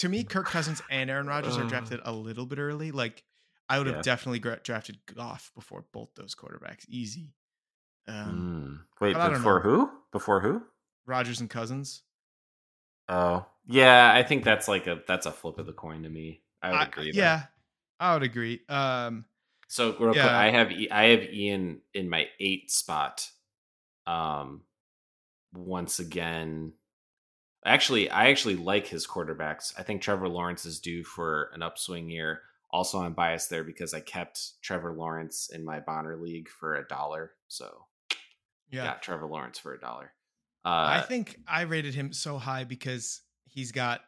to 0.00 0.10
me, 0.10 0.22
Kirk 0.24 0.44
Cousins 0.48 0.82
and 0.90 1.08
Aaron 1.08 1.26
Rodgers 1.26 1.56
are 1.56 1.64
Uh. 1.64 1.68
drafted 1.68 2.00
a 2.04 2.12
little 2.12 2.44
bit 2.44 2.58
early. 2.58 2.90
Like, 2.90 3.24
I 3.68 3.78
would 3.78 3.86
have 3.86 4.02
definitely 4.02 4.38
gra- 4.38 4.60
drafted 4.62 4.98
Goff 5.14 5.50
before 5.54 5.84
both 5.92 6.08
those 6.14 6.34
quarterbacks, 6.34 6.86
easy. 6.88 7.34
Um, 8.06 8.84
Mm. 8.88 9.00
Wait, 9.00 9.12
but 9.12 9.20
I 9.20 9.24
don't 9.28 9.34
before 9.38 9.60
who? 9.60 9.90
Before 10.12 10.40
who? 10.40 10.62
Rodgers 11.06 11.40
and 11.40 11.50
Cousins. 11.50 12.02
Oh, 13.08 13.44
yeah. 13.66 14.10
I 14.14 14.22
think 14.22 14.44
that's 14.44 14.68
like 14.68 14.86
a 14.86 15.02
that's 15.06 15.26
a 15.26 15.32
flip 15.32 15.58
of 15.58 15.66
the 15.66 15.72
coin 15.72 16.02
to 16.04 16.08
me. 16.08 16.42
I 16.62 16.70
would 16.70 16.76
I- 16.78 16.84
agree. 16.84 17.12
yeah, 17.14 17.44
I 18.00 18.14
would 18.14 18.22
agree. 18.22 18.60
Um, 18.68 19.24
So 19.68 19.96
real 19.98 20.12
quick, 20.12 20.24
I 20.24 20.50
have 20.50 20.72
I 20.90 21.04
have 21.08 21.22
Ian 21.24 21.82
in 21.94 22.08
my 22.08 22.26
eight 22.40 22.70
spot. 22.70 23.30
Um, 24.06 24.62
once 25.52 25.98
again, 25.98 26.72
actually, 27.64 28.10
I 28.10 28.28
actually 28.30 28.56
like 28.56 28.86
his 28.86 29.06
quarterbacks. 29.06 29.74
I 29.78 29.82
think 29.82 30.00
Trevor 30.00 30.28
Lawrence 30.28 30.64
is 30.64 30.80
due 30.80 31.04
for 31.04 31.50
an 31.54 31.62
upswing 31.62 32.08
year. 32.10 32.40
Also, 32.70 33.00
I'm 33.00 33.14
biased 33.14 33.48
there 33.48 33.64
because 33.64 33.94
I 33.94 34.00
kept 34.00 34.60
Trevor 34.62 34.92
Lawrence 34.92 35.50
in 35.52 35.64
my 35.64 35.80
Bonner 35.80 36.16
league 36.16 36.48
for 36.48 36.76
a 36.76 36.86
dollar. 36.86 37.32
So, 37.48 37.86
yeah, 38.70 38.84
got 38.84 39.02
Trevor 39.02 39.26
Lawrence 39.26 39.58
for 39.58 39.74
a 39.74 39.80
dollar. 39.80 40.12
Uh, 40.64 40.98
I 40.98 41.00
think 41.00 41.38
I 41.46 41.62
rated 41.62 41.94
him 41.94 42.12
so 42.12 42.36
high 42.36 42.64
because 42.64 43.22
he's 43.46 43.72
got 43.72 44.02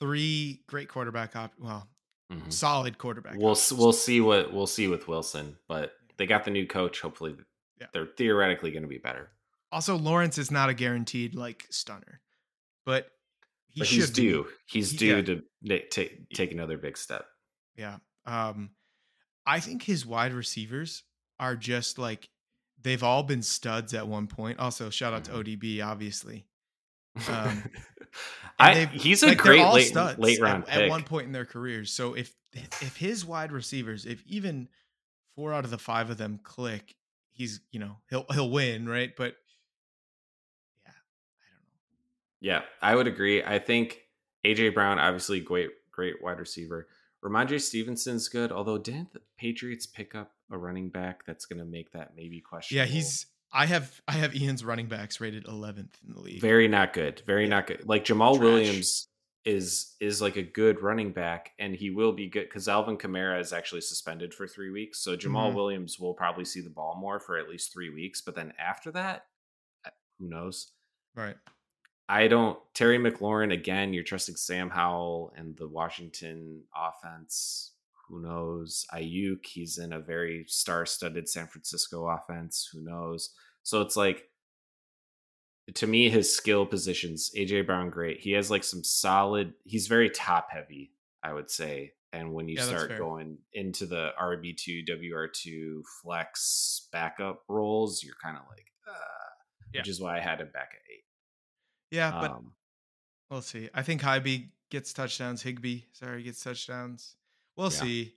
three 0.00 0.62
great 0.66 0.88
quarterback 0.88 1.36
op- 1.36 1.52
well, 1.58 1.88
mm-hmm. 2.32 2.48
solid 2.48 2.96
quarterback. 2.96 3.36
We'll 3.36 3.52
options. 3.52 3.78
we'll 3.78 3.92
see 3.92 4.20
what 4.20 4.52
we'll 4.52 4.66
see 4.66 4.88
with 4.88 5.08
Wilson, 5.08 5.56
but 5.68 5.92
they 6.16 6.26
got 6.26 6.44
the 6.44 6.50
new 6.50 6.66
coach. 6.66 7.00
Hopefully, 7.00 7.36
yeah. 7.80 7.88
they're 7.92 8.06
theoretically 8.06 8.70
going 8.70 8.82
to 8.82 8.88
be 8.88 8.98
better. 8.98 9.30
Also, 9.70 9.96
Lawrence 9.96 10.38
is 10.38 10.50
not 10.50 10.70
a 10.70 10.74
guaranteed 10.74 11.34
like 11.34 11.66
stunner, 11.68 12.20
but 12.86 13.08
he 13.68 13.80
but 13.80 13.88
he's 13.88 14.10
due. 14.10 14.44
Be. 14.44 14.50
He's 14.66 14.92
due 14.92 15.16
yeah. 15.62 15.76
to 15.76 15.88
take 15.90 16.30
take 16.30 16.52
another 16.52 16.78
big 16.78 16.96
step. 16.96 17.26
Yeah. 17.78 17.96
Um, 18.26 18.70
I 19.46 19.60
think 19.60 19.82
his 19.82 20.04
wide 20.04 20.34
receivers 20.34 21.04
are 21.40 21.56
just 21.56 21.98
like 21.98 22.28
they've 22.82 23.02
all 23.02 23.22
been 23.22 23.42
studs 23.42 23.94
at 23.94 24.06
one 24.06 24.26
point. 24.26 24.58
Also, 24.58 24.90
shout 24.90 25.14
out 25.14 25.24
mm-hmm. 25.24 25.42
to 25.42 25.56
ODB, 25.56 25.82
obviously. 25.82 26.44
Um, 27.28 27.64
I 28.58 28.86
he's 28.86 29.22
a 29.22 29.28
like, 29.28 29.38
great 29.38 29.64
late, 29.66 29.94
late 30.18 30.40
round 30.40 30.68
at, 30.68 30.82
at, 30.82 30.90
one 30.90 31.04
point 31.04 31.26
in 31.26 31.32
their 31.32 31.44
careers. 31.44 31.92
So 31.92 32.14
if 32.14 32.34
if 32.52 32.96
his 32.96 33.24
wide 33.24 33.52
receivers, 33.52 34.04
if 34.04 34.22
even 34.26 34.68
four 35.36 35.54
out 35.54 35.64
of 35.64 35.70
the 35.70 35.78
five 35.78 36.10
of 36.10 36.18
them 36.18 36.40
click, 36.42 36.96
he's 37.30 37.60
you 37.70 37.78
know 37.78 37.96
he'll 38.10 38.26
he'll 38.32 38.50
win, 38.50 38.88
right? 38.88 39.12
But 39.16 39.36
yeah, 40.84 40.90
I 40.90 41.46
don't 41.52 41.62
know. 41.62 41.72
Yeah, 42.40 42.62
I 42.82 42.96
would 42.96 43.06
agree. 43.06 43.44
I 43.44 43.60
think 43.60 44.00
AJ 44.44 44.74
Brown, 44.74 44.98
obviously 44.98 45.40
great 45.40 45.70
great 45.92 46.22
wide 46.22 46.40
receiver. 46.40 46.88
Rhamondre 47.24 47.60
Stevenson's 47.60 48.28
good, 48.28 48.52
although 48.52 48.78
didn't 48.78 49.12
the 49.12 49.20
Patriots 49.38 49.86
pick 49.86 50.14
up 50.14 50.32
a 50.50 50.58
running 50.58 50.88
back 50.88 51.24
that's 51.26 51.46
going 51.46 51.58
to 51.58 51.64
make 51.64 51.92
that 51.92 52.12
maybe 52.16 52.40
questionable? 52.40 52.86
Yeah, 52.86 52.92
he's. 52.92 53.26
I 53.52 53.66
have 53.66 54.00
I 54.06 54.12
have 54.12 54.36
Ian's 54.36 54.64
running 54.64 54.86
backs 54.86 55.20
rated 55.20 55.46
11th 55.46 55.94
in 56.06 56.14
the 56.14 56.20
league. 56.20 56.40
Very 56.40 56.68
not 56.68 56.92
good. 56.92 57.22
Very 57.26 57.44
yeah. 57.44 57.50
not 57.50 57.66
good. 57.66 57.82
Like 57.86 58.04
Jamal 58.04 58.36
Trash. 58.36 58.44
Williams 58.44 59.08
is 59.44 59.96
is 60.00 60.20
like 60.20 60.36
a 60.36 60.42
good 60.42 60.82
running 60.82 61.12
back, 61.12 61.52
and 61.58 61.74
he 61.74 61.88
will 61.90 62.12
be 62.12 62.28
good 62.28 62.44
because 62.44 62.68
Alvin 62.68 62.98
Kamara 62.98 63.40
is 63.40 63.52
actually 63.52 63.80
suspended 63.80 64.34
for 64.34 64.46
three 64.46 64.70
weeks. 64.70 65.00
So 65.00 65.16
Jamal 65.16 65.48
mm-hmm. 65.48 65.56
Williams 65.56 65.98
will 65.98 66.12
probably 66.12 66.44
see 66.44 66.60
the 66.60 66.70
ball 66.70 66.98
more 67.00 67.18
for 67.18 67.38
at 67.38 67.48
least 67.48 67.72
three 67.72 67.88
weeks. 67.88 68.20
But 68.20 68.34
then 68.34 68.52
after 68.58 68.90
that, 68.92 69.24
uh, 69.86 69.90
who 70.18 70.28
knows? 70.28 70.72
Right. 71.16 71.36
I 72.08 72.28
don't 72.28 72.58
Terry 72.74 72.98
McLaurin 72.98 73.52
again. 73.52 73.92
You're 73.92 74.04
trusting 74.04 74.36
Sam 74.36 74.70
Howell 74.70 75.32
and 75.36 75.56
the 75.56 75.68
Washington 75.68 76.62
offense. 76.74 77.72
Who 78.08 78.22
knows? 78.22 78.86
Aiyuk, 78.94 79.44
he's 79.44 79.76
in 79.76 79.92
a 79.92 80.00
very 80.00 80.44
star-studded 80.48 81.28
San 81.28 81.46
Francisco 81.46 82.06
offense. 82.06 82.70
Who 82.72 82.80
knows? 82.82 83.34
So 83.62 83.82
it's 83.82 83.96
like 83.96 84.24
to 85.74 85.86
me, 85.86 86.08
his 86.08 86.34
skill 86.34 86.64
positions, 86.64 87.30
AJ 87.36 87.66
Brown, 87.66 87.90
great. 87.90 88.20
He 88.20 88.32
has 88.32 88.50
like 88.50 88.64
some 88.64 88.82
solid. 88.82 89.52
He's 89.64 89.86
very 89.86 90.08
top 90.08 90.48
heavy, 90.50 90.92
I 91.22 91.32
would 91.32 91.50
say. 91.50 91.92
And 92.14 92.32
when 92.32 92.48
you 92.48 92.56
yeah, 92.56 92.64
start 92.64 92.96
going 92.96 93.36
into 93.52 93.84
the 93.84 94.10
RB 94.18 94.56
two, 94.56 94.82
WR 94.88 95.26
two 95.26 95.84
flex 96.02 96.88
backup 96.90 97.42
roles, 97.48 98.02
you're 98.02 98.14
kind 98.22 98.38
of 98.38 98.44
like, 98.48 98.64
uh, 98.88 98.94
yeah. 99.74 99.80
which 99.80 99.88
is 99.88 100.00
why 100.00 100.16
I 100.16 100.20
had 100.20 100.40
him 100.40 100.48
back 100.50 100.70
at 100.72 100.80
eight. 100.90 101.04
Yeah, 101.90 102.10
but 102.20 102.30
um, 102.30 102.52
we'll 103.30 103.42
see. 103.42 103.68
I 103.74 103.82
think 103.82 104.02
Higbee 104.02 104.46
gets 104.70 104.92
touchdowns. 104.92 105.42
Higbee, 105.42 105.80
sorry, 105.92 106.22
gets 106.22 106.42
touchdowns. 106.42 107.16
We'll 107.56 107.72
yeah. 107.72 107.78
see. 107.78 108.14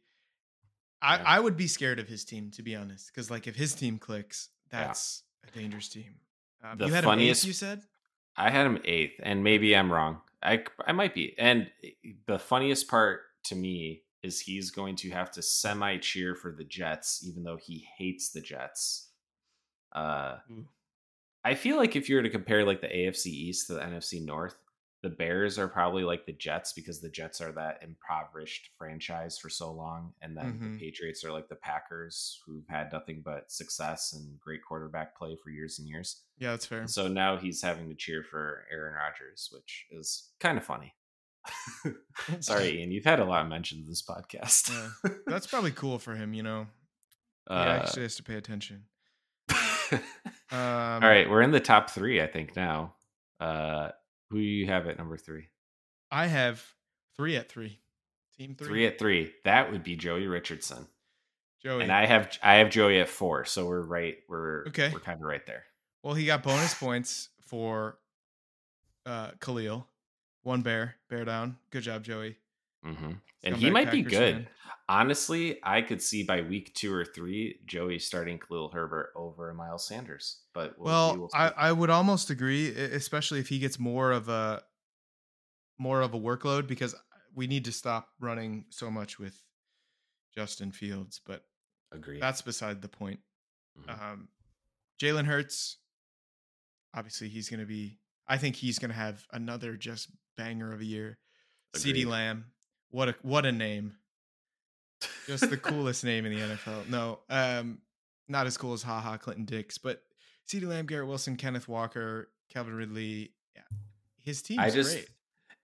I, 1.02 1.16
yeah. 1.18 1.24
I 1.26 1.40
would 1.40 1.58
be 1.58 1.68
scared 1.68 2.00
of 2.00 2.08
his 2.08 2.24
team 2.24 2.52
to 2.52 2.64
be 2.64 2.76
honest, 2.76 3.08
because 3.08 3.32
like 3.32 3.48
if 3.48 3.56
his 3.56 3.74
team 3.74 3.98
clicks, 3.98 4.50
that's 4.70 5.24
yeah. 5.44 5.50
a 5.50 5.60
dangerous 5.60 5.90
team. 5.90 6.16
Um, 6.64 6.78
the 6.78 6.88
you 6.88 6.94
had 6.94 7.04
funniest, 7.04 7.44
eighth, 7.44 7.48
you 7.48 7.54
said. 7.54 7.82
I 8.38 8.50
had 8.50 8.66
him 8.66 8.80
eighth, 8.86 9.20
and 9.24 9.44
maybe 9.44 9.76
I'm 9.76 9.92
wrong. 9.92 10.22
I 10.44 10.64
I 10.86 10.92
might 10.92 11.16
be. 11.16 11.36
And 11.38 11.70
the 12.28 12.40
funniest 12.40 12.88
part 12.88 13.22
to 13.46 13.56
me 13.56 14.04
is 14.24 14.40
he's 14.40 14.70
going 14.70 14.96
to 14.98 15.10
have 15.10 15.32
to 15.32 15.42
semi 15.42 15.98
cheer 15.98 16.36
for 16.36 16.52
the 16.52 16.64
Jets, 16.64 17.26
even 17.26 17.44
though 17.44 17.58
he 17.58 17.88
hates 17.98 18.30
the 18.30 18.42
Jets. 18.42 19.10
Uh, 19.92 20.38
Ooh. 20.52 20.68
I 21.44 21.56
feel 21.56 21.78
like 21.78 21.96
if 21.96 22.08
you 22.08 22.16
were 22.16 22.24
to 22.24 22.30
compare 22.30 22.66
like 22.66 22.82
the 22.82 22.88
AFC 22.88 23.28
East 23.28 23.68
to 23.68 23.74
the 23.74 23.82
NFC 23.82 24.24
North, 24.24 24.56
the 25.04 25.10
Bears 25.10 25.58
are 25.58 25.68
probably 25.68 26.04
like 26.04 26.26
the 26.26 26.34
Jets 26.34 26.74
because 26.74 27.02
the 27.02 27.10
Jets 27.10 27.42
are 27.42 27.52
that 27.54 27.80
impoverished 27.82 28.70
franchise 28.78 29.40
for 29.40 29.50
so 29.50 29.72
long, 29.72 30.14
and 30.22 30.38
then 30.38 30.54
mm-hmm. 30.54 30.74
the 30.74 30.80
Patriots 30.80 31.24
are 31.24 31.32
like 31.32 31.50
the 31.50 31.56
Packers 31.56 32.40
who've 32.46 32.68
had 32.70 32.94
nothing 32.94 33.24
but 33.26 33.52
success 33.52 34.14
and 34.14 34.40
great 34.40 34.62
quarterback 34.68 35.18
play 35.18 35.36
for 35.44 35.50
years 35.50 35.80
and 35.80 35.88
years. 35.88 36.22
Yeah, 36.38 36.52
that's 36.52 36.68
fair. 36.68 36.82
And 36.82 36.90
so 36.90 37.08
now 37.08 37.38
he's 37.38 37.64
having 37.64 37.90
to 37.90 37.96
cheer 37.96 38.24
for 38.24 38.66
Aaron 38.72 38.94
Rodgers, 38.94 39.50
which 39.52 39.88
is 39.92 40.30
kind 40.40 40.58
of 40.58 40.64
funny. 40.64 40.94
Sorry, 42.40 42.80
Ian, 42.80 42.92
you've 42.92 43.06
had 43.06 43.20
a 43.20 43.26
lot 43.26 43.42
of 43.42 43.50
mentions 43.50 43.90
this 43.90 44.04
podcast. 44.04 44.70
yeah, 44.70 45.12
that's 45.26 45.48
probably 45.48 45.72
cool 45.72 45.98
for 45.98 46.14
him. 46.14 46.36
You 46.36 46.44
know, 46.44 46.68
he 47.50 47.56
uh, 47.56 47.64
actually 47.64 48.04
has 48.04 48.16
to 48.18 48.24
pay 48.24 48.36
attention. 48.36 48.84
Um, 50.54 50.60
All 51.02 51.10
right, 51.10 51.30
we're 51.30 51.44
in 51.44 51.52
the 51.52 51.62
top 51.62 51.90
three, 51.90 52.22
I 52.22 52.28
think 52.28 52.58
now. 52.58 52.96
Uh, 53.40 53.92
who 54.30 54.40
do 54.40 54.44
you 54.44 54.68
have 54.68 54.86
at 54.86 54.98
number 54.98 55.16
three? 55.16 55.46
I 56.12 56.28
have 56.28 56.62
three 57.16 57.38
at 57.38 57.48
three. 57.48 57.80
Team 58.38 58.56
three. 58.56 58.68
Three 58.68 58.86
at 58.86 59.00
three. 59.00 59.32
That 59.46 59.72
would 59.72 59.82
be 59.82 59.96
Joey 59.96 60.28
Richardson. 60.28 60.88
Joey. 61.64 61.84
And 61.84 61.92
I 61.92 62.06
have 62.06 62.38
I 62.44 62.56
have 62.56 62.70
Joey 62.70 63.00
at 63.00 63.08
four, 63.08 63.46
so 63.46 63.66
we're 63.66 63.82
right. 63.82 64.18
We're 64.28 64.68
okay. 64.68 64.90
We're 64.92 65.00
kind 65.00 65.22
of 65.22 65.26
right 65.26 65.46
there. 65.46 65.64
Well, 66.04 66.16
he 66.16 66.26
got 66.26 66.44
bonus 66.44 66.74
points 66.80 67.30
for 67.40 67.98
uh 69.06 69.32
Khalil. 69.40 69.88
One 70.44 70.64
bear, 70.64 70.96
bear 71.10 71.24
down. 71.24 71.58
Good 71.70 71.84
job, 71.84 72.04
Joey. 72.04 72.36
Mm-hmm. 72.86 73.12
And 73.44 73.56
he 73.56 73.70
might 73.70 73.86
Packers 73.86 74.04
be 74.04 74.10
good. 74.10 74.36
Fan 74.36 74.48
honestly, 74.92 75.60
I 75.64 75.82
could 75.82 76.02
see 76.02 76.24
by 76.24 76.42
week 76.42 76.74
two 76.76 76.94
or 76.94 77.06
three, 77.06 77.60
Joey 77.66 77.98
starting 77.98 78.40
Khalil 78.40 78.70
Herbert 78.70 79.12
over 79.16 79.54
Miles 79.54 79.88
Sanders. 79.88 80.42
But 80.54 80.78
we'll, 80.78 80.86
well, 80.86 81.18
we'll 81.18 81.30
I, 81.34 81.52
I 81.56 81.72
would 81.72 81.90
almost 81.90 82.30
agree, 82.30 82.70
especially 82.70 83.40
if 83.40 83.48
he 83.48 83.60
gets 83.60 83.80
more 83.80 84.12
of 84.12 84.30
a 84.30 84.62
more 85.80 86.02
of 86.02 86.14
a 86.14 86.20
workload 86.20 86.68
because 86.68 86.94
we 87.34 87.48
need 87.48 87.66
to 87.66 87.72
stop 87.72 88.10
running 88.20 88.66
so 88.70 88.92
much 88.92 89.18
with 89.18 89.42
Justin 90.36 90.72
Fields. 90.72 91.22
But 91.26 91.44
agree, 91.92 92.20
that's 92.20 92.42
beside 92.42 92.82
the 92.82 92.90
point. 92.90 93.22
Mm-hmm. 93.80 93.90
Um, 93.90 94.28
Jalen 95.02 95.26
Hurts, 95.26 95.78
obviously, 96.94 97.30
he's 97.30 97.50
going 97.50 97.62
to 97.62 97.66
be. 97.66 98.00
I 98.28 98.38
think 98.38 98.56
he's 98.56 98.80
going 98.80 98.92
to 98.92 98.98
have 98.98 99.26
another 99.32 99.76
just 99.76 100.10
banger 100.38 100.74
of 100.74 100.82
a 100.82 100.86
year. 100.86 101.18
CeeDee 101.76 102.06
Lamb, 102.06 102.46
what 102.92 103.10
a 103.10 103.16
what 103.22 103.46
a 103.46 103.52
name! 103.52 103.96
Just 105.28 105.50
the 105.50 105.58
coolest 105.70 106.04
name 106.04 106.26
in 106.26 106.34
the 106.34 106.42
NFL. 106.42 106.90
No, 106.90 107.20
um, 107.30 107.80
not 108.28 108.48
as 108.48 108.58
cool 108.58 108.74
as 108.74 108.84
Ha 108.84 109.00
Ha 109.00 109.18
Clinton-Dix, 109.18 109.78
but 109.78 110.04
CeeDee 110.48 110.68
Lamb, 110.68 110.86
Garrett 110.86 111.08
Wilson, 111.08 111.36
Kenneth 111.36 111.68
Walker, 111.68 112.30
Calvin 112.50 112.76
Ridley. 112.76 113.32
Yeah, 113.56 113.62
his 114.22 114.42
team 114.42 114.60
is 114.60 114.74
just, 114.74 114.94
great. 114.94 115.10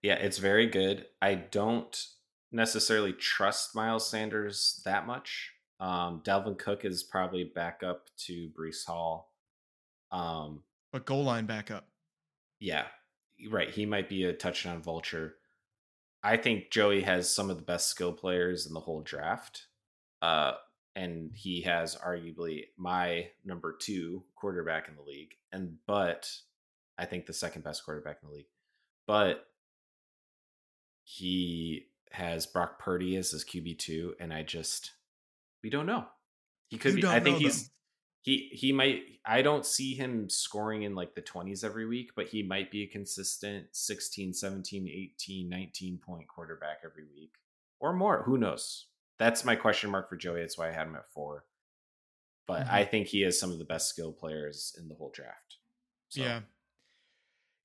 Yeah, 0.02 0.16
it's 0.16 0.38
very 0.38 0.68
good. 0.68 1.06
I 1.22 1.36
don't 1.36 2.06
necessarily 2.52 3.14
trust 3.14 3.76
Miles 3.76 4.10
Sanders 4.10 4.82
that 4.86 5.06
much. 5.06 5.52
Um, 5.80 6.22
Dalvin 6.26 6.58
Cook 6.58 6.86
is 6.86 7.04
probably 7.04 7.44
back 7.44 7.84
up 7.84 8.10
to 8.26 8.50
Breece 8.58 8.86
Hall. 8.86 9.32
Um, 10.12 10.64
but 10.92 11.06
goal 11.06 11.24
line 11.24 11.46
backup. 11.46 11.88
Yeah, 12.60 12.86
right. 13.52 13.70
He 13.70 13.86
might 13.86 14.10
be 14.10 14.24
a 14.24 14.34
touchdown 14.34 14.82
vulture. 14.82 15.36
I 16.24 16.38
think 16.38 16.72
Joey 16.72 17.02
has 17.02 17.34
some 17.34 17.50
of 17.50 17.58
the 17.58 17.64
best 17.64 17.88
skill 17.88 18.14
players 18.14 18.66
in 18.66 18.74
the 18.74 18.80
whole 18.80 19.02
draft. 19.02 19.68
Uh, 20.22 20.54
and 20.96 21.32
he 21.34 21.62
has 21.62 21.96
arguably 21.96 22.66
my 22.76 23.28
number 23.46 23.76
two 23.80 24.24
quarterback 24.36 24.90
in 24.90 24.96
the 24.96 25.04
league. 25.04 25.36
And 25.52 25.78
but 25.86 26.30
I 26.98 27.06
think 27.06 27.28
the 27.28 27.34
second 27.34 27.64
best 27.64 27.86
quarterback 27.86 28.18
in 28.24 28.30
the 28.30 28.36
league. 28.36 28.48
But 29.06 29.46
he 31.04 31.86
has 32.12 32.48
Brock 32.48 32.80
Purdy 32.80 33.16
as 33.16 33.32
his 33.32 33.46
QB 33.46 33.78
two, 33.78 34.16
and 34.20 34.34
I 34.34 34.44
just 34.44 34.94
we 35.64 35.70
don't 35.70 35.86
know. 35.86 36.06
He 36.68 36.78
could 36.78 36.96
you 36.96 37.02
be. 37.04 37.08
I 37.08 37.20
think 37.20 37.38
he's 37.38 37.64
them 37.64 37.72
he 38.28 38.50
he 38.52 38.74
might 38.74 39.04
I 39.26 39.42
don't 39.42 39.66
see 39.66 39.96
him 39.96 40.30
scoring 40.30 40.84
in 40.84 40.96
like 40.96 41.16
the 41.16 41.22
20s 41.22 41.64
every 41.64 41.86
week, 41.86 42.12
but 42.14 42.28
he 42.28 42.44
might 42.44 42.70
be 42.70 42.84
a 42.84 42.88
consistent 42.88 43.68
16, 43.72 44.34
17, 44.34 44.86
18, 44.86 45.48
19 45.48 45.98
point 45.98 46.28
quarterback 46.28 46.80
every 46.84 47.06
week 47.06 47.36
or 47.80 47.94
more. 47.94 48.24
Who 48.24 48.38
knows? 48.38 48.88
That's 49.18 49.46
my 49.46 49.56
question 49.56 49.90
mark 49.92 50.10
for 50.10 50.18
Joey. 50.18 50.42
That's 50.42 50.58
why 50.58 50.68
I 50.68 50.74
had 50.74 50.88
him 50.88 50.98
at 50.98 51.10
4. 51.14 51.46
But 52.48 52.66
mm-hmm. 52.66 52.76
I 52.76 52.84
think 52.84 53.08
he 53.08 53.22
has 53.22 53.40
some 53.40 53.54
of 53.54 53.60
the 53.60 53.66
best 53.66 53.88
skill 53.88 54.12
players 54.12 54.76
in 54.78 54.90
the 54.90 54.96
whole 54.96 55.12
draft. 55.16 55.60
So. 56.10 56.22
Yeah. 56.22 56.42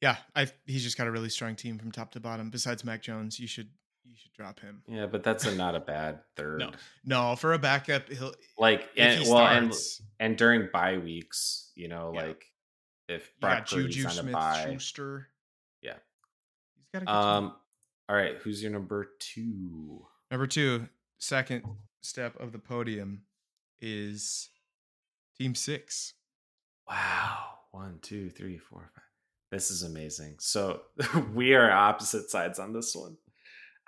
Yeah, 0.00 0.16
I 0.36 0.46
he's 0.66 0.84
just 0.84 0.98
got 0.98 1.08
a 1.08 1.12
really 1.12 1.28
strong 1.28 1.56
team 1.56 1.78
from 1.78 1.90
top 1.90 2.12
to 2.12 2.20
bottom. 2.20 2.50
Besides 2.50 2.84
Mac 2.84 3.02
Jones, 3.02 3.38
you 3.38 3.46
should 3.48 3.68
you 4.04 4.14
should 4.16 4.32
drop 4.32 4.60
him. 4.60 4.82
Yeah, 4.86 5.06
but 5.06 5.22
that's 5.22 5.46
a, 5.46 5.54
not 5.54 5.74
a 5.74 5.80
bad 5.80 6.20
third. 6.36 6.60
No, 6.60 6.70
no, 7.04 7.36
for 7.36 7.52
a 7.52 7.58
backup, 7.58 8.08
he'll 8.08 8.34
like 8.58 8.88
and 8.96 9.20
well 9.28 9.46
starts, 9.46 10.00
and 10.18 10.30
and 10.30 10.38
during 10.38 10.68
bye 10.72 10.98
weeks, 10.98 11.70
you 11.74 11.88
know, 11.88 12.12
yeah. 12.14 12.22
like 12.22 12.44
if 13.08 13.30
Brock 13.40 13.70
yeah, 13.70 13.78
JuJu 13.78 14.10
Smith-Schuster. 14.10 15.28
Yeah, 15.82 15.94
he's 16.76 17.00
got 17.00 17.02
a 17.02 17.14
um. 17.14 17.54
All 18.08 18.16
right, 18.16 18.36
who's 18.42 18.62
your 18.62 18.72
number 18.72 19.10
two? 19.18 20.06
Number 20.30 20.46
two, 20.46 20.88
second 21.18 21.62
step 22.02 22.38
of 22.40 22.52
the 22.52 22.58
podium 22.58 23.22
is 23.80 24.48
Team 25.38 25.54
Six. 25.54 26.14
Wow. 26.88 27.38
One, 27.70 27.98
two, 28.02 28.28
three, 28.28 28.58
four, 28.58 28.90
five. 28.94 29.04
This 29.50 29.70
is 29.70 29.82
amazing. 29.82 30.36
So 30.40 30.82
we 31.34 31.54
are 31.54 31.70
opposite 31.70 32.30
sides 32.30 32.58
on 32.58 32.72
this 32.72 32.94
one. 32.94 33.16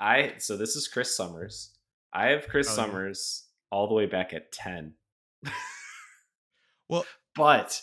I 0.01 0.35
so 0.39 0.57
this 0.57 0.77
is 0.77 0.89
Chris 0.89 1.17
Summers. 1.17 1.71
I 2.13 2.29
have 2.29 2.49
Chris 2.49 2.69
oh, 2.71 2.75
Summers 2.75 3.45
yeah. 3.45 3.77
all 3.77 3.89
the 3.89 3.95
way 3.95 4.07
back 4.07 4.33
at 4.33 4.53
10. 4.53 4.95
well, 6.89 7.05
but 7.35 7.81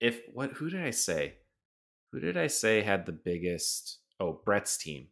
if 0.00 0.20
what 0.32 0.52
who 0.52 0.70
did 0.70 0.84
I 0.84 0.90
say? 0.90 1.34
Who 2.12 2.20
did 2.20 2.36
I 2.36 2.46
say 2.46 2.82
had 2.82 3.06
the 3.06 3.12
biggest 3.12 3.98
oh, 4.20 4.40
Brett's 4.44 4.76
team 4.76 5.08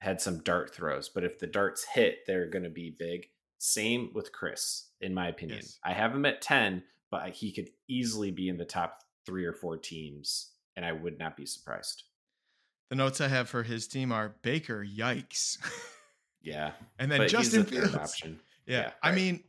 had 0.00 0.20
some 0.20 0.42
dart 0.42 0.74
throws, 0.74 1.08
but 1.08 1.24
if 1.24 1.38
the 1.38 1.46
darts 1.46 1.84
hit, 1.84 2.20
they're 2.26 2.50
going 2.50 2.64
to 2.64 2.70
be 2.70 2.96
big. 2.98 3.26
Same 3.58 4.10
with 4.12 4.32
Chris, 4.32 4.88
in 5.00 5.14
my 5.14 5.28
opinion. 5.28 5.60
Yes. 5.62 5.78
I 5.84 5.92
have 5.92 6.12
him 6.12 6.26
at 6.26 6.42
10, 6.42 6.82
but 7.10 7.30
he 7.30 7.52
could 7.52 7.68
easily 7.88 8.32
be 8.32 8.48
in 8.48 8.56
the 8.56 8.64
top 8.64 8.98
three 9.24 9.44
or 9.44 9.52
four 9.52 9.76
teams, 9.76 10.50
and 10.76 10.84
I 10.84 10.90
would 10.90 11.20
not 11.20 11.36
be 11.36 11.46
surprised. 11.46 12.02
The 12.92 12.96
notes 12.96 13.22
I 13.22 13.28
have 13.28 13.48
for 13.48 13.62
his 13.62 13.88
team 13.88 14.12
are 14.12 14.34
Baker, 14.42 14.84
yikes. 14.84 15.56
yeah. 16.42 16.72
And 16.98 17.10
then 17.10 17.26
Justin 17.26 17.64
Fields. 17.64 17.94
Option. 17.94 18.38
Yeah. 18.66 18.76
yeah 18.76 18.82
right. 18.84 18.94
I 19.02 19.12
mean, 19.12 19.44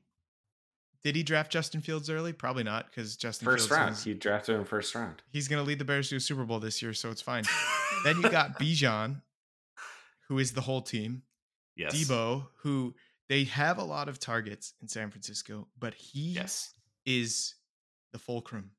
did 1.04 1.18
he 1.18 1.24
draft 1.24 1.52
Justin 1.52 1.82
Fields 1.82 2.10
early? 2.10 2.32
Probably 2.32 2.64
not, 2.64 2.90
because 2.90 3.18
Justin 3.18 3.46
first 3.46 3.68
Fields 3.68 3.82
round. 3.82 3.98
He 3.98 4.14
drafted 4.14 4.56
him 4.56 4.64
first 4.64 4.96
round. 4.96 5.22
He's 5.30 5.50
gonna 5.50 5.64
lead 5.64 5.78
the 5.78 5.84
Bears 5.84 6.08
to 6.10 6.16
a 6.16 6.20
Super 6.22 6.46
Bowl 6.46 6.62
this 6.62 6.82
year, 6.82 6.94
so 6.94 7.12
it's 7.12 7.22
fine. 7.22 7.44
then 8.06 8.16
you 8.16 8.30
got 8.30 8.58
Bijan, 8.58 9.22
who 10.30 10.40
is 10.40 10.54
the 10.54 10.62
whole 10.62 10.82
team. 10.82 11.24
Yes. 11.76 11.94
Deebo, 11.94 12.48
who 12.62 12.96
they 13.28 13.44
have 13.44 13.78
a 13.78 13.84
lot 13.84 14.08
of 14.08 14.20
targets 14.20 14.74
in 14.82 14.88
San 14.88 15.12
Francisco, 15.12 15.68
but 15.78 15.94
he 15.94 16.32
yes. 16.32 16.74
is 17.06 17.56
the 18.14 18.20
fulcrum 18.20 18.72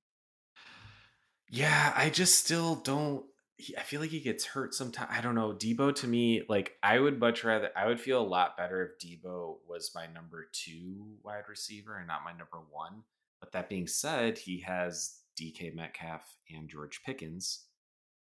yeah, 1.55 1.93
I 1.95 2.11
just 2.11 2.39
still 2.39 2.77
don't. 2.77 3.25
I 3.79 3.83
feel 3.83 4.01
like 4.01 4.11
he 4.11 4.21
gets 4.21 4.45
hurt 4.45 4.75
sometimes. 4.75 5.11
I 5.13 5.21
don't 5.21 5.37
know. 5.37 5.53
Deebo 5.53 5.95
to 5.97 6.07
me, 6.09 6.43
like 6.49 6.73
I 6.83 6.99
would 6.99 7.21
much 7.21 7.45
rather. 7.45 7.71
I 7.77 7.87
would 7.87 8.01
feel 8.01 8.21
a 8.21 8.27
lot 8.27 8.57
better 8.57 8.83
if 8.83 8.99
Deebo 8.99 9.59
was 9.69 9.93
my 9.95 10.07
number 10.07 10.49
two 10.53 11.17
wide 11.23 11.45
receiver 11.49 11.97
and 11.97 12.09
not 12.09 12.25
my 12.25 12.33
number 12.33 12.59
one. 12.71 13.03
But 13.41 13.53
that 13.53 13.69
being 13.69 13.87
said, 13.87 14.39
he 14.39 14.61
has 14.61 15.19
DK 15.41 15.75
Metcalf 15.75 16.23
and 16.51 16.69
George 16.69 17.03
Pickens, 17.05 17.65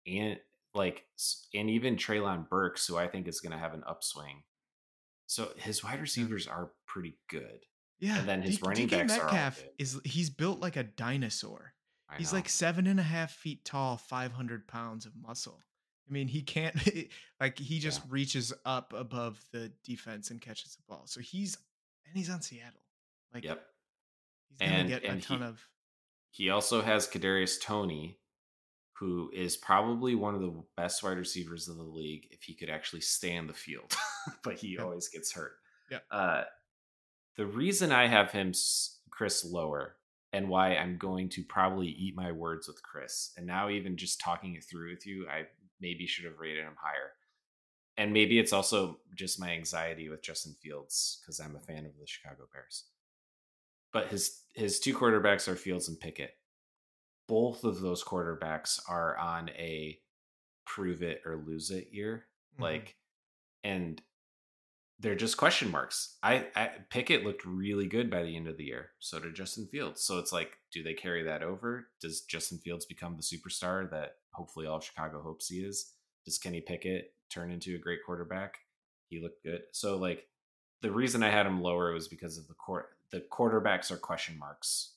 and 0.05 0.37
like, 0.73 1.05
and 1.53 1.69
even 1.69 1.95
Treylon 1.95 2.49
Burks, 2.49 2.87
who 2.87 2.97
I 2.97 3.07
think 3.07 3.27
is 3.27 3.39
going 3.39 3.51
to 3.51 3.57
have 3.57 3.73
an 3.73 3.83
upswing. 3.87 4.43
So 5.27 5.49
his 5.55 5.83
wide 5.83 6.01
receivers 6.01 6.47
are 6.47 6.71
pretty 6.85 7.17
good. 7.29 7.65
Yeah, 7.99 8.19
and 8.19 8.27
then 8.27 8.41
his 8.41 8.57
D- 8.57 8.63
running 8.65 8.87
DK 8.87 8.91
backs 8.91 9.13
Metcalf 9.13 9.63
is 9.77 9.99
he's 10.03 10.29
built 10.29 10.59
like 10.59 10.75
a 10.75 10.83
dinosaur. 10.83 11.73
He's 12.17 12.33
like 12.33 12.49
seven 12.49 12.87
and 12.87 12.99
a 12.99 13.03
half 13.03 13.31
feet 13.31 13.63
tall, 13.65 13.97
500 13.97 14.67
pounds 14.67 15.05
of 15.05 15.13
muscle. 15.15 15.59
I 16.09 16.13
mean, 16.13 16.27
he 16.27 16.41
can't, 16.41 16.75
like, 17.39 17.57
he 17.57 17.79
just 17.79 18.01
yeah. 18.01 18.07
reaches 18.09 18.53
up 18.65 18.93
above 18.95 19.43
the 19.51 19.71
defense 19.83 20.29
and 20.29 20.41
catches 20.41 20.75
the 20.75 20.83
ball. 20.87 21.03
So 21.05 21.21
he's, 21.21 21.57
and 22.05 22.17
he's 22.17 22.29
on 22.29 22.41
Seattle. 22.41 22.81
Like, 23.33 23.45
yep. 23.45 23.63
He's 24.49 24.69
going 24.69 24.83
to 24.83 24.99
get 24.99 25.03
a 25.03 25.21
ton 25.21 25.39
he, 25.39 25.45
of. 25.45 25.67
He 26.31 26.49
also 26.49 26.81
has 26.81 27.07
Kadarius 27.07 27.61
Toney, 27.61 28.19
who 28.93 29.29
is 29.33 29.55
probably 29.55 30.15
one 30.15 30.35
of 30.35 30.41
the 30.41 30.53
best 30.75 31.01
wide 31.03 31.17
receivers 31.17 31.67
of 31.67 31.77
the 31.77 31.83
league 31.83 32.27
if 32.31 32.43
he 32.43 32.53
could 32.53 32.69
actually 32.69 33.01
stay 33.01 33.33
in 33.33 33.47
the 33.47 33.53
field, 33.53 33.95
but 34.43 34.55
he 34.55 34.77
always 34.77 35.07
gets 35.07 35.31
hurt. 35.31 35.53
Yeah. 35.89 35.99
Uh, 36.09 36.43
the 37.37 37.45
reason 37.45 37.91
I 37.91 38.07
have 38.07 38.31
him, 38.31 38.53
Chris, 39.09 39.45
lower 39.45 39.95
and 40.33 40.49
why 40.49 40.75
I'm 40.75 40.97
going 40.97 41.29
to 41.29 41.43
probably 41.43 41.87
eat 41.87 42.15
my 42.15 42.31
words 42.31 42.67
with 42.67 42.81
Chris. 42.83 43.31
And 43.37 43.45
now, 43.45 43.69
even 43.69 43.97
just 43.97 44.21
talking 44.21 44.55
it 44.55 44.63
through 44.63 44.91
with 44.91 45.05
you, 45.05 45.27
I 45.29 45.43
maybe 45.79 46.07
should 46.07 46.25
have 46.25 46.39
rated 46.39 46.63
him 46.63 46.75
higher. 46.81 47.11
And 47.97 48.13
maybe 48.13 48.39
it's 48.39 48.53
also 48.53 48.99
just 49.15 49.39
my 49.39 49.51
anxiety 49.51 50.09
with 50.09 50.23
Justin 50.23 50.55
Fields 50.61 51.21
because 51.21 51.39
I'm 51.39 51.55
a 51.55 51.59
fan 51.59 51.85
of 51.85 51.97
the 51.99 52.07
Chicago 52.07 52.47
Bears. 52.53 52.85
But 53.91 54.07
his 54.07 54.43
his 54.55 54.79
two 54.79 54.95
quarterbacks 54.95 55.47
are 55.47 55.55
Fields 55.55 55.89
and 55.89 55.99
Pickett. 55.99 56.35
Both 57.27 57.63
of 57.63 57.81
those 57.81 58.03
quarterbacks 58.03 58.79
are 58.87 59.17
on 59.17 59.49
a 59.49 59.99
prove 60.65 61.03
it 61.03 61.21
or 61.25 61.43
lose 61.45 61.69
it 61.71 61.89
year. 61.91 62.25
Mm-hmm. 62.53 62.63
Like, 62.63 62.95
and 63.63 64.01
they're 65.01 65.15
just 65.15 65.35
question 65.35 65.71
marks. 65.71 66.17
I, 66.21 66.45
I 66.55 66.69
Pickett 66.89 67.23
looked 67.23 67.43
really 67.45 67.87
good 67.87 68.09
by 68.09 68.23
the 68.23 68.35
end 68.35 68.47
of 68.47 68.57
the 68.57 68.65
year. 68.65 68.91
So 68.99 69.19
did 69.19 69.35
Justin 69.35 69.67
Fields. 69.67 70.03
So 70.03 70.19
it's 70.19 70.31
like, 70.31 70.51
do 70.71 70.83
they 70.83 70.93
carry 70.93 71.23
that 71.23 71.43
over? 71.43 71.87
Does 71.99 72.21
Justin 72.21 72.59
Fields 72.59 72.85
become 72.85 73.17
the 73.17 73.23
superstar 73.23 73.89
that 73.91 74.17
hopefully 74.31 74.67
all 74.67 74.79
Chicago 74.79 75.21
hopes 75.21 75.47
he 75.47 75.57
is? 75.57 75.93
Does 76.25 76.37
Kenny 76.37 76.61
Pickett 76.61 77.13
turn 77.29 77.51
into 77.51 77.75
a 77.75 77.79
great 77.79 77.99
quarterback? 78.05 78.59
He 79.09 79.21
looked 79.21 79.43
good. 79.43 79.61
So 79.71 79.97
like 79.97 80.27
the 80.81 80.91
reason 80.91 81.23
I 81.23 81.31
had 81.31 81.47
him 81.47 81.61
lower 81.61 81.91
was 81.91 82.07
because 82.07 82.37
of 82.37 82.47
the 82.47 82.53
court. 82.53 82.89
The 83.11 83.23
quarterbacks 83.31 83.91
are 83.91 83.97
question 83.97 84.37
marks. 84.37 84.93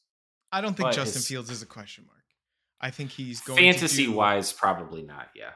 I 0.52 0.60
don't 0.60 0.76
think 0.76 0.90
but 0.90 0.94
Justin 0.94 1.22
Fields 1.22 1.51
is 1.51 1.62
a 1.62 1.66
question 1.66 2.05
mark. 2.06 2.18
I 2.81 2.90
think 2.90 3.10
he's 3.10 3.40
going 3.40 3.56
to 3.56 3.62
fantasy 3.62 4.05
do, 4.05 4.12
wise, 4.12 4.52
probably 4.52 5.02
not. 5.02 5.31
Yeah. 5.35 5.51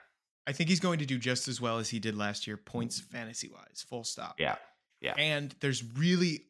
I 0.48 0.52
think 0.52 0.70
he's 0.70 0.80
going 0.80 0.98
to 1.00 1.04
do 1.04 1.18
just 1.18 1.46
as 1.46 1.60
well 1.60 1.78
as 1.78 1.90
he 1.90 1.98
did 1.98 2.16
last 2.16 2.46
year, 2.46 2.56
points 2.56 2.98
fantasy 2.98 3.50
wise. 3.52 3.84
Full 3.86 4.02
stop. 4.02 4.36
Yeah, 4.38 4.56
yeah. 5.02 5.12
And 5.18 5.54
there's 5.60 5.84
really, 5.84 6.46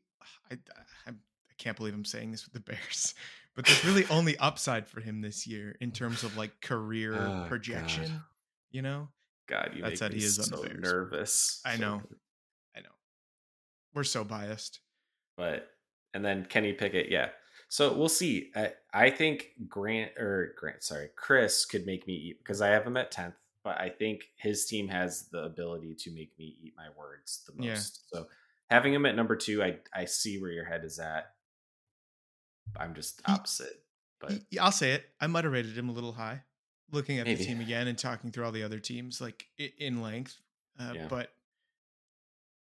I, 0.53 0.55
I, 1.09 1.11
I 1.11 1.13
can't 1.59 1.77
believe 1.77 1.95
I'm 1.95 2.05
saying 2.05 2.31
this 2.31 2.45
with 2.45 2.55
the 2.55 2.61
Bears, 2.61 3.15
but 3.57 3.67
there's 3.67 3.85
really 3.85 4.07
only 4.09 4.39
upside 4.39 4.87
for 4.87 5.01
him 5.01 5.21
this 5.21 5.49
year 5.49 5.77
in 5.81 5.91
terms 5.91 6.23
of 6.23 6.37
like 6.37 6.61
career 6.61 7.17
oh, 7.17 7.47
projection. 7.49 8.05
God. 8.05 8.21
You 8.71 8.83
know, 8.83 9.09
God, 9.49 9.73
you 9.75 9.83
that's 9.83 9.99
that 9.99 10.13
he 10.13 10.23
is 10.23 10.37
so 10.37 10.63
nervous. 10.79 11.61
I 11.65 11.77
know, 11.77 12.01
I 12.77 12.81
know. 12.81 12.95
We're 13.95 14.05
so 14.05 14.23
biased. 14.23 14.79
But 15.37 15.71
and 16.15 16.25
then 16.25 16.45
Kenny 16.45 16.73
Pickett, 16.73 17.11
yeah. 17.11 17.31
So 17.69 17.93
we'll 17.95 18.09
see. 18.09 18.53
I, 18.55 18.75
I 18.95 19.11
think 19.11 19.49
Grant 19.67 20.13
or 20.17 20.55
Grant, 20.57 20.85
sorry, 20.85 21.09
Chris 21.17 21.65
could 21.65 21.85
make 21.85 22.07
me 22.07 22.15
eat 22.15 22.39
because 22.39 22.63
I 22.63 22.69
have 22.69 22.87
him 22.87 22.97
at 22.97 23.11
tenth 23.11 23.35
but 23.69 23.79
I 23.79 23.91
think 23.91 24.31
his 24.37 24.65
team 24.65 24.89
has 24.89 25.29
the 25.31 25.43
ability 25.43 25.95
to 25.95 26.11
make 26.11 26.31
me 26.39 26.57
eat 26.63 26.73
my 26.75 26.87
words 26.99 27.45
the 27.47 27.53
most. 27.53 28.01
Yeah. 28.11 28.21
So 28.21 28.27
having 28.71 28.95
him 28.95 29.05
at 29.05 29.15
number 29.15 29.37
two, 29.37 29.63
I 29.63 29.77
I 29.95 30.07
see 30.07 30.41
where 30.41 30.51
your 30.51 30.65
head 30.65 30.85
is 30.85 30.99
at. 30.99 31.33
I'm 32.75 32.95
just 32.95 33.21
opposite. 33.27 33.83
But 34.21 34.41
I'll 34.59 34.73
say 34.73 34.93
it. 34.93 35.05
I 35.21 35.27
might 35.27 35.45
have 35.45 35.53
rated 35.53 35.77
him 35.77 35.91
a 35.91 35.93
little 35.93 36.13
high, 36.13 36.45
looking 36.91 37.19
at 37.19 37.27
Maybe. 37.27 37.41
the 37.41 37.45
team 37.45 37.61
again 37.61 37.89
and 37.89 37.99
talking 37.99 38.31
through 38.31 38.47
all 38.47 38.53
the 38.53 38.63
other 38.63 38.79
teams 38.79 39.21
like 39.21 39.45
in 39.79 40.01
length. 40.01 40.41
Uh, 40.81 40.93
yeah. 40.95 41.07
But 41.11 41.31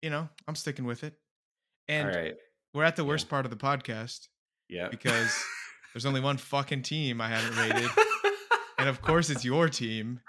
you 0.04 0.12
know, 0.12 0.30
I'm 0.48 0.56
sticking 0.56 0.86
with 0.86 1.04
it. 1.04 1.16
And 1.88 2.36
we're 2.76 2.84
at 2.84 2.96
the 2.96 3.04
worst 3.04 3.26
yeah. 3.26 3.32
part 3.32 3.46
of 3.48 3.50
the 3.50 3.58
podcast. 3.58 4.28
Yeah. 4.70 4.90
Because 4.90 5.36
there's 5.96 6.06
only 6.06 6.22
one 6.22 6.38
fucking 6.38 6.84
team 6.84 7.22
I 7.22 7.30
haven't 7.30 7.58
rated. 7.58 7.90
and 8.82 8.90
of 8.90 9.02
course 9.02 9.30
it's 9.30 9.46
your 9.46 9.70
team. 9.70 10.20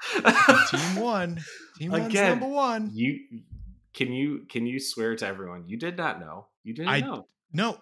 team 0.70 0.96
one. 0.96 1.40
Team 1.78 1.90
one's 1.90 2.06
Again, 2.06 2.30
number 2.30 2.46
one. 2.46 2.90
You 2.92 3.18
can 3.94 4.12
you 4.12 4.46
can 4.48 4.66
you 4.66 4.78
swear 4.78 5.16
to 5.16 5.26
everyone 5.26 5.64
you 5.66 5.76
did 5.76 5.96
not 5.96 6.20
know? 6.20 6.46
You 6.64 6.74
didn't 6.74 6.88
I, 6.88 7.00
know. 7.00 7.26
No. 7.52 7.78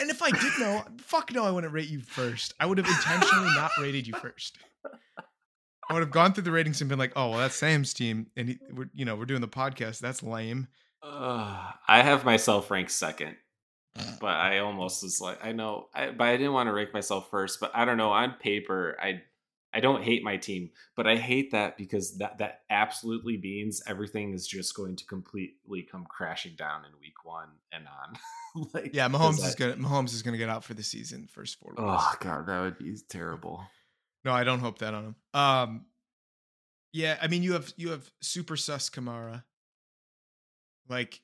And 0.00 0.10
if 0.10 0.22
I 0.22 0.30
did 0.30 0.52
know, 0.60 0.84
fuck 0.98 1.32
no, 1.32 1.44
I 1.44 1.50
wouldn't 1.50 1.72
rate 1.72 1.88
you 1.88 2.00
first. 2.00 2.54
I 2.60 2.66
would 2.66 2.78
have 2.78 2.86
intentionally 2.86 3.50
not 3.56 3.72
rated 3.80 4.06
you 4.06 4.14
first. 4.14 4.58
I 5.88 5.94
would 5.94 6.00
have 6.00 6.12
gone 6.12 6.32
through 6.32 6.44
the 6.44 6.52
ratings 6.52 6.80
and 6.80 6.88
been 6.88 7.00
like, 7.00 7.12
"Oh, 7.16 7.30
well, 7.30 7.40
that's 7.40 7.56
Sam's 7.56 7.92
team, 7.92 8.28
and 8.36 8.50
he, 8.50 8.58
we're, 8.72 8.88
you 8.94 9.04
know, 9.04 9.16
we're 9.16 9.26
doing 9.26 9.40
the 9.40 9.48
podcast. 9.48 9.98
That's 9.98 10.22
lame." 10.22 10.68
Uh, 11.02 11.72
I 11.88 12.02
have 12.02 12.24
myself 12.24 12.70
ranked 12.70 12.92
second, 12.92 13.36
but 14.20 14.36
I 14.36 14.60
almost 14.60 15.02
was 15.02 15.20
like, 15.20 15.44
I 15.44 15.50
know, 15.50 15.88
I, 15.92 16.10
but 16.10 16.28
I 16.28 16.36
didn't 16.36 16.52
want 16.52 16.68
to 16.68 16.72
rank 16.72 16.94
myself 16.94 17.28
first. 17.30 17.58
But 17.58 17.72
I 17.74 17.84
don't 17.84 17.96
know. 17.96 18.10
On 18.10 18.34
paper, 18.40 18.96
I 19.02 19.22
I 19.74 19.80
don't 19.80 20.02
hate 20.02 20.22
my 20.22 20.36
team, 20.36 20.70
but 20.96 21.06
I 21.06 21.16
hate 21.16 21.52
that 21.52 21.78
because 21.78 22.18
that 22.18 22.38
that 22.38 22.60
absolutely 22.68 23.38
means 23.38 23.82
everything 23.86 24.34
is 24.34 24.46
just 24.46 24.74
going 24.74 24.96
to 24.96 25.04
completely 25.06 25.82
come 25.82 26.04
crashing 26.04 26.54
down 26.56 26.84
in 26.84 26.90
week 27.00 27.24
one 27.24 27.48
and 27.72 27.84
on. 27.86 28.66
like, 28.74 28.94
yeah, 28.94 29.08
Mahomes 29.08 29.44
is 29.44 29.54
gonna 29.54 29.76
Mahomes 29.76 30.12
is 30.12 30.22
gonna 30.22 30.36
get 30.36 30.50
out 30.50 30.64
for 30.64 30.74
the 30.74 30.82
season 30.82 31.26
first 31.32 31.58
four. 31.58 31.70
Weeks. 31.70 31.82
Oh 31.82 32.12
god, 32.20 32.46
that 32.46 32.60
would 32.60 32.78
be 32.78 32.94
terrible. 33.08 33.64
No, 34.24 34.32
I 34.32 34.44
don't 34.44 34.60
hope 34.60 34.78
that 34.78 34.94
on 34.94 35.04
him. 35.04 35.16
Um, 35.32 35.86
yeah, 36.92 37.16
I 37.20 37.28
mean 37.28 37.42
you 37.42 37.54
have 37.54 37.72
you 37.76 37.90
have 37.90 38.10
super 38.20 38.56
sus 38.56 38.90
Kamara. 38.90 39.44
Like 40.88 41.20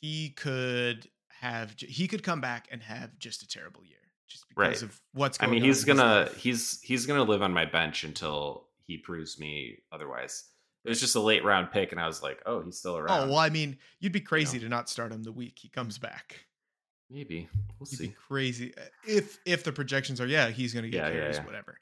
he 0.00 0.30
could 0.30 1.08
have 1.40 1.74
he 1.78 2.06
could 2.06 2.22
come 2.22 2.40
back 2.40 2.68
and 2.70 2.82
have 2.82 3.18
just 3.18 3.42
a 3.42 3.48
terrible 3.48 3.84
year 3.84 3.98
just 4.28 4.48
because 4.48 4.82
right. 4.82 4.82
of 4.82 5.00
what's 5.12 5.38
going 5.38 5.50
I 5.50 5.52
mean, 5.52 5.62
he's 5.62 5.84
gonna 5.84 6.28
he's 6.36 6.80
he's 6.82 7.06
gonna 7.06 7.22
live 7.22 7.42
on 7.42 7.52
my 7.52 7.64
bench 7.64 8.04
until 8.04 8.66
he 8.86 8.98
proves 8.98 9.38
me 9.38 9.78
otherwise. 9.92 10.44
It 10.84 10.90
was 10.90 11.00
just 11.00 11.14
a 11.16 11.20
late 11.20 11.44
round 11.44 11.70
pick, 11.70 11.92
and 11.92 12.00
I 12.00 12.06
was 12.06 12.22
like, 12.22 12.42
"Oh, 12.44 12.62
he's 12.62 12.78
still 12.78 12.96
around." 12.96 13.28
Oh 13.28 13.28
well, 13.28 13.38
I 13.38 13.48
mean, 13.48 13.78
you'd 14.00 14.12
be 14.12 14.20
crazy 14.20 14.58
you 14.58 14.64
know? 14.64 14.68
to 14.68 14.76
not 14.76 14.90
start 14.90 15.12
him 15.12 15.22
the 15.22 15.32
week 15.32 15.58
he 15.58 15.68
comes 15.68 15.98
back. 15.98 16.46
Maybe 17.10 17.48
we'll 17.78 17.88
you'd 17.90 17.98
see. 17.98 18.14
crazy 18.28 18.74
uh, 18.76 18.82
if 19.06 19.38
if 19.46 19.64
the 19.64 19.72
projections 19.72 20.20
are 20.20 20.26
yeah, 20.26 20.50
he's 20.50 20.72
going 20.72 20.84
to 20.84 20.90
get 20.90 21.04
yeah, 21.06 21.10
carries, 21.10 21.36
yeah, 21.36 21.42
yeah. 21.42 21.46
whatever. 21.46 21.78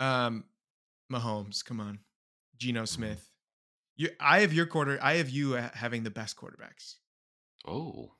Um, 0.00 0.44
Mahomes, 1.12 1.64
come 1.64 1.80
on, 1.80 2.00
Geno 2.58 2.82
mm-hmm. 2.82 2.86
Smith. 2.86 3.30
You, 3.96 4.10
I 4.20 4.40
have 4.40 4.52
your 4.52 4.66
quarter. 4.66 4.98
I 5.02 5.14
have 5.14 5.28
you 5.28 5.52
having 5.52 6.04
the 6.04 6.10
best 6.10 6.36
quarterbacks. 6.36 6.94
Oh, 7.66 8.12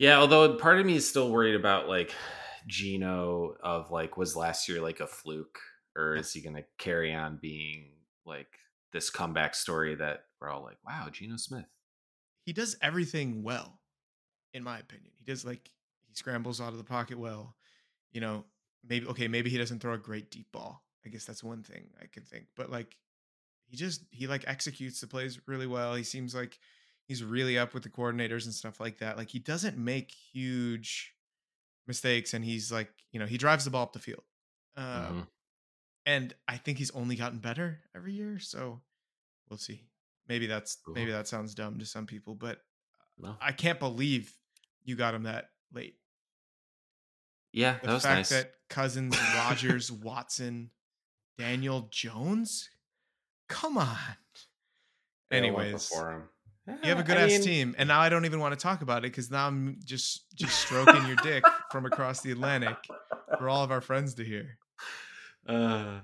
yeah. 0.00 0.18
Although 0.18 0.56
part 0.56 0.80
of 0.80 0.86
me 0.86 0.96
is 0.96 1.08
still 1.08 1.30
worried 1.30 1.54
about 1.54 1.88
like 1.88 2.12
Geno 2.66 3.54
of 3.62 3.90
like 3.90 4.16
was 4.16 4.34
last 4.34 4.68
year 4.68 4.80
like 4.80 5.00
a 5.00 5.06
fluke 5.06 5.58
or 5.96 6.16
is 6.16 6.32
he 6.32 6.40
going 6.40 6.56
to 6.56 6.64
carry 6.78 7.14
on 7.14 7.38
being 7.40 7.90
like 8.24 8.48
this 8.92 9.10
comeback 9.10 9.54
story 9.54 9.94
that 9.96 10.24
we're 10.40 10.48
all 10.48 10.62
like, 10.62 10.78
wow, 10.86 11.08
Geno 11.12 11.36
Smith? 11.36 11.66
He 12.44 12.52
does 12.52 12.76
everything 12.82 13.42
well, 13.42 13.78
in 14.54 14.64
my 14.64 14.78
opinion. 14.78 15.12
He 15.18 15.24
does 15.24 15.44
like 15.44 15.70
he 16.06 16.14
scrambles 16.14 16.60
out 16.60 16.72
of 16.72 16.78
the 16.78 16.84
pocket 16.84 17.18
well. 17.18 17.54
You 18.12 18.22
know, 18.22 18.44
maybe 18.88 19.06
okay, 19.08 19.28
maybe 19.28 19.50
he 19.50 19.58
doesn't 19.58 19.80
throw 19.80 19.92
a 19.92 19.98
great 19.98 20.30
deep 20.30 20.50
ball. 20.50 20.82
I 21.04 21.10
guess 21.10 21.24
that's 21.24 21.44
one 21.44 21.62
thing 21.62 21.90
I 22.00 22.06
can 22.06 22.22
think. 22.22 22.46
But 22.56 22.70
like 22.70 22.96
he 23.66 23.76
just 23.76 24.04
he 24.10 24.26
like 24.26 24.44
executes 24.46 25.00
the 25.00 25.06
plays 25.06 25.38
really 25.46 25.66
well. 25.66 25.94
He 25.94 26.02
seems 26.02 26.34
like 26.34 26.58
he's 27.10 27.24
really 27.24 27.58
up 27.58 27.74
with 27.74 27.82
the 27.82 27.88
coordinators 27.88 28.44
and 28.44 28.54
stuff 28.54 28.78
like 28.78 28.98
that. 28.98 29.16
Like 29.16 29.28
he 29.28 29.40
doesn't 29.40 29.76
make 29.76 30.12
huge 30.32 31.12
mistakes 31.86 32.34
and 32.34 32.44
he's 32.44 32.70
like, 32.70 32.88
you 33.10 33.18
know, 33.18 33.26
he 33.26 33.36
drives 33.36 33.64
the 33.64 33.70
ball 33.70 33.82
up 33.82 33.92
the 33.92 33.98
field. 33.98 34.22
Um, 34.76 34.86
mm-hmm 34.86 35.20
and 36.06 36.34
I 36.48 36.56
think 36.56 36.78
he's 36.78 36.90
only 36.92 37.16
gotten 37.16 37.38
better 37.38 37.80
every 37.94 38.12
year. 38.12 38.38
So 38.38 38.80
we'll 39.48 39.58
see. 39.58 39.84
Maybe 40.28 40.46
that's 40.46 40.76
cool. 40.76 40.94
maybe 40.94 41.12
that 41.12 41.28
sounds 41.28 41.54
dumb 41.54 41.78
to 41.78 41.86
some 41.86 42.06
people, 42.06 42.34
but 42.34 42.58
no. 43.18 43.36
I 43.40 43.52
can't 43.52 43.78
believe 43.78 44.32
you 44.84 44.96
got 44.96 45.14
him 45.14 45.24
that 45.24 45.50
late. 45.72 45.96
Yeah, 47.52 47.78
the 47.80 47.88
that 47.88 47.92
was 47.94 48.02
fact 48.04 48.16
nice. 48.16 48.28
that 48.30 48.52
Cousins, 48.68 49.16
Rodgers, 49.36 49.90
Watson, 49.90 50.70
Daniel 51.36 51.88
Jones, 51.90 52.70
come 53.48 53.76
on. 53.76 53.96
Anyways, 55.32 55.92
you 56.66 56.88
have 56.90 56.98
a 56.98 57.02
good 57.04 57.16
I 57.16 57.22
ass 57.22 57.30
mean, 57.30 57.42
team, 57.42 57.74
and 57.78 57.88
now 57.88 58.00
I 58.00 58.08
don't 58.08 58.24
even 58.24 58.40
want 58.40 58.58
to 58.58 58.62
talk 58.62 58.82
about 58.82 58.98
it 58.98 59.12
because 59.12 59.30
now 59.30 59.46
I'm 59.46 59.78
just 59.84 60.34
just 60.34 60.58
stroking 60.58 61.06
your 61.06 61.16
dick 61.16 61.44
from 61.70 61.86
across 61.86 62.20
the 62.20 62.30
Atlantic 62.32 62.76
for 63.38 63.48
all 63.48 63.64
of 63.64 63.70
our 63.70 63.80
friends 63.80 64.14
to 64.14 64.24
hear. 64.24 64.58
Uh, 65.46 66.00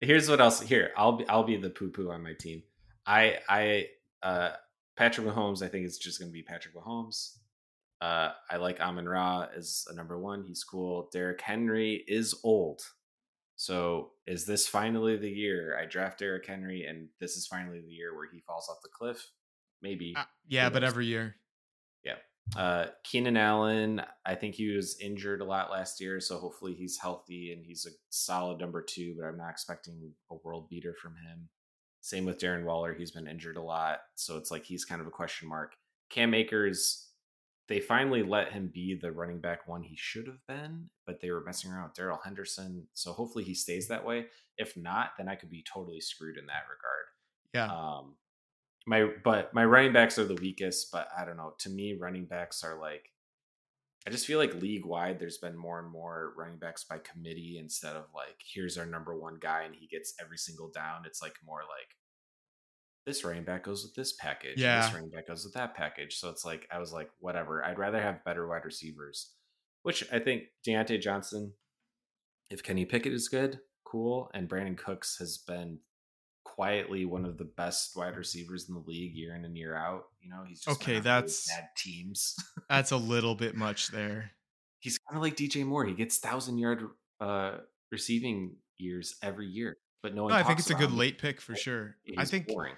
here's 0.00 0.28
what 0.28 0.40
else. 0.40 0.60
Here, 0.60 0.90
I'll 0.96 1.12
be 1.12 1.28
I'll 1.28 1.44
be 1.44 1.56
the 1.56 1.70
poo 1.70 1.90
poo 1.90 2.10
on 2.10 2.22
my 2.22 2.34
team. 2.34 2.62
I 3.06 3.38
I 3.48 3.86
uh 4.22 4.50
Patrick 4.96 5.26
Mahomes. 5.26 5.62
I 5.62 5.68
think 5.68 5.86
it's 5.86 5.98
just 5.98 6.18
going 6.18 6.30
to 6.30 6.32
be 6.32 6.42
Patrick 6.42 6.74
Mahomes. 6.74 7.36
Uh, 8.00 8.30
I 8.50 8.56
like 8.56 8.80
Amon 8.80 9.08
Ra 9.08 9.46
as 9.56 9.86
a 9.88 9.94
number 9.94 10.18
one. 10.18 10.42
He's 10.42 10.64
cool. 10.64 11.08
Derrick 11.12 11.40
Henry 11.40 12.04
is 12.06 12.34
old. 12.44 12.82
So 13.56 14.10
is 14.26 14.44
this 14.44 14.68
finally 14.68 15.16
the 15.16 15.30
year 15.30 15.78
I 15.80 15.86
draft 15.86 16.18
Derrick 16.18 16.46
Henry 16.46 16.84
and 16.84 17.08
this 17.20 17.36
is 17.36 17.46
finally 17.46 17.80
the 17.80 17.92
year 17.92 18.14
where 18.14 18.28
he 18.30 18.40
falls 18.40 18.68
off 18.68 18.82
the 18.82 18.90
cliff? 18.90 19.26
Maybe. 19.82 20.14
Uh, 20.16 20.24
yeah, 20.48 20.68
but 20.70 20.84
every 20.84 21.06
year. 21.06 21.36
Yeah. 22.04 22.16
Uh, 22.54 22.86
Keenan 23.02 23.36
Allen, 23.36 24.02
I 24.24 24.34
think 24.34 24.54
he 24.54 24.74
was 24.74 24.98
injured 25.00 25.40
a 25.40 25.44
lot 25.44 25.70
last 25.70 26.00
year, 26.00 26.20
so 26.20 26.38
hopefully 26.38 26.74
he's 26.74 26.98
healthy 26.98 27.52
and 27.52 27.64
he's 27.64 27.86
a 27.86 27.90
solid 28.10 28.60
number 28.60 28.82
two. 28.82 29.16
But 29.18 29.26
I'm 29.26 29.36
not 29.36 29.50
expecting 29.50 30.12
a 30.30 30.36
world 30.44 30.68
beater 30.68 30.94
from 31.00 31.12
him. 31.16 31.48
Same 32.02 32.24
with 32.24 32.38
Darren 32.38 32.64
Waller; 32.64 32.94
he's 32.94 33.10
been 33.10 33.26
injured 33.26 33.56
a 33.56 33.62
lot, 33.62 33.98
so 34.14 34.36
it's 34.36 34.50
like 34.52 34.64
he's 34.64 34.84
kind 34.84 35.00
of 35.00 35.08
a 35.08 35.10
question 35.10 35.48
mark. 35.48 35.74
Cam 36.08 36.34
Akers, 36.34 37.08
they 37.68 37.80
finally 37.80 38.22
let 38.22 38.52
him 38.52 38.70
be 38.72 38.96
the 39.00 39.10
running 39.10 39.40
back 39.40 39.66
one 39.66 39.82
he 39.82 39.96
should 39.96 40.28
have 40.28 40.46
been, 40.46 40.88
but 41.04 41.20
they 41.20 41.32
were 41.32 41.42
messing 41.44 41.72
around 41.72 41.84
with 41.84 41.94
Darrell 41.94 42.20
Henderson, 42.22 42.86
so 42.94 43.12
hopefully 43.12 43.42
he 43.42 43.54
stays 43.54 43.88
that 43.88 44.04
way. 44.04 44.26
If 44.56 44.76
not, 44.76 45.10
then 45.18 45.28
I 45.28 45.34
could 45.34 45.50
be 45.50 45.64
totally 45.72 46.00
screwed 46.00 46.38
in 46.38 46.46
that 46.46 46.62
regard. 46.70 47.06
Yeah. 47.52 47.74
Um, 47.74 48.14
my 48.86 49.08
but 49.24 49.52
my 49.52 49.64
running 49.64 49.92
backs 49.92 50.18
are 50.18 50.24
the 50.24 50.34
weakest, 50.34 50.90
but 50.92 51.08
I 51.16 51.24
don't 51.24 51.36
know. 51.36 51.54
To 51.60 51.70
me, 51.70 51.96
running 52.00 52.26
backs 52.26 52.62
are 52.62 52.80
like 52.80 53.10
I 54.06 54.10
just 54.10 54.26
feel 54.26 54.38
like 54.38 54.54
league 54.54 54.86
wide 54.86 55.18
there's 55.18 55.38
been 55.38 55.56
more 55.56 55.80
and 55.80 55.90
more 55.90 56.32
running 56.38 56.58
backs 56.58 56.84
by 56.84 56.98
committee 56.98 57.58
instead 57.60 57.96
of 57.96 58.04
like 58.14 58.36
here's 58.54 58.78
our 58.78 58.86
number 58.86 59.18
one 59.18 59.38
guy 59.40 59.62
and 59.64 59.74
he 59.74 59.88
gets 59.88 60.14
every 60.20 60.38
single 60.38 60.70
down. 60.70 61.02
It's 61.04 61.20
like 61.20 61.34
more 61.44 61.60
like 61.60 61.96
this 63.06 63.24
running 63.24 63.44
back 63.44 63.64
goes 63.64 63.82
with 63.84 63.94
this 63.94 64.12
package. 64.12 64.60
Yeah. 64.60 64.82
This 64.82 64.94
running 64.94 65.10
back 65.10 65.26
goes 65.26 65.44
with 65.44 65.54
that 65.54 65.74
package. 65.74 66.18
So 66.18 66.28
it's 66.28 66.44
like 66.44 66.68
I 66.72 66.78
was 66.78 66.92
like, 66.92 67.10
whatever. 67.18 67.64
I'd 67.64 67.78
rather 67.78 68.00
have 68.00 68.24
better 68.24 68.46
wide 68.46 68.64
receivers. 68.64 69.32
Which 69.82 70.04
I 70.12 70.18
think 70.18 70.44
Diontae 70.66 71.00
Johnson, 71.00 71.52
if 72.50 72.62
Kenny 72.62 72.84
Pickett 72.84 73.12
is 73.12 73.28
good, 73.28 73.60
cool. 73.84 74.30
And 74.34 74.48
Brandin 74.48 74.76
Cooks 74.76 75.16
has 75.20 75.38
been 75.38 75.78
quietly 76.54 77.04
one 77.04 77.24
of 77.24 77.36
the 77.38 77.44
best 77.44 77.96
wide 77.96 78.16
receivers 78.16 78.68
in 78.68 78.74
the 78.74 78.80
league 78.86 79.14
year 79.14 79.34
in 79.34 79.44
and 79.44 79.56
year 79.56 79.74
out. 79.76 80.04
You 80.20 80.30
know, 80.30 80.44
he's 80.46 80.60
just 80.60 80.80
okay. 80.80 81.00
That's 81.00 81.48
bad 81.48 81.68
teams. 81.76 82.36
that's 82.68 82.92
a 82.92 82.96
little 83.14 83.34
bit 83.34 83.56
much 83.56 83.88
there. 83.88 84.30
He's 84.78 84.98
kind 84.98 85.16
of 85.16 85.22
like 85.22 85.36
DJ 85.36 85.64
Moore. 85.66 85.84
He 85.84 85.94
gets 85.94 86.18
thousand 86.18 86.58
yard 86.58 86.84
uh, 87.20 87.58
receiving 87.90 88.56
years 88.78 89.16
every 89.22 89.46
year, 89.46 89.76
but 90.02 90.14
no 90.14 90.24
one. 90.24 90.32
No, 90.32 90.38
I 90.38 90.44
think 90.44 90.60
it's 90.60 90.70
a 90.70 90.74
good 90.74 90.90
him. 90.90 90.98
late 90.98 91.18
pick 91.18 91.40
for 91.40 91.56
sure. 91.56 91.96
I 92.16 92.24
think 92.24 92.46
boring. 92.46 92.74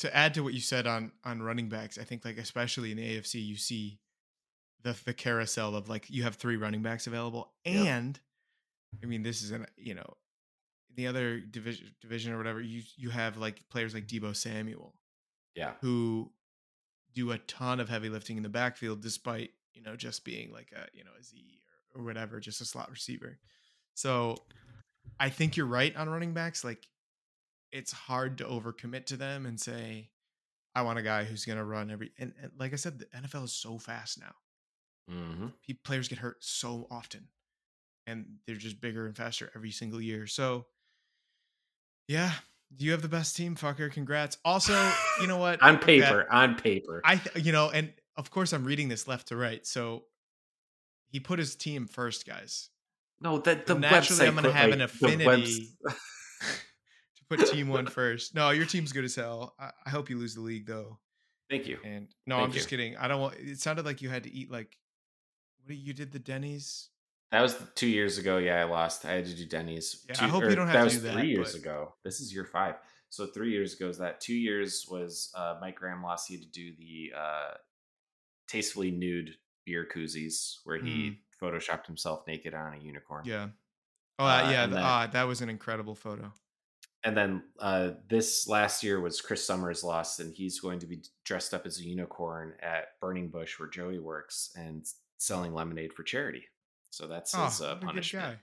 to 0.00 0.14
add 0.14 0.34
to 0.34 0.42
what 0.42 0.52
you 0.52 0.60
said 0.60 0.86
on 0.86 1.12
on 1.24 1.42
running 1.42 1.68
backs, 1.68 1.98
I 1.98 2.04
think 2.04 2.24
like 2.24 2.36
especially 2.36 2.90
in 2.90 2.98
the 2.98 3.16
AFC, 3.16 3.44
you 3.44 3.56
see 3.56 4.00
the 4.82 4.96
the 5.06 5.14
carousel 5.14 5.74
of 5.74 5.88
like 5.88 6.10
you 6.10 6.24
have 6.24 6.34
three 6.34 6.56
running 6.56 6.82
backs 6.82 7.06
available, 7.06 7.52
and 7.64 8.20
yep. 8.92 9.04
I 9.04 9.06
mean 9.06 9.22
this 9.22 9.42
is 9.42 9.50
an 9.50 9.66
you 9.76 9.94
know 9.94 10.16
the 10.94 11.06
other 11.06 11.40
division 11.40 11.88
division 12.00 12.32
or 12.32 12.38
whatever, 12.38 12.60
you 12.60 12.82
you 12.96 13.10
have 13.10 13.36
like 13.36 13.68
players 13.70 13.94
like 13.94 14.06
Deebo 14.06 14.34
Samuel, 14.34 14.94
yeah, 15.54 15.72
who 15.80 16.30
do 17.14 17.32
a 17.32 17.38
ton 17.38 17.80
of 17.80 17.88
heavy 17.88 18.08
lifting 18.08 18.36
in 18.36 18.42
the 18.42 18.48
backfield, 18.48 19.00
despite 19.00 19.50
you 19.74 19.82
know 19.82 19.96
just 19.96 20.24
being 20.24 20.52
like 20.52 20.72
a 20.72 20.86
you 20.96 21.04
know 21.04 21.10
a 21.18 21.22
Z 21.22 21.36
or, 21.94 22.00
or 22.00 22.04
whatever, 22.04 22.40
just 22.40 22.60
a 22.60 22.64
slot 22.64 22.90
receiver. 22.90 23.38
So 23.94 24.36
I 25.18 25.30
think 25.30 25.56
you're 25.56 25.66
right 25.66 25.94
on 25.96 26.08
running 26.08 26.34
backs. 26.34 26.64
Like 26.64 26.86
it's 27.72 27.92
hard 27.92 28.38
to 28.38 28.44
overcommit 28.44 29.06
to 29.06 29.16
them 29.16 29.46
and 29.46 29.60
say, 29.60 30.10
I 30.74 30.82
want 30.82 30.98
a 30.98 31.02
guy 31.02 31.24
who's 31.24 31.44
going 31.44 31.58
to 31.58 31.64
run 31.64 31.90
every. 31.90 32.12
And, 32.18 32.32
and, 32.42 32.52
like 32.58 32.72
I 32.72 32.76
said, 32.76 32.98
the 32.98 33.06
NFL 33.06 33.44
is 33.44 33.52
so 33.52 33.78
fast 33.78 34.20
now. 34.20 34.34
Mm-hmm. 35.12 35.46
Players 35.84 36.08
get 36.08 36.18
hurt 36.18 36.36
so 36.40 36.86
often, 36.90 37.28
and 38.06 38.26
they're 38.46 38.56
just 38.56 38.80
bigger 38.80 39.06
and 39.06 39.16
faster 39.16 39.50
every 39.56 39.70
single 39.70 40.00
year. 40.00 40.26
So 40.26 40.66
yeah. 42.08 42.32
You 42.76 42.92
have 42.92 43.02
the 43.02 43.08
best 43.08 43.36
team, 43.36 43.54
fucker. 43.54 43.92
Congrats. 43.92 44.38
Also, 44.44 44.74
you 45.20 45.26
know 45.26 45.36
what? 45.36 45.62
on 45.62 45.78
paper, 45.78 46.26
on 46.30 46.56
paper. 46.56 47.00
I, 47.04 47.16
th- 47.16 47.44
you 47.44 47.52
know, 47.52 47.70
and 47.70 47.92
of 48.16 48.30
course 48.30 48.52
I'm 48.52 48.64
reading 48.64 48.88
this 48.88 49.06
left 49.06 49.28
to 49.28 49.36
right. 49.36 49.64
So 49.66 50.04
he 51.10 51.20
put 51.20 51.38
his 51.38 51.54
team 51.54 51.86
first, 51.86 52.26
guys. 52.26 52.70
No, 53.20 53.38
that 53.38 53.66
the 53.66 53.74
so 53.74 53.78
naturally 53.78 54.26
I'm 54.26 54.34
going 54.34 54.44
to 54.44 54.52
have 54.52 54.70
like, 54.70 54.74
an 54.74 54.82
affinity 54.82 55.68
to 55.88 57.24
put 57.28 57.46
team 57.48 57.68
one 57.68 57.86
first. 57.86 58.34
No, 58.34 58.50
your 58.50 58.66
team's 58.66 58.92
good 58.92 59.04
as 59.04 59.14
hell. 59.14 59.54
I, 59.58 59.70
I 59.86 59.90
hope 59.90 60.08
you 60.10 60.18
lose 60.18 60.34
the 60.34 60.40
league 60.40 60.66
though. 60.66 60.98
Thank 61.50 61.66
you. 61.66 61.78
And 61.84 62.08
no, 62.26 62.36
Thank 62.36 62.46
I'm 62.46 62.52
just 62.52 62.68
kidding. 62.68 62.96
I 62.96 63.08
don't 63.08 63.20
want. 63.20 63.36
It 63.38 63.58
sounded 63.58 63.84
like 63.86 64.02
you 64.02 64.08
had 64.08 64.24
to 64.24 64.32
eat 64.32 64.50
like 64.50 64.76
what 65.64 65.76
you 65.76 65.92
did 65.92 66.12
the 66.12 66.18
Denny's 66.18 66.90
that 67.30 67.40
was 67.40 67.56
two 67.74 67.86
years 67.86 68.18
ago. 68.18 68.38
Yeah, 68.38 68.60
I 68.60 68.64
lost. 68.64 69.04
I 69.04 69.12
had 69.12 69.26
to 69.26 69.34
do 69.34 69.46
Denny's. 69.46 70.04
Yeah, 70.08 70.14
two, 70.14 70.24
I 70.24 70.28
hope 70.28 70.44
you 70.44 70.56
don't 70.56 70.68
have 70.68 70.88
to 70.88 70.94
do 70.94 71.00
that. 71.02 71.14
Three 71.14 71.28
years 71.28 71.52
but... 71.52 71.60
ago. 71.60 71.94
This 72.04 72.20
is 72.20 72.32
year 72.32 72.44
five. 72.44 72.76
So 73.10 73.26
three 73.26 73.50
years 73.52 73.74
ago 73.74 73.88
is 73.88 73.98
that. 73.98 74.20
Two 74.20 74.34
years 74.34 74.86
was 74.90 75.30
uh, 75.34 75.56
Mike 75.60 75.76
Graham 75.76 76.02
lost. 76.02 76.28
He 76.28 76.34
had 76.34 76.42
to 76.42 76.50
do 76.50 76.72
the 76.78 77.12
uh, 77.18 77.54
tastefully 78.48 78.90
nude 78.90 79.34
beer 79.64 79.86
koozies 79.94 80.56
where 80.64 80.78
he 80.78 81.10
mm. 81.10 81.16
photoshopped 81.40 81.86
himself 81.86 82.26
naked 82.26 82.54
on 82.54 82.74
a 82.74 82.78
unicorn. 82.78 83.24
Yeah. 83.26 83.48
Oh 84.18 84.24
uh, 84.24 84.48
yeah, 84.50 84.66
then, 84.66 84.78
uh, 84.78 85.08
that 85.12 85.24
was 85.24 85.42
an 85.42 85.48
incredible 85.48 85.94
photo. 85.94 86.32
And 87.04 87.16
then 87.16 87.42
uh, 87.60 87.90
this 88.10 88.48
last 88.48 88.82
year 88.82 89.00
was 89.00 89.20
Chris 89.20 89.44
Summers 89.44 89.84
lost, 89.84 90.18
and 90.18 90.34
he's 90.34 90.58
going 90.58 90.80
to 90.80 90.86
be 90.86 91.04
dressed 91.24 91.54
up 91.54 91.64
as 91.64 91.78
a 91.78 91.84
unicorn 91.84 92.54
at 92.60 92.98
Burning 93.00 93.28
Bush, 93.28 93.58
where 93.60 93.68
Joey 93.68 94.00
works, 94.00 94.50
and 94.56 94.84
selling 95.18 95.54
lemonade 95.54 95.92
for 95.92 96.02
charity. 96.02 96.44
So 96.90 97.06
that's 97.06 97.34
oh, 97.34 97.44
his 97.44 97.60
uh, 97.60 97.76
punishment. 97.76 98.38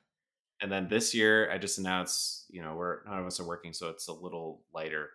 And 0.61 0.71
then 0.71 0.87
this 0.87 1.13
year, 1.13 1.51
I 1.51 1.57
just 1.57 1.79
announced, 1.79 2.45
you 2.49 2.61
know, 2.61 2.75
we're 2.75 3.03
none 3.05 3.19
of 3.19 3.25
us 3.25 3.39
are 3.39 3.45
working, 3.45 3.73
so 3.73 3.89
it's 3.89 4.07
a 4.07 4.13
little 4.13 4.61
lighter 4.73 5.09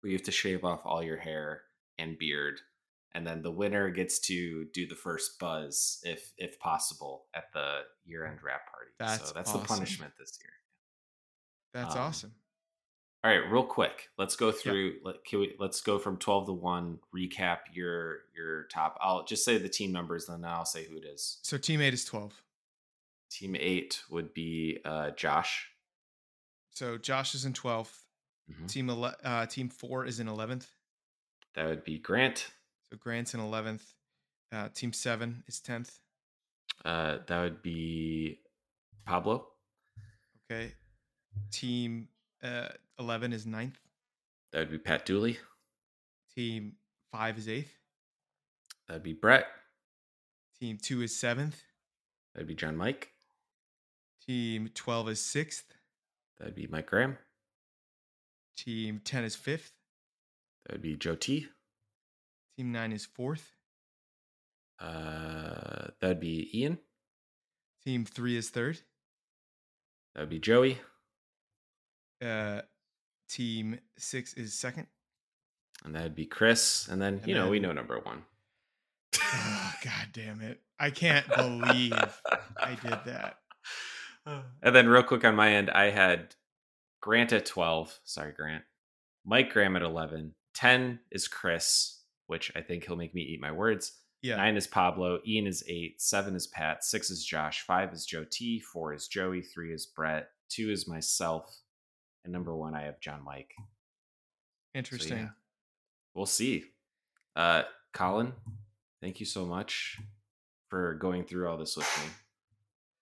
where 0.00 0.10
you 0.10 0.16
have 0.16 0.24
to 0.24 0.32
shave 0.32 0.64
off 0.64 0.82
all 0.84 1.02
your 1.02 1.16
hair 1.16 1.62
and 1.98 2.18
beard, 2.18 2.60
and 3.14 3.26
then 3.26 3.40
the 3.40 3.50
winner 3.50 3.88
gets 3.90 4.18
to 4.18 4.66
do 4.74 4.86
the 4.86 4.94
first 4.94 5.38
buzz 5.38 6.00
if 6.02 6.32
if 6.36 6.58
possible 6.58 7.26
at 7.34 7.44
the 7.54 7.80
year 8.04 8.26
end 8.26 8.42
wrap 8.42 8.70
party. 8.70 8.90
That's 8.98 9.28
so 9.28 9.34
that's 9.34 9.50
awesome. 9.50 9.62
the 9.62 9.66
punishment 9.66 10.12
this 10.18 10.38
year. 10.42 10.50
That's 11.72 11.94
Um, 11.96 12.02
awesome. 12.02 12.34
All 13.24 13.30
right, 13.30 13.50
real 13.50 13.64
quick, 13.64 14.10
let's 14.18 14.36
go 14.36 14.52
through. 14.52 14.96
Let, 15.02 15.24
can 15.24 15.40
we, 15.40 15.54
let's 15.58 15.80
go 15.80 15.98
from 15.98 16.18
twelve 16.18 16.44
to 16.44 16.52
one. 16.52 16.98
Recap 17.16 17.60
your 17.72 18.18
your 18.36 18.64
top. 18.64 18.98
I'll 19.00 19.24
just 19.24 19.46
say 19.46 19.56
the 19.56 19.68
team 19.68 19.92
numbers, 19.92 20.26
then 20.26 20.44
I'll 20.44 20.66
say 20.66 20.84
who 20.84 20.98
it 20.98 21.04
is. 21.06 21.38
So 21.42 21.56
team 21.56 21.80
eight 21.80 21.94
is 21.94 22.04
twelve. 22.04 22.42
Team 23.30 23.56
eight 23.58 24.02
would 24.10 24.34
be 24.34 24.78
uh, 24.84 25.10
Josh. 25.12 25.68
So 26.70 26.98
Josh 26.98 27.34
is 27.34 27.44
in 27.46 27.52
12th. 27.54 27.96
Mhm. 28.52 28.68
Team 28.68 28.90
ele- 28.90 29.14
uh, 29.24 29.46
team 29.46 29.70
four 29.70 30.04
is 30.04 30.20
in 30.20 30.26
11th. 30.26 30.66
That 31.54 31.66
would 31.66 31.82
be 31.84 31.98
Grant. 31.98 32.50
So 32.90 32.96
Grant's 32.98 33.32
in 33.32 33.40
11th. 33.40 33.94
Uh, 34.52 34.68
team 34.74 34.92
seven 34.92 35.44
is 35.46 35.60
10th. 35.60 35.98
Uh, 36.84 37.18
that 37.26 37.40
would 37.42 37.62
be 37.62 38.40
Pablo. 39.06 39.48
Okay. 40.50 40.74
Team 41.50 42.08
uh, 42.44 42.68
11 42.98 43.32
is 43.32 43.46
9th. 43.46 43.74
That 44.52 44.60
would 44.60 44.70
be 44.70 44.78
Pat 44.78 45.04
Dooley. 45.06 45.38
Team 46.34 46.74
five 47.10 47.38
is 47.38 47.46
8th. 47.48 47.68
That 48.86 48.94
would 48.94 49.02
be 49.02 49.14
Brett. 49.14 49.46
Team 50.60 50.78
two 50.80 51.02
is 51.02 51.12
7th. 51.12 51.54
That 52.34 52.40
would 52.40 52.46
be 52.46 52.54
John 52.54 52.76
Mike. 52.76 53.10
Team 54.26 54.70
12 54.74 55.08
is 55.10 55.20
6th. 55.20 55.64
That 56.38 56.46
would 56.46 56.54
be 56.54 56.66
Mike 56.66 56.86
Graham. 56.86 57.18
Team 58.56 59.00
10 59.04 59.24
is 59.24 59.36
5th. 59.36 59.70
That 60.64 60.74
would 60.74 60.82
be 60.82 60.96
Joe 60.96 61.14
T. 61.14 61.48
Team 62.56 62.72
9 62.72 62.92
is 62.92 63.06
4th. 63.18 63.42
Uh, 64.80 65.88
that 66.00 66.08
would 66.08 66.20
be 66.20 66.50
Ian. 66.54 66.78
Team 67.84 68.04
3 68.04 68.36
is 68.36 68.50
3rd. 68.50 68.80
That 70.14 70.22
would 70.22 70.30
be 70.30 70.38
Joey. 70.38 70.78
Uh, 72.22 72.62
team 73.28 73.78
6 73.98 74.34
is 74.34 74.54
2nd. 74.54 74.86
And 75.84 75.94
that 75.94 76.02
would 76.02 76.14
be 76.14 76.26
Chris. 76.26 76.88
And 76.88 77.00
then, 77.00 77.14
And 77.18 77.26
you 77.28 77.34
know, 77.34 77.50
we 77.50 77.60
know 77.60 77.72
number 77.72 77.98
one. 77.98 78.22
Oh, 79.20 79.72
God 79.84 80.08
damn 80.12 80.40
it. 80.40 80.60
I 80.78 80.90
can't 80.90 81.26
believe 81.28 81.92
I 81.92 82.76
did 82.82 82.98
that. 83.06 83.38
And 84.62 84.74
then, 84.74 84.88
real 84.88 85.02
quick 85.02 85.22
on 85.22 85.36
my 85.36 85.52
end, 85.52 85.68
I 85.68 85.90
had 85.90 86.34
Grant 87.02 87.34
at 87.34 87.44
12. 87.44 88.00
Sorry, 88.04 88.32
Grant. 88.32 88.64
Mike 89.26 89.52
Graham 89.52 89.76
at 89.76 89.82
11. 89.82 90.34
10 90.54 91.00
is 91.12 91.28
Chris, 91.28 92.00
which 92.26 92.50
I 92.56 92.62
think 92.62 92.86
he'll 92.86 92.96
make 92.96 93.14
me 93.14 93.20
eat 93.20 93.42
my 93.42 93.52
words. 93.52 93.92
Yeah. 94.22 94.36
Nine 94.36 94.56
is 94.56 94.66
Pablo. 94.66 95.18
Ian 95.26 95.46
is 95.46 95.62
eight. 95.68 96.00
Seven 96.00 96.34
is 96.34 96.46
Pat. 96.46 96.82
Six 96.82 97.10
is 97.10 97.22
Josh. 97.22 97.60
Five 97.66 97.92
is 97.92 98.06
Joe 98.06 98.24
T. 98.30 98.60
Four 98.60 98.94
is 98.94 99.08
Joey. 99.08 99.42
Three 99.42 99.74
is 99.74 99.84
Brett. 99.84 100.28
Two 100.48 100.70
is 100.70 100.88
myself. 100.88 101.54
And 102.24 102.32
number 102.32 102.54
one, 102.54 102.74
I 102.74 102.82
have 102.82 103.00
John 103.00 103.22
Mike. 103.24 103.52
So, 103.58 103.64
Interesting. 104.78 105.18
yeah. 105.18 105.28
We'll 106.14 106.26
see. 106.26 106.64
Uh, 107.36 107.62
Colin, 107.92 108.32
thank 109.00 109.20
you 109.20 109.26
so 109.26 109.44
much 109.44 109.98
for 110.68 110.94
going 110.94 111.24
through 111.24 111.48
all 111.48 111.56
this 111.56 111.76
with 111.76 111.86
me. 112.04 112.10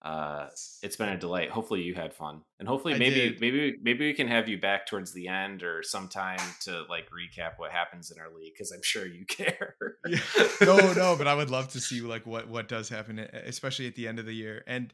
Uh, 0.02 0.48
it's 0.82 0.96
been 0.96 1.10
a 1.10 1.16
delight. 1.16 1.50
Hopefully 1.50 1.82
you 1.82 1.94
had 1.94 2.12
fun, 2.12 2.40
and 2.58 2.66
hopefully 2.66 2.94
I 2.94 2.98
maybe 2.98 3.14
did. 3.14 3.40
maybe 3.40 3.76
maybe 3.80 4.06
we 4.06 4.14
can 4.14 4.26
have 4.26 4.48
you 4.48 4.58
back 4.58 4.84
towards 4.84 5.12
the 5.12 5.28
end 5.28 5.62
or 5.62 5.84
sometime 5.84 6.40
to 6.62 6.82
like 6.90 7.06
recap 7.10 7.52
what 7.58 7.70
happens 7.70 8.10
in 8.10 8.18
our 8.18 8.26
league 8.36 8.52
because 8.52 8.72
I'm 8.72 8.82
sure 8.82 9.06
you 9.06 9.24
care. 9.28 9.76
Yeah. 10.08 10.18
no, 10.60 10.92
no, 10.94 11.14
but 11.16 11.28
I 11.28 11.34
would 11.36 11.50
love 11.50 11.68
to 11.68 11.80
see 11.80 12.00
like 12.00 12.26
what 12.26 12.48
what 12.48 12.66
does 12.66 12.88
happen, 12.88 13.20
especially 13.20 13.86
at 13.86 13.94
the 13.94 14.08
end 14.08 14.18
of 14.18 14.26
the 14.26 14.32
year. 14.32 14.64
And 14.66 14.92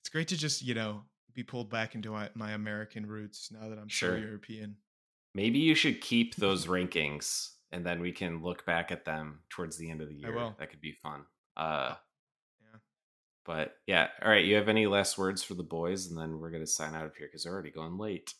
it's 0.00 0.10
great 0.10 0.28
to 0.28 0.36
just 0.36 0.62
you 0.62 0.74
know 0.74 1.02
be 1.36 1.44
pulled 1.44 1.70
back 1.70 1.94
into 1.94 2.10
my, 2.34 2.50
American 2.52 3.06
roots 3.06 3.52
now 3.52 3.68
that 3.68 3.78
I'm 3.78 3.88
Sure. 3.88 4.16
so 4.16 4.16
European. 4.16 4.76
maybe 5.34 5.58
you 5.58 5.74
should 5.76 6.00
keep 6.00 6.34
those 6.34 6.66
rankings, 6.66 7.52
and 7.70 7.84
then 7.86 8.00
we 8.00 8.10
can 8.10 8.42
look 8.42 8.64
back 8.66 8.90
at 8.90 9.04
them 9.04 9.40
towards 9.50 9.76
the 9.76 9.90
end 9.90 10.00
of 10.00 10.08
the 10.08 10.14
year. 10.16 10.54
That 10.58 10.70
could 10.70 10.80
be 10.80 10.92
fun. 10.92 11.26
Uh, 11.56 11.94
Yeah. 12.60 12.78
But 13.44 13.76
yeah, 13.86 14.08
all 14.22 14.30
right. 14.30 14.44
You 14.44 14.56
have 14.56 14.68
any 14.68 14.86
last 14.86 15.18
words 15.18 15.42
for 15.42 15.54
the 15.54 15.62
boys, 15.62 16.06
and 16.06 16.18
then 16.18 16.38
we're 16.40 16.50
gonna 16.50 16.66
sign 16.66 16.94
out 16.94 17.04
of 17.06 17.14
here 17.14 17.26
because 17.28 17.44
they're 17.44 17.52
already 17.52 17.70
going 17.70 17.98
late. 17.98 18.34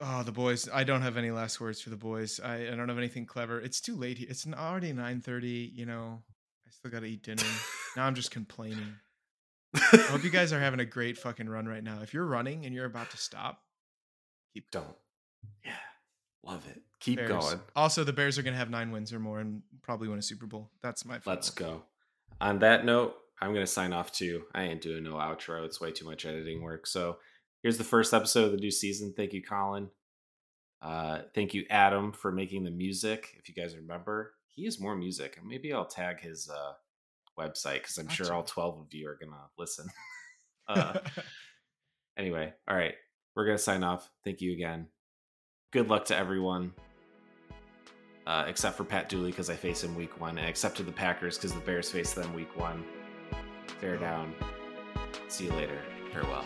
Oh, 0.00 0.22
the 0.24 0.32
boys! 0.32 0.68
I 0.72 0.84
don't 0.84 1.02
have 1.02 1.16
any 1.16 1.30
last 1.30 1.60
words 1.60 1.80
for 1.80 1.90
the 1.90 1.96
boys. 1.96 2.40
I, 2.40 2.66
I 2.66 2.74
don't 2.76 2.88
have 2.88 2.98
anything 2.98 3.24
clever. 3.24 3.60
It's 3.60 3.80
too 3.80 3.94
late. 3.96 4.18
It's 4.20 4.46
already 4.52 4.92
nine 4.92 5.20
thirty. 5.20 5.70
You 5.74 5.86
know, 5.86 6.22
I 6.66 6.70
still 6.70 6.90
got 6.90 7.00
to 7.00 7.06
eat 7.06 7.22
dinner. 7.22 7.42
now 7.96 8.04
I'm 8.06 8.14
just 8.14 8.32
complaining. 8.32 8.96
I 9.92 9.96
hope 10.10 10.24
you 10.24 10.30
guys 10.30 10.52
are 10.52 10.60
having 10.60 10.80
a 10.80 10.84
great 10.84 11.16
fucking 11.18 11.48
run 11.48 11.66
right 11.66 11.82
now. 11.82 12.00
If 12.02 12.12
you're 12.12 12.26
running 12.26 12.66
and 12.66 12.74
you're 12.74 12.86
about 12.86 13.10
to 13.10 13.16
stop, 13.16 13.60
keep 14.52 14.70
going. 14.70 14.84
Don't. 14.84 14.96
Yeah, 15.64 15.72
love 16.44 16.66
it. 16.68 16.82
Keep 17.00 17.18
Bears. 17.18 17.30
going. 17.30 17.60
Also, 17.74 18.04
the 18.04 18.12
Bears 18.12 18.38
are 18.38 18.42
going 18.42 18.54
to 18.54 18.58
have 18.58 18.70
nine 18.70 18.90
wins 18.90 19.12
or 19.12 19.18
more 19.18 19.40
and 19.40 19.62
probably 19.82 20.08
win 20.08 20.18
a 20.18 20.22
Super 20.22 20.46
Bowl. 20.46 20.70
That's 20.82 21.04
my. 21.04 21.20
Let's 21.24 21.50
go. 21.50 21.82
On 22.40 22.58
that 22.60 22.84
note, 22.84 23.16
I'm 23.42 23.52
gonna 23.52 23.66
sign 23.66 23.92
off 23.92 24.12
too. 24.12 24.44
I 24.54 24.62
ain't 24.64 24.80
doing 24.80 25.02
no 25.02 25.14
outro. 25.14 25.64
It's 25.64 25.80
way 25.80 25.90
too 25.90 26.04
much 26.04 26.24
editing 26.24 26.62
work. 26.62 26.86
So 26.86 27.18
here's 27.62 27.76
the 27.76 27.84
first 27.84 28.14
episode 28.14 28.46
of 28.46 28.52
the 28.52 28.58
new 28.58 28.70
season. 28.70 29.14
Thank 29.16 29.32
you, 29.32 29.42
Colin. 29.42 29.90
Uh, 30.80 31.22
thank 31.34 31.52
you, 31.52 31.64
Adam, 31.68 32.12
for 32.12 32.30
making 32.30 32.62
the 32.62 32.70
music. 32.70 33.34
If 33.38 33.48
you 33.48 33.54
guys 33.54 33.76
remember, 33.76 34.34
he 34.46 34.64
has 34.64 34.80
more 34.80 34.94
music. 34.94 35.38
Maybe 35.44 35.72
I'll 35.72 35.86
tag 35.86 36.20
his 36.20 36.48
uh, 36.48 36.72
website 37.38 37.74
because 37.74 37.98
I'm 37.98 38.08
sure 38.08 38.32
all 38.32 38.42
12 38.42 38.80
of 38.80 38.86
you 38.92 39.08
are 39.08 39.18
gonna 39.22 39.42
listen. 39.58 39.86
uh, 40.68 40.98
anyway, 42.18 42.52
all 42.68 42.76
right, 42.76 42.94
we're 43.34 43.46
gonna 43.46 43.58
sign 43.58 43.82
off. 43.82 44.08
Thank 44.24 44.40
you 44.40 44.52
again. 44.52 44.88
Good 45.72 45.88
luck 45.88 46.06
to 46.06 46.16
everyone. 46.16 46.72
Uh, 48.24 48.44
except 48.46 48.76
for 48.76 48.84
Pat 48.84 49.08
Dooley 49.08 49.30
because 49.30 49.50
I 49.50 49.56
face 49.56 49.82
him 49.82 49.96
week 49.96 50.20
one, 50.20 50.38
and 50.38 50.48
except 50.48 50.76
to 50.76 50.84
the 50.84 50.92
Packers 50.92 51.36
because 51.36 51.52
the 51.52 51.60
Bears 51.60 51.90
face 51.90 52.12
them 52.12 52.32
week 52.34 52.56
one. 52.56 52.84
Bear 53.80 53.96
down. 53.96 54.32
See 55.28 55.46
you 55.46 55.52
later. 55.52 55.80
Farewell. 56.12 56.44